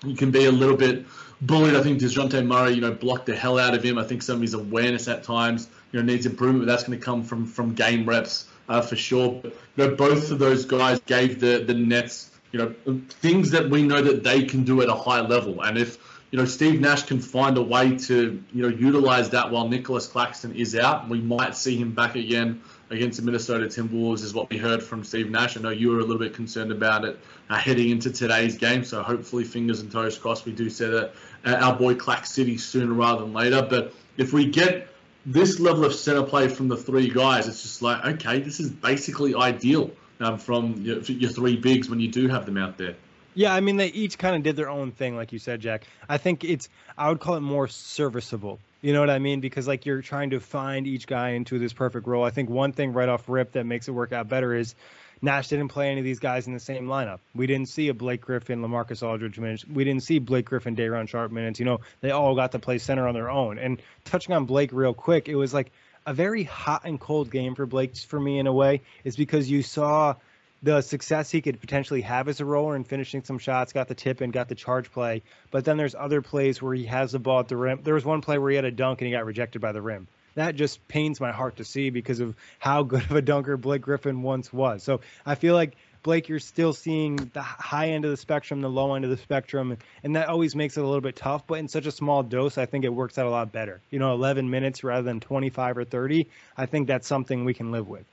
he 0.05 0.15
can 0.15 0.31
be 0.31 0.45
a 0.45 0.51
little 0.51 0.77
bit 0.77 1.05
bullied. 1.41 1.75
I 1.75 1.81
think 1.81 1.99
Dejounte 1.99 2.45
Murray, 2.45 2.73
you 2.73 2.81
know, 2.81 2.91
blocked 2.91 3.25
the 3.25 3.35
hell 3.35 3.59
out 3.59 3.73
of 3.73 3.83
him. 3.83 3.97
I 3.97 4.03
think 4.03 4.21
some 4.21 4.37
of 4.37 4.41
his 4.41 4.53
awareness 4.53 5.07
at 5.07 5.23
times, 5.23 5.69
you 5.91 5.99
know, 5.99 6.05
needs 6.05 6.25
improvement. 6.25 6.65
But 6.65 6.71
that's 6.71 6.83
going 6.83 6.99
to 6.99 7.03
come 7.03 7.23
from 7.23 7.45
from 7.45 7.73
game 7.73 8.07
reps 8.07 8.47
uh, 8.69 8.81
for 8.81 8.95
sure. 8.95 9.39
But 9.41 9.55
you 9.75 9.87
know, 9.87 9.95
both 9.95 10.31
of 10.31 10.39
those 10.39 10.65
guys 10.65 10.99
gave 11.01 11.39
the 11.39 11.63
the 11.65 11.73
Nets, 11.73 12.31
you 12.51 12.59
know, 12.59 13.01
things 13.09 13.51
that 13.51 13.69
we 13.69 13.83
know 13.83 14.01
that 14.01 14.23
they 14.23 14.43
can 14.43 14.63
do 14.63 14.81
at 14.81 14.89
a 14.89 14.95
high 14.95 15.21
level. 15.21 15.61
And 15.61 15.77
if 15.77 15.97
you 16.31 16.39
know 16.39 16.45
Steve 16.45 16.79
Nash 16.81 17.03
can 17.03 17.19
find 17.19 17.57
a 17.57 17.63
way 17.63 17.97
to 17.97 18.43
you 18.53 18.61
know 18.61 18.69
utilize 18.69 19.29
that 19.31 19.51
while 19.51 19.67
Nicholas 19.67 20.07
Claxton 20.07 20.55
is 20.55 20.75
out, 20.75 21.09
we 21.09 21.19
might 21.19 21.55
see 21.55 21.77
him 21.77 21.93
back 21.93 22.15
again 22.15 22.61
against 22.95 23.19
the 23.19 23.25
Minnesota 23.25 23.65
Timberwolves, 23.65 24.23
is 24.23 24.33
what 24.33 24.49
we 24.49 24.57
heard 24.57 24.81
from 24.81 25.03
Steve 25.03 25.29
Nash. 25.29 25.57
I 25.57 25.61
know 25.61 25.69
you 25.69 25.89
were 25.89 25.99
a 25.99 26.01
little 26.01 26.17
bit 26.17 26.33
concerned 26.33 26.71
about 26.71 27.05
it 27.05 27.19
uh, 27.49 27.55
heading 27.55 27.89
into 27.89 28.11
today's 28.11 28.57
game, 28.57 28.83
so 28.83 29.03
hopefully, 29.03 29.43
fingers 29.43 29.81
and 29.81 29.91
toes 29.91 30.17
crossed, 30.17 30.45
we 30.45 30.51
do 30.51 30.69
set 30.69 30.93
uh, 30.93 31.09
our 31.45 31.75
boy 31.75 31.95
Clack 31.95 32.25
City 32.25 32.57
sooner 32.57 32.93
rather 32.93 33.21
than 33.21 33.33
later. 33.33 33.61
But 33.61 33.93
if 34.17 34.33
we 34.33 34.45
get 34.45 34.87
this 35.25 35.59
level 35.59 35.85
of 35.85 35.93
center 35.93 36.23
play 36.23 36.47
from 36.47 36.67
the 36.67 36.77
three 36.77 37.09
guys, 37.09 37.47
it's 37.47 37.61
just 37.61 37.81
like, 37.81 38.05
okay, 38.05 38.39
this 38.39 38.59
is 38.59 38.69
basically 38.69 39.35
ideal 39.35 39.91
um, 40.19 40.37
from 40.37 40.81
your, 40.81 40.99
your 41.01 41.31
three 41.31 41.55
bigs 41.55 41.89
when 41.89 41.99
you 41.99 42.07
do 42.07 42.27
have 42.27 42.45
them 42.45 42.57
out 42.57 42.77
there. 42.77 42.95
Yeah, 43.33 43.53
I 43.53 43.59
mean 43.59 43.75
they 43.75 43.87
each 43.87 44.17
kind 44.17 44.35
of 44.35 44.43
did 44.43 44.55
their 44.55 44.69
own 44.69 44.91
thing, 44.91 45.17
like 45.17 45.33
you 45.33 45.39
said, 45.39 45.59
Jack. 45.59 45.85
I 46.07 46.17
think 46.17 46.45
it's 46.45 46.69
I 46.97 47.09
would 47.09 47.19
call 47.19 47.35
it 47.35 47.41
more 47.41 47.67
serviceable. 47.67 48.59
You 48.85 48.93
know 48.93 48.99
what 48.99 49.09
I 49.09 49.17
mean? 49.17 49.39
Because 49.39 49.67
like 49.67 49.87
you're 49.87 50.03
trying 50.03 50.29
to 50.29 50.39
find 50.39 50.85
each 50.85 51.07
guy 51.07 51.29
into 51.29 51.57
this 51.57 51.73
perfect 51.73 52.05
role. 52.05 52.23
I 52.23 52.29
think 52.29 52.51
one 52.51 52.71
thing 52.71 52.93
right 52.93 53.09
off 53.09 53.27
rip 53.27 53.53
that 53.53 53.65
makes 53.65 53.87
it 53.87 53.93
work 53.93 54.13
out 54.13 54.29
better 54.29 54.53
is 54.53 54.75
Nash 55.23 55.47
didn't 55.47 55.69
play 55.69 55.89
any 55.89 56.01
of 56.01 56.05
these 56.05 56.19
guys 56.19 56.45
in 56.45 56.53
the 56.53 56.59
same 56.59 56.85
lineup. 56.85 57.17
We 57.33 57.47
didn't 57.47 57.69
see 57.69 57.87
a 57.87 57.95
Blake 57.95 58.21
Griffin, 58.21 58.61
LaMarcus 58.61 59.01
Aldridge 59.01 59.39
minutes. 59.39 59.65
We 59.65 59.85
didn't 59.85 60.03
see 60.03 60.19
Blake 60.19 60.45
Griffin, 60.45 60.75
Day'Ron 60.75 61.07
Sharpe 61.07 61.31
minutes. 61.31 61.57
You 61.57 61.65
know, 61.65 61.79
they 62.01 62.11
all 62.11 62.35
got 62.35 62.51
to 62.51 62.59
play 62.59 62.77
center 62.77 63.07
on 63.07 63.15
their 63.15 63.27
own. 63.27 63.57
And 63.57 63.81
touching 64.03 64.35
on 64.35 64.45
Blake 64.45 64.71
real 64.71 64.93
quick, 64.93 65.29
it 65.29 65.35
was 65.35 65.51
like 65.51 65.71
a 66.05 66.13
very 66.13 66.43
hot 66.43 66.83
and 66.85 66.99
cold 66.99 67.31
game 67.31 67.55
for 67.55 67.65
Blake 67.65 67.97
for 67.97 68.19
me 68.19 68.37
in 68.37 68.45
a 68.45 68.53
way, 68.53 68.83
is 69.03 69.15
because 69.15 69.49
you 69.49 69.63
saw 69.63 70.13
the 70.65 70.81
success 70.81 71.29
he 71.29 71.41
could 71.41 71.61
potentially 71.61 72.01
have 72.01 72.27
as 72.27 72.41
a 72.41 72.45
roller 72.45 72.75
and 72.75 72.87
finishing 72.87 73.23
some 73.23 73.37
shots, 73.37 73.71
got 73.71 73.87
the 73.87 73.95
tip 73.95 74.19
and 74.21 74.33
got 74.33 74.49
the 74.49 74.55
charge 74.55 74.91
play. 74.91 75.21
But 75.51 75.63
then 75.63 75.77
there's 75.77 75.95
other 75.95 76.21
plays 76.21 76.61
where 76.61 76.73
he 76.73 76.85
has 76.85 77.11
the 77.11 77.19
ball 77.19 77.39
at 77.39 77.47
the 77.47 77.55
rim. 77.55 77.81
There 77.83 77.93
was 77.93 78.03
one 78.03 78.21
play 78.21 78.39
where 78.39 78.49
he 78.49 78.55
had 78.55 78.65
a 78.65 78.71
dunk 78.71 78.99
and 79.01 79.07
he 79.07 79.13
got 79.13 79.25
rejected 79.25 79.61
by 79.61 79.71
the 79.71 79.81
rim 79.81 80.07
that 80.35 80.55
just 80.55 80.85
pains 80.89 81.21
my 81.21 81.31
heart 81.31 81.57
to 81.57 81.63
see 81.63 81.89
because 81.89 82.19
of 82.19 82.35
how 82.59 82.83
good 82.91 83.03
of 83.03 83.11
a 83.11 83.21
dunker 83.21 83.57
Blake 83.57 83.81
Griffin 83.81 84.21
once 84.21 84.51
was. 84.51 84.83
So 84.83 85.01
I 85.25 85.35
feel 85.35 85.55
like 85.55 85.75
Blake, 86.03 86.29
you're 86.29 86.39
still 86.39 86.71
seeing 86.71 87.15
the 87.15 87.41
high 87.41 87.89
end 87.89 88.05
of 88.05 88.11
the 88.11 88.17
spectrum, 88.17 88.61
the 88.61 88.69
low 88.69 88.93
end 88.93 89.05
of 89.05 89.11
the 89.11 89.17
spectrum, 89.17 89.77
and 90.03 90.15
that 90.15 90.27
always 90.27 90.55
makes 90.55 90.77
it 90.77 90.81
a 90.81 90.85
little 90.85 91.01
bit 91.01 91.15
tough. 91.15 91.47
But 91.47 91.55
in 91.55 91.67
such 91.67 91.87
a 91.87 91.91
small 91.91 92.21
dose, 92.21 92.59
I 92.59 92.67
think 92.67 92.85
it 92.85 92.93
works 92.93 93.17
out 93.17 93.25
a 93.25 93.31
lot 93.31 93.51
better. 93.51 93.81
You 93.89 93.97
know, 93.97 94.13
11 94.13 94.47
minutes 94.47 94.83
rather 94.83 95.01
than 95.01 95.19
25 95.19 95.79
or 95.79 95.83
30. 95.83 96.27
I 96.55 96.67
think 96.67 96.87
that's 96.87 97.07
something 97.07 97.43
we 97.43 97.55
can 97.55 97.71
live 97.71 97.87
with. 97.87 98.05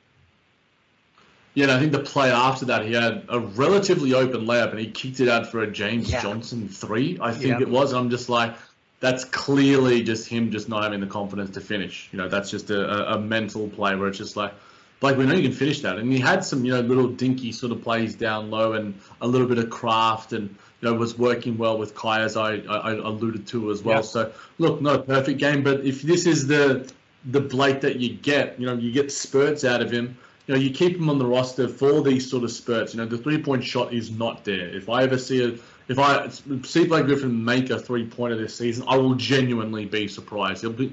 Yeah, 1.55 1.65
and 1.65 1.73
I 1.73 1.79
think 1.79 1.93
the 1.93 2.01
play 2.01 2.31
after 2.31 2.65
that, 2.67 2.87
he 2.87 2.95
had 2.95 3.25
a 3.29 3.39
relatively 3.39 4.15
open 4.15 4.47
layup 4.47 4.71
and 4.71 4.79
he 4.79 4.91
kicked 4.91 5.21
it 5.21 5.29
out 5.29 5.51
for 5.51 5.63
a 5.63 5.71
James 5.71 6.11
yeah. 6.11 6.23
Johnson 6.23 6.69
three, 6.69 7.19
I 7.21 7.33
think 7.33 7.61
it 7.61 7.69
was. 7.69 7.93
And 7.93 8.01
I'm 8.01 8.11
just 8.11 8.31
like, 8.31 8.55
that's 9.01 9.25
clearly 9.25 10.03
just 10.03 10.29
him 10.29 10.51
just 10.51 10.69
not 10.69 10.85
having 10.85 11.01
the 11.01 11.07
confidence 11.07 11.51
to 11.51 11.61
finish. 11.61 12.09
You 12.13 12.19
know, 12.19 12.29
that's 12.29 12.51
just 12.51 12.71
a, 12.71 13.15
a, 13.15 13.19
mental 13.19 13.69
play 13.69 13.97
where 13.97 14.09
it's 14.09 14.17
just 14.17 14.37
like, 14.37 14.55
like 15.03 15.17
we 15.17 15.27
know 15.27 15.35
you 15.35 15.43
can 15.43 15.53
finish 15.53 15.81
that. 15.81 15.99
And 15.99 16.11
he 16.11 16.21
had 16.21 16.45
some, 16.45 16.65
you 16.65 16.73
know, 16.73 16.81
little 16.81 17.09
dinky 17.09 17.51
sort 17.51 17.73
of 17.73 17.83
plays 17.83 18.15
down 18.15 18.49
low 18.49 18.75
and 18.75 18.95
a 19.21 19.27
little 19.27 19.49
bit 19.49 19.59
of 19.59 19.69
craft 19.69 20.33
and, 20.33 20.49
you 20.49 20.89
know, 20.89 20.95
was 20.95 21.19
working 21.19 21.59
well 21.59 21.77
with 21.77 21.95
Kai 21.97 22.21
as 22.21 22.37
I, 22.37 22.59
I, 22.59 22.93
alluded 22.93 23.47
to 23.49 23.73
as 23.73 23.83
well. 23.83 23.97
Yeah. 23.97 24.03
So 24.03 24.33
look, 24.59 24.81
not 24.81 24.95
a 24.95 25.03
perfect 25.03 25.39
game, 25.39 25.65
but 25.65 25.85
if 25.85 26.03
this 26.03 26.25
is 26.25 26.47
the 26.47 26.91
the 27.25 27.41
Blake 27.41 27.81
that 27.83 27.97
you 27.97 28.15
get, 28.15 28.59
you 28.59 28.67
know, 28.67 28.75
you 28.75 28.91
get 28.91 29.13
spurts 29.13 29.65
out 29.65 29.83
of 29.83 29.91
him. 29.91 30.17
You 30.47 30.55
know, 30.55 30.61
you 30.61 30.71
keep 30.71 30.97
him 30.97 31.09
on 31.09 31.19
the 31.19 31.27
roster 31.27 31.69
for 31.69 32.03
these 32.03 32.29
sort 32.29 32.43
of 32.43 32.51
spurts. 32.51 32.95
You 32.95 33.01
know, 33.01 33.07
the 33.07 33.19
three 33.19 33.41
point 33.41 33.63
shot 33.63 33.93
is 33.93 34.11
not 34.11 34.45
there. 34.45 34.69
If 34.69 34.89
I 34.89 35.05
ever 35.05 35.19
see 35.19 35.45
a 35.45 35.59
if 35.89 35.99
I 35.99 36.29
see 36.29 36.87
Blake 36.87 37.07
Griffin 37.07 37.45
make 37.45 37.71
a 37.71 37.79
three 37.79 38.07
pointer 38.07 38.37
this 38.37 38.57
season, 38.57 38.85
I 38.89 38.97
will 38.97 39.15
genuinely 39.15 39.85
be 39.85 40.09
surprised. 40.09 40.63
He'll 40.63 40.73
be 40.73 40.93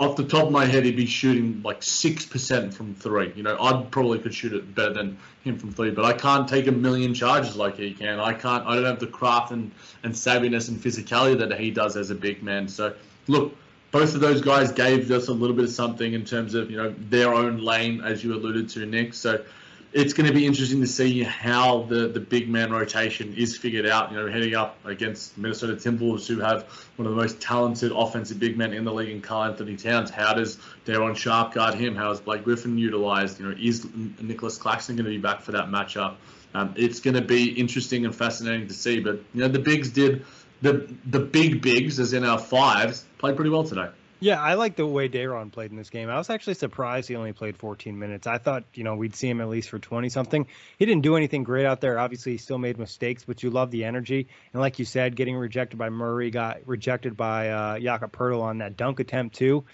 off 0.00 0.16
the 0.16 0.24
top 0.24 0.46
of 0.46 0.50
my 0.50 0.64
head, 0.64 0.86
he'd 0.86 0.96
be 0.96 1.04
shooting 1.04 1.60
like 1.62 1.82
six 1.82 2.24
percent 2.24 2.72
from 2.72 2.94
three. 2.94 3.32
You 3.36 3.42
know, 3.42 3.56
I 3.60 3.82
probably 3.90 4.18
could 4.18 4.34
shoot 4.34 4.54
it 4.54 4.74
better 4.74 4.94
than 4.94 5.18
him 5.44 5.58
from 5.58 5.72
three, 5.72 5.90
but 5.90 6.06
I 6.06 6.14
can't 6.14 6.48
take 6.48 6.66
a 6.66 6.72
million 6.72 7.12
charges 7.12 7.54
like 7.54 7.76
he 7.76 7.92
can. 7.92 8.18
I 8.18 8.32
can't. 8.32 8.66
I 8.66 8.76
don't 8.76 8.84
have 8.84 8.98
the 8.98 9.06
craft 9.06 9.52
and, 9.52 9.70
and 10.02 10.14
savviness 10.14 10.68
and 10.68 10.78
physicality 10.78 11.38
that 11.38 11.60
he 11.60 11.70
does 11.70 11.96
as 11.96 12.10
a 12.10 12.14
big 12.14 12.42
man. 12.42 12.66
So 12.66 12.94
look, 13.26 13.54
both 13.90 14.14
of 14.14 14.20
those 14.20 14.40
guys 14.40 14.72
gave 14.72 15.10
us 15.10 15.28
a 15.28 15.32
little 15.32 15.56
bit 15.56 15.64
of 15.64 15.70
something 15.70 16.12
in 16.12 16.24
terms 16.24 16.54
of 16.54 16.70
you 16.70 16.76
know 16.76 16.94
their 16.98 17.34
own 17.34 17.58
lane, 17.58 18.00
as 18.02 18.22
you 18.22 18.34
alluded 18.34 18.68
to, 18.70 18.86
Nick. 18.86 19.14
So 19.14 19.42
it's 19.92 20.12
going 20.12 20.28
to 20.28 20.32
be 20.32 20.46
interesting 20.46 20.80
to 20.80 20.86
see 20.86 21.24
how 21.24 21.82
the, 21.82 22.06
the 22.06 22.20
big 22.20 22.48
man 22.48 22.70
rotation 22.70 23.34
is 23.34 23.56
figured 23.56 23.86
out. 23.86 24.12
You 24.12 24.18
know, 24.18 24.30
heading 24.30 24.54
up 24.54 24.76
against 24.84 25.36
Minnesota 25.36 25.74
Timberwolves, 25.74 26.28
who 26.28 26.38
have 26.38 26.62
one 26.96 27.06
of 27.06 27.14
the 27.14 27.20
most 27.20 27.40
talented 27.40 27.90
offensive 27.90 28.38
big 28.38 28.56
men 28.56 28.72
in 28.72 28.84
the 28.84 28.92
league 28.92 29.08
in 29.08 29.20
Karl-Anthony 29.20 29.76
Towns. 29.76 30.10
How 30.10 30.32
does 30.32 30.58
Day'Ron 30.84 31.16
Sharpe 31.16 31.54
guard 31.54 31.74
him? 31.74 31.96
How 31.96 32.12
is 32.12 32.20
Blake 32.20 32.44
Griffin 32.44 32.78
utilized? 32.78 33.40
You 33.40 33.48
know, 33.48 33.56
is 33.58 33.86
Nicholas 34.20 34.58
Claxton 34.58 34.94
going 34.94 35.06
to 35.06 35.10
be 35.10 35.18
back 35.18 35.40
for 35.40 35.52
that 35.52 35.66
matchup? 35.66 36.14
Um, 36.54 36.72
it's 36.76 37.00
going 37.00 37.14
to 37.14 37.22
be 37.22 37.48
interesting 37.52 38.04
and 38.04 38.14
fascinating 38.14 38.68
to 38.68 38.74
see. 38.74 39.00
But 39.00 39.20
you 39.34 39.40
know, 39.40 39.48
the 39.48 39.58
bigs 39.58 39.90
did 39.90 40.24
the 40.62 40.92
the 41.06 41.20
big 41.20 41.62
bigs, 41.62 41.98
as 41.98 42.12
in 42.12 42.24
our 42.24 42.38
fives, 42.38 43.04
played 43.18 43.36
pretty 43.36 43.50
well 43.50 43.64
today. 43.64 43.88
Yeah, 44.22 44.38
I 44.38 44.52
like 44.54 44.76
the 44.76 44.86
way 44.86 45.08
Day'Ron 45.08 45.50
played 45.50 45.70
in 45.70 45.78
this 45.78 45.88
game. 45.88 46.10
I 46.10 46.18
was 46.18 46.28
actually 46.28 46.52
surprised 46.52 47.08
he 47.08 47.16
only 47.16 47.32
played 47.32 47.56
14 47.56 47.98
minutes. 47.98 48.26
I 48.26 48.36
thought, 48.36 48.64
you 48.74 48.84
know, 48.84 48.94
we'd 48.94 49.16
see 49.16 49.30
him 49.30 49.40
at 49.40 49.48
least 49.48 49.70
for 49.70 49.78
20 49.78 50.10
something. 50.10 50.46
He 50.78 50.84
didn't 50.84 51.02
do 51.04 51.16
anything 51.16 51.42
great 51.42 51.64
out 51.64 51.80
there. 51.80 51.98
Obviously, 51.98 52.32
he 52.32 52.38
still 52.38 52.58
made 52.58 52.78
mistakes, 52.78 53.24
but 53.24 53.42
you 53.42 53.48
love 53.48 53.70
the 53.70 53.84
energy. 53.84 54.28
And 54.52 54.60
like 54.60 54.78
you 54.78 54.84
said, 54.84 55.16
getting 55.16 55.36
rejected 55.36 55.78
by 55.78 55.88
Murray, 55.88 56.30
got 56.30 56.58
rejected 56.66 57.16
by 57.16 57.48
uh, 57.48 57.78
Jakob 57.78 58.12
Poeltl 58.12 58.42
on 58.42 58.58
that 58.58 58.76
dunk 58.76 59.00
attempt 59.00 59.36
too. 59.36 59.64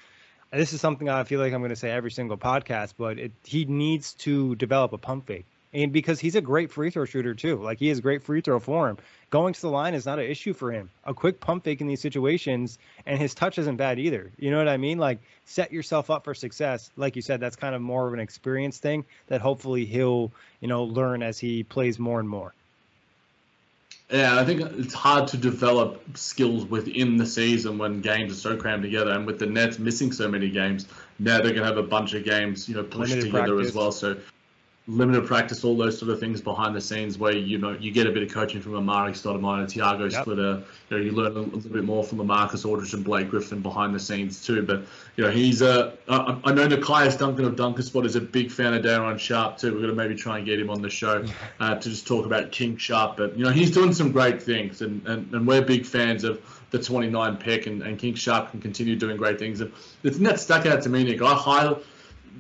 This 0.53 0.73
is 0.73 0.81
something 0.81 1.09
I 1.09 1.25
feel 1.25 1.41
like 1.41 1.53
I'm 1.53 1.61
going 1.61 1.71
to 1.71 1.77
say 1.77 1.91
every 1.91 2.13
single 2.13 2.39
podcast, 2.39 2.95
but 2.97 3.19
it, 3.19 3.33
he 3.43 3.65
needs 3.65 4.15
to 4.15 4.55
develop 4.55 4.93
a 4.93 4.99
pump 4.99 5.27
fake 5.27 5.47
and 5.77 5.93
because 5.93 6.19
he's 6.19 6.35
a 6.35 6.41
great 6.41 6.71
free 6.71 6.91
throw 6.91 7.05
shooter 7.05 7.35
too. 7.35 7.57
Like 7.57 7.79
he 7.79 7.89
has 7.89 8.01
great 8.01 8.23
free 8.23 8.41
throw 8.41 8.59
form. 8.59 8.97
Going 9.29 9.53
to 9.53 9.61
the 9.61 9.69
line 9.69 9.93
is 9.95 10.07
not 10.07 10.19
an 10.19 10.25
issue 10.25 10.55
for 10.55 10.73
him. 10.73 10.89
A 11.05 11.13
quick 11.13 11.39
pump 11.39 11.65
fake 11.65 11.81
in 11.81 11.87
these 11.87 12.01
situations, 12.01 12.79
and 13.05 13.19
his 13.19 13.35
touch 13.35 13.59
isn't 13.59 13.77
bad 13.77 13.99
either. 13.99 14.33
You 14.39 14.51
know 14.51 14.59
what 14.59 14.69
I 14.69 14.79
mean? 14.79 14.99
Like 14.99 15.19
set 15.45 15.73
yourself 15.73 16.11
up 16.11 16.25
for 16.25 16.35
success. 16.35 16.91
Like 16.97 17.15
you 17.15 17.23
said, 17.23 17.41
that's 17.41 17.57
kind 17.57 17.75
of 17.75 17.83
more 17.83 18.09
of 18.09 18.15
an 18.15 18.21
experience 18.21 18.79
thing 18.79 19.05
that 19.27 19.43
hopefully 19.43 19.85
he'll 19.85 20.33
you 20.61 20.69
know 20.69 20.85
learn 20.85 21.23
as 21.23 21.39
he 21.39 21.63
plays 21.63 21.99
more 21.99 22.21
and 22.21 22.29
more. 22.29 22.55
Yeah, 24.11 24.39
I 24.39 24.45
think 24.45 24.61
it's 24.61 24.95
hard 24.95 25.29
to 25.29 25.37
develop 25.37 26.17
skills 26.17 26.65
within 26.65 27.17
the 27.17 27.27
season 27.27 27.77
when 27.77 28.01
games 28.01 28.33
are 28.33 28.37
so 28.37 28.57
crammed 28.57 28.85
together, 28.85 29.11
and 29.11 29.27
with 29.27 29.41
the 29.41 29.47
Nets 29.47 29.79
missing 29.79 30.13
so 30.13 30.29
many 30.29 30.49
games, 30.49 30.87
now 31.19 31.43
they're 31.43 31.53
gonna 31.53 31.67
have 31.67 31.77
a 31.77 31.83
bunch 31.83 32.15
of 32.15 32.25
games, 32.25 32.69
you 32.69 32.77
know, 32.77 32.85
pushed 32.85 33.11
Limited 33.11 33.27
together 33.27 33.57
practice. 33.57 33.69
as 33.71 33.75
well. 33.75 33.91
So 33.91 34.17
limited 34.89 35.27
practice, 35.27 35.65
all 35.65 35.77
those 35.77 35.99
sort 35.99 36.13
of 36.13 36.21
things 36.21 36.41
behind 36.41 36.75
the 36.75 36.81
scenes 36.81 37.19
where 37.19 37.33
you 37.33 37.59
know 37.59 37.73
you 37.73 37.91
get 37.91 38.07
a 38.07 38.13
bit 38.13 38.23
of 38.23 38.33
coaching 38.33 38.61
from 38.61 38.73
Amar'e 38.73 39.11
Stoudemire 39.11 39.61
and 39.61 39.69
Thiago 39.69 40.11
yep. 40.11 40.23
Splitter. 40.23 40.63
You, 40.91 40.97
know, 40.97 41.03
you 41.03 41.11
learn 41.13 41.37
a 41.37 41.41
little 41.41 41.71
bit 41.71 41.85
more 41.85 42.05
from 42.05 42.19
LaMarcus 42.19 42.65
Aldridge 42.65 42.95
and 42.95 43.05
Blake 43.05 43.29
Griffin 43.29 43.61
behind 43.61 43.95
the 43.95 43.99
scenes 43.99 44.45
too. 44.45 44.63
But 44.63 44.85
you 45.17 45.25
know 45.25 45.31
he's 45.31 45.61
a. 45.63 45.97
Uh, 46.09 46.39
know 46.53 46.69
Nekias 46.69 47.19
Duncan 47.19 47.45
of 47.45 47.57
Dunker 47.57 47.83
Spot 47.83 48.07
is 48.07 48.15
a 48.15 48.21
big 48.21 48.51
fan 48.51 48.75
of 48.75 48.83
Day'Ron 48.83 49.19
Sharpe 49.19 49.59
too. 49.59 49.73
We're 49.73 49.81
going 49.81 49.91
to 49.91 49.97
maybe 49.97 50.15
try 50.15 50.39
and 50.39 50.47
get 50.47 50.61
him 50.61 50.71
on 50.71 50.83
the 50.83 50.91
show 50.91 51.25
uh, 51.59 51.75
to 51.75 51.89
just 51.89 52.07
talk 52.07 52.25
about 52.25 52.53
King 52.53 52.77
Sharp. 52.77 53.17
But 53.17 53.37
you 53.37 53.45
know 53.45 53.51
he's 53.51 53.73
doing 53.73 53.93
some 53.93 54.13
great 54.13 54.41
things, 54.41 54.83
and, 54.83 55.05
and, 55.07 55.33
and 55.35 55.47
we're 55.47 55.63
big 55.63 55.85
fans 55.85 56.23
of 56.23 56.41
the 56.71 56.79
29 56.79 57.37
pick, 57.39 57.67
and, 57.67 57.83
and 57.83 57.99
King 57.99 58.15
Sharp 58.15 58.51
can 58.51 58.61
continue 58.61 58.97
doing 58.97 59.17
great 59.17 59.39
things. 59.39 59.61
And 59.61 59.73
the 60.03 60.11
thing 60.11 60.25
that 60.25 60.39
stuck 60.39 60.67
out 60.67 60.83
to 60.83 60.89
me, 60.89 61.05
Nick, 61.05 61.23
I 61.23 61.35
highly 61.35 61.77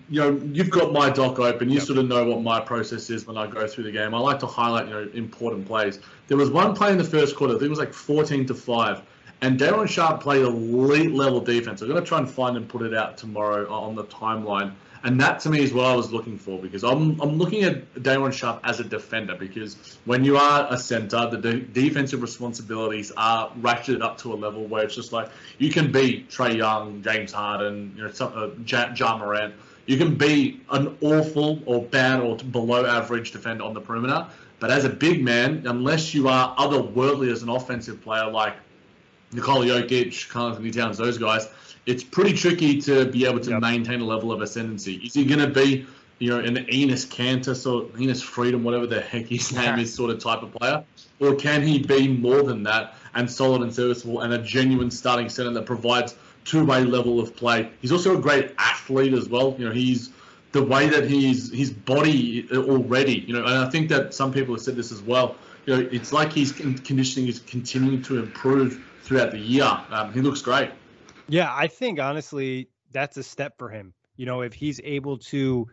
you 0.08 0.20
know, 0.20 0.40
you've 0.52 0.70
got 0.70 0.92
my 0.92 1.10
doc 1.10 1.38
open. 1.38 1.68
You 1.68 1.76
yep. 1.76 1.84
sort 1.84 1.98
of 1.98 2.06
know 2.06 2.24
what 2.24 2.42
my 2.42 2.60
process 2.60 3.10
is 3.10 3.26
when 3.26 3.36
I 3.36 3.46
go 3.46 3.66
through 3.66 3.84
the 3.84 3.92
game. 3.92 4.14
I 4.14 4.18
like 4.18 4.38
to 4.40 4.46
highlight, 4.46 4.86
you 4.86 4.94
know, 4.94 5.08
important 5.14 5.66
plays. 5.66 5.98
There 6.28 6.36
was 6.36 6.50
one 6.50 6.74
play 6.74 6.92
in 6.92 6.98
the 6.98 7.04
first 7.04 7.34
quarter. 7.36 7.54
I 7.54 7.58
think 7.58 7.66
it 7.66 7.70
was 7.70 7.78
like 7.78 7.92
14 7.92 8.46
to 8.46 8.54
five, 8.54 9.02
and 9.42 9.58
Day'Ron 9.58 9.86
Sharpe 9.86 10.20
played 10.20 10.42
elite 10.42 11.12
level 11.12 11.40
defense. 11.40 11.82
I'm 11.82 11.88
going 11.88 12.02
to 12.02 12.06
try 12.06 12.18
and 12.18 12.30
find 12.30 12.56
and 12.56 12.68
put 12.68 12.82
it 12.82 12.94
out 12.94 13.18
tomorrow 13.18 13.70
on 13.70 13.94
the 13.94 14.04
timeline. 14.04 14.72
And 15.02 15.20
that 15.20 15.38
to 15.40 15.50
me 15.50 15.60
is 15.60 15.72
what 15.72 15.84
I 15.84 15.94
was 15.94 16.12
looking 16.12 16.36
for 16.36 16.60
because 16.60 16.82
I'm, 16.82 17.20
I'm 17.20 17.38
looking 17.38 17.62
at 17.62 18.02
Day'Ron 18.02 18.32
Sharpe 18.32 18.60
as 18.64 18.80
a 18.80 18.84
defender 18.84 19.36
because 19.36 19.98
when 20.04 20.24
you 20.24 20.36
are 20.36 20.66
a 20.68 20.76
center, 20.76 21.28
the 21.30 21.36
de- 21.36 21.60
defensive 21.60 22.22
responsibilities 22.22 23.12
are 23.16 23.50
ratcheted 23.60 24.02
up 24.02 24.18
to 24.18 24.32
a 24.32 24.34
level 24.34 24.66
where 24.66 24.82
it's 24.84 24.96
just 24.96 25.12
like 25.12 25.28
you 25.58 25.70
can 25.70 25.92
beat 25.92 26.28
Trae 26.28 26.56
Young, 26.56 27.02
James 27.02 27.30
Harden, 27.30 27.92
you 27.96 28.04
know, 28.04 28.10
some, 28.10 28.32
uh, 28.34 28.48
ja, 28.66 28.92
ja 28.96 29.16
Morant 29.16 29.54
you 29.86 29.96
can 29.96 30.16
be 30.16 30.60
an 30.70 30.96
awful 31.00 31.60
or 31.64 31.82
bad 31.82 32.20
or 32.20 32.36
below 32.36 32.84
average 32.84 33.30
defender 33.30 33.64
on 33.64 33.72
the 33.72 33.80
perimeter, 33.80 34.26
but 34.58 34.70
as 34.70 34.84
a 34.84 34.88
big 34.88 35.22
man, 35.22 35.62
unless 35.66 36.12
you 36.12 36.28
are 36.28 36.54
otherworldly 36.56 37.30
as 37.30 37.42
an 37.42 37.48
offensive 37.48 38.02
player 38.02 38.28
like 38.30 38.54
Nikola 39.32 39.66
Jokic, 39.66 40.28
Karl-Anthony 40.28 40.70
Towns, 40.70 40.98
those 40.98 41.18
guys, 41.18 41.48
it's 41.84 42.02
pretty 42.02 42.32
tricky 42.32 42.80
to 42.82 43.06
be 43.06 43.26
able 43.26 43.40
to 43.40 43.50
yep. 43.50 43.60
maintain 43.60 44.00
a 44.00 44.04
level 44.04 44.32
of 44.32 44.42
ascendancy. 44.42 44.94
Is 44.96 45.14
he 45.14 45.24
going 45.24 45.40
to 45.40 45.48
be, 45.48 45.86
you 46.18 46.30
know, 46.30 46.40
an 46.40 46.56
Enes 46.56 47.06
Kanter, 47.06 47.54
sort 47.54 47.84
of 47.84 47.92
Enes 47.92 48.22
Freedom, 48.22 48.64
whatever 48.64 48.86
the 48.86 49.00
heck 49.00 49.26
his 49.26 49.52
name 49.52 49.78
is, 49.78 49.94
sort 49.94 50.10
of 50.10 50.18
type 50.18 50.42
of 50.42 50.52
player? 50.52 50.82
Or 51.20 51.34
can 51.36 51.62
he 51.62 51.78
be 51.78 52.08
more 52.08 52.42
than 52.42 52.64
that 52.64 52.94
and 53.14 53.30
solid 53.30 53.62
and 53.62 53.72
serviceable 53.72 54.22
and 54.22 54.32
a 54.32 54.38
genuine 54.38 54.90
starting 54.90 55.28
center 55.28 55.52
that 55.52 55.66
provides– 55.66 56.16
two-way 56.46 56.84
level 56.84 57.20
of 57.20 57.36
play. 57.36 57.68
He's 57.82 57.92
also 57.92 58.16
a 58.16 58.20
great 58.20 58.54
athlete 58.58 59.12
as 59.12 59.28
well. 59.28 59.54
You 59.58 59.66
know, 59.66 59.72
he's 59.72 60.10
the 60.52 60.62
way 60.62 60.88
that 60.88 61.10
he's 61.10 61.52
his 61.52 61.70
body 61.70 62.48
already. 62.52 63.24
You 63.26 63.34
know, 63.34 63.44
and 63.44 63.54
I 63.54 63.68
think 63.68 63.88
that 63.90 64.14
some 64.14 64.32
people 64.32 64.54
have 64.54 64.62
said 64.62 64.76
this 64.76 64.92
as 64.92 65.02
well. 65.02 65.36
You 65.66 65.76
know, 65.76 65.88
it's 65.90 66.12
like 66.12 66.32
his 66.32 66.52
conditioning 66.52 67.28
is 67.28 67.40
continuing 67.40 68.00
to 68.02 68.18
improve 68.18 68.82
throughout 69.02 69.32
the 69.32 69.38
year. 69.38 69.70
Um, 69.90 70.12
he 70.12 70.20
looks 70.20 70.40
great. 70.40 70.70
Yeah, 71.28 71.52
I 71.52 71.66
think 71.66 71.98
honestly 72.00 72.68
that's 72.92 73.16
a 73.16 73.22
step 73.22 73.58
for 73.58 73.68
him. 73.68 73.92
You 74.16 74.26
know, 74.26 74.42
if 74.42 74.54
he's 74.54 74.80
able 74.84 75.18
to 75.18 75.68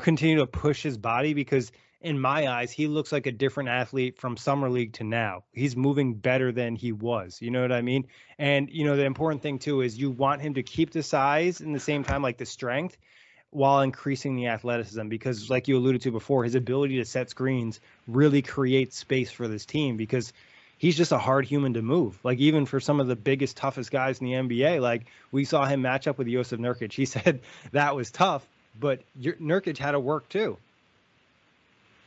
continue 0.00 0.36
to 0.36 0.46
push 0.46 0.82
his 0.82 0.96
body 0.96 1.34
because 1.34 1.72
in 2.06 2.20
my 2.20 2.46
eyes, 2.46 2.70
he 2.70 2.86
looks 2.86 3.10
like 3.10 3.26
a 3.26 3.32
different 3.32 3.68
athlete 3.68 4.16
from 4.16 4.36
summer 4.36 4.70
league 4.70 4.92
to 4.92 5.02
now. 5.02 5.42
He's 5.52 5.74
moving 5.74 6.14
better 6.14 6.52
than 6.52 6.76
he 6.76 6.92
was. 6.92 7.42
You 7.42 7.50
know 7.50 7.62
what 7.62 7.72
I 7.72 7.82
mean? 7.82 8.06
And 8.38 8.70
you 8.70 8.84
know 8.84 8.94
the 8.96 9.04
important 9.04 9.42
thing 9.42 9.58
too 9.58 9.80
is 9.80 9.98
you 9.98 10.10
want 10.12 10.40
him 10.40 10.54
to 10.54 10.62
keep 10.62 10.92
the 10.92 11.02
size 11.02 11.60
and 11.60 11.74
the 11.74 11.80
same 11.80 12.04
time 12.04 12.22
like 12.22 12.38
the 12.38 12.46
strength. 12.46 12.96
while 13.50 13.80
increasing 13.80 14.36
the 14.36 14.48
athleticism 14.48 15.08
because 15.08 15.50
like 15.50 15.66
you 15.66 15.76
alluded 15.78 16.02
to 16.02 16.12
before 16.12 16.44
his 16.44 16.54
ability 16.54 16.98
to 16.98 17.04
set 17.04 17.30
screens 17.30 17.80
really 18.06 18.42
creates 18.42 18.96
space 18.96 19.30
for 19.32 19.48
this 19.48 19.64
team 19.66 19.96
because 19.96 20.32
he's 20.78 20.96
just 20.96 21.12
a 21.12 21.18
hard 21.18 21.44
human 21.44 21.74
to 21.74 21.82
move 21.82 22.18
like 22.24 22.38
even 22.38 22.66
for 22.66 22.80
some 22.80 23.00
of 23.00 23.06
the 23.06 23.16
biggest 23.16 23.56
toughest 23.56 23.90
guys 23.90 24.20
in 24.20 24.26
the 24.26 24.32
NBA 24.32 24.80
like 24.80 25.06
we 25.32 25.44
saw 25.44 25.64
him 25.64 25.82
match 25.82 26.06
up 26.06 26.18
with 26.18 26.26
Jusuf 26.26 26.58
Nurkic 26.58 26.92
he 26.92 27.06
said 27.16 27.40
that 27.72 27.96
was 27.96 28.10
tough 28.10 28.46
but 28.78 29.00
Nurkic 29.18 29.78
had 29.78 29.92
to 29.92 30.00
work 30.00 30.28
too 30.28 30.58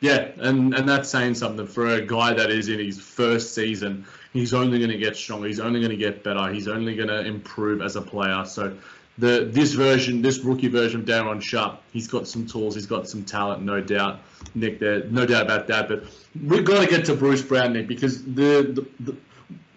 yeah, 0.01 0.31
and, 0.37 0.73
and 0.73 0.87
that's 0.87 1.09
saying 1.09 1.35
something 1.35 1.67
for 1.67 1.87
a 1.87 2.01
guy 2.01 2.33
that 2.33 2.49
is 2.49 2.69
in 2.69 2.79
his 2.79 2.99
first 2.99 3.53
season. 3.53 4.05
He's 4.31 4.53
only 4.53 4.77
going 4.77 4.91
to 4.91 4.97
get 4.97 5.17
stronger. 5.17 5.47
He's 5.47 5.59
only 5.59 5.81
going 5.81 5.91
to 5.91 5.97
get 5.97 6.23
better. 6.23 6.47
He's 6.53 6.67
only 6.67 6.95
going 6.95 7.09
to 7.09 7.25
improve 7.25 7.81
as 7.81 7.95
a 7.97 8.01
player. 8.01 8.45
So 8.45 8.77
the 9.17 9.49
this 9.51 9.73
version, 9.73 10.21
this 10.21 10.39
rookie 10.39 10.69
version 10.69 11.01
of 11.01 11.05
Day'Ron 11.05 11.41
Sharpe, 11.41 11.81
he's 11.91 12.07
got 12.07 12.27
some 12.27 12.47
tools. 12.47 12.75
He's 12.75 12.85
got 12.85 13.09
some 13.09 13.25
talent, 13.25 13.63
no 13.63 13.81
doubt. 13.81 14.21
Nick, 14.55 14.79
there, 14.79 15.03
no 15.05 15.25
doubt 15.25 15.43
about 15.43 15.67
that. 15.67 15.89
But 15.89 16.05
we've 16.45 16.63
got 16.63 16.81
to 16.81 16.87
get 16.87 17.05
to 17.05 17.15
Bruce 17.15 17.41
Brown, 17.41 17.73
Nick, 17.73 17.87
because 17.87 18.23
the, 18.23 18.85
the, 19.01 19.15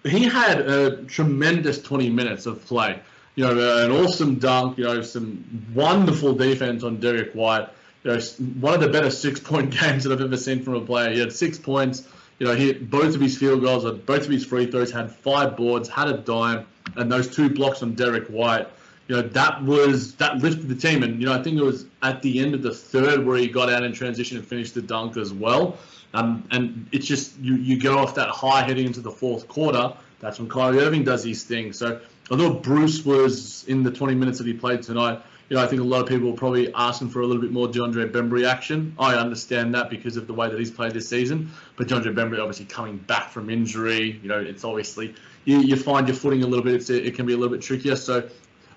the 0.03 0.09
he 0.09 0.25
had 0.25 0.61
a 0.61 1.03
tremendous 1.05 1.83
20 1.83 2.11
minutes 2.11 2.47
of 2.47 2.65
play. 2.65 3.01
You 3.35 3.45
know, 3.45 3.85
an 3.85 3.91
awesome 3.91 4.37
dunk. 4.37 4.79
You 4.79 4.85
know, 4.85 5.03
some 5.03 5.67
wonderful 5.75 6.35
defense 6.35 6.85
on 6.85 7.01
Derrick 7.01 7.33
White 7.33 7.69
you 8.05 8.11
know, 8.11 8.21
one 8.61 8.75
of 8.75 8.81
the 8.81 8.89
better 8.89 9.11
six-point 9.11 9.71
games 9.81 10.05
that 10.05 10.13
I've 10.13 10.21
ever 10.21 10.37
seen 10.37 10.63
from 10.63 10.75
a 10.75 10.81
player. 10.81 11.11
He 11.13 11.21
had 11.21 11.33
six 11.33 11.59
points. 11.59 12.07
You 12.39 12.47
know, 12.47 12.55
he 12.55 12.67
hit 12.67 12.91
both 12.91 13.15
of 13.15 13.21
his 13.21 13.39
field 13.39 13.63
goals, 13.63 13.85
and 13.85 14.05
both 14.05 14.25
of 14.25 14.31
his 14.31 14.45
free 14.45 14.67
throws, 14.71 14.91
had 14.91 15.13
five 15.13 15.57
boards, 15.57 15.89
had 15.89 16.09
a 16.09 16.19
dime, 16.19 16.67
and 16.97 17.11
those 17.11 17.35
two 17.35 17.51
blocks 17.51 17.83
on 17.83 17.95
Derrick 17.95 18.27
White. 18.29 18.69
You 19.09 19.17
know, 19.17 19.23
that 19.23 19.63
was 19.63 20.15
that 20.17 20.39
lifted 20.39 20.69
the 20.69 20.75
team. 20.75 21.03
And 21.03 21.21
you 21.21 21.27
know, 21.27 21.33
I 21.33 21.43
think 21.43 21.59
it 21.59 21.63
was 21.63 21.87
at 22.03 22.23
the 22.23 22.41
end 22.41 22.55
of 22.55 22.63
the 22.63 22.73
third 22.73 23.25
where 23.25 23.37
he 23.37 23.49
got 23.49 23.71
out 23.71 23.83
in 23.85 23.93
transition 23.93 24.39
and 24.39 24.47
finished 24.47 24.75
the 24.75 24.83
dunk 24.83 25.17
as 25.17 25.33
well. 25.33 25.77
Um, 26.15 26.47
and 26.51 26.87
it's 26.93 27.07
just 27.07 27.39
you 27.39 27.57
you 27.57 27.81
go 27.81 27.99
off 27.99 28.15
that 28.17 28.29
high 28.29 28.63
heading 28.63 28.87
into 28.87 29.01
the 29.01 29.11
fourth 29.11 29.49
quarter. 29.49 29.93
That's 30.21 30.39
when 30.39 30.49
Kyrie 30.49 30.79
Irving 30.79 31.05
does 31.05 31.25
his 31.25 31.43
thing. 31.43 31.73
So 31.73 32.01
I 32.31 32.37
thought 32.37 32.63
Bruce 32.63 33.05
was 33.05 33.65
in 33.67 33.83
the 33.83 33.91
20 33.91 34.15
minutes 34.15 34.39
that 34.39 34.47
he 34.47 34.53
played 34.53 34.83
tonight 34.83 35.21
you 35.53 35.59
know, 35.59 35.65
I 35.65 35.67
think 35.67 35.83
a 35.83 35.85
lot 35.85 36.01
of 36.01 36.09
people 36.09 36.31
are 36.31 36.35
probably 36.35 36.73
asking 36.73 37.11
for 37.11 37.21
a 37.21 37.27
little 37.27 37.43
bit 37.43 37.53
more 37.53 37.69
DeAndre 37.69 38.11
Bembry 38.11 38.49
action. 38.49 38.97
I 38.99 39.17
understand 39.17 39.75
that 39.75 39.91
because 39.91 40.17
of 40.17 40.27
the 40.27 40.33
way 40.33 40.49
that 40.49 40.59
he's 40.59 40.71
played 40.71 40.93
this 40.93 41.07
season. 41.07 41.51
But 41.77 41.89
DeAndre 41.89 42.15
Bembry 42.15 42.41
obviously 42.41 42.65
coming 42.65 42.97
back 42.97 43.29
from 43.29 43.51
injury, 43.51 44.19
you 44.23 44.31
know, 44.31 44.39
it's 44.39 44.65
obviously 44.65 45.15
you, 45.45 45.59
you 45.59 45.77
find 45.77 46.09
your 46.09 46.17
footing 46.17 46.43
a 46.43 46.47
little 46.47 46.65
bit. 46.65 46.89
it 46.89 47.15
can 47.15 47.27
be 47.27 47.35
a 47.35 47.37
little 47.37 47.55
bit 47.55 47.61
trickier. 47.61 47.97
So 47.97 48.27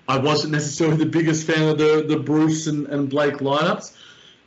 I 0.06 0.18
wasn't 0.18 0.52
necessarily 0.52 0.98
the 0.98 1.06
biggest 1.06 1.46
fan 1.46 1.66
of 1.66 1.78
the 1.78 2.04
the 2.06 2.18
Bruce 2.18 2.66
and, 2.66 2.86
and 2.88 3.08
Blake 3.08 3.36
lineups, 3.36 3.96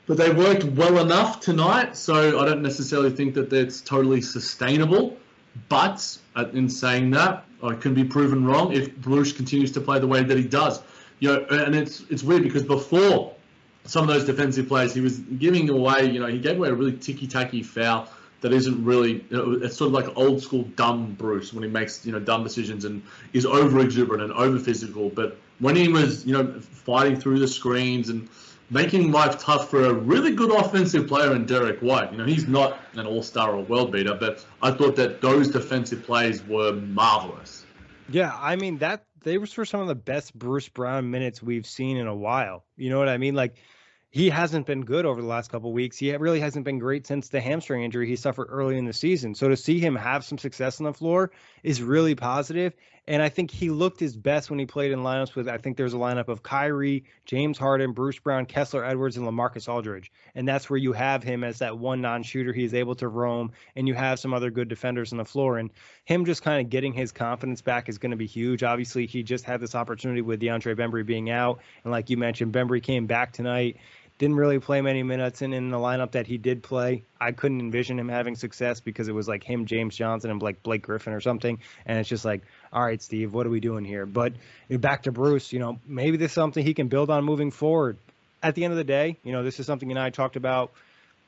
but 0.05 0.17
they 0.17 0.29
worked 0.29 0.65
well 0.65 0.99
enough 0.99 1.39
tonight. 1.39 1.97
So 1.97 2.39
I 2.39 2.45
don't 2.45 2.61
necessarily 2.61 3.09
think 3.09 3.33
that 3.33 3.49
that's 3.49 3.81
totally 3.81 4.21
sustainable. 4.21 5.17
But 5.67 6.15
uh, 6.35 6.45
in 6.53 6.69
saying 6.69 7.09
that, 7.09 7.43
I 7.63 7.73
can 7.73 7.95
be 7.95 8.03
proven 8.03 8.45
wrong 8.45 8.71
if 8.71 8.95
Bruce 8.97 9.33
continues 9.33 9.71
to 9.71 9.81
play 9.81 9.97
the 9.97 10.05
way 10.05 10.21
that 10.21 10.37
he 10.37 10.43
does 10.43 10.79
you 11.19 11.29
know, 11.29 11.45
and 11.49 11.75
it's 11.75 12.03
it's 12.09 12.23
weird 12.23 12.43
because 12.43 12.63
before 12.63 13.33
some 13.85 14.07
of 14.07 14.13
those 14.13 14.25
defensive 14.25 14.67
plays, 14.67 14.93
he 14.93 15.01
was 15.01 15.19
giving 15.19 15.69
away, 15.69 16.05
you 16.05 16.19
know, 16.19 16.27
he 16.27 16.39
gave 16.39 16.57
away 16.57 16.69
a 16.69 16.73
really 16.73 16.95
ticky-tacky 16.95 17.63
foul 17.63 18.07
that 18.41 18.53
isn't 18.53 18.83
really, 18.85 19.25
you 19.29 19.37
know, 19.37 19.51
it's 19.63 19.75
sort 19.75 19.87
of 19.87 19.93
like 19.93 20.17
old 20.17 20.41
school 20.41 20.63
dumb 20.75 21.15
Bruce 21.17 21.53
when 21.53 21.63
he 21.63 21.69
makes, 21.69 22.05
you 22.05 22.11
know, 22.11 22.19
dumb 22.19 22.43
decisions 22.43 22.85
and 22.85 23.01
is 23.33 23.45
over 23.45 23.79
exuberant 23.79 24.23
and 24.23 24.31
over 24.33 24.59
physical. 24.59 25.09
But 25.09 25.37
when 25.59 25.75
he 25.75 25.87
was, 25.87 26.25
you 26.25 26.33
know, 26.33 26.59
fighting 26.61 27.19
through 27.19 27.39
the 27.39 27.47
screens 27.47 28.09
and 28.09 28.29
making 28.69 29.11
life 29.11 29.39
tough 29.39 29.69
for 29.69 29.85
a 29.85 29.93
really 29.93 30.35
good 30.35 30.51
offensive 30.51 31.07
player 31.07 31.35
in 31.35 31.45
Derrick 31.45 31.79
White, 31.79 32.11
you 32.11 32.17
know, 32.17 32.25
he's 32.25 32.47
not 32.47 32.79
an 32.93 33.05
all 33.07 33.23
star 33.23 33.55
or 33.55 33.63
world 33.63 33.91
beater, 33.91 34.15
but 34.17 34.45
I 34.61 34.71
thought 34.71 34.95
that 34.97 35.21
those 35.21 35.49
defensive 35.49 36.03
plays 36.03 36.43
were 36.43 36.73
marvelous. 36.73 37.65
Yeah, 38.11 38.37
I 38.39 38.55
mean 38.55 38.77
that 38.79 39.05
they 39.23 39.37
were 39.37 39.47
for 39.47 39.65
some 39.65 39.81
of 39.81 39.87
the 39.87 39.95
best 39.95 40.37
Bruce 40.37 40.69
Brown 40.69 41.09
minutes 41.11 41.41
we've 41.41 41.65
seen 41.65 41.97
in 41.97 42.07
a 42.07 42.15
while. 42.15 42.65
You 42.75 42.89
know 42.89 42.99
what 42.99 43.09
I 43.09 43.17
mean? 43.17 43.35
Like 43.35 43.55
he 44.11 44.29
hasn't 44.29 44.65
been 44.65 44.85
good 44.85 45.05
over 45.05 45.21
the 45.21 45.27
last 45.27 45.51
couple 45.51 45.71
weeks. 45.71 45.97
He 45.97 46.15
really 46.15 46.39
hasn't 46.39 46.65
been 46.65 46.79
great 46.79 47.05
since 47.05 47.29
the 47.29 47.39
hamstring 47.39 47.83
injury 47.83 48.07
he 48.07 48.15
suffered 48.15 48.47
early 48.49 48.77
in 48.77 48.85
the 48.85 48.93
season. 48.93 49.35
So 49.35 49.49
to 49.49 49.57
see 49.57 49.79
him 49.79 49.95
have 49.95 50.25
some 50.25 50.37
success 50.37 50.79
on 50.79 50.85
the 50.85 50.93
floor 50.93 51.31
is 51.63 51.81
really 51.81 52.15
positive. 52.15 52.73
And 53.07 53.21
I 53.21 53.29
think 53.29 53.51
he 53.51 53.69
looked 53.69 53.99
his 53.99 54.15
best 54.15 54.49
when 54.49 54.59
he 54.59 54.65
played 54.65 54.91
in 54.91 54.99
lineups 54.99 55.35
with 55.35 55.47
I 55.47 55.57
think 55.57 55.77
there's 55.77 55.93
a 55.93 55.97
lineup 55.97 56.27
of 56.27 56.43
Kyrie, 56.43 57.05
James 57.25 57.57
Harden, 57.57 57.93
Bruce 57.93 58.19
Brown, 58.19 58.45
Kessler 58.45 58.85
Edwards, 58.85 59.17
and 59.17 59.25
LaMarcus 59.25 59.67
Aldridge. 59.67 60.11
And 60.35 60.47
that's 60.47 60.69
where 60.69 60.77
you 60.77 60.93
have 60.93 61.23
him 61.23 61.43
as 61.43 61.59
that 61.59 61.77
one 61.77 62.01
non-shooter. 62.01 62.53
He's 62.53 62.73
able 62.73 62.95
to 62.95 63.07
roam, 63.07 63.51
and 63.75 63.87
you 63.87 63.93
have 63.93 64.19
some 64.19 64.33
other 64.33 64.51
good 64.51 64.67
defenders 64.67 65.11
on 65.11 65.17
the 65.17 65.25
floor. 65.25 65.57
And 65.57 65.71
him 66.05 66.25
just 66.25 66.43
kind 66.43 66.63
of 66.63 66.69
getting 66.69 66.93
his 66.93 67.11
confidence 67.11 67.61
back 67.61 67.89
is 67.89 67.97
going 67.97 68.11
to 68.11 68.17
be 68.17 68.27
huge. 68.27 68.63
Obviously, 68.63 69.07
he 69.07 69.23
just 69.23 69.45
had 69.45 69.59
this 69.59 69.75
opportunity 69.75 70.21
with 70.21 70.39
DeAndre 70.39 70.75
Bembry 70.75 71.05
being 71.05 71.29
out, 71.29 71.59
and 71.83 71.91
like 71.91 72.09
you 72.09 72.17
mentioned, 72.17 72.53
Bembry 72.53 72.81
came 72.81 73.07
back 73.07 73.33
tonight 73.33 73.77
didn't 74.19 74.35
really 74.35 74.59
play 74.59 74.81
many 74.81 75.01
minutes, 75.01 75.41
and 75.41 75.53
in 75.53 75.71
the 75.71 75.77
lineup 75.77 76.11
that 76.11 76.27
he 76.27 76.37
did 76.37 76.61
play, 76.61 77.03
I 77.21 77.31
couldn't 77.31 77.61
envision 77.61 77.97
him 77.97 78.09
having 78.09 78.35
success 78.35 78.81
because 78.81 79.07
it 79.07 79.15
was 79.15 79.29
like 79.29 79.43
him, 79.43 79.65
James 79.65 79.95
Johnson, 79.95 80.29
and 80.29 80.41
like 80.41 80.61
Blake 80.61 80.81
Griffin 80.81 81.13
or 81.13 81.21
something. 81.21 81.57
And 81.85 81.97
it's 81.97 82.09
just 82.09 82.25
like, 82.25 82.41
all 82.71 82.83
right, 82.83 83.01
Steve, 83.01 83.33
what 83.33 83.47
are 83.47 83.49
we 83.49 83.61
doing 83.61 83.85
here? 83.85 84.05
But 84.05 84.33
back 84.69 85.03
to 85.03 85.13
Bruce, 85.13 85.53
you 85.53 85.59
know, 85.59 85.79
maybe 85.87 86.17
this 86.17 86.31
is 86.31 86.35
something 86.35 86.63
he 86.63 86.73
can 86.73 86.89
build 86.89 87.09
on 87.09 87.23
moving 87.23 87.49
forward. 87.49 87.97
At 88.43 88.55
the 88.55 88.65
end 88.65 88.73
of 88.73 88.77
the 88.77 88.83
day, 88.83 89.17
you 89.23 89.31
know, 89.31 89.41
this 89.41 89.59
is 89.59 89.65
something 89.65 89.89
you 89.89 89.95
and 89.95 90.03
I 90.03 90.09
talked 90.09 90.35
about 90.35 90.71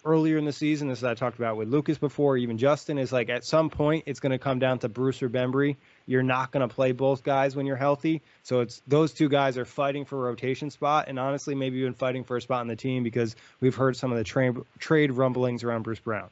earlier 0.04 0.38
in 0.38 0.46
the 0.46 0.54
season. 0.54 0.88
This 0.88 1.04
I 1.04 1.14
talked 1.14 1.38
about 1.38 1.58
with 1.58 1.70
Lucas 1.70 1.98
before, 1.98 2.38
even 2.38 2.58
Justin 2.58 2.98
is 2.98 3.12
like 3.12 3.30
at 3.30 3.44
some 3.46 3.70
point 3.70 4.04
it's 4.08 4.20
going 4.20 4.32
to 4.32 4.40
come 4.40 4.60
down 4.60 4.80
to 4.80 4.90
Bruce 4.90 5.22
or 5.22 5.30
Bembry 5.30 5.76
you're 6.12 6.24
not 6.24 6.52
going 6.52 6.68
to 6.68 6.74
play 6.74 6.92
both 6.92 7.24
guys 7.24 7.56
when 7.56 7.66
you're 7.66 7.78
healthy. 7.78 8.22
So 8.44 8.60
it's 8.60 8.82
those 8.88 9.14
two 9.14 9.30
guys 9.30 9.58
are 9.58 9.66
fighting 9.66 10.06
for 10.06 10.18
a 10.18 10.30
rotation 10.30 10.70
spot, 10.70 11.06
and 11.08 11.18
honestly, 11.18 11.56
maybe 11.56 11.80
even 11.80 11.94
fighting 11.94 12.24
for 12.24 12.38
a 12.38 12.42
spot 12.42 12.62
in 12.62 12.68
the 12.68 12.76
team 12.76 13.04
because 13.04 13.36
we've 13.62 13.76
heard 13.76 13.96
some 13.96 14.12
of 14.12 14.18
the 14.18 14.24
trade 14.24 14.58
trade 14.80 15.12
rumblings 15.12 15.64
around 15.64 15.84
Bruce 15.84 16.00
Brown. 16.00 16.30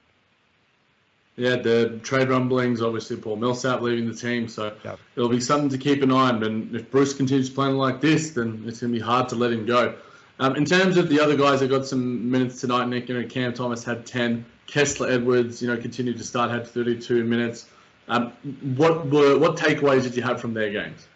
Yeah, 1.38 1.56
the 1.56 2.00
trade 2.04 2.28
rumblings. 2.28 2.82
Obviously, 2.82 3.16
Paul 3.16 3.38
Millsap 3.38 3.82
leaving 3.82 4.10
the 4.10 4.16
team, 4.16 4.50
so 4.50 4.76
yep. 4.84 5.00
it'll 5.16 5.30
be 5.30 5.40
something 5.40 5.70
to 5.70 5.78
keep 5.78 6.04
an 6.04 6.12
eye 6.12 6.30
on. 6.30 6.44
And 6.44 6.76
if 6.76 6.92
Bruce 6.92 7.14
continues 7.14 7.50
playing 7.50 7.78
like 7.78 8.02
this, 8.02 8.32
then 8.32 8.66
it's 8.68 8.82
going 8.82 8.92
to 8.92 9.00
be 9.00 9.04
hard 9.04 9.30
to 9.30 9.36
let 9.36 9.54
him 9.54 9.66
go. 9.66 9.96
Um, 10.40 10.56
in 10.56 10.66
terms 10.66 10.98
of 10.98 11.10
the 11.10 11.20
other 11.20 11.36
guys 11.36 11.60
that 11.60 11.68
got 11.68 11.86
some 11.86 12.32
minutes 12.32 12.62
tonight, 12.62 12.88
Nick, 12.88 13.10
you 13.10 13.20
know, 13.20 13.28
Cam 13.28 13.54
Thomas 13.54 13.84
had 13.84 14.06
10. 14.06 14.46
Kessler 14.68 15.10
Edwards, 15.10 15.62
you 15.62 15.68
know, 15.68 15.78
continued 15.78 16.18
to 16.18 16.24
start, 16.24 16.50
had 16.52 16.66
32 16.68 17.24
minutes. 17.24 17.66
Um, 18.10 18.34
what 18.76 19.08
were 19.10 19.38
what 19.38 19.56
takeaways 19.56 20.02
did 20.02 20.16
you 20.16 20.24
have 20.24 20.42
from 20.42 20.54
their 20.54 20.72
games? 20.72 21.08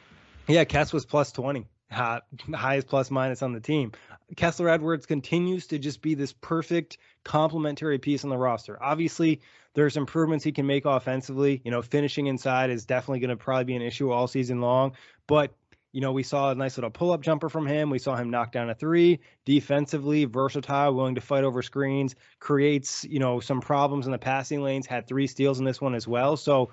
Yeah, 0.48 0.64
Kess 0.64 0.94
was 0.94 1.06
plus 1.06 1.32
twenty, 1.32 1.66
uh, 1.92 2.20
highest 2.54 2.88
plus 2.88 3.10
minus 3.10 3.42
on 3.42 3.52
the 3.52 3.60
team. 3.60 3.92
Kessler 4.36 4.70
Edwards 4.70 5.08
continues 5.08 5.68
to 5.68 5.80
just 5.80 6.02
be 6.02 6.14
this 6.14 6.34
perfect 6.34 7.00
complementary 7.24 7.98
piece 7.98 8.24
on 8.24 8.30
the 8.30 8.38
roster. 8.38 8.82
Obviously, 8.82 9.42
there's 9.74 9.98
improvements 9.98 10.44
he 10.44 10.52
can 10.52 10.68
make 10.68 10.86
offensively. 10.86 11.62
You 11.66 11.72
know, 11.72 11.82
finishing 11.82 12.28
inside 12.28 12.70
is 12.70 12.86
definitely 12.86 13.20
going 13.22 13.32
to 13.32 13.38
probably 13.38 13.66
be 13.66 13.76
an 13.76 13.82
issue 13.82 14.12
all 14.12 14.28
season 14.28 14.62
long. 14.62 14.94
But 15.26 15.56
you 15.94 16.02
know, 16.02 16.12
we 16.12 16.24
saw 16.24 16.50
a 16.50 16.56
nice 16.56 16.76
little 16.76 16.90
pull 16.90 17.14
up 17.14 17.22
jumper 17.22 17.50
from 17.50 17.68
him. 17.68 17.92
We 17.92 18.00
saw 18.00 18.16
him 18.16 18.32
knock 18.32 18.52
down 18.52 18.70
a 18.70 18.76
three. 18.76 19.20
Defensively, 19.46 20.26
versatile, 20.26 20.94
willing 20.94 21.16
to 21.16 21.22
fight 21.22 21.44
over 21.44 21.62
screens, 21.62 22.16
creates, 22.40 23.06
you 23.06 23.20
know, 23.20 23.40
some 23.40 23.62
problems 23.62 24.08
in 24.08 24.12
the 24.12 24.18
passing 24.18 24.64
lanes, 24.64 24.88
had 24.88 25.08
three 25.08 25.28
steals 25.28 25.60
in 25.60 25.66
this 25.66 25.80
one 25.80 25.94
as 25.94 26.08
well. 26.08 26.36
So 26.36 26.72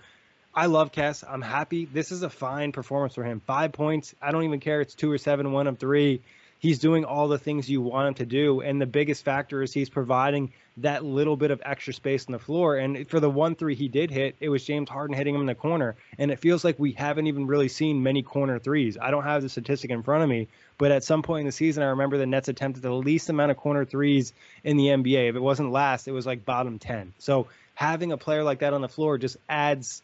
I 0.55 0.67
love 0.67 0.91
Cass. 0.91 1.23
I'm 1.23 1.43
happy. 1.43 1.85
This 1.85 2.11
is 2.11 2.23
a 2.23 2.31
fine 2.31 2.73
performance 2.73 3.15
for 3.15 3.23
him. 3.23 3.41
Five 3.41 3.73
points. 3.73 4.15
I 4.23 4.33
don't 4.33 4.45
even 4.45 4.59
care. 4.59 4.81
It's 4.81 4.95
two 4.95 5.13
or 5.13 5.19
seven, 5.19 5.53
one 5.53 5.67
of 5.67 5.79
three. 5.79 6.23
He's 6.61 6.79
doing 6.79 7.07
all 7.07 7.27
the 7.27 7.39
things 7.39 7.71
you 7.71 7.81
want 7.81 8.09
him 8.09 8.15
to 8.15 8.27
do. 8.27 8.61
And 8.61 8.81
the 8.81 8.87
biggest 8.87 9.25
factor 9.25 9.63
is 9.63 9.73
he's 9.73 9.89
providing 9.89 10.53
that 10.77 11.03
little 11.03 11.37
bit 11.37 11.51
of 11.51 11.63
extra 11.65 11.95
space 11.95 12.27
on 12.29 12.33
the 12.33 12.39
floor. 12.39 12.77
And 12.77 13.09
for 13.09 13.19
the 13.19 13.31
one 13.31 13.55
three 13.55 13.75
he 13.75 13.89
did 13.89 14.11
hit, 14.11 14.37
it 14.41 14.51
was 14.51 14.63
James 14.63 14.91
Harden 14.91 15.17
hitting 15.17 15.35
him 15.35 15.41
in 15.41 15.47
the 15.47 15.55
corner. 15.55 15.97
And 16.19 16.31
it 16.31 16.39
feels 16.39 16.63
like 16.63 16.79
we 16.79 16.93
haven't 16.93 17.27
even 17.29 17.47
really 17.47 17.69
seen 17.69 18.03
many 18.03 18.23
corner 18.23 18.59
threes. 18.59 18.99
I 19.01 19.11
don't 19.11 19.25
have 19.25 19.41
the 19.41 19.49
statistic 19.49 19.91
in 19.91 20.03
front 20.03 20.23
of 20.23 20.29
me, 20.29 20.49
but 20.77 20.93
at 20.93 21.03
some 21.03 21.23
point 21.23 21.41
in 21.41 21.47
the 21.47 21.53
season, 21.53 21.83
I 21.83 21.87
remember 21.87 22.19
the 22.19 22.27
Nets 22.27 22.49
attempted 22.49 22.83
the 22.83 22.93
least 22.93 23.31
amount 23.31 23.51
of 23.51 23.57
corner 23.57 23.87
threes 23.87 24.35
in 24.63 24.77
the 24.77 24.89
NBA. 24.89 25.31
If 25.31 25.37
it 25.37 25.43
wasn't 25.43 25.73
last, 25.73 26.09
it 26.09 26.13
was 26.13 26.27
like 26.27 26.45
bottom 26.45 26.79
10. 26.79 27.15
So 27.19 27.47
having 27.75 28.13
a 28.13 28.19
player 28.19 28.45
like 28.45 28.59
that 28.59 28.75
on 28.75 28.83
the 28.83 28.89
floor 28.89 29.17
just 29.17 29.39
adds 29.49 30.03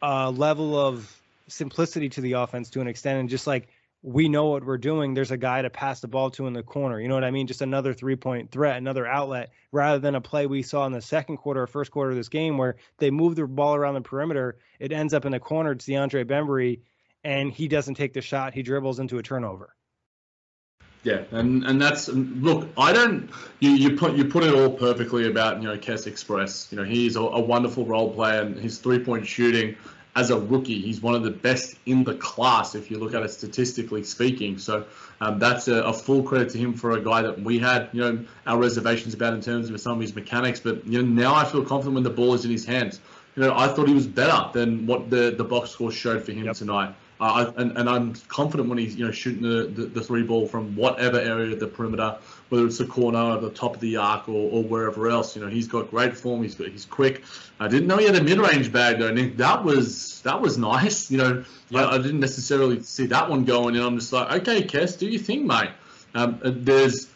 a 0.00 0.30
level 0.30 0.78
of 0.78 1.14
simplicity 1.48 2.08
to 2.08 2.22
the 2.22 2.32
offense 2.32 2.70
to 2.70 2.80
an 2.80 2.88
extent 2.88 3.20
and 3.20 3.28
just 3.28 3.46
like 3.46 3.68
we 4.02 4.28
know 4.28 4.46
what 4.46 4.64
we're 4.64 4.78
doing. 4.78 5.14
There's 5.14 5.30
a 5.30 5.36
guy 5.36 5.62
to 5.62 5.70
pass 5.70 6.00
the 6.00 6.08
ball 6.08 6.30
to 6.32 6.46
in 6.48 6.52
the 6.52 6.62
corner. 6.62 7.00
You 7.00 7.06
know 7.08 7.14
what 7.14 7.24
I 7.24 7.30
mean? 7.30 7.46
Just 7.46 7.62
another 7.62 7.94
three 7.94 8.16
point 8.16 8.50
threat, 8.50 8.76
another 8.76 9.06
outlet, 9.06 9.52
rather 9.70 10.00
than 10.00 10.16
a 10.16 10.20
play 10.20 10.46
we 10.46 10.62
saw 10.62 10.86
in 10.86 10.92
the 10.92 11.00
second 11.00 11.36
quarter 11.36 11.62
or 11.62 11.66
first 11.68 11.92
quarter 11.92 12.10
of 12.10 12.16
this 12.16 12.28
game 12.28 12.58
where 12.58 12.76
they 12.98 13.10
move 13.10 13.36
the 13.36 13.46
ball 13.46 13.76
around 13.76 13.94
the 13.94 14.00
perimeter. 14.00 14.58
It 14.80 14.92
ends 14.92 15.14
up 15.14 15.24
in 15.24 15.32
the 15.32 15.38
corner. 15.38 15.72
It's 15.72 15.86
DeAndre 15.86 16.24
Bembry, 16.24 16.80
and 17.22 17.52
he 17.52 17.68
doesn't 17.68 17.94
take 17.94 18.12
the 18.12 18.20
shot. 18.20 18.54
He 18.54 18.62
dribbles 18.62 18.98
into 18.98 19.18
a 19.18 19.22
turnover. 19.22 19.74
Yeah, 21.04 21.22
and 21.32 21.64
and 21.64 21.82
that's 21.82 22.08
look. 22.08 22.68
I 22.76 22.92
don't. 22.92 23.28
You, 23.58 23.70
you 23.70 23.96
put 23.96 24.14
you 24.14 24.24
put 24.24 24.44
it 24.44 24.54
all 24.54 24.70
perfectly 24.70 25.26
about 25.28 25.60
you 25.60 25.68
know 25.68 25.76
Kess 25.76 26.06
Express. 26.06 26.68
You 26.70 26.78
know 26.78 26.84
he's 26.84 27.16
a, 27.16 27.20
a 27.20 27.40
wonderful 27.40 27.84
role 27.84 28.12
player, 28.12 28.42
and 28.42 28.56
his 28.56 28.78
three 28.78 29.00
point 29.00 29.26
shooting 29.26 29.76
as 30.14 30.30
a 30.30 30.38
rookie, 30.38 30.80
he's 30.80 31.00
one 31.00 31.14
of 31.14 31.22
the 31.22 31.30
best 31.30 31.76
in 31.86 32.04
the 32.04 32.14
class 32.14 32.74
if 32.74 32.90
you 32.90 32.98
look 32.98 33.14
at 33.14 33.22
it 33.22 33.30
statistically 33.30 34.04
speaking. 34.04 34.58
So 34.58 34.84
um, 35.20 35.38
that's 35.38 35.68
a, 35.68 35.82
a, 35.84 35.92
full 35.92 36.22
credit 36.22 36.50
to 36.50 36.58
him 36.58 36.74
for 36.74 36.92
a 36.92 37.00
guy 37.00 37.22
that 37.22 37.40
we 37.40 37.58
had 37.58 37.88
you 37.92 38.00
know 38.00 38.24
our 38.46 38.58
reservations 38.58 39.14
about 39.14 39.32
in 39.32 39.40
terms 39.40 39.70
of 39.70 39.80
some 39.80 39.92
of 39.92 40.00
his 40.00 40.14
mechanics. 40.14 40.60
But 40.60 40.86
you 40.86 41.02
know 41.02 41.08
now 41.08 41.34
I 41.34 41.44
feel 41.44 41.64
confident 41.64 41.94
when 41.94 42.04
the 42.04 42.10
ball 42.10 42.34
is 42.34 42.44
in 42.44 42.50
his 42.50 42.66
hands. 42.66 43.00
You 43.36 43.44
know 43.44 43.56
I 43.56 43.68
thought 43.68 43.88
he 43.88 43.94
was 43.94 44.06
better 44.06 44.50
than 44.52 44.86
what 44.86 45.08
the 45.08 45.30
the 45.30 45.44
box 45.44 45.70
score 45.70 45.90
showed 45.90 46.22
for 46.24 46.32
him 46.32 46.44
yep. 46.44 46.56
tonight. 46.56 46.94
Uh, 47.22 47.52
and, 47.56 47.78
and 47.78 47.88
I'm 47.88 48.14
confident 48.26 48.68
when 48.68 48.78
he's 48.78 48.96
you 48.96 49.06
know 49.06 49.12
shooting 49.12 49.42
the, 49.42 49.66
the, 49.66 49.86
the, 49.86 50.00
three 50.00 50.24
ball 50.24 50.48
from 50.48 50.74
whatever 50.74 51.20
area 51.20 51.52
of 51.52 51.60
the 51.60 51.68
perimeter, 51.68 52.18
whether 52.52 52.66
it's 52.66 52.76
the 52.76 52.84
corner 52.84 53.18
or 53.18 53.38
the 53.38 53.48
top 53.48 53.76
of 53.76 53.80
the 53.80 53.96
arc 53.96 54.28
or, 54.28 54.50
or 54.50 54.62
wherever 54.62 55.08
else. 55.08 55.34
You 55.34 55.42
know 55.42 55.48
he's 55.48 55.66
got 55.66 55.90
great 55.90 56.14
form. 56.14 56.42
He's 56.42 56.54
got, 56.54 56.68
he's 56.68 56.84
quick. 56.84 57.24
I 57.58 57.66
didn't 57.66 57.86
know 57.86 57.96
he 57.96 58.04
had 58.04 58.14
a 58.14 58.22
mid 58.22 58.38
range 58.38 58.70
bag 58.70 58.98
though, 58.98 59.10
Nick. 59.10 59.38
That 59.38 59.64
was 59.64 60.20
that 60.20 60.40
was 60.40 60.58
nice. 60.58 61.10
You 61.12 61.18
know 61.18 61.44
I, 61.74 61.94
I, 61.94 61.98
didn't 61.98 62.20
necessarily 62.20 62.82
see 62.82 63.06
that 63.06 63.28
one 63.28 63.44
going, 63.44 63.76
and 63.76 63.84
I'm 63.84 63.98
just 63.98 64.12
like, 64.12 64.40
okay, 64.42 64.62
Kess, 64.62 64.98
do 64.98 65.06
you 65.06 65.18
think, 65.18 65.44
mate? 65.44 65.70
Um, 66.14 66.40
uh, 66.44 66.50
there's 66.54 67.08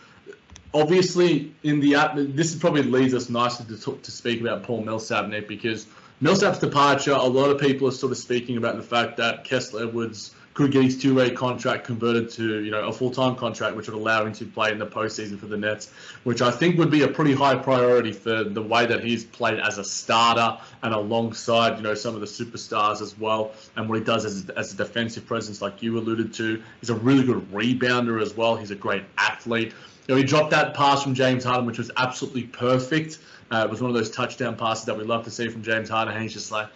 obviously 0.73 1.53
in 1.63 1.81
the 1.81 1.95
this 2.33 2.55
probably 2.55 2.83
leads 2.83 3.13
us 3.13 3.29
nicely 3.29 3.67
to 3.67 3.81
talk, 3.81 4.03
to 4.03 4.11
speak 4.11 4.41
about 4.41 4.63
Paul 4.63 4.83
Millsap, 4.83 5.29
Nick, 5.29 5.49
because 5.49 5.87
Millsap's 6.23 6.61
departure, 6.61 7.13
a 7.13 7.23
lot 7.23 7.51
of 7.51 7.61
people 7.61 7.89
are 7.89 7.93
sort 7.93 8.13
of 8.13 8.19
speaking 8.19 8.57
about 8.57 8.77
the 8.77 8.83
fact 8.83 9.19
that 9.19 9.45
Kessler 9.45 9.83
Edwards 9.83 10.35
could 10.57 10.73
get 10.73 10.83
his 10.83 10.97
two-way 10.97 11.29
contract 11.29 11.85
converted 11.85 12.31
to, 12.31 12.65
you 12.65 12.71
know, 12.71 12.89
a 12.89 12.93
full-time 12.93 13.37
contract, 13.37 13.77
which 13.77 13.89
would 13.89 13.95
allow 13.95 14.25
him 14.25 14.33
to 14.33 14.47
play 14.47 14.73
in 14.73 14.79
the 14.79 14.87
postseason 14.87 15.39
for 15.39 15.45
the 15.45 15.57
Nets, 15.57 15.91
which 16.25 16.41
I 16.41 16.51
think 16.51 16.79
would 16.79 16.91
be 16.91 17.03
a 17.03 17.09
pretty 17.09 17.35
high 17.35 17.57
priority 17.57 18.11
for 18.11 18.43
the 18.43 18.63
way 18.63 18.87
that 18.87 19.05
he's 19.05 19.23
played 19.23 19.61
as 19.61 19.77
a 19.77 19.85
starter 19.85 20.59
and 20.83 20.95
alongside, 20.95 21.77
you 21.77 21.83
know, 21.83 21.93
some 21.93 22.15
of 22.15 22.23
the 22.23 22.27
superstars 22.27 23.03
as 23.03 23.19
well, 23.19 23.53
and 23.77 23.87
what 23.87 23.99
he 23.99 24.05
does 24.05 24.25
as, 24.25 24.49
as 24.57 24.73
a 24.73 24.77
defensive 24.79 25.27
presence, 25.27 25.61
like 25.61 25.83
you 25.83 25.99
alluded 25.99 26.33
to. 26.33 26.63
He's 26.81 26.89
a 26.89 26.95
really 26.95 27.23
good 27.23 27.53
rebounder 27.53 28.23
as 28.23 28.35
well. 28.35 28.57
He's 28.57 28.71
a 28.71 28.77
great 28.77 29.05
athlete. 29.19 29.75
You 30.09 30.15
know, 30.15 30.17
he 30.17 30.25
dropped 30.25 30.53
that 30.53 30.73
pass 30.73 31.03
from 31.03 31.13
James 31.13 31.45
Harden, 31.45 31.67
which 31.67 31.77
was 31.77 31.91
absolutely 31.99 32.45
perfect. 32.45 33.19
Uh, 33.51 33.65
it 33.67 33.71
was 33.71 33.83
one 33.83 33.91
of 33.91 33.95
those 33.95 34.11
touchdown 34.11 34.57
passes 34.57 34.87
that 34.87 34.97
we 34.97 35.05
love 35.05 35.25
to 35.25 35.31
see 35.31 35.49
from 35.49 35.63
James 35.63 35.91
Harden, 35.91 36.15
and 36.15 36.23
he's 36.23 36.33
just 36.33 36.51
like, 36.51 36.69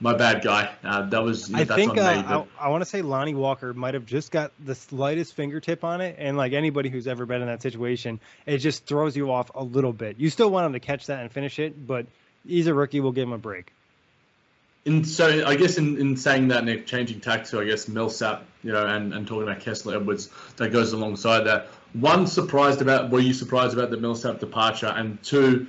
my 0.00 0.14
bad 0.14 0.42
guy. 0.42 0.70
Uh, 0.84 1.02
that 1.06 1.22
was. 1.22 1.52
I 1.52 1.64
think 1.64 1.92
uh, 1.92 2.16
me, 2.16 2.22
but... 2.22 2.46
I, 2.58 2.66
I 2.66 2.68
want 2.68 2.82
to 2.82 2.88
say 2.88 3.02
Lonnie 3.02 3.34
Walker 3.34 3.74
might 3.74 3.94
have 3.94 4.06
just 4.06 4.30
got 4.30 4.52
the 4.64 4.74
slightest 4.74 5.34
fingertip 5.34 5.84
on 5.84 6.00
it, 6.00 6.16
and 6.18 6.36
like 6.36 6.52
anybody 6.52 6.88
who's 6.88 7.06
ever 7.06 7.26
been 7.26 7.42
in 7.42 7.48
that 7.48 7.62
situation, 7.62 8.20
it 8.46 8.58
just 8.58 8.86
throws 8.86 9.16
you 9.16 9.32
off 9.32 9.50
a 9.54 9.62
little 9.62 9.92
bit. 9.92 10.18
You 10.18 10.30
still 10.30 10.50
want 10.50 10.66
him 10.66 10.72
to 10.74 10.80
catch 10.80 11.06
that 11.06 11.20
and 11.20 11.32
finish 11.32 11.58
it, 11.58 11.86
but 11.86 12.06
he's 12.46 12.66
a 12.66 12.74
rookie. 12.74 13.00
We'll 13.00 13.12
give 13.12 13.28
him 13.28 13.32
a 13.32 13.38
break. 13.38 13.72
And 14.86 15.06
so 15.06 15.46
I 15.46 15.56
guess 15.56 15.76
in, 15.76 16.00
in 16.00 16.16
saying 16.16 16.48
that, 16.48 16.66
and 16.66 16.86
changing 16.86 17.20
tack 17.20 17.44
to 17.46 17.60
I 17.60 17.64
guess 17.64 17.88
Millsap, 17.88 18.44
you 18.62 18.72
know, 18.72 18.86
and, 18.86 19.12
and 19.12 19.26
talking 19.26 19.42
about 19.42 19.60
Kessler 19.60 19.96
Edwards, 19.96 20.30
that 20.56 20.72
goes 20.72 20.92
alongside 20.92 21.40
that. 21.40 21.66
One, 21.92 22.26
surprised 22.26 22.80
about 22.80 23.10
were 23.10 23.20
you 23.20 23.34
surprised 23.34 23.74
about 23.74 23.90
the 23.90 23.96
Millsap 23.96 24.38
departure, 24.40 24.86
and 24.86 25.22
two, 25.22 25.66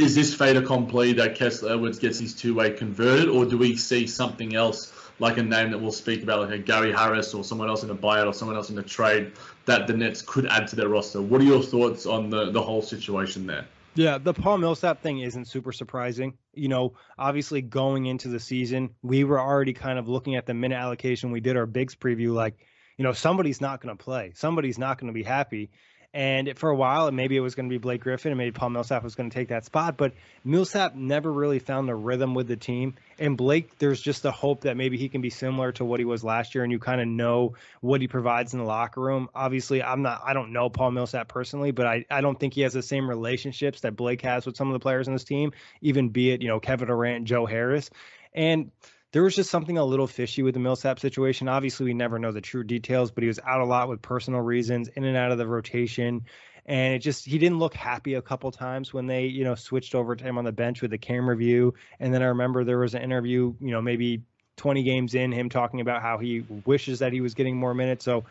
is 0.00 0.14
this 0.14 0.34
fait 0.34 0.56
accompli 0.56 1.12
that 1.14 1.34
Kessler 1.34 1.72
Edwards 1.72 1.98
gets 1.98 2.18
his 2.18 2.34
two 2.34 2.54
way 2.54 2.70
converted, 2.70 3.28
or 3.28 3.44
do 3.44 3.58
we 3.58 3.76
see 3.76 4.06
something 4.06 4.54
else 4.54 4.92
like 5.18 5.36
a 5.36 5.42
name 5.42 5.70
that 5.70 5.78
we'll 5.78 5.92
speak 5.92 6.22
about, 6.22 6.40
like 6.40 6.50
a 6.50 6.58
Gary 6.58 6.92
Harris 6.92 7.34
or 7.34 7.44
someone 7.44 7.68
else 7.68 7.82
in 7.82 7.90
a 7.90 7.94
buyout 7.94 8.26
or 8.26 8.32
someone 8.32 8.56
else 8.56 8.70
in 8.70 8.78
a 8.78 8.82
trade 8.82 9.32
that 9.66 9.86
the 9.86 9.92
Nets 9.92 10.22
could 10.22 10.46
add 10.46 10.66
to 10.68 10.76
their 10.76 10.88
roster? 10.88 11.20
What 11.20 11.40
are 11.42 11.44
your 11.44 11.62
thoughts 11.62 12.06
on 12.06 12.30
the, 12.30 12.50
the 12.50 12.62
whole 12.62 12.80
situation 12.80 13.46
there? 13.46 13.66
Yeah, 13.94 14.18
the 14.18 14.32
Paul 14.32 14.58
Millsap 14.58 15.02
thing 15.02 15.18
isn't 15.18 15.46
super 15.46 15.72
surprising. 15.72 16.38
You 16.54 16.68
know, 16.68 16.94
obviously 17.18 17.60
going 17.60 18.06
into 18.06 18.28
the 18.28 18.40
season, 18.40 18.90
we 19.02 19.24
were 19.24 19.40
already 19.40 19.72
kind 19.72 19.98
of 19.98 20.08
looking 20.08 20.36
at 20.36 20.46
the 20.46 20.54
minute 20.54 20.76
allocation. 20.76 21.32
We 21.32 21.40
did 21.40 21.56
our 21.56 21.66
bigs 21.66 21.94
preview, 21.94 22.32
like, 22.32 22.54
you 22.96 23.02
know, 23.02 23.12
somebody's 23.12 23.60
not 23.60 23.80
going 23.80 23.96
to 23.96 24.02
play. 24.02 24.32
Somebody's 24.34 24.78
not 24.78 24.98
going 24.98 25.08
to 25.08 25.14
be 25.14 25.22
happy. 25.22 25.70
And 26.12 26.58
for 26.58 26.70
a 26.70 26.74
while, 26.74 27.10
maybe 27.12 27.36
it 27.36 27.40
was 27.40 27.54
going 27.54 27.68
to 27.68 27.72
be 27.72 27.78
Blake 27.78 28.00
Griffin, 28.00 28.32
and 28.32 28.38
maybe 28.38 28.50
Paul 28.50 28.70
Millsap 28.70 29.04
was 29.04 29.14
going 29.14 29.30
to 29.30 29.34
take 29.34 29.48
that 29.48 29.64
spot. 29.64 29.96
But 29.96 30.12
Millsap 30.44 30.96
never 30.96 31.32
really 31.32 31.60
found 31.60 31.88
a 31.88 31.94
rhythm 31.94 32.34
with 32.34 32.48
the 32.48 32.56
team. 32.56 32.94
And 33.18 33.36
Blake, 33.36 33.78
there's 33.78 34.00
just 34.00 34.24
a 34.24 34.32
hope 34.32 34.62
that 34.62 34.76
maybe 34.76 34.96
he 34.96 35.08
can 35.08 35.20
be 35.20 35.30
similar 35.30 35.70
to 35.72 35.84
what 35.84 36.00
he 36.00 36.04
was 36.04 36.24
last 36.24 36.54
year, 36.54 36.64
and 36.64 36.72
you 36.72 36.80
kind 36.80 37.00
of 37.00 37.06
know 37.06 37.54
what 37.80 38.00
he 38.00 38.08
provides 38.08 38.52
in 38.54 38.58
the 38.58 38.64
locker 38.64 39.00
room. 39.00 39.28
Obviously, 39.36 39.84
I'm 39.84 40.02
not, 40.02 40.22
I 40.24 40.32
don't 40.32 40.52
know 40.52 40.68
Paul 40.68 40.90
Millsap 40.90 41.28
personally, 41.28 41.70
but 41.70 41.86
I, 41.86 42.04
I 42.10 42.22
don't 42.22 42.38
think 42.38 42.54
he 42.54 42.62
has 42.62 42.72
the 42.72 42.82
same 42.82 43.08
relationships 43.08 43.82
that 43.82 43.94
Blake 43.94 44.22
has 44.22 44.46
with 44.46 44.56
some 44.56 44.66
of 44.66 44.72
the 44.72 44.80
players 44.80 45.06
in 45.06 45.12
this 45.12 45.24
team, 45.24 45.52
even 45.80 46.08
be 46.08 46.32
it, 46.32 46.42
you 46.42 46.48
know, 46.48 46.58
Kevin 46.58 46.88
Durant, 46.88 47.24
Joe 47.24 47.46
Harris. 47.46 47.88
And 48.34 48.72
there 49.12 49.22
was 49.22 49.34
just 49.34 49.50
something 49.50 49.78
a 49.78 49.84
little 49.84 50.06
fishy 50.06 50.42
with 50.42 50.54
the 50.54 50.60
Millsap 50.60 51.00
situation. 51.00 51.48
Obviously, 51.48 51.86
we 51.86 51.94
never 51.94 52.18
know 52.18 52.32
the 52.32 52.40
true 52.40 52.62
details, 52.62 53.10
but 53.10 53.22
he 53.22 53.28
was 53.28 53.40
out 53.46 53.60
a 53.60 53.64
lot 53.64 53.88
with 53.88 54.00
personal 54.02 54.40
reasons, 54.40 54.88
in 54.88 55.04
and 55.04 55.16
out 55.16 55.32
of 55.32 55.38
the 55.38 55.46
rotation. 55.46 56.24
And 56.66 56.94
it 56.94 57.00
just 57.00 57.24
he 57.24 57.38
didn't 57.38 57.58
look 57.58 57.74
happy 57.74 58.14
a 58.14 58.22
couple 58.22 58.50
times 58.52 58.94
when 58.94 59.06
they, 59.06 59.26
you 59.26 59.42
know, 59.42 59.54
switched 59.56 59.94
over 59.94 60.14
to 60.14 60.22
him 60.22 60.38
on 60.38 60.44
the 60.44 60.52
bench 60.52 60.82
with 60.82 60.92
the 60.92 60.98
camera 60.98 61.36
view. 61.36 61.74
And 61.98 62.14
then 62.14 62.22
I 62.22 62.26
remember 62.26 62.62
there 62.62 62.78
was 62.78 62.94
an 62.94 63.02
interview, 63.02 63.54
you 63.60 63.70
know, 63.72 63.82
maybe 63.82 64.22
20 64.56 64.82
games 64.82 65.14
in, 65.14 65.32
him 65.32 65.48
talking 65.48 65.80
about 65.80 66.02
how 66.02 66.18
he 66.18 66.44
wishes 66.64 67.00
that 67.00 67.12
he 67.12 67.20
was 67.20 67.34
getting 67.34 67.56
more 67.56 67.74
minutes. 67.74 68.04
So 68.04 68.24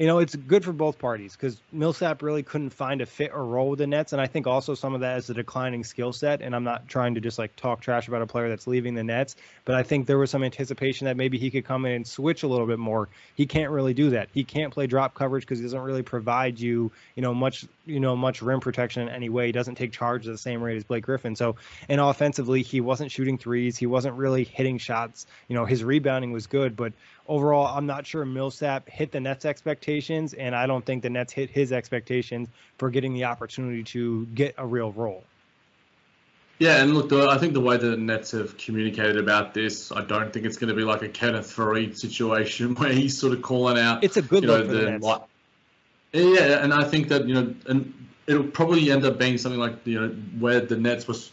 you 0.00 0.06
know, 0.06 0.18
it's 0.18 0.34
good 0.34 0.64
for 0.64 0.72
both 0.72 0.98
parties 0.98 1.36
because 1.36 1.60
Millsap 1.72 2.22
really 2.22 2.42
couldn't 2.42 2.70
find 2.70 3.02
a 3.02 3.06
fit 3.06 3.32
or 3.34 3.44
role 3.44 3.68
with 3.68 3.80
the 3.80 3.86
Nets, 3.86 4.14
and 4.14 4.20
I 4.20 4.28
think 4.28 4.46
also 4.46 4.74
some 4.74 4.94
of 4.94 5.02
that 5.02 5.18
is 5.18 5.26
the 5.26 5.34
declining 5.34 5.84
skill 5.84 6.14
set. 6.14 6.40
And 6.40 6.56
I'm 6.56 6.64
not 6.64 6.88
trying 6.88 7.16
to 7.16 7.20
just 7.20 7.38
like 7.38 7.54
talk 7.54 7.82
trash 7.82 8.08
about 8.08 8.22
a 8.22 8.26
player 8.26 8.48
that's 8.48 8.66
leaving 8.66 8.94
the 8.94 9.04
Nets, 9.04 9.36
but 9.66 9.74
I 9.74 9.82
think 9.82 10.06
there 10.06 10.16
was 10.16 10.30
some 10.30 10.42
anticipation 10.42 11.04
that 11.04 11.18
maybe 11.18 11.36
he 11.36 11.50
could 11.50 11.66
come 11.66 11.84
in 11.84 11.92
and 11.92 12.06
switch 12.06 12.44
a 12.44 12.48
little 12.48 12.66
bit 12.66 12.78
more. 12.78 13.10
He 13.34 13.44
can't 13.44 13.70
really 13.70 13.92
do 13.92 14.08
that. 14.10 14.30
He 14.32 14.42
can't 14.42 14.72
play 14.72 14.86
drop 14.86 15.12
coverage 15.12 15.42
because 15.42 15.58
he 15.58 15.64
doesn't 15.64 15.82
really 15.82 16.02
provide 16.02 16.58
you, 16.58 16.92
you 17.14 17.20
know, 17.20 17.34
much, 17.34 17.66
you 17.90 18.00
know, 18.00 18.16
much 18.16 18.42
rim 18.42 18.60
protection 18.60 19.02
in 19.02 19.08
any 19.08 19.28
way. 19.28 19.46
He 19.46 19.52
doesn't 19.52 19.74
take 19.74 19.92
charge 19.92 20.26
at 20.26 20.32
the 20.32 20.38
same 20.38 20.62
rate 20.62 20.76
as 20.76 20.84
Blake 20.84 21.04
Griffin. 21.04 21.36
So, 21.36 21.56
and 21.88 22.00
offensively, 22.00 22.62
he 22.62 22.80
wasn't 22.80 23.10
shooting 23.10 23.38
threes. 23.38 23.76
He 23.76 23.86
wasn't 23.86 24.16
really 24.16 24.44
hitting 24.44 24.78
shots. 24.78 25.26
You 25.48 25.54
know, 25.54 25.64
his 25.64 25.82
rebounding 25.82 26.32
was 26.32 26.46
good, 26.46 26.76
but 26.76 26.92
overall, 27.28 27.66
I'm 27.76 27.86
not 27.86 28.06
sure 28.06 28.24
Millsap 28.24 28.88
hit 28.88 29.12
the 29.12 29.20
Nets' 29.20 29.44
expectations, 29.44 30.34
and 30.34 30.54
I 30.54 30.66
don't 30.66 30.84
think 30.84 31.02
the 31.02 31.10
Nets 31.10 31.32
hit 31.32 31.50
his 31.50 31.72
expectations 31.72 32.48
for 32.78 32.90
getting 32.90 33.14
the 33.14 33.24
opportunity 33.24 33.82
to 33.84 34.26
get 34.26 34.54
a 34.58 34.66
real 34.66 34.92
role. 34.92 35.24
Yeah, 36.60 36.82
and 36.82 36.92
look, 36.92 37.08
the, 37.08 37.26
I 37.26 37.38
think 37.38 37.54
the 37.54 37.60
way 37.60 37.78
the 37.78 37.96
Nets 37.96 38.32
have 38.32 38.58
communicated 38.58 39.16
about 39.16 39.54
this, 39.54 39.90
I 39.90 40.04
don't 40.04 40.30
think 40.30 40.44
it's 40.44 40.58
going 40.58 40.68
to 40.68 40.74
be 40.74 40.82
like 40.82 41.00
a 41.00 41.08
Kenneth 41.08 41.56
Faried 41.56 41.96
situation 41.96 42.74
where 42.76 42.92
he's 42.92 43.18
sort 43.18 43.32
of 43.32 43.40
calling 43.40 43.78
out. 43.78 44.04
It's 44.04 44.18
a 44.18 44.22
good 44.22 44.44
look 44.44 44.66
know, 44.66 44.66
for 44.66 44.72
the, 44.74 44.84
the 44.84 44.90
Nets. 44.90 45.06
Yeah, 46.12 46.62
and 46.62 46.72
I 46.72 46.84
think 46.84 47.08
that 47.08 47.26
you 47.26 47.34
know, 47.34 47.54
and 47.66 48.08
it'll 48.26 48.44
probably 48.44 48.90
end 48.90 49.04
up 49.04 49.18
being 49.18 49.38
something 49.38 49.60
like 49.60 49.86
you 49.86 50.00
know 50.00 50.08
where 50.38 50.60
the 50.60 50.76
Nets 50.76 51.06
was 51.06 51.30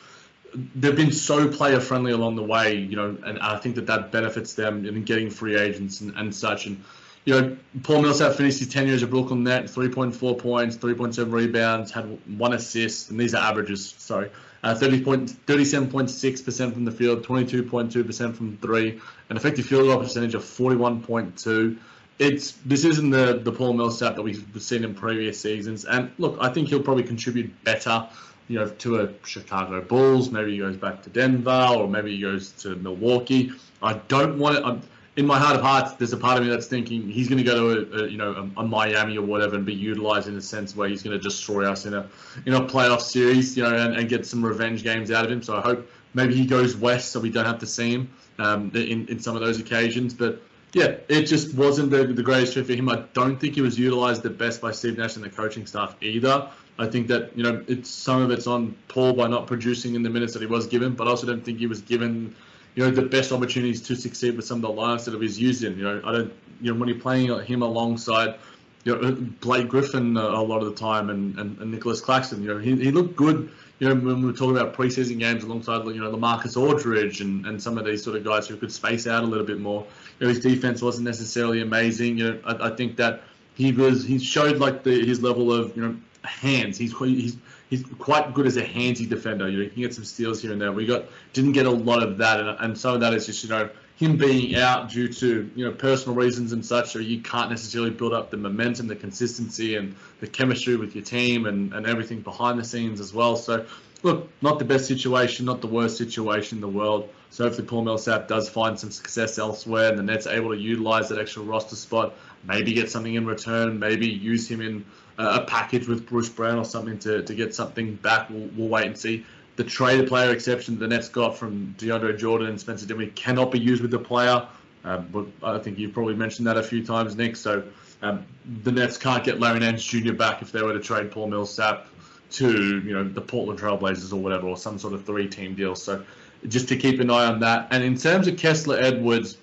they've 0.76 0.96
been 0.96 1.12
so 1.12 1.48
player 1.48 1.80
friendly 1.80 2.12
along 2.12 2.36
the 2.36 2.44
way, 2.44 2.76
you 2.76 2.96
know, 2.96 3.18
and 3.26 3.40
I 3.40 3.58
think 3.58 3.76
that 3.76 3.88
that 3.88 4.12
benefits 4.12 4.54
them 4.54 4.86
in 4.86 5.04
getting 5.04 5.30
free 5.30 5.58
agents 5.58 6.02
and, 6.02 6.14
and 6.16 6.34
such. 6.34 6.66
And 6.66 6.84
you 7.26 7.40
know, 7.40 7.58
Paul 7.84 8.02
Millsap 8.02 8.36
finished 8.36 8.60
his 8.60 8.70
tenure 8.70 8.94
as 8.94 9.04
a 9.04 9.08
Brooklyn 9.08 9.44
Net, 9.44 9.66
3.4 9.66 10.38
points, 10.38 10.78
3.7 10.78 11.32
rebounds, 11.32 11.92
had 11.92 12.06
one 12.38 12.54
assist, 12.54 13.10
and 13.12 13.20
these 13.20 13.34
are 13.34 13.44
averages. 13.44 13.94
Sorry, 13.98 14.32
uh, 14.64 14.74
30 14.74 15.04
point, 15.04 15.46
37.6 15.46 16.46
percent 16.46 16.74
from 16.74 16.86
the 16.86 16.92
field, 16.92 17.24
22.2 17.24 18.06
percent 18.06 18.36
from 18.36 18.58
three, 18.58 19.00
an 19.30 19.38
effective 19.38 19.66
field 19.66 19.88
goal 19.88 20.00
percentage 20.00 20.36
of 20.36 20.44
41.2. 20.44 21.78
It's 22.20 22.52
this 22.66 22.84
isn't 22.84 23.12
the 23.12 23.40
the 23.44 23.52
Paul 23.52 23.74
Millsap 23.74 24.16
that 24.16 24.24
we've 24.24 24.44
seen 24.60 24.84
in 24.84 24.96
previous 24.96 25.40
seasons, 25.40 25.86
and 25.86 26.12
look, 26.18 26.38
I 26.42 26.50
think 26.50 26.70
he'll 26.70 26.82
probably 26.82 27.04
contribute 27.04 27.64
better 27.64 28.08
you 28.48 28.60
know, 28.60 28.68
to 28.68 29.02
a 29.02 29.10
Chicago 29.26 29.82
Bulls. 29.82 30.30
Maybe 30.32 30.54
he 30.54 30.58
goes 30.60 30.78
back 30.78 31.04
to 31.04 31.10
Denver, 31.10 31.68
or 31.76 31.88
maybe 31.88 32.16
he 32.16 32.22
goes 32.22 32.52
to 32.64 32.76
Milwaukee. 32.76 33.52
I 33.82 33.94
don't 34.08 34.40
want 34.40 34.58
it. 34.58 34.90
in 35.18 35.26
my 35.26 35.38
heart 35.38 35.56
of 35.56 35.62
hearts, 35.62 35.94
there's 35.94 36.14
a 36.14 36.18
part 36.18 36.38
of 36.38 36.44
me 36.44 36.50
that's 36.50 36.68
thinking 36.68 37.10
he's 37.10 37.28
going 37.28 37.40
to 37.40 37.44
go 37.44 37.76
to 37.76 37.94
a, 37.94 38.04
a 38.04 38.08
you 38.08 38.18
know 38.18 38.32
a, 38.32 38.62
a, 38.62 38.64
Miami 38.64 39.18
or 39.18 39.26
whatever 39.26 39.56
and 39.56 39.66
be 39.66 39.74
utilized 39.74 40.28
in 40.28 40.38
a 40.38 40.42
sense 40.42 40.76
where 40.76 40.88
he's 40.88 41.04
going 41.04 41.18
to 41.18 41.22
destroy 41.22 41.70
us 41.70 41.86
in 41.86 41.94
a 41.94 42.08
in 42.46 42.54
a 42.54 42.62
playoff 42.62 43.02
series, 43.02 43.58
you 43.58 43.64
know, 43.64 43.76
and, 43.76 43.96
and 43.96 44.10
get 44.10 44.26
some 44.26 44.44
revenge 44.44 44.84
games 44.84 45.12
out 45.12 45.26
of 45.26 45.32
him. 45.32 45.42
So 45.44 45.58
I 45.58 45.62
hope 45.62 45.90
maybe 46.14 46.36
he 46.36 46.46
goes 46.46 46.76
west 46.76 47.12
so 47.12 47.20
we 47.20 47.30
don't 47.30 47.46
have 47.46 47.60
to 47.60 47.68
see 47.68 47.92
him 47.92 48.10
um, 48.40 48.72
in 48.74 49.08
in 49.08 49.20
some 49.20 49.36
of 49.36 49.42
those 49.42 49.60
occasions. 49.60 50.14
But 50.14 50.42
yeah, 50.74 50.96
it 51.08 51.24
just 51.24 51.56
wasn't 51.56 51.92
the, 51.92 52.06
the 52.06 52.24
greatest 52.24 52.54
fit 52.54 52.68
for 52.68 52.74
him. 52.74 52.90
I 52.90 53.04
don't 53.14 53.40
think 53.40 53.56
he 53.56 53.62
was 53.62 53.80
utilized 53.80 54.24
the 54.24 54.30
best 54.30 54.62
by 54.62 54.72
Steve 54.72 54.98
Nash 54.98 55.16
and 55.16 55.24
the 55.24 55.30
coaching 55.30 55.66
staff 55.66 55.96
either. 56.02 56.50
I 56.80 56.88
think 56.88 57.08
that 57.08 57.36
you 57.36 57.44
know 57.44 57.64
it's 57.68 57.90
some 57.90 58.22
of 58.22 58.32
it's 58.32 58.48
on 58.48 58.76
Paul 58.88 59.14
by 59.14 59.28
not 59.28 59.48
producing 59.48 59.96
in 59.96 60.04
the 60.04 60.10
minutes 60.10 60.34
that 60.34 60.42
he 60.42 60.46
was 60.46 60.68
given, 60.68 60.94
but 60.94 61.08
I 61.08 61.12
also 61.12 61.26
don't 61.26 61.44
think 61.44 61.60
he 61.60 61.68
was 61.68 61.82
given 61.82 62.36
you 62.76 62.84
know 62.84 62.92
the 62.92 63.02
best 63.02 63.32
opportunities 63.32 63.82
to 63.84 63.96
succeed 63.96 64.36
with 64.36 64.46
some 64.46 64.64
of 64.64 64.76
the 64.76 64.82
lineups 64.82 65.06
that 65.06 65.12
he 65.12 65.18
was 65.18 65.40
used 65.40 65.64
in. 65.64 65.78
You 65.78 65.84
know, 65.86 66.02
I 66.04 66.12
don't 66.12 66.34
you 66.62 66.74
know 66.74 66.80
when 66.80 66.90
you're 66.90 67.00
playing 67.00 67.28
him 67.46 67.62
alongside 67.62 68.36
you 68.84 68.96
know, 68.96 69.12
Blake 69.42 69.68
Griffin 69.68 70.16
a 70.16 70.42
lot 70.42 70.62
of 70.62 70.66
the 70.70 70.76
time 70.76 71.10
and, 71.10 71.38
and, 71.38 71.58
and 71.60 71.72
Nicholas 71.72 72.00
Claxton. 72.00 72.42
You 72.42 72.54
know, 72.54 72.58
he, 72.58 72.76
he 72.76 72.92
looked 72.92 73.18
good. 73.18 73.52
You 73.80 73.90
know, 73.90 73.96
when 73.96 74.22
we 74.22 74.26
were 74.26 74.34
talking 74.34 74.58
about 74.58 74.74
preseason 74.74 75.20
games 75.20 75.44
alongside, 75.44 75.86
you 75.86 76.02
know, 76.02 76.12
LaMarcus 76.12 76.58
Aldridge 76.58 77.22
and, 77.22 77.46
and 77.46 77.62
some 77.62 77.78
of 77.78 77.86
these 77.86 78.04
sort 78.04 78.16
of 78.16 78.24
guys 78.24 78.48
who 78.48 78.58
could 78.58 78.72
space 78.72 79.06
out 79.06 79.24
a 79.24 79.28
little 79.28 79.46
bit 79.46 79.60
more. 79.60 79.86
You 80.20 80.26
know, 80.26 80.34
his 80.34 80.40
defense 80.40 80.82
wasn't 80.82 81.06
necessarily 81.06 81.62
amazing. 81.62 82.18
You 82.18 82.32
know, 82.32 82.40
I, 82.44 82.70
I 82.70 82.76
think 82.76 82.96
that 82.98 83.22
he 83.54 83.72
was 83.72 84.04
he 84.04 84.18
showed 84.18 84.58
like 84.58 84.84
the 84.84 85.06
his 85.06 85.22
level 85.22 85.54
of 85.54 85.76
you 85.78 85.84
know 85.84 85.96
hands. 86.24 86.78
He's 86.78 86.98
he's 86.98 87.38
he's 87.70 87.84
quite 88.00 88.34
good 88.34 88.48
as 88.48 88.58
a 88.58 88.64
handsy 88.64 89.08
defender. 89.08 89.48
You 89.48 89.58
know, 89.58 89.64
he 89.66 89.70
can 89.70 89.82
get 89.84 89.94
some 89.94 90.06
steals 90.06 90.42
here 90.42 90.52
and 90.52 90.62
there. 90.62 90.72
We 90.72 90.86
got 90.86 91.06
didn't 91.34 91.52
get 91.52 91.68
a 91.68 91.72
lot 91.72 92.02
of 92.02 92.18
that, 92.18 92.40
and, 92.40 92.58
and 92.60 92.78
some 92.78 92.96
of 92.96 93.02
that 93.02 93.14
is 93.14 93.28
just 93.28 93.44
you 93.44 93.50
know 93.50 93.70
him 93.98 94.16
being 94.16 94.56
out 94.56 94.92
due 94.92 95.08
to 95.08 95.50
you 95.56 95.66
know 95.66 95.72
personal 95.72 96.16
reasons 96.16 96.54
and 96.54 96.66
such, 96.66 96.92
so 96.92 97.00
you 97.00 97.20
can't 97.22 97.50
necessarily 97.50 97.90
build 97.90 98.14
up 98.14 98.30
the 98.30 98.38
momentum, 98.38 98.88
the 98.88 98.96
consistency, 98.96 99.76
and 99.76 99.96
the 100.20 100.28
chemistry 100.28 100.76
with 100.76 100.96
your 100.96 101.04
team 101.04 101.48
and, 101.48 101.74
and 101.74 101.86
everything 101.86 102.22
behind 102.22 102.60
the 102.60 102.64
scenes 102.64 103.00
as 103.00 103.12
well. 103.12 103.36
So, 103.36 103.66
look, 104.04 104.30
not 104.42 104.60
the 104.60 104.66
best 104.66 104.86
situation, 104.86 105.46
not 105.46 105.62
the 105.62 105.68
worst 105.68 105.98
situation 105.98 106.60
in 106.60 106.62
the 106.62 106.68
world. 106.68 107.10
So 107.32 107.44
hopefully 107.44 107.68
Paul 107.68 107.84
Millsap 107.84 108.28
does 108.28 108.48
find 108.48 108.80
some 108.80 108.92
success 108.92 109.38
elsewhere, 109.38 109.90
and 109.90 109.98
the 109.98 110.04
Nets 110.04 110.28
able 110.28 110.52
to 110.52 110.58
utilize 110.58 111.10
that 111.10 111.20
extra 111.20 111.42
roster 111.42 111.76
spot, 111.76 112.14
maybe 112.44 112.74
get 112.74 112.90
something 112.90 113.16
in 113.16 113.26
return, 113.26 113.80
maybe 113.80 114.08
use 114.08 114.50
him 114.50 114.62
in 114.62 114.86
a 115.18 115.42
package 115.42 115.88
with 115.88 116.08
Bruce 116.08 116.30
Brown 116.30 116.60
or 116.60 116.66
something 116.66 117.00
to, 117.00 117.24
to 117.24 117.34
get 117.34 117.56
something 117.56 117.96
back. 117.96 118.30
We'll, 118.30 118.48
we'll 118.56 118.70
wait 118.70 118.86
and 118.86 118.98
see 118.98 119.26
the 119.58 119.64
traded 119.64 120.08
player 120.08 120.32
exception 120.32 120.80
the 120.80 120.88
Nets 120.88 121.10
got 121.10 121.36
from 121.36 121.76
DeAndre 121.78 122.18
Jordan 122.18 122.48
and 122.48 122.60
Spencer 122.60 122.86
Dinwiddie 122.86 123.12
cannot 123.12 123.52
be 123.52 123.60
used 123.60 123.82
with 123.82 123.92
the 123.92 124.00
player. 124.00 124.48
Um, 124.86 125.10
but 125.12 125.26
I 125.44 125.58
think 125.60 125.78
you've 125.78 125.94
probably 125.94 126.16
mentioned 126.16 126.48
that 126.48 126.58
a 126.58 126.64
few 126.64 126.86
times, 126.86 127.16
Nick. 127.16 127.36
So 127.36 127.64
um, 128.02 128.26
the 128.64 128.72
Nets 128.72 128.98
can't 128.98 129.24
get 129.24 129.40
Larry 129.40 129.60
Nance 129.60 129.84
Jr. 129.84 130.14
back 130.14 130.42
if 130.42 130.52
they 130.52 130.62
were 130.62 130.74
to 130.74 130.80
trade 130.80 131.12
Paul 131.12 131.28
Millsap 131.28 131.88
to 132.30 132.80
you 132.82 132.94
know 132.94 133.04
the 133.04 133.22
Portland 133.22 133.60
Trailblazers 133.60 134.14
or 134.14 134.18
whatever, 134.18 134.48
or 134.48 134.58
some 134.58 134.78
sort 134.78 134.94
of 134.94 135.06
three-team 135.06 135.56
deal. 135.56 135.76
So 135.76 136.04
just 136.48 136.70
to 136.70 136.78
keep 136.78 137.00
an 137.00 137.10
eye 137.10 137.26
on 137.26 137.40
that. 137.40 137.68
And 137.72 137.84
in 137.84 137.98
terms 137.98 138.28
of 138.28 138.38
Kessler 138.38 138.78
Edwards, 138.78 139.38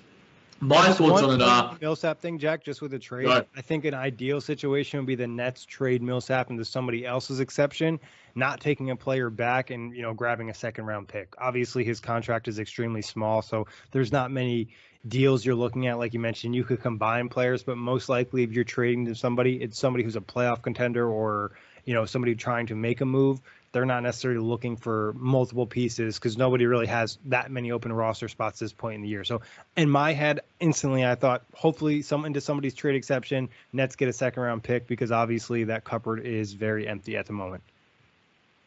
my 0.59 0.91
thoughts 0.93 1.21
on 1.21 1.41
it 1.41 1.43
are 1.43 1.77
Millsap 1.81 2.19
thing, 2.19 2.37
Jack. 2.39 2.63
Just 2.63 2.81
with 2.81 2.93
a 2.93 2.99
trade, 2.99 3.27
ahead. 3.27 3.47
I 3.55 3.61
think 3.61 3.85
an 3.85 3.93
ideal 3.93 4.39
situation 4.39 4.99
would 4.99 5.05
be 5.05 5.15
the 5.15 5.27
Nets 5.27 5.65
trade 5.65 6.01
Millsap 6.01 6.49
into 6.49 6.63
somebody 6.63 7.05
else's 7.05 7.39
exception, 7.39 7.99
not 8.35 8.61
taking 8.61 8.89
a 8.89 8.95
player 8.95 9.29
back 9.29 9.69
and 9.69 9.95
you 9.95 10.01
know 10.01 10.13
grabbing 10.13 10.49
a 10.49 10.53
second 10.53 10.85
round 10.85 11.07
pick. 11.07 11.33
Obviously, 11.37 11.83
his 11.83 11.99
contract 11.99 12.47
is 12.47 12.59
extremely 12.59 13.01
small, 13.01 13.41
so 13.41 13.67
there's 13.91 14.11
not 14.11 14.31
many 14.31 14.69
deals 15.07 15.45
you're 15.45 15.55
looking 15.55 15.87
at. 15.87 15.97
Like 15.97 16.13
you 16.13 16.19
mentioned, 16.19 16.55
you 16.55 16.63
could 16.63 16.81
combine 16.81 17.29
players, 17.29 17.63
but 17.63 17.77
most 17.77 18.09
likely, 18.09 18.43
if 18.43 18.51
you're 18.51 18.63
trading 18.63 19.05
to 19.05 19.15
somebody, 19.15 19.61
it's 19.61 19.77
somebody 19.77 20.03
who's 20.03 20.15
a 20.15 20.21
playoff 20.21 20.61
contender 20.61 21.07
or 21.07 21.51
you 21.85 21.93
know 21.93 22.05
somebody 22.05 22.35
trying 22.35 22.67
to 22.67 22.75
make 22.75 23.01
a 23.01 23.05
move. 23.05 23.41
They're 23.75 23.85
not 23.85 24.03
necessarily 24.03 24.39
looking 24.39 24.77
for 24.77 25.13
multiple 25.17 25.67
pieces 25.67 26.15
because 26.15 26.37
nobody 26.37 26.65
really 26.65 26.85
has 26.85 27.17
that 27.25 27.51
many 27.51 27.73
open 27.73 27.91
roster 27.91 28.29
spots 28.29 28.57
this 28.57 28.71
point 28.71 28.95
in 28.95 29.01
the 29.01 29.09
year. 29.09 29.25
So 29.25 29.41
in 29.75 29.89
my 29.89 30.13
head, 30.13 30.39
instantly 30.61 31.05
I 31.05 31.15
thought 31.15 31.43
hopefully 31.53 32.01
some 32.01 32.23
into 32.23 32.39
somebody's 32.39 32.73
trade 32.73 32.95
exception, 32.95 33.49
Nets 33.73 33.97
get 33.97 34.07
a 34.07 34.13
second 34.13 34.43
round 34.43 34.63
pick 34.63 34.87
because 34.87 35.11
obviously 35.11 35.65
that 35.65 35.83
cupboard 35.83 36.25
is 36.25 36.53
very 36.53 36.87
empty 36.87 37.17
at 37.17 37.25
the 37.25 37.33
moment. 37.33 37.63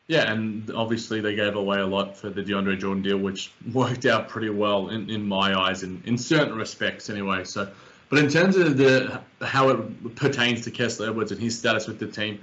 Yeah, 0.08 0.30
and 0.30 0.70
obviously 0.72 1.22
they 1.22 1.34
gave 1.34 1.56
away 1.56 1.78
a 1.78 1.86
lot 1.86 2.14
for 2.14 2.28
the 2.28 2.42
DeAndre 2.42 2.78
Jordan 2.78 3.02
deal, 3.02 3.16
which 3.16 3.50
worked 3.72 4.04
out 4.04 4.28
pretty 4.28 4.50
well 4.50 4.90
in, 4.90 5.08
in 5.08 5.26
my 5.26 5.58
eyes, 5.58 5.84
in, 5.84 6.02
in 6.04 6.18
certain 6.18 6.54
respects 6.54 7.08
anyway. 7.08 7.44
So, 7.44 7.66
but 8.10 8.18
in 8.18 8.28
terms 8.28 8.56
of 8.56 8.76
the 8.76 9.22
how 9.40 9.70
it 9.70 10.16
pertains 10.16 10.64
to 10.64 10.70
Kessler 10.70 11.08
Edwards 11.08 11.32
and 11.32 11.40
his 11.40 11.58
status 11.58 11.86
with 11.86 11.98
the 11.98 12.08
team, 12.08 12.40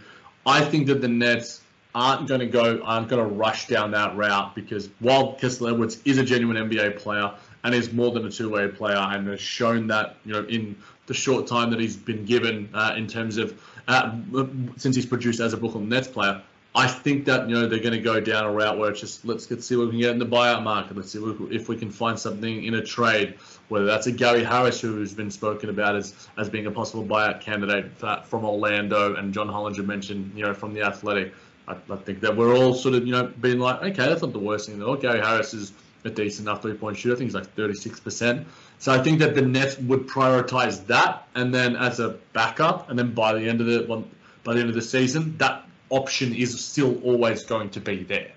I 0.48 0.62
think 0.62 0.88
that 0.88 1.02
the 1.02 1.08
Nets 1.08 1.62
aren't 1.96 2.28
going 2.28 2.42
to 2.42 2.46
go, 2.46 2.82
aren't 2.84 3.08
going 3.08 3.28
to 3.28 3.36
rush 3.36 3.68
down 3.68 3.92
that 3.92 4.16
route 4.18 4.54
because 4.54 4.90
while 5.00 5.34
Kessler 5.34 5.72
Edwards 5.72 6.00
is 6.06 6.18
a 6.18 6.24
genuine 6.24 6.58
NBA 6.70 6.98
player 6.98 7.34
and 7.64 7.74
is 7.74 7.94
more 7.94 8.12
than 8.12 8.28
a 8.28 8.30
two-way 8.30 8.68
player 8.68 8.98
and 8.98 9.28
has 9.28 9.42
shown 9.42 9.88
that 9.88 10.18
you 10.26 10.34
know 10.34 10.44
in 10.44 10.76
the 11.08 11.14
short 11.14 11.48
time 11.48 11.72
that 11.72 11.80
he's 11.80 11.96
been 11.96 12.26
given 12.26 12.70
uh, 12.74 12.94
in 12.98 13.08
terms 13.08 13.38
of 13.38 13.60
uh, 13.88 14.16
since 14.78 14.96
he's 14.96 15.06
produced 15.06 15.40
as 15.40 15.54
a 15.54 15.58
Brooklyn 15.58 15.88
Nets 15.88 16.08
player, 16.08 16.42
I 16.76 16.88
think 16.88 17.26
that 17.26 17.48
you 17.48 17.56
know 17.56 17.68
they're 17.68 17.80
going 17.80 17.94
to 17.94 18.02
go 18.02 18.20
down 18.20 18.44
a 18.44 18.52
route 18.52 18.78
where 18.78 18.92
it's 18.92 19.00
just 19.00 19.24
let's 19.24 19.46
get 19.46 19.64
see 19.64 19.78
what 19.78 19.86
we 19.86 19.92
can 19.92 20.00
get 20.02 20.12
in 20.12 20.20
the 20.20 20.26
buyout 20.26 20.64
market. 20.64 20.98
Let's 20.98 21.12
see 21.12 21.20
if 21.50 21.70
we 21.70 21.78
can 21.78 21.90
find 21.90 22.20
something 22.20 22.66
in 22.66 22.74
a 22.74 22.84
trade, 22.84 23.36
whether 23.70 23.86
that's 23.86 24.08
a 24.08 24.12
Gary 24.12 24.44
Harris 24.44 24.82
who's 24.82 25.14
been 25.14 25.32
spoken 25.32 25.70
about 25.70 25.96
as 25.96 26.14
as 26.38 26.50
being 26.50 26.66
a 26.66 26.72
possible 26.72 27.06
buyout 27.06 27.40
candidate 27.40 27.92
from 28.26 28.44
Orlando, 28.44 29.16
and 29.16 29.34
John 29.34 29.48
Hollinger 29.48 29.86
mentioned 29.86 30.34
you 30.36 30.44
know 30.44 30.54
from 30.54 30.74
the 30.74 30.82
Athletic. 30.82 31.34
I, 31.68 31.76
I 31.90 31.96
think 31.98 32.22
that 32.22 32.36
we're 32.36 32.56
all 32.56 32.74
sort 32.74 32.96
of 32.96 33.06
you 33.06 33.12
know 33.12 33.32
being 33.42 33.60
like, 33.60 33.82
okay, 33.82 34.08
that's 34.08 34.22
not 34.22 34.34
the 34.34 34.40
worst 34.40 34.68
thing 34.68 34.76
in 34.76 34.80
the. 34.80 34.96
Gary 34.96 35.20
Harris 35.20 35.54
is 35.54 35.74
a 36.04 36.10
decent 36.10 36.48
enough 36.48 36.62
three-point 36.62 36.98
shooter. 36.98 37.16
I 37.16 37.18
think 37.18 37.28
he's 37.30 37.36
like 37.36 37.56
36%. 37.56 38.46
So 38.78 38.94
I 38.94 39.02
think 39.02 39.20
that 39.20 39.34
the 39.34 39.42
Nets 39.42 39.78
would 39.80 40.08
prioritize 40.08 40.86
that, 40.88 41.28
and 41.34 41.54
then 41.54 41.76
as 41.76 42.00
a 42.00 42.10
backup, 42.34 42.90
and 42.90 43.00
then 43.00 43.14
by 43.14 43.34
the 43.34 43.50
end 43.50 43.62
of 43.62 43.68
the 43.68 44.04
by 44.44 44.54
the 44.54 44.60
end 44.60 44.70
of 44.70 44.76
the 44.76 44.82
season, 44.82 45.38
that 45.38 45.66
option 45.90 46.36
is 46.36 46.64
still 46.64 47.02
always 47.04 47.44
going 47.44 47.70
to 47.72 47.80
be 47.80 48.04
there. 48.04 48.32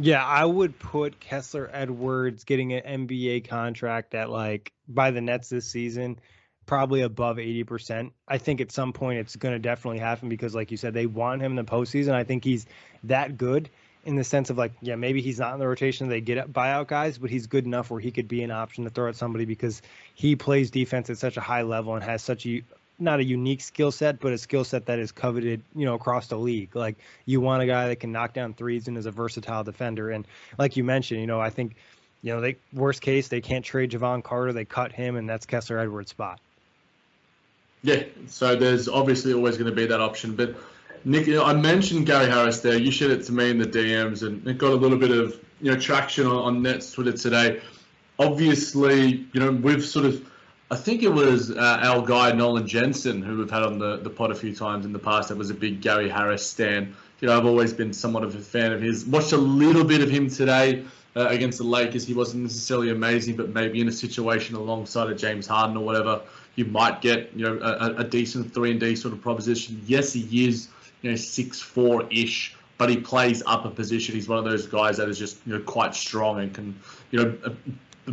Yeah, 0.00 0.24
I 0.24 0.44
would 0.44 0.76
put 0.78 1.20
Kessler 1.20 1.70
Edwards 1.72 2.42
getting 2.42 2.72
an 2.72 3.06
NBA 3.06 3.46
contract 3.48 4.14
at 4.14 4.30
like 4.30 4.72
by 4.88 5.12
the 5.12 5.20
Nets 5.20 5.48
this 5.48 5.66
season, 5.66 6.18
probably 6.66 7.02
above 7.02 7.36
80%. 7.36 8.10
I 8.28 8.38
think 8.38 8.60
at 8.60 8.72
some 8.72 8.92
point 8.92 9.18
it's 9.18 9.36
going 9.36 9.54
to 9.54 9.58
definitely 9.58 9.98
happen 9.98 10.28
because, 10.28 10.54
like 10.54 10.70
you 10.70 10.76
said, 10.76 10.94
they 10.94 11.06
want 11.06 11.42
him 11.42 11.52
in 11.52 11.64
the 11.64 11.70
postseason. 11.70 12.12
I 12.12 12.24
think 12.24 12.44
he's 12.44 12.66
that 13.04 13.36
good 13.36 13.68
in 14.04 14.16
the 14.16 14.24
sense 14.24 14.50
of 14.50 14.58
like, 14.58 14.72
yeah, 14.80 14.96
maybe 14.96 15.22
he's 15.22 15.38
not 15.38 15.54
in 15.54 15.60
the 15.60 15.68
rotation. 15.68 16.08
They 16.08 16.20
get 16.20 16.52
buyout 16.52 16.88
guys, 16.88 17.18
but 17.18 17.30
he's 17.30 17.46
good 17.46 17.64
enough 17.64 17.90
where 17.90 18.00
he 18.00 18.10
could 18.10 18.28
be 18.28 18.42
an 18.42 18.50
option 18.50 18.84
to 18.84 18.90
throw 18.90 19.08
at 19.08 19.16
somebody 19.16 19.44
because 19.44 19.82
he 20.14 20.36
plays 20.36 20.70
defense 20.70 21.10
at 21.10 21.18
such 21.18 21.36
a 21.36 21.40
high 21.40 21.62
level 21.62 21.94
and 21.94 22.02
has 22.04 22.22
such 22.22 22.46
a 22.46 22.62
not 22.98 23.20
a 23.20 23.24
unique 23.24 23.60
skill 23.60 23.90
set, 23.90 24.20
but 24.20 24.32
a 24.32 24.38
skill 24.38 24.64
set 24.64 24.86
that 24.86 24.98
is 24.98 25.12
coveted, 25.12 25.62
you 25.74 25.84
know, 25.84 25.94
across 25.94 26.28
the 26.28 26.36
league. 26.36 26.74
Like 26.74 26.96
you 27.26 27.40
want 27.40 27.62
a 27.62 27.66
guy 27.66 27.88
that 27.88 27.96
can 27.96 28.12
knock 28.12 28.32
down 28.32 28.54
threes 28.54 28.88
and 28.88 28.96
is 28.96 29.06
a 29.06 29.10
versatile 29.10 29.64
defender. 29.64 30.10
And 30.10 30.26
like 30.58 30.76
you 30.76 30.84
mentioned, 30.84 31.20
you 31.20 31.26
know, 31.26 31.40
I 31.40 31.50
think, 31.50 31.76
you 32.22 32.32
know, 32.32 32.40
they 32.40 32.56
worst 32.72 33.00
case 33.02 33.28
they 33.28 33.40
can't 33.40 33.64
trade 33.64 33.90
Jevon 33.90 34.22
Carter, 34.22 34.52
they 34.52 34.64
cut 34.64 34.92
him, 34.92 35.16
and 35.16 35.28
that's 35.28 35.46
Kessler 35.46 35.78
Edwards' 35.78 36.10
spot. 36.10 36.40
Yeah, 37.82 38.04
so 38.26 38.54
there's 38.54 38.88
obviously 38.88 39.32
always 39.32 39.56
going 39.56 39.68
to 39.68 39.74
be 39.74 39.86
that 39.86 40.00
option, 40.00 40.36
but 40.36 40.54
Nick, 41.04 41.26
you 41.26 41.34
know, 41.34 41.44
I 41.44 41.52
mentioned 41.52 42.06
Gary 42.06 42.30
Harris 42.30 42.60
there. 42.60 42.78
You 42.78 42.92
shared 42.92 43.10
it 43.10 43.24
to 43.24 43.32
me 43.32 43.50
in 43.50 43.58
the 43.58 43.66
DMs, 43.66 44.24
and 44.24 44.46
it 44.46 44.58
got 44.58 44.70
a 44.70 44.76
little 44.76 44.98
bit 44.98 45.10
of 45.10 45.38
you 45.60 45.72
know 45.72 45.78
traction 45.78 46.26
on, 46.26 46.36
on 46.36 46.62
Nets 46.62 46.92
Twitter 46.92 47.12
today. 47.12 47.60
Obviously, 48.18 49.26
you 49.32 49.40
know 49.40 49.50
we've 49.50 49.84
sort 49.84 50.06
of, 50.06 50.24
I 50.70 50.76
think 50.76 51.02
it 51.02 51.08
was 51.08 51.50
uh, 51.50 51.80
our 51.82 52.06
guy 52.06 52.30
Nolan 52.32 52.68
Jensen 52.68 53.20
who 53.20 53.38
we've 53.38 53.50
had 53.50 53.64
on 53.64 53.78
the, 53.78 53.96
the 53.96 54.10
pod 54.10 54.30
a 54.30 54.34
few 54.34 54.54
times 54.54 54.86
in 54.86 54.92
the 54.92 54.98
past. 54.98 55.30
That 55.30 55.38
was 55.38 55.50
a 55.50 55.54
big 55.54 55.80
Gary 55.80 56.08
Harris 56.08 56.48
stan. 56.48 56.94
You 57.20 57.28
know, 57.28 57.36
I've 57.36 57.46
always 57.46 57.72
been 57.72 57.92
somewhat 57.92 58.22
of 58.22 58.34
a 58.36 58.40
fan 58.40 58.72
of 58.72 58.80
his. 58.80 59.04
Watched 59.04 59.32
a 59.32 59.36
little 59.36 59.84
bit 59.84 60.02
of 60.02 60.10
him 60.10 60.30
today 60.30 60.84
uh, 61.16 61.26
against 61.26 61.58
the 61.58 61.64
Lakers. 61.64 62.06
He 62.06 62.14
wasn't 62.14 62.44
necessarily 62.44 62.90
amazing, 62.90 63.36
but 63.36 63.48
maybe 63.48 63.80
in 63.80 63.88
a 63.88 63.92
situation 63.92 64.54
alongside 64.54 65.10
of 65.10 65.18
James 65.18 65.46
Harden 65.48 65.76
or 65.76 65.84
whatever, 65.84 66.20
you 66.54 66.64
might 66.66 67.00
get 67.00 67.32
you 67.34 67.44
know 67.44 67.58
a, 67.60 68.00
a 68.00 68.04
decent 68.04 68.52
three 68.52 68.70
and 68.70 68.80
D 68.80 68.96
sort 68.96 69.14
of 69.14 69.20
proposition. 69.20 69.80
Yes, 69.86 70.12
he 70.12 70.46
is 70.46 70.68
you 71.02 71.10
know, 71.10 71.16
six 71.16 71.60
four 71.60 72.04
ish, 72.10 72.54
but 72.78 72.88
he 72.88 72.96
plays 72.96 73.42
up 73.46 73.64
a 73.64 73.70
position. 73.70 74.14
He's 74.14 74.28
one 74.28 74.38
of 74.38 74.44
those 74.44 74.66
guys 74.66 74.96
that 74.98 75.08
is 75.08 75.18
just 75.18 75.38
you 75.46 75.54
know 75.54 75.64
quite 75.64 75.94
strong 75.94 76.40
and 76.40 76.54
can 76.54 76.78
you 77.10 77.24
know 77.24 77.38
uh, 77.44 77.50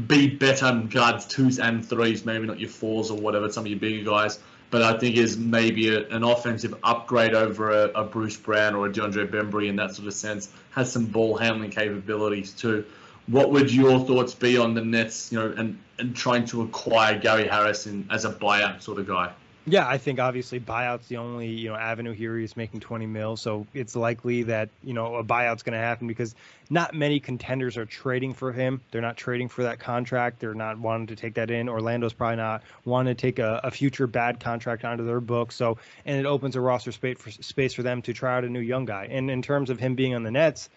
be 0.07 0.27
better 0.27 0.67
in 0.67 0.87
guards 0.87 1.25
twos 1.25 1.59
and 1.59 1.87
threes, 1.87 2.25
maybe 2.25 2.45
not 2.45 2.59
your 2.59 2.69
fours 2.69 3.09
or 3.09 3.17
whatever, 3.17 3.51
some 3.51 3.65
of 3.65 3.71
your 3.71 3.79
bigger 3.79 4.03
guys. 4.09 4.39
But 4.71 4.83
I 4.83 4.99
think 4.99 5.17
is 5.17 5.35
maybe 5.35 5.95
a, 5.95 6.07
an 6.09 6.23
offensive 6.23 6.75
upgrade 6.83 7.33
over 7.33 7.71
a, 7.71 7.85
a, 7.95 8.03
Bruce 8.03 8.37
Brown 8.37 8.75
or 8.75 8.85
a 8.85 8.89
DeAndre 8.91 9.27
Bembry 9.27 9.67
in 9.67 9.75
that 9.77 9.95
sort 9.95 10.07
of 10.07 10.13
sense. 10.13 10.49
Has 10.71 10.91
some 10.91 11.07
ball 11.07 11.35
handling 11.37 11.71
capabilities 11.71 12.51
too. 12.51 12.85
What 13.29 13.51
would 13.51 13.71
your 13.73 13.99
thoughts 13.99 14.33
be 14.33 14.57
on 14.57 14.73
the 14.73 14.81
Nets, 14.81 15.31
you 15.31 15.39
know, 15.39 15.53
and, 15.55 15.79
and 15.97 16.15
trying 16.15 16.45
to 16.47 16.61
acquire 16.63 17.19
Gary 17.19 17.47
Harrison 17.47 18.07
as 18.09 18.25
a 18.25 18.31
buyout 18.31 18.81
sort 18.81 18.99
of 18.99 19.07
guy? 19.07 19.31
Yeah, 19.69 19.87
I 19.87 19.99
think 19.99 20.19
obviously 20.19 20.59
buyout's 20.59 21.07
the 21.09 21.17
only 21.17 21.47
you 21.47 21.69
know 21.69 21.75
avenue 21.75 22.13
here. 22.13 22.35
He's 22.37 22.57
making 22.57 22.79
20 22.79 23.05
mil, 23.05 23.37
so 23.37 23.67
it's 23.73 23.95
likely 23.95 24.43
that 24.43 24.69
you 24.83 24.93
know 24.93 25.15
a 25.15 25.23
buyout's 25.23 25.61
going 25.61 25.73
to 25.73 25.79
happen 25.79 26.07
because 26.07 26.33
not 26.71 26.95
many 26.95 27.19
contenders 27.19 27.77
are 27.77 27.85
trading 27.85 28.33
for 28.33 28.51
him. 28.51 28.81
They're 28.89 29.01
not 29.01 29.15
trading 29.15 29.47
for 29.47 29.63
that 29.63 29.79
contract. 29.79 30.39
They're 30.39 30.55
not 30.55 30.79
wanting 30.79 31.07
to 31.07 31.15
take 31.15 31.35
that 31.35 31.51
in. 31.51 31.69
Orlando's 31.69 32.13
probably 32.13 32.37
not 32.37 32.63
wanting 32.85 33.15
to 33.15 33.21
take 33.21 33.37
a, 33.37 33.61
a 33.63 33.69
future 33.69 34.07
bad 34.07 34.39
contract 34.39 34.85
onto 34.85 35.05
their 35.05 35.21
book. 35.21 35.51
So 35.51 35.77
and 36.05 36.17
it 36.17 36.25
opens 36.25 36.55
a 36.55 36.61
roster 36.61 36.91
space 36.91 37.19
for 37.19 37.29
space 37.29 37.73
for 37.75 37.83
them 37.83 38.01
to 38.03 38.13
try 38.13 38.37
out 38.37 38.45
a 38.45 38.49
new 38.49 38.61
young 38.61 38.85
guy. 38.85 39.07
And 39.11 39.29
in 39.29 39.43
terms 39.43 39.69
of 39.69 39.77
him 39.77 39.93
being 39.93 40.15
on 40.15 40.23
the 40.23 40.31
Nets, 40.31 40.69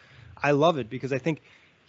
I 0.43 0.51
love 0.51 0.77
it 0.77 0.91
because 0.91 1.15
I 1.15 1.19
think 1.19 1.41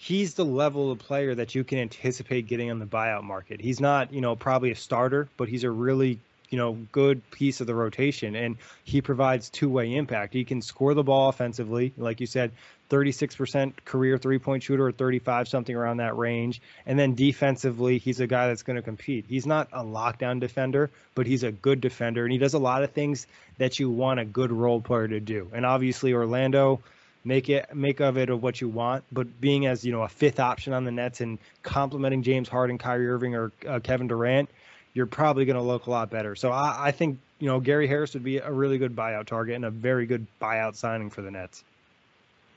he's 0.04 0.34
the 0.34 0.44
level 0.44 0.92
of 0.92 1.00
player 1.00 1.34
that 1.34 1.56
you 1.56 1.64
can 1.64 1.80
anticipate 1.80 2.46
getting 2.46 2.70
on 2.70 2.78
the 2.78 2.86
buyout 2.86 3.24
market. 3.24 3.62
He's 3.62 3.80
not, 3.80 4.12
you 4.12 4.20
know, 4.20 4.36
probably 4.36 4.72
a 4.72 4.76
starter, 4.76 5.30
but 5.38 5.48
he's 5.48 5.64
a 5.64 5.72
really 5.72 6.20
you 6.50 6.60
know, 6.60 6.74
good 6.92 7.32
piece 7.32 7.62
of 7.62 7.68
the 7.68 7.74
rotation, 7.74 8.36
and 8.36 8.58
he 8.84 9.02
provides 9.02 9.50
two-way 9.50 9.96
impact. 9.96 10.36
He 10.36 10.46
can 10.46 10.62
score 10.62 10.94
the 10.94 11.02
ball 11.02 11.30
offensively, 11.30 11.94
like 11.98 12.22
you 12.22 12.28
said, 12.28 12.52
36% 12.92 13.74
career 13.86 14.20
three-point 14.20 14.62
shooter 14.62 14.86
or 14.86 14.92
35 14.92 15.48
something 15.48 15.76
around 15.76 15.98
that 15.98 16.16
range, 16.16 16.62
and 16.86 17.00
then 17.00 17.16
defensively, 17.16 17.98
he's 17.98 18.20
a 18.20 18.28
guy 18.28 18.50
that's 18.50 18.62
going 18.62 18.76
to 18.76 18.84
compete. 18.84 19.26
He's 19.28 19.48
not 19.48 19.70
a 19.74 19.84
lockdown 19.84 20.40
defender, 20.40 20.92
but 21.16 21.26
he's 21.26 21.42
a 21.42 21.52
good 21.52 21.82
defender, 21.82 22.24
and 22.24 22.32
he 22.32 22.38
does 22.38 22.54
a 22.54 22.60
lot 22.60 22.84
of 22.84 22.92
things 22.92 23.26
that 23.58 23.80
you 23.80 23.90
want 23.90 24.20
a 24.20 24.26
good 24.26 24.52
role 24.52 24.80
player 24.80 25.08
to 25.08 25.20
do. 25.20 25.50
And 25.54 25.66
obviously, 25.66 26.14
Orlando 26.14 26.82
make 27.24 27.50
it 27.50 27.74
make 27.74 28.00
of 28.00 28.18
it 28.18 28.30
of 28.30 28.44
what 28.44 28.62
you 28.62 28.68
want. 28.68 29.04
But 29.12 29.40
being 29.40 29.66
as 29.66 29.86
you 29.86 29.92
know 29.92 30.04
a 30.04 30.08
fifth 30.08 30.40
option 30.40 30.74
on 30.74 30.84
the 30.84 30.92
Nets 30.92 31.22
and 31.22 31.40
complementing 31.62 32.24
James 32.24 32.50
Harden, 32.50 32.78
Kyrie 32.78 33.08
Irving, 33.08 33.36
or 33.36 33.52
uh, 33.68 33.80
Kevin 33.80 34.08
Durant, 34.08 34.50
you're 34.94 35.06
probably 35.06 35.46
going 35.46 35.56
to 35.56 35.62
look 35.62 35.88
a 35.88 35.92
lot 35.92 36.10
better. 36.10 36.36
So 36.36 36.52
I, 36.52 36.88
I 36.88 36.92
think 36.92 37.20
you 37.40 37.48
know 37.48 37.60
Gary 37.60 37.88
Harris 37.88 38.14
would 38.14 38.24
be 38.24 38.38
a 38.38 38.52
really 38.52 38.78
good 38.78 38.96
buyout 38.96 39.26
target 39.26 39.56
and 39.56 39.66
a 39.66 39.72
very 39.72 40.06
good 40.06 40.26
buyout 40.42 40.76
signing 40.76 41.10
for 41.10 41.22
the 41.22 41.32
Nets. 41.32 41.64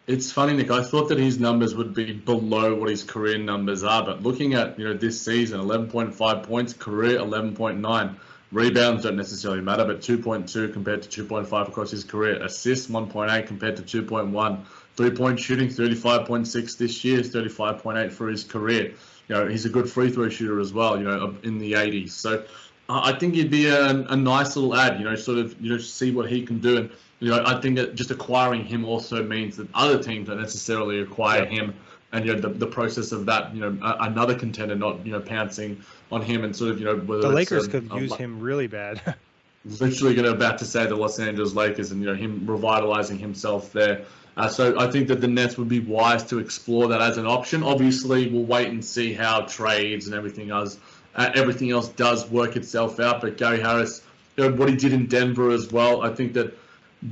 It's 0.06 0.30
funny, 0.30 0.52
Nick. 0.52 0.70
I 0.70 0.84
thought 0.84 1.08
that 1.08 1.18
his 1.18 1.40
numbers 1.40 1.74
would 1.74 1.92
be 1.92 2.12
below 2.12 2.76
what 2.76 2.88
his 2.88 3.02
career 3.02 3.38
numbers 3.38 3.82
are, 3.82 4.04
but 4.04 4.22
looking 4.22 4.54
at 4.54 4.78
you 4.78 4.86
know 4.86 4.94
this 4.94 5.20
season, 5.20 5.60
11.5 5.60 6.42
points, 6.44 6.72
career 6.72 7.18
11.9. 7.18 8.16
Rebounds 8.52 9.02
don't 9.02 9.16
necessarily 9.16 9.60
matter, 9.60 9.84
but 9.84 10.00
2.2 10.00 10.72
compared 10.72 11.02
to 11.02 11.24
2.5 11.24 11.68
across 11.68 11.90
his 11.90 12.04
career. 12.04 12.42
Assists 12.42 12.88
1.8 12.88 13.46
compared 13.46 13.76
to 13.76 14.02
2.1. 14.02 14.64
Three 14.96 15.10
point 15.10 15.38
shooting 15.38 15.68
35.6 15.68 16.78
this 16.78 17.04
year, 17.04 17.20
35.8 17.20 18.12
for 18.12 18.28
his 18.28 18.44
career. 18.44 18.94
You 19.28 19.34
know, 19.34 19.48
he's 19.48 19.66
a 19.66 19.68
good 19.68 19.90
free 19.90 20.10
throw 20.10 20.28
shooter 20.28 20.60
as 20.60 20.72
well, 20.72 20.96
you 20.96 21.04
know, 21.04 21.34
in 21.42 21.58
the 21.58 21.72
80s. 21.72 22.10
So 22.10 22.44
uh, 22.88 23.00
I 23.04 23.18
think 23.18 23.34
he'd 23.34 23.50
be 23.50 23.66
a, 23.66 23.90
a 23.90 24.16
nice 24.16 24.56
little 24.56 24.74
ad, 24.76 24.98
you 24.98 25.04
know, 25.04 25.16
sort 25.16 25.38
of, 25.38 25.60
you 25.60 25.72
know, 25.72 25.78
see 25.78 26.12
what 26.12 26.30
he 26.30 26.46
can 26.46 26.60
do. 26.60 26.78
And, 26.78 26.90
you 27.18 27.30
know, 27.30 27.42
I 27.44 27.60
think 27.60 27.76
that 27.76 27.94
just 27.94 28.10
acquiring 28.10 28.64
him 28.64 28.84
also 28.84 29.22
means 29.22 29.56
that 29.56 29.68
other 29.74 30.00
teams 30.00 30.28
don't 30.28 30.40
necessarily 30.40 31.00
acquire 31.00 31.44
yeah. 31.44 31.50
him. 31.50 31.74
And, 32.12 32.24
you 32.24 32.34
know, 32.34 32.40
the, 32.40 32.48
the 32.48 32.66
process 32.66 33.12
of 33.12 33.26
that, 33.26 33.54
you 33.54 33.60
know, 33.60 33.76
another 33.82 34.34
contender 34.34 34.74
not, 34.74 35.04
you 35.04 35.12
know, 35.12 35.20
pouncing 35.20 35.82
on 36.12 36.22
him 36.22 36.44
and 36.44 36.54
sort 36.54 36.70
of, 36.70 36.78
you 36.78 36.84
know, 36.84 36.96
whether 36.96 37.22
the 37.22 37.28
Lakers 37.28 37.68
could 37.68 37.90
use 37.92 38.14
him 38.14 38.40
really 38.40 38.68
bad. 38.68 39.14
literally 39.80 40.14
going 40.14 40.24
to 40.24 40.32
about 40.32 40.58
to 40.58 40.64
say 40.64 40.86
the 40.86 40.94
Los 40.94 41.18
Angeles 41.18 41.54
Lakers 41.54 41.90
and, 41.90 42.00
you 42.00 42.06
know, 42.06 42.14
him 42.14 42.46
revitalizing 42.46 43.18
himself 43.18 43.72
there. 43.72 44.04
Uh, 44.36 44.48
so 44.48 44.78
I 44.78 44.90
think 44.90 45.08
that 45.08 45.20
the 45.20 45.28
Nets 45.28 45.56
would 45.56 45.68
be 45.68 45.80
wise 45.80 46.22
to 46.24 46.38
explore 46.38 46.88
that 46.88 47.00
as 47.00 47.16
an 47.16 47.26
option. 47.26 47.62
Obviously, 47.62 48.28
we'll 48.28 48.44
wait 48.44 48.68
and 48.68 48.84
see 48.84 49.14
how 49.14 49.40
trades 49.42 50.06
and 50.06 50.14
everything 50.14 50.50
else, 50.50 50.78
uh, 51.14 51.30
everything 51.34 51.70
else 51.70 51.88
does 51.88 52.28
work 52.30 52.56
itself 52.56 53.00
out. 53.00 53.22
But 53.22 53.38
Gary 53.38 53.60
Harris, 53.60 54.02
you 54.36 54.48
know, 54.48 54.54
what 54.54 54.68
he 54.68 54.76
did 54.76 54.92
in 54.92 55.06
Denver 55.06 55.50
as 55.50 55.72
well, 55.72 56.02
I 56.02 56.14
think 56.14 56.34
that 56.34 56.56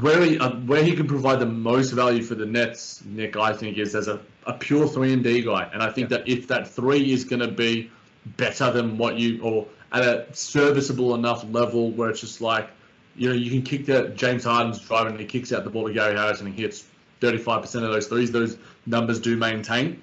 where 0.00 0.22
he 0.22 0.38
uh, 0.38 0.50
where 0.60 0.82
he 0.82 0.96
can 0.96 1.06
provide 1.06 1.40
the 1.40 1.46
most 1.46 1.90
value 1.90 2.22
for 2.22 2.34
the 2.34 2.46
Nets, 2.46 3.02
Nick, 3.04 3.36
I 3.36 3.52
think 3.52 3.78
is 3.78 3.94
as 3.94 4.08
a, 4.08 4.20
a 4.46 4.52
pure 4.54 4.88
three 4.88 5.12
and 5.12 5.22
D 5.22 5.42
guy. 5.42 5.68
And 5.72 5.82
I 5.82 5.90
think 5.90 6.10
yeah. 6.10 6.18
that 6.18 6.28
if 6.28 6.48
that 6.48 6.66
three 6.68 7.12
is 7.12 7.24
going 7.24 7.40
to 7.40 7.48
be 7.48 7.90
better 8.36 8.70
than 8.70 8.96
what 8.96 9.18
you 9.18 9.42
or 9.42 9.66
at 9.92 10.02
a 10.02 10.26
serviceable 10.32 11.14
enough 11.14 11.44
level 11.50 11.90
where 11.90 12.10
it's 12.10 12.20
just 12.20 12.40
like 12.40 12.68
you 13.16 13.28
know 13.28 13.34
you 13.34 13.50
can 13.50 13.62
kick 13.62 13.86
that 13.86 14.16
James 14.16 14.44
Harden's 14.44 14.80
driving 14.80 15.12
and 15.12 15.20
he 15.20 15.26
kicks 15.26 15.52
out 15.52 15.64
the 15.64 15.70
ball 15.70 15.86
to 15.86 15.92
Gary 15.92 16.16
Harris 16.16 16.40
and 16.40 16.52
he 16.52 16.62
hits 16.62 16.86
35% 17.20 17.62
of 17.76 17.92
those 17.92 18.06
threes, 18.06 18.30
those 18.30 18.58
numbers 18.86 19.20
do 19.20 19.36
maintain. 19.36 20.02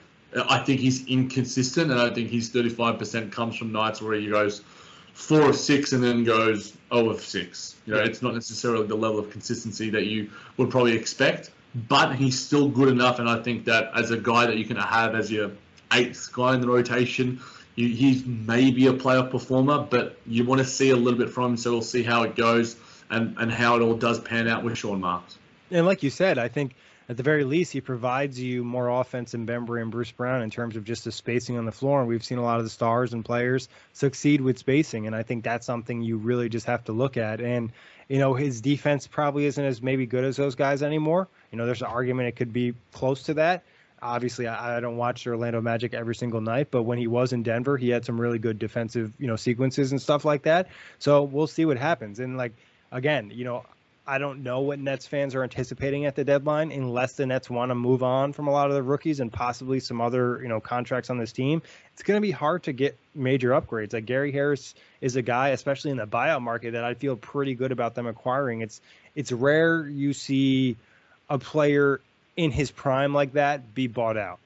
I 0.50 0.60
think 0.60 0.80
he's 0.80 1.06
inconsistent, 1.08 1.92
and 1.92 2.00
I 2.00 2.10
think 2.10 2.30
his 2.30 2.50
35% 2.50 3.32
comes 3.32 3.58
from 3.58 3.72
nights 3.72 4.02
where 4.02 4.14
he 4.14 4.28
goes 4.28 4.64
four 5.14 5.50
of 5.50 5.56
six 5.56 5.94
and 5.94 6.04
then 6.04 6.24
goes 6.24 6.76
oh 6.92 7.10
of 7.10 7.22
six. 7.22 7.76
You 7.86 7.94
know, 7.94 8.00
it's 8.02 8.22
not 8.22 8.34
necessarily 8.34 8.88
the 8.88 8.96
level 8.96 9.20
of 9.20 9.30
consistency 9.30 9.90
that 9.92 10.06
you 10.06 10.30
would 10.58 10.70
probably 10.70 10.94
expect, 10.94 11.52
but 11.88 12.16
he's 12.16 12.40
still 12.40 12.68
good 12.68 12.90
enough, 12.90 13.20
and 13.20 13.30
I 13.30 13.42
think 13.42 13.66
that 13.66 13.92
as 13.96 14.12
a 14.12 14.18
guy 14.18 14.46
that 14.46 14.58
you 14.58 14.66
can 14.66 14.78
have 14.78 15.16
as 15.16 15.32
your 15.32 15.52
eighth 15.94 16.32
guy 16.34 16.54
in 16.54 16.62
the 16.62 16.68
rotation, 16.68 17.40
you, 17.76 17.88
he's 17.90 18.26
maybe 18.26 18.88
a 18.88 18.94
playoff 18.94 19.32
performer, 19.32 19.88
but 19.90 20.18
you 20.26 20.46
want 20.46 20.60
to 20.60 20.66
see 20.66 20.90
a 20.90 20.96
little 20.96 21.20
bit 21.20 21.30
from 21.30 21.52
him, 21.52 21.58
so 21.58 21.72
we'll 21.72 21.82
see 21.82 22.04
how 22.04 22.24
it 22.24 22.36
goes 22.36 22.76
and, 23.10 23.36
and 23.38 23.52
how 23.52 23.76
it 23.76 23.82
all 23.82 23.96
does 23.96 24.20
pan 24.20 24.48
out 24.48 24.64
with 24.64 24.78
Sean 24.78 25.00
Marks. 25.00 25.38
And 25.70 25.86
like 25.86 26.04
you 26.04 26.10
said, 26.10 26.38
I 26.38 26.48
think– 26.48 26.74
at 27.12 27.18
the 27.18 27.24
very 27.24 27.44
least, 27.44 27.74
he 27.74 27.82
provides 27.82 28.40
you 28.40 28.64
more 28.64 28.88
offense 28.88 29.34
than 29.34 29.46
Bembry 29.46 29.82
and 29.82 29.92
Bruce 29.92 30.12
Brown 30.12 30.42
in 30.44 30.50
terms 30.50 30.78
of 30.78 30.86
just 30.86 31.04
the 31.04 31.12
spacing 31.12 31.58
on 31.58 31.66
the 31.66 31.72
floor. 31.74 32.00
And 32.00 32.08
we've 32.08 32.24
seen 32.24 32.38
a 32.38 32.42
lot 32.42 32.60
of 32.60 32.64
the 32.64 32.70
stars 32.70 33.12
and 33.12 33.26
players 33.26 33.68
succeed 33.92 34.40
with 34.40 34.58
spacing. 34.58 35.08
And 35.08 35.14
I 35.14 35.24
think 35.24 35.44
that's 35.44 35.66
something 35.66 36.02
you 36.02 36.16
really 36.16 36.48
just 36.48 36.68
have 36.68 36.86
to 36.86 36.94
look 36.94 37.18
at. 37.18 37.42
And, 37.42 37.74
you 38.08 38.18
know, 38.18 38.34
his 38.34 38.62
defense 38.62 39.08
probably 39.08 39.44
isn't 39.44 39.64
as 39.64 39.82
maybe 39.82 40.06
good 40.06 40.24
as 40.24 40.38
those 40.38 40.56
guys 40.56 40.82
anymore. 40.82 41.28
You 41.52 41.58
know, 41.58 41.66
there's 41.66 41.82
an 41.82 41.90
argument 41.90 42.30
it 42.30 42.38
could 42.38 42.54
be 42.54 42.76
close 42.94 43.24
to 43.24 43.34
that. 43.34 43.66
Obviously, 44.02 44.48
I, 44.48 44.78
I 44.78 44.80
don't 44.80 44.96
watch 44.96 45.26
the 45.26 45.32
Orlando 45.32 45.60
Magic 45.60 45.94
every 45.94 46.16
single 46.16 46.40
night, 46.40 46.70
but 46.72 46.84
when 46.84 46.98
he 46.98 47.08
was 47.08 47.34
in 47.34 47.44
Denver, 47.44 47.76
he 47.76 47.90
had 47.90 48.06
some 48.06 48.22
really 48.22 48.40
good 48.40 48.58
defensive, 48.58 49.12
you 49.20 49.28
know, 49.28 49.36
sequences 49.36 49.92
and 49.92 50.02
stuff 50.02 50.24
like 50.24 50.44
that. 50.44 50.70
So 51.00 51.24
we'll 51.24 51.48
see 51.48 51.66
what 51.66 51.76
happens. 51.76 52.22
And 52.22 52.38
like, 52.38 52.54
again, 52.90 53.32
you 53.36 53.44
know, 53.44 53.66
I 54.12 54.18
don't 54.18 54.44
know 54.44 54.60
what 54.60 54.78
Nets 54.78 55.08
fans 55.08 55.36
are 55.36 55.44
anticipating 55.44 56.06
at 56.06 56.18
the 56.18 56.26
deadline 56.26 56.74
unless 56.74 57.14
the 57.14 57.26
Nets 57.26 57.50
want 57.50 57.70
to 57.70 57.76
move 57.76 58.04
on 58.04 58.34
from 58.34 58.50
a 58.50 58.52
lot 58.52 58.68
of 58.68 58.74
the 58.74 58.84
rookies 58.84 59.22
and 59.22 59.32
possibly 59.32 59.80
some 59.80 60.02
other, 60.02 60.42
you 60.42 60.50
know, 60.50 60.60
contracts 60.60 61.10
on 61.10 61.18
this 61.18 61.32
team. 61.32 61.62
It's 61.94 62.04
going 62.04 62.18
to 62.18 62.22
be 62.22 62.32
hard 62.32 62.64
to 62.64 62.74
get 62.74 62.98
major 63.16 63.52
upgrades. 63.52 63.94
Like 63.94 64.06
Gary 64.06 64.34
Harris 64.34 64.76
is 65.00 65.16
a 65.16 65.22
guy, 65.22 65.50
especially 65.50 65.92
in 65.92 65.98
the 65.98 66.06
buyout 66.06 66.42
market, 66.42 66.72
that 66.72 66.84
I 66.84 66.94
feel 66.94 67.16
pretty 67.16 67.56
good 67.56 67.72
about 67.72 67.96
them 67.96 68.06
acquiring. 68.06 68.60
It's 68.60 68.82
it's 69.16 69.32
rare 69.32 69.88
you 69.88 70.12
see 70.12 70.76
a 71.30 71.40
player 71.40 72.02
in 72.36 72.52
his 72.52 72.70
prime 72.70 73.14
like 73.14 73.32
that 73.34 73.74
be 73.74 73.88
bought 73.88 74.18
out. 74.18 74.40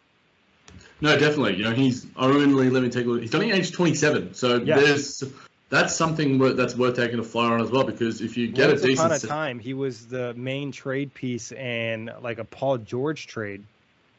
No, 1.02 1.18
definitely. 1.18 1.56
You 1.56 1.64
know, 1.64 1.72
he's 1.72 2.06
only 2.16 2.70
let 2.70 2.84
me 2.84 2.90
take 2.90 3.08
a 3.08 3.10
look. 3.10 3.22
He's 3.22 3.34
only 3.34 3.52
age 3.52 3.72
27, 3.72 4.36
so 4.36 4.58
yeah. 4.58 4.78
there's 4.78 5.24
that's 5.70 5.96
something 5.96 6.38
that's 6.56 6.76
worth 6.76 6.96
taking 6.96 7.20
a 7.20 7.24
flyer 7.24 7.54
on 7.54 7.62
as 7.62 7.72
well 7.72 7.84
because 7.84 8.22
if 8.22 8.38
you 8.38 8.48
get 8.48 8.70
Once 8.70 8.84
a 8.84 8.88
decent 8.88 9.08
upon 9.08 9.18
a 9.18 9.20
time 9.20 9.60
he 9.60 9.74
was 9.74 10.08
the 10.08 10.34
main 10.36 10.72
trade 10.72 11.14
piece 11.14 11.52
and 11.54 12.12
like 12.22 12.38
a 12.38 12.44
Paul 12.44 12.78
George 12.78 13.28
trade 13.28 13.64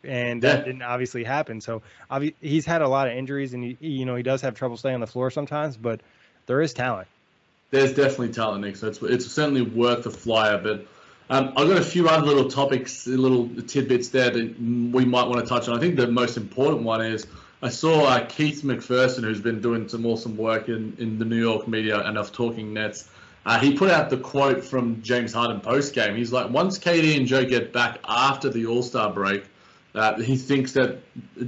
and 0.04 0.42
that 0.42 0.64
didn't 0.64 0.82
obviously 0.82 1.24
happen. 1.24 1.60
So 1.60 1.82
he's 2.40 2.64
had 2.64 2.80
a 2.80 2.88
lot 2.88 3.08
of 3.08 3.14
injuries 3.14 3.54
and 3.54 3.64
he, 3.64 3.76
you 3.80 4.04
know 4.04 4.16
he 4.16 4.22
does 4.22 4.40
have 4.42 4.54
trouble 4.54 4.76
staying 4.76 4.94
on 4.94 5.00
the 5.00 5.06
floor 5.06 5.30
sometimes 5.30 5.76
but 5.76 6.00
there 6.46 6.60
is 6.60 6.74
talent. 6.74 7.08
There's 7.70 7.92
definitely 7.94 8.32
talent 8.32 8.64
Nick 8.64 8.76
so 8.76 8.88
it's, 8.88 9.02
it's 9.02 9.26
certainly 9.26 9.62
worth 9.62 10.04
the 10.04 10.10
flyer 10.10 10.58
but 10.58 10.86
um, 11.28 11.52
I've 11.56 11.68
got 11.68 11.78
a 11.78 11.84
few 11.84 12.08
other 12.08 12.24
little 12.24 12.48
topics 12.48 13.06
little 13.06 13.48
tidbits 13.66 14.10
there 14.10 14.30
that 14.30 14.60
we 14.60 15.04
might 15.04 15.26
want 15.26 15.40
to 15.40 15.46
touch 15.46 15.68
on. 15.68 15.76
I 15.76 15.80
think 15.80 15.96
the 15.96 16.06
most 16.06 16.36
important 16.36 16.82
one 16.82 17.04
is 17.04 17.26
I 17.62 17.70
saw 17.70 18.04
uh, 18.04 18.26
Keith 18.26 18.62
McPherson, 18.62 19.22
who's 19.22 19.40
been 19.40 19.60
doing 19.60 19.88
some 19.88 20.04
awesome 20.04 20.36
work 20.36 20.68
in, 20.68 20.94
in 20.98 21.18
the 21.18 21.24
New 21.24 21.40
York 21.40 21.66
media 21.66 22.00
and 22.00 22.18
of 22.18 22.32
Talking 22.32 22.74
Nets. 22.74 23.08
Uh, 23.46 23.58
he 23.58 23.74
put 23.74 23.90
out 23.90 24.10
the 24.10 24.18
quote 24.18 24.64
from 24.64 25.00
James 25.02 25.32
Harden 25.32 25.60
post 25.60 25.94
game. 25.94 26.16
He's 26.16 26.32
like, 26.32 26.50
once 26.50 26.78
KD 26.78 27.16
and 27.16 27.26
Joe 27.26 27.44
get 27.44 27.72
back 27.72 27.98
after 28.06 28.50
the 28.50 28.66
All 28.66 28.82
Star 28.82 29.12
break, 29.12 29.44
uh, 29.94 30.20
he 30.20 30.36
thinks 30.36 30.72
that 30.72 30.98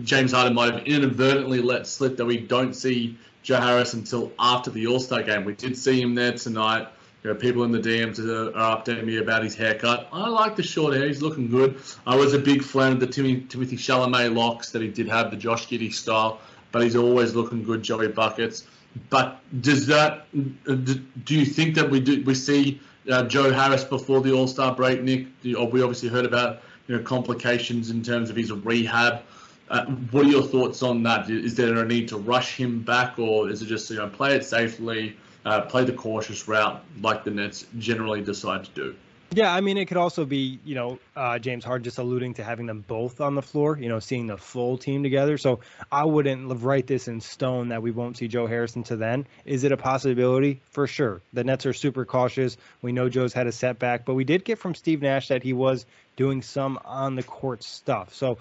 James 0.04 0.32
Harden 0.32 0.54
might 0.54 0.72
have 0.72 0.86
inadvertently 0.86 1.60
let 1.60 1.86
slip 1.86 2.16
that 2.16 2.24
we 2.24 2.38
don't 2.38 2.74
see 2.74 3.18
Joe 3.42 3.60
Harris 3.60 3.92
until 3.92 4.32
after 4.38 4.70
the 4.70 4.86
All 4.86 5.00
Star 5.00 5.22
game. 5.22 5.44
We 5.44 5.54
did 5.54 5.76
see 5.76 6.00
him 6.00 6.14
there 6.14 6.32
tonight. 6.32 6.88
You 7.24 7.30
know, 7.30 7.36
people 7.36 7.64
in 7.64 7.72
the 7.72 7.80
DMs 7.80 8.18
are, 8.20 8.52
updating 8.52 9.04
me 9.04 9.16
about 9.16 9.42
his 9.42 9.56
haircut. 9.56 10.08
I 10.12 10.28
like 10.28 10.54
the 10.54 10.62
short 10.62 10.94
hair; 10.94 11.08
he's 11.08 11.20
looking 11.20 11.48
good. 11.48 11.80
I 12.06 12.14
was 12.14 12.32
a 12.32 12.38
big 12.38 12.62
fan 12.62 12.92
of 12.92 13.00
the 13.00 13.08
Timothée 13.08 13.72
Chalamet 13.72 14.34
locks 14.34 14.70
that 14.70 14.82
he 14.82 14.88
did 14.88 15.08
have, 15.08 15.30
the 15.30 15.36
Josh 15.36 15.66
Giddey 15.66 15.92
style. 15.92 16.40
But 16.70 16.82
he's 16.82 16.96
always 16.96 17.34
looking 17.34 17.64
good, 17.64 17.82
Joey 17.82 18.08
buckets. 18.08 18.66
But 19.10 19.40
does 19.62 19.86
that? 19.86 20.26
Do 20.32 21.34
you 21.34 21.44
think 21.44 21.74
that 21.74 21.90
we 21.90 21.98
do 22.00 22.22
we 22.24 22.34
see 22.34 22.80
uh, 23.10 23.24
Joe 23.24 23.52
Harris 23.52 23.84
before 23.84 24.20
the 24.20 24.32
All 24.32 24.46
Star 24.46 24.74
break, 24.74 25.02
Nick? 25.02 25.26
we 25.42 25.54
obviously 25.56 26.08
heard 26.08 26.24
about 26.24 26.60
you 26.86 26.96
know 26.96 27.02
complications 27.02 27.90
in 27.90 28.02
terms 28.02 28.30
of 28.30 28.36
his 28.36 28.52
rehab. 28.52 29.22
Uh, 29.70 29.84
what 30.12 30.24
are 30.24 30.28
your 30.28 30.42
thoughts 30.42 30.82
on 30.82 31.02
that? 31.02 31.28
Is 31.28 31.54
there 31.54 31.76
a 31.76 31.84
need 31.84 32.08
to 32.08 32.16
rush 32.16 32.56
him 32.56 32.80
back, 32.80 33.18
or 33.18 33.50
is 33.50 33.60
it 33.60 33.66
just 33.66 33.90
you 33.90 33.96
know 33.96 34.08
play 34.08 34.36
it 34.36 34.44
safely? 34.44 35.16
Uh, 35.48 35.62
play 35.62 35.84
the 35.84 35.92
cautious 35.92 36.46
route 36.46 36.82
like 37.00 37.24
the 37.24 37.30
Nets 37.30 37.66
generally 37.78 38.22
decide 38.22 38.64
to 38.64 38.70
do. 38.70 38.94
Yeah, 39.30 39.54
I 39.54 39.60
mean, 39.60 39.76
it 39.76 39.84
could 39.86 39.98
also 39.98 40.24
be, 40.24 40.58
you 40.64 40.74
know, 40.74 40.98
uh, 41.14 41.38
James 41.38 41.62
Harden 41.62 41.84
just 41.84 41.98
alluding 41.98 42.34
to 42.34 42.44
having 42.44 42.64
them 42.64 42.82
both 42.86 43.20
on 43.20 43.34
the 43.34 43.42
floor, 43.42 43.78
you 43.78 43.90
know, 43.90 43.98
seeing 43.98 44.26
the 44.26 44.38
full 44.38 44.78
team 44.78 45.02
together. 45.02 45.36
So 45.36 45.60
I 45.92 46.06
wouldn't 46.06 46.62
write 46.62 46.86
this 46.86 47.08
in 47.08 47.20
stone 47.20 47.68
that 47.68 47.82
we 47.82 47.90
won't 47.90 48.16
see 48.16 48.26
Joe 48.26 48.46
Harrison 48.46 48.84
to 48.84 48.96
then. 48.96 49.26
Is 49.44 49.64
it 49.64 49.72
a 49.72 49.76
possibility? 49.76 50.62
For 50.70 50.86
sure. 50.86 51.20
The 51.34 51.44
Nets 51.44 51.66
are 51.66 51.74
super 51.74 52.06
cautious. 52.06 52.56
We 52.80 52.92
know 52.92 53.10
Joe's 53.10 53.34
had 53.34 53.46
a 53.46 53.52
setback, 53.52 54.06
but 54.06 54.14
we 54.14 54.24
did 54.24 54.46
get 54.46 54.58
from 54.58 54.74
Steve 54.74 55.02
Nash 55.02 55.28
that 55.28 55.42
he 55.42 55.52
was 55.52 55.84
doing 56.16 56.40
some 56.40 56.78
on 56.86 57.14
the 57.14 57.22
court 57.22 57.62
stuff. 57.62 58.14
So 58.14 58.38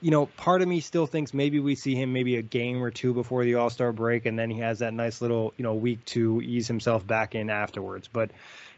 you 0.00 0.10
know, 0.10 0.26
part 0.26 0.62
of 0.62 0.68
me 0.68 0.80
still 0.80 1.06
thinks 1.06 1.34
maybe 1.34 1.60
we 1.60 1.74
see 1.74 1.94
him 1.94 2.12
maybe 2.12 2.36
a 2.36 2.42
game 2.42 2.82
or 2.82 2.90
two 2.90 3.12
before 3.12 3.44
the 3.44 3.56
All 3.56 3.70
Star 3.70 3.92
break, 3.92 4.26
and 4.26 4.38
then 4.38 4.50
he 4.50 4.60
has 4.60 4.78
that 4.78 4.94
nice 4.94 5.20
little, 5.20 5.52
you 5.56 5.62
know, 5.62 5.74
week 5.74 6.04
to 6.06 6.40
ease 6.42 6.68
himself 6.68 7.06
back 7.06 7.34
in 7.34 7.50
afterwards. 7.50 8.08
But, 8.12 8.30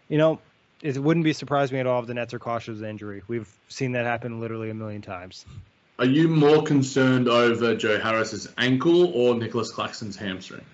you 0.08 0.18
know, 0.18 0.40
it 0.82 0.96
wouldn't 0.98 1.24
be 1.24 1.32
surprised 1.32 1.72
me 1.72 1.78
at 1.78 1.86
all 1.86 2.00
if 2.00 2.06
the 2.06 2.14
Nets 2.14 2.32
are 2.32 2.38
cautious 2.38 2.78
of 2.78 2.84
injury. 2.84 3.22
We've 3.28 3.48
seen 3.68 3.92
that 3.92 4.06
happen 4.06 4.40
literally 4.40 4.70
a 4.70 4.74
million 4.74 5.02
times. 5.02 5.44
Are 5.98 6.06
you 6.06 6.28
more 6.28 6.62
concerned 6.62 7.28
over 7.28 7.74
Joe 7.74 8.00
Harris's 8.00 8.48
ankle 8.56 9.12
or 9.14 9.34
Nicholas 9.34 9.70
Claxton's 9.70 10.16
hamstring? 10.16 10.64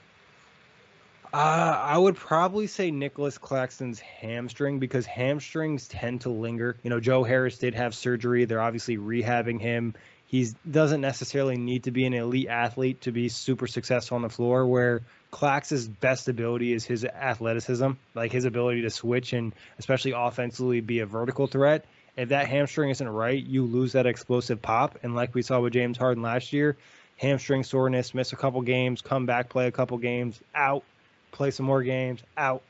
Uh, 1.34 1.80
I 1.82 1.98
would 1.98 2.14
probably 2.14 2.68
say 2.68 2.92
Nicholas 2.92 3.36
Claxton's 3.36 3.98
hamstring 3.98 4.78
because 4.78 5.04
hamstrings 5.04 5.88
tend 5.88 6.20
to 6.22 6.30
linger. 6.30 6.76
You 6.84 6.90
know, 6.90 7.00
Joe 7.00 7.24
Harris 7.24 7.58
did 7.58 7.74
have 7.74 7.94
surgery. 7.94 8.44
They're 8.44 8.60
obviously 8.60 8.96
rehabbing 8.96 9.60
him. 9.60 9.94
He 10.28 10.48
doesn't 10.68 11.00
necessarily 11.00 11.56
need 11.56 11.84
to 11.84 11.92
be 11.92 12.04
an 12.04 12.12
elite 12.12 12.48
athlete 12.48 13.02
to 13.02 13.12
be 13.12 13.28
super 13.28 13.66
successful 13.66 14.16
on 14.16 14.22
the 14.22 14.28
floor. 14.28 14.66
Where 14.66 15.02
Clax's 15.30 15.86
best 15.86 16.28
ability 16.28 16.72
is 16.72 16.84
his 16.84 17.04
athleticism, 17.04 17.92
like 18.14 18.32
his 18.32 18.44
ability 18.44 18.82
to 18.82 18.90
switch 18.90 19.32
and 19.32 19.52
especially 19.78 20.12
offensively 20.12 20.80
be 20.80 21.00
a 21.00 21.06
vertical 21.06 21.46
threat. 21.46 21.84
If 22.16 22.30
that 22.30 22.48
hamstring 22.48 22.90
isn't 22.90 23.08
right, 23.08 23.42
you 23.42 23.64
lose 23.64 23.92
that 23.92 24.06
explosive 24.06 24.62
pop. 24.62 24.98
And 25.02 25.14
like 25.14 25.34
we 25.34 25.42
saw 25.42 25.60
with 25.60 25.74
James 25.74 25.98
Harden 25.98 26.22
last 26.22 26.52
year, 26.52 26.76
hamstring 27.18 27.62
soreness, 27.62 28.14
miss 28.14 28.32
a 28.32 28.36
couple 28.36 28.62
games, 28.62 29.02
come 29.02 29.26
back, 29.26 29.48
play 29.48 29.66
a 29.66 29.72
couple 29.72 29.98
games, 29.98 30.40
out, 30.54 30.82
play 31.30 31.50
some 31.50 31.66
more 31.66 31.82
games, 31.82 32.22
out. 32.36 32.62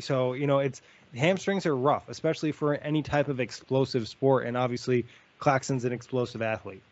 So, 0.00 0.32
you 0.32 0.46
know, 0.46 0.60
it's 0.60 0.80
hamstrings 1.14 1.66
are 1.66 1.76
rough, 1.76 2.08
especially 2.08 2.52
for 2.52 2.74
any 2.74 3.02
type 3.02 3.28
of 3.28 3.40
explosive 3.40 4.08
sport. 4.08 4.46
And 4.46 4.56
obviously, 4.56 5.04
Claxton's 5.38 5.84
an 5.84 5.92
explosive 5.92 6.40
athlete. 6.40 6.82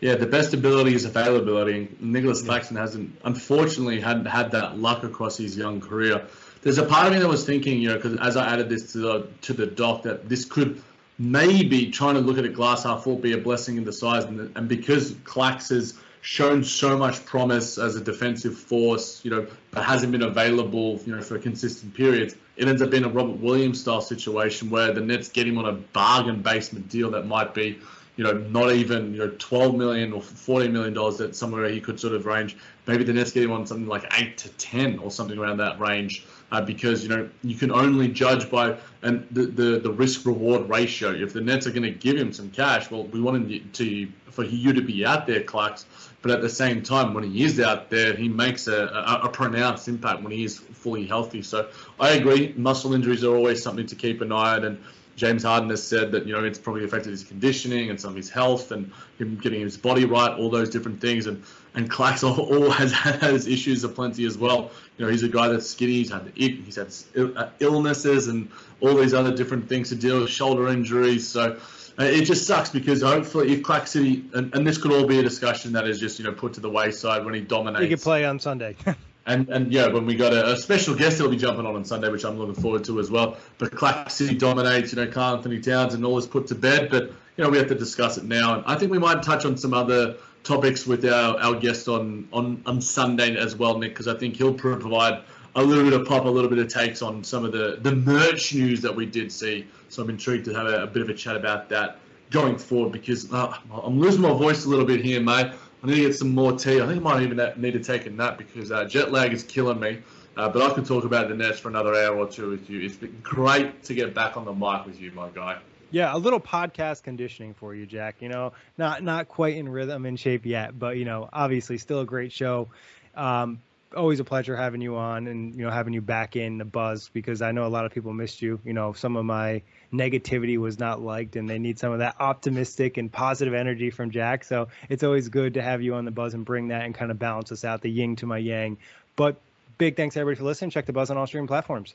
Yeah, 0.00 0.16
the 0.16 0.26
best 0.26 0.52
ability 0.52 0.94
is 0.94 1.04
availability. 1.04 1.88
Nicholas 2.00 2.42
yeah. 2.42 2.48
Claxton 2.48 2.76
hasn't, 2.76 3.18
unfortunately, 3.24 4.00
hadn't 4.00 4.26
had 4.26 4.50
that 4.50 4.78
luck 4.78 5.04
across 5.04 5.38
his 5.38 5.56
young 5.56 5.80
career. 5.80 6.26
There's 6.62 6.78
a 6.78 6.84
part 6.84 7.06
of 7.06 7.12
me 7.14 7.20
that 7.20 7.28
was 7.28 7.46
thinking, 7.46 7.80
you 7.80 7.88
know, 7.88 7.96
because 7.96 8.18
as 8.18 8.36
I 8.36 8.52
added 8.52 8.68
this 8.68 8.92
to 8.92 8.98
the 8.98 9.28
to 9.42 9.52
the 9.52 9.66
doc, 9.66 10.02
that 10.02 10.28
this 10.28 10.44
could 10.44 10.82
maybe 11.18 11.90
trying 11.90 12.14
to 12.14 12.20
look 12.20 12.38
at 12.38 12.44
a 12.44 12.50
glass 12.50 12.84
half 12.84 13.04
full 13.04 13.16
be 13.16 13.32
a 13.32 13.38
blessing 13.38 13.76
in 13.76 13.84
disguise, 13.84 14.24
and, 14.24 14.54
and 14.56 14.68
because 14.68 15.12
Clax 15.12 15.70
has 15.70 15.94
shown 16.20 16.64
so 16.64 16.98
much 16.98 17.24
promise 17.24 17.78
as 17.78 17.94
a 17.94 18.00
defensive 18.00 18.58
force, 18.58 19.24
you 19.24 19.30
know, 19.30 19.46
but 19.70 19.84
hasn't 19.84 20.10
been 20.10 20.24
available, 20.24 21.00
you 21.06 21.14
know, 21.14 21.22
for 21.22 21.38
consistent 21.38 21.94
periods. 21.94 22.34
It 22.56 22.66
ends 22.66 22.82
up 22.82 22.90
being 22.90 23.04
a 23.04 23.08
Robert 23.08 23.38
Williams 23.38 23.80
style 23.80 24.00
situation 24.00 24.68
where 24.68 24.92
the 24.92 25.00
Nets 25.00 25.28
get 25.28 25.46
him 25.46 25.56
on 25.56 25.66
a 25.66 25.72
bargain 25.72 26.42
basement 26.42 26.88
deal 26.88 27.12
that 27.12 27.26
might 27.26 27.54
be 27.54 27.78
you 28.16 28.24
know, 28.24 28.32
not 28.32 28.72
even 28.72 29.12
you 29.12 29.18
know 29.18 29.30
12 29.38 29.74
million 29.74 30.12
or 30.12 30.22
14 30.22 30.72
million 30.72 30.94
dollars 30.94 31.18
that 31.18 31.36
somewhere 31.36 31.68
he 31.68 31.80
could 31.80 32.00
sort 32.00 32.14
of 32.14 32.26
range. 32.26 32.56
Maybe 32.86 33.04
the 33.04 33.12
Nets 33.12 33.32
get 33.32 33.42
him 33.42 33.52
on 33.52 33.66
something 33.66 33.86
like 33.86 34.10
eight 34.18 34.38
to 34.38 34.48
10 34.50 34.98
or 34.98 35.10
something 35.10 35.38
around 35.38 35.58
that 35.58 35.78
range, 35.78 36.26
uh, 36.50 36.62
because 36.62 37.02
you 37.02 37.10
know 37.10 37.28
you 37.42 37.54
can 37.54 37.70
only 37.70 38.08
judge 38.08 38.50
by 38.50 38.76
and 39.02 39.26
the 39.30 39.46
the, 39.46 39.78
the 39.80 39.90
risk 39.90 40.24
reward 40.24 40.68
ratio. 40.68 41.12
If 41.12 41.32
the 41.32 41.42
Nets 41.42 41.66
are 41.66 41.70
going 41.70 41.82
to 41.82 41.90
give 41.90 42.16
him 42.16 42.32
some 42.32 42.50
cash, 42.50 42.90
well, 42.90 43.04
we 43.04 43.20
want 43.20 43.50
him 43.50 43.70
to 43.74 44.08
for 44.30 44.44
you 44.44 44.72
to 44.72 44.82
be 44.82 45.04
out 45.04 45.26
there, 45.26 45.42
Clax. 45.42 45.84
But 46.22 46.30
at 46.30 46.40
the 46.40 46.48
same 46.48 46.82
time, 46.82 47.14
when 47.14 47.24
he 47.24 47.44
is 47.44 47.60
out 47.60 47.88
there, 47.88 48.14
he 48.14 48.28
makes 48.28 48.66
a, 48.66 48.86
a, 48.86 49.20
a 49.24 49.28
pronounced 49.28 49.86
impact 49.88 50.22
when 50.22 50.32
he 50.32 50.44
is 50.44 50.58
fully 50.58 51.06
healthy. 51.06 51.42
So 51.42 51.68
I 52.00 52.10
agree, 52.10 52.52
muscle 52.56 52.94
injuries 52.94 53.22
are 53.22 53.34
always 53.34 53.62
something 53.62 53.86
to 53.86 53.94
keep 53.94 54.20
an 54.22 54.32
eye 54.32 54.56
on 54.56 54.64
and 54.64 54.78
James 55.16 55.42
Harden 55.44 55.70
has 55.70 55.82
said 55.82 56.12
that 56.12 56.26
you 56.26 56.34
know 56.34 56.44
it's 56.44 56.58
probably 56.58 56.84
affected 56.84 57.10
his 57.10 57.24
conditioning 57.24 57.88
and 57.88 57.98
some 57.98 58.10
of 58.10 58.16
his 58.16 58.28
health 58.28 58.70
and 58.70 58.92
him 59.18 59.36
getting 59.36 59.60
his 59.60 59.76
body 59.76 60.04
right, 60.04 60.30
all 60.38 60.50
those 60.50 60.68
different 60.68 61.00
things. 61.00 61.26
And 61.26 61.42
and 61.74 61.90
Clax 61.90 62.22
all 62.38 62.70
has 62.70 62.92
has 62.92 63.46
issues 63.46 63.82
aplenty 63.82 64.26
as 64.26 64.36
well. 64.36 64.70
You 64.98 65.06
know, 65.06 65.10
he's 65.10 65.22
a 65.22 65.28
guy 65.28 65.48
that's 65.48 65.68
skinny. 65.68 65.94
He's 65.94 66.10
had 66.10 66.30
he's 66.36 66.76
had 66.76 66.94
uh, 67.36 67.48
illnesses 67.60 68.28
and 68.28 68.50
all 68.80 68.94
these 68.94 69.14
other 69.14 69.34
different 69.34 69.68
things 69.68 69.88
to 69.88 69.96
deal 69.96 70.20
with, 70.20 70.30
shoulder 70.30 70.68
injuries. 70.68 71.26
So 71.26 71.58
uh, 71.98 72.04
it 72.04 72.26
just 72.26 72.46
sucks 72.46 72.68
because 72.68 73.00
hopefully 73.00 73.54
if 73.54 73.62
Clax 73.62 73.88
City 73.88 74.24
and, 74.34 74.54
and 74.54 74.66
this 74.66 74.76
could 74.76 74.92
all 74.92 75.06
be 75.06 75.18
a 75.18 75.22
discussion 75.22 75.72
that 75.72 75.88
is 75.88 75.98
just 75.98 76.18
you 76.18 76.26
know 76.26 76.32
put 76.32 76.52
to 76.54 76.60
the 76.60 76.70
wayside 76.70 77.24
when 77.24 77.32
he 77.32 77.40
dominates. 77.40 77.82
He 77.82 77.88
could 77.88 78.02
play 78.02 78.26
on 78.26 78.38
Sunday. 78.38 78.76
And 79.26 79.48
and 79.48 79.72
yeah, 79.72 79.88
when 79.88 80.06
we 80.06 80.14
got 80.14 80.32
a, 80.32 80.52
a, 80.52 80.56
special 80.56 80.94
guest 80.94 81.18
that'll 81.18 81.32
be 81.32 81.36
jumping 81.36 81.66
on 81.66 81.74
on 81.74 81.84
Sunday, 81.84 82.08
which 82.08 82.24
I'm 82.24 82.38
looking 82.38 82.54
forward 82.54 82.84
to 82.84 83.00
as 83.00 83.10
well. 83.10 83.36
But 83.58 83.72
Clax 83.72 84.12
City 84.12 84.36
dominates, 84.36 84.92
you 84.92 85.04
know, 85.04 85.10
Karl 85.10 85.36
Anthony 85.36 85.60
Towns 85.60 85.94
and 85.94 86.04
all 86.04 86.16
is 86.16 86.26
put 86.26 86.46
to 86.48 86.54
bed. 86.54 86.90
But 86.90 87.12
you 87.36 87.44
know, 87.44 87.50
we 87.50 87.58
have 87.58 87.68
to 87.68 87.74
discuss 87.74 88.18
it 88.18 88.24
now. 88.24 88.54
And 88.54 88.64
I 88.66 88.76
think 88.76 88.90
we 88.90 88.98
might 88.98 89.22
touch 89.22 89.44
on 89.44 89.56
some 89.56 89.74
other 89.74 90.16
topics 90.42 90.86
with 90.86 91.04
our, 91.04 91.38
our 91.40 91.54
guest 91.54 91.88
on, 91.88 92.28
on, 92.32 92.62
on 92.66 92.80
Sunday 92.80 93.36
as 93.36 93.56
well, 93.56 93.78
Nick, 93.78 93.90
because 93.90 94.08
I 94.08 94.16
think 94.16 94.36
he'll 94.36 94.54
provide 94.54 95.22
a 95.54 95.62
little 95.62 95.84
bit 95.84 95.92
of 95.98 96.06
pop, 96.06 96.24
a 96.24 96.28
little 96.28 96.48
bit 96.48 96.58
of 96.58 96.68
takes 96.68 97.02
on 97.02 97.24
some 97.24 97.44
of 97.44 97.52
the, 97.52 97.78
the 97.80 97.94
merch 97.94 98.54
news 98.54 98.80
that 98.82 98.94
we 98.94 99.06
did 99.06 99.32
see. 99.32 99.66
So 99.88 100.02
I'm 100.02 100.10
intrigued 100.10 100.44
to 100.46 100.54
have 100.54 100.66
a, 100.66 100.84
a 100.84 100.86
bit 100.86 101.02
of 101.02 101.08
a 101.08 101.14
chat 101.14 101.36
about 101.36 101.68
that 101.70 101.98
going 102.30 102.58
forward 102.58 102.92
because 102.92 103.32
uh, 103.32 103.56
I'm 103.82 103.98
losing 104.00 104.22
my 104.22 104.32
voice 104.32 104.64
a 104.64 104.68
little 104.68 104.84
bit 104.84 105.04
here, 105.04 105.20
mate. 105.20 105.52
I 105.82 105.86
need 105.86 105.96
to 105.96 106.00
get 106.02 106.14
some 106.14 106.34
more 106.34 106.52
tea. 106.52 106.80
I 106.80 106.86
think 106.86 106.98
I 106.98 107.02
might 107.02 107.22
even 107.22 107.36
need 107.56 107.72
to 107.72 107.82
take 107.82 108.06
a 108.06 108.10
nap 108.10 108.38
because 108.38 108.72
uh, 108.72 108.84
jet 108.84 109.12
lag 109.12 109.32
is 109.32 109.42
killing 109.42 109.78
me. 109.78 109.98
Uh, 110.36 110.48
but 110.50 110.60
I 110.60 110.74
can 110.74 110.84
talk 110.84 111.04
about 111.04 111.28
the 111.28 111.34
Nets 111.34 111.58
for 111.58 111.68
another 111.68 111.94
hour 111.94 112.16
or 112.18 112.28
two 112.28 112.50
with 112.50 112.68
you. 112.68 112.80
It's 112.80 112.96
been 112.96 113.18
great 113.22 113.82
to 113.84 113.94
get 113.94 114.12
back 114.12 114.36
on 114.36 114.44
the 114.44 114.52
mic 114.52 114.84
with 114.84 115.00
you, 115.00 115.10
my 115.12 115.30
guy. 115.30 115.58
Yeah, 115.90 116.14
a 116.14 116.18
little 116.18 116.40
podcast 116.40 117.04
conditioning 117.04 117.54
for 117.54 117.74
you, 117.74 117.86
Jack. 117.86 118.16
You 118.20 118.28
know, 118.28 118.52
not 118.76 119.02
not 119.02 119.28
quite 119.28 119.56
in 119.56 119.68
rhythm 119.68 120.04
and 120.04 120.18
shape 120.20 120.44
yet, 120.44 120.78
but 120.78 120.96
you 120.98 121.04
know, 121.04 121.28
obviously 121.32 121.78
still 121.78 122.00
a 122.00 122.04
great 122.04 122.32
show. 122.32 122.68
Um, 123.14 123.62
always 123.94 124.20
a 124.20 124.24
pleasure 124.24 124.56
having 124.56 124.80
you 124.80 124.96
on 124.96 125.26
and 125.26 125.54
you 125.54 125.62
know 125.62 125.70
having 125.70 125.92
you 125.92 126.00
back 126.00 126.36
in 126.36 126.58
the 126.58 126.64
buzz 126.64 127.10
because 127.12 127.42
I 127.42 127.52
know 127.52 127.66
a 127.66 127.68
lot 127.68 127.84
of 127.84 127.92
people 127.92 128.12
missed 128.12 128.42
you. 128.42 128.60
You 128.64 128.72
know, 128.72 128.92
some 128.92 129.16
of 129.16 129.24
my 129.24 129.62
negativity 129.92 130.58
was 130.58 130.78
not 130.78 131.00
liked 131.00 131.36
and 131.36 131.48
they 131.48 131.58
need 131.58 131.78
some 131.78 131.92
of 131.92 131.98
that 132.00 132.16
optimistic 132.20 132.96
and 132.96 133.10
positive 133.10 133.54
energy 133.54 133.90
from 133.90 134.10
Jack. 134.10 134.44
So 134.44 134.68
it's 134.88 135.02
always 135.02 135.28
good 135.28 135.54
to 135.54 135.62
have 135.62 135.82
you 135.82 135.94
on 135.94 136.04
the 136.04 136.10
buzz 136.10 136.34
and 136.34 136.44
bring 136.44 136.68
that 136.68 136.84
and 136.84 136.94
kind 136.94 137.10
of 137.10 137.18
balance 137.18 137.52
us 137.52 137.64
out, 137.64 137.82
the 137.82 137.90
yin 137.90 138.16
to 138.16 138.26
my 138.26 138.38
yang. 138.38 138.78
But 139.14 139.36
big 139.78 139.96
thanks 139.96 140.16
everybody 140.16 140.38
for 140.38 140.44
listening. 140.44 140.70
Check 140.70 140.86
the 140.86 140.92
buzz 140.92 141.10
on 141.10 141.16
all 141.16 141.26
streaming 141.26 141.48
platforms. 141.48 141.94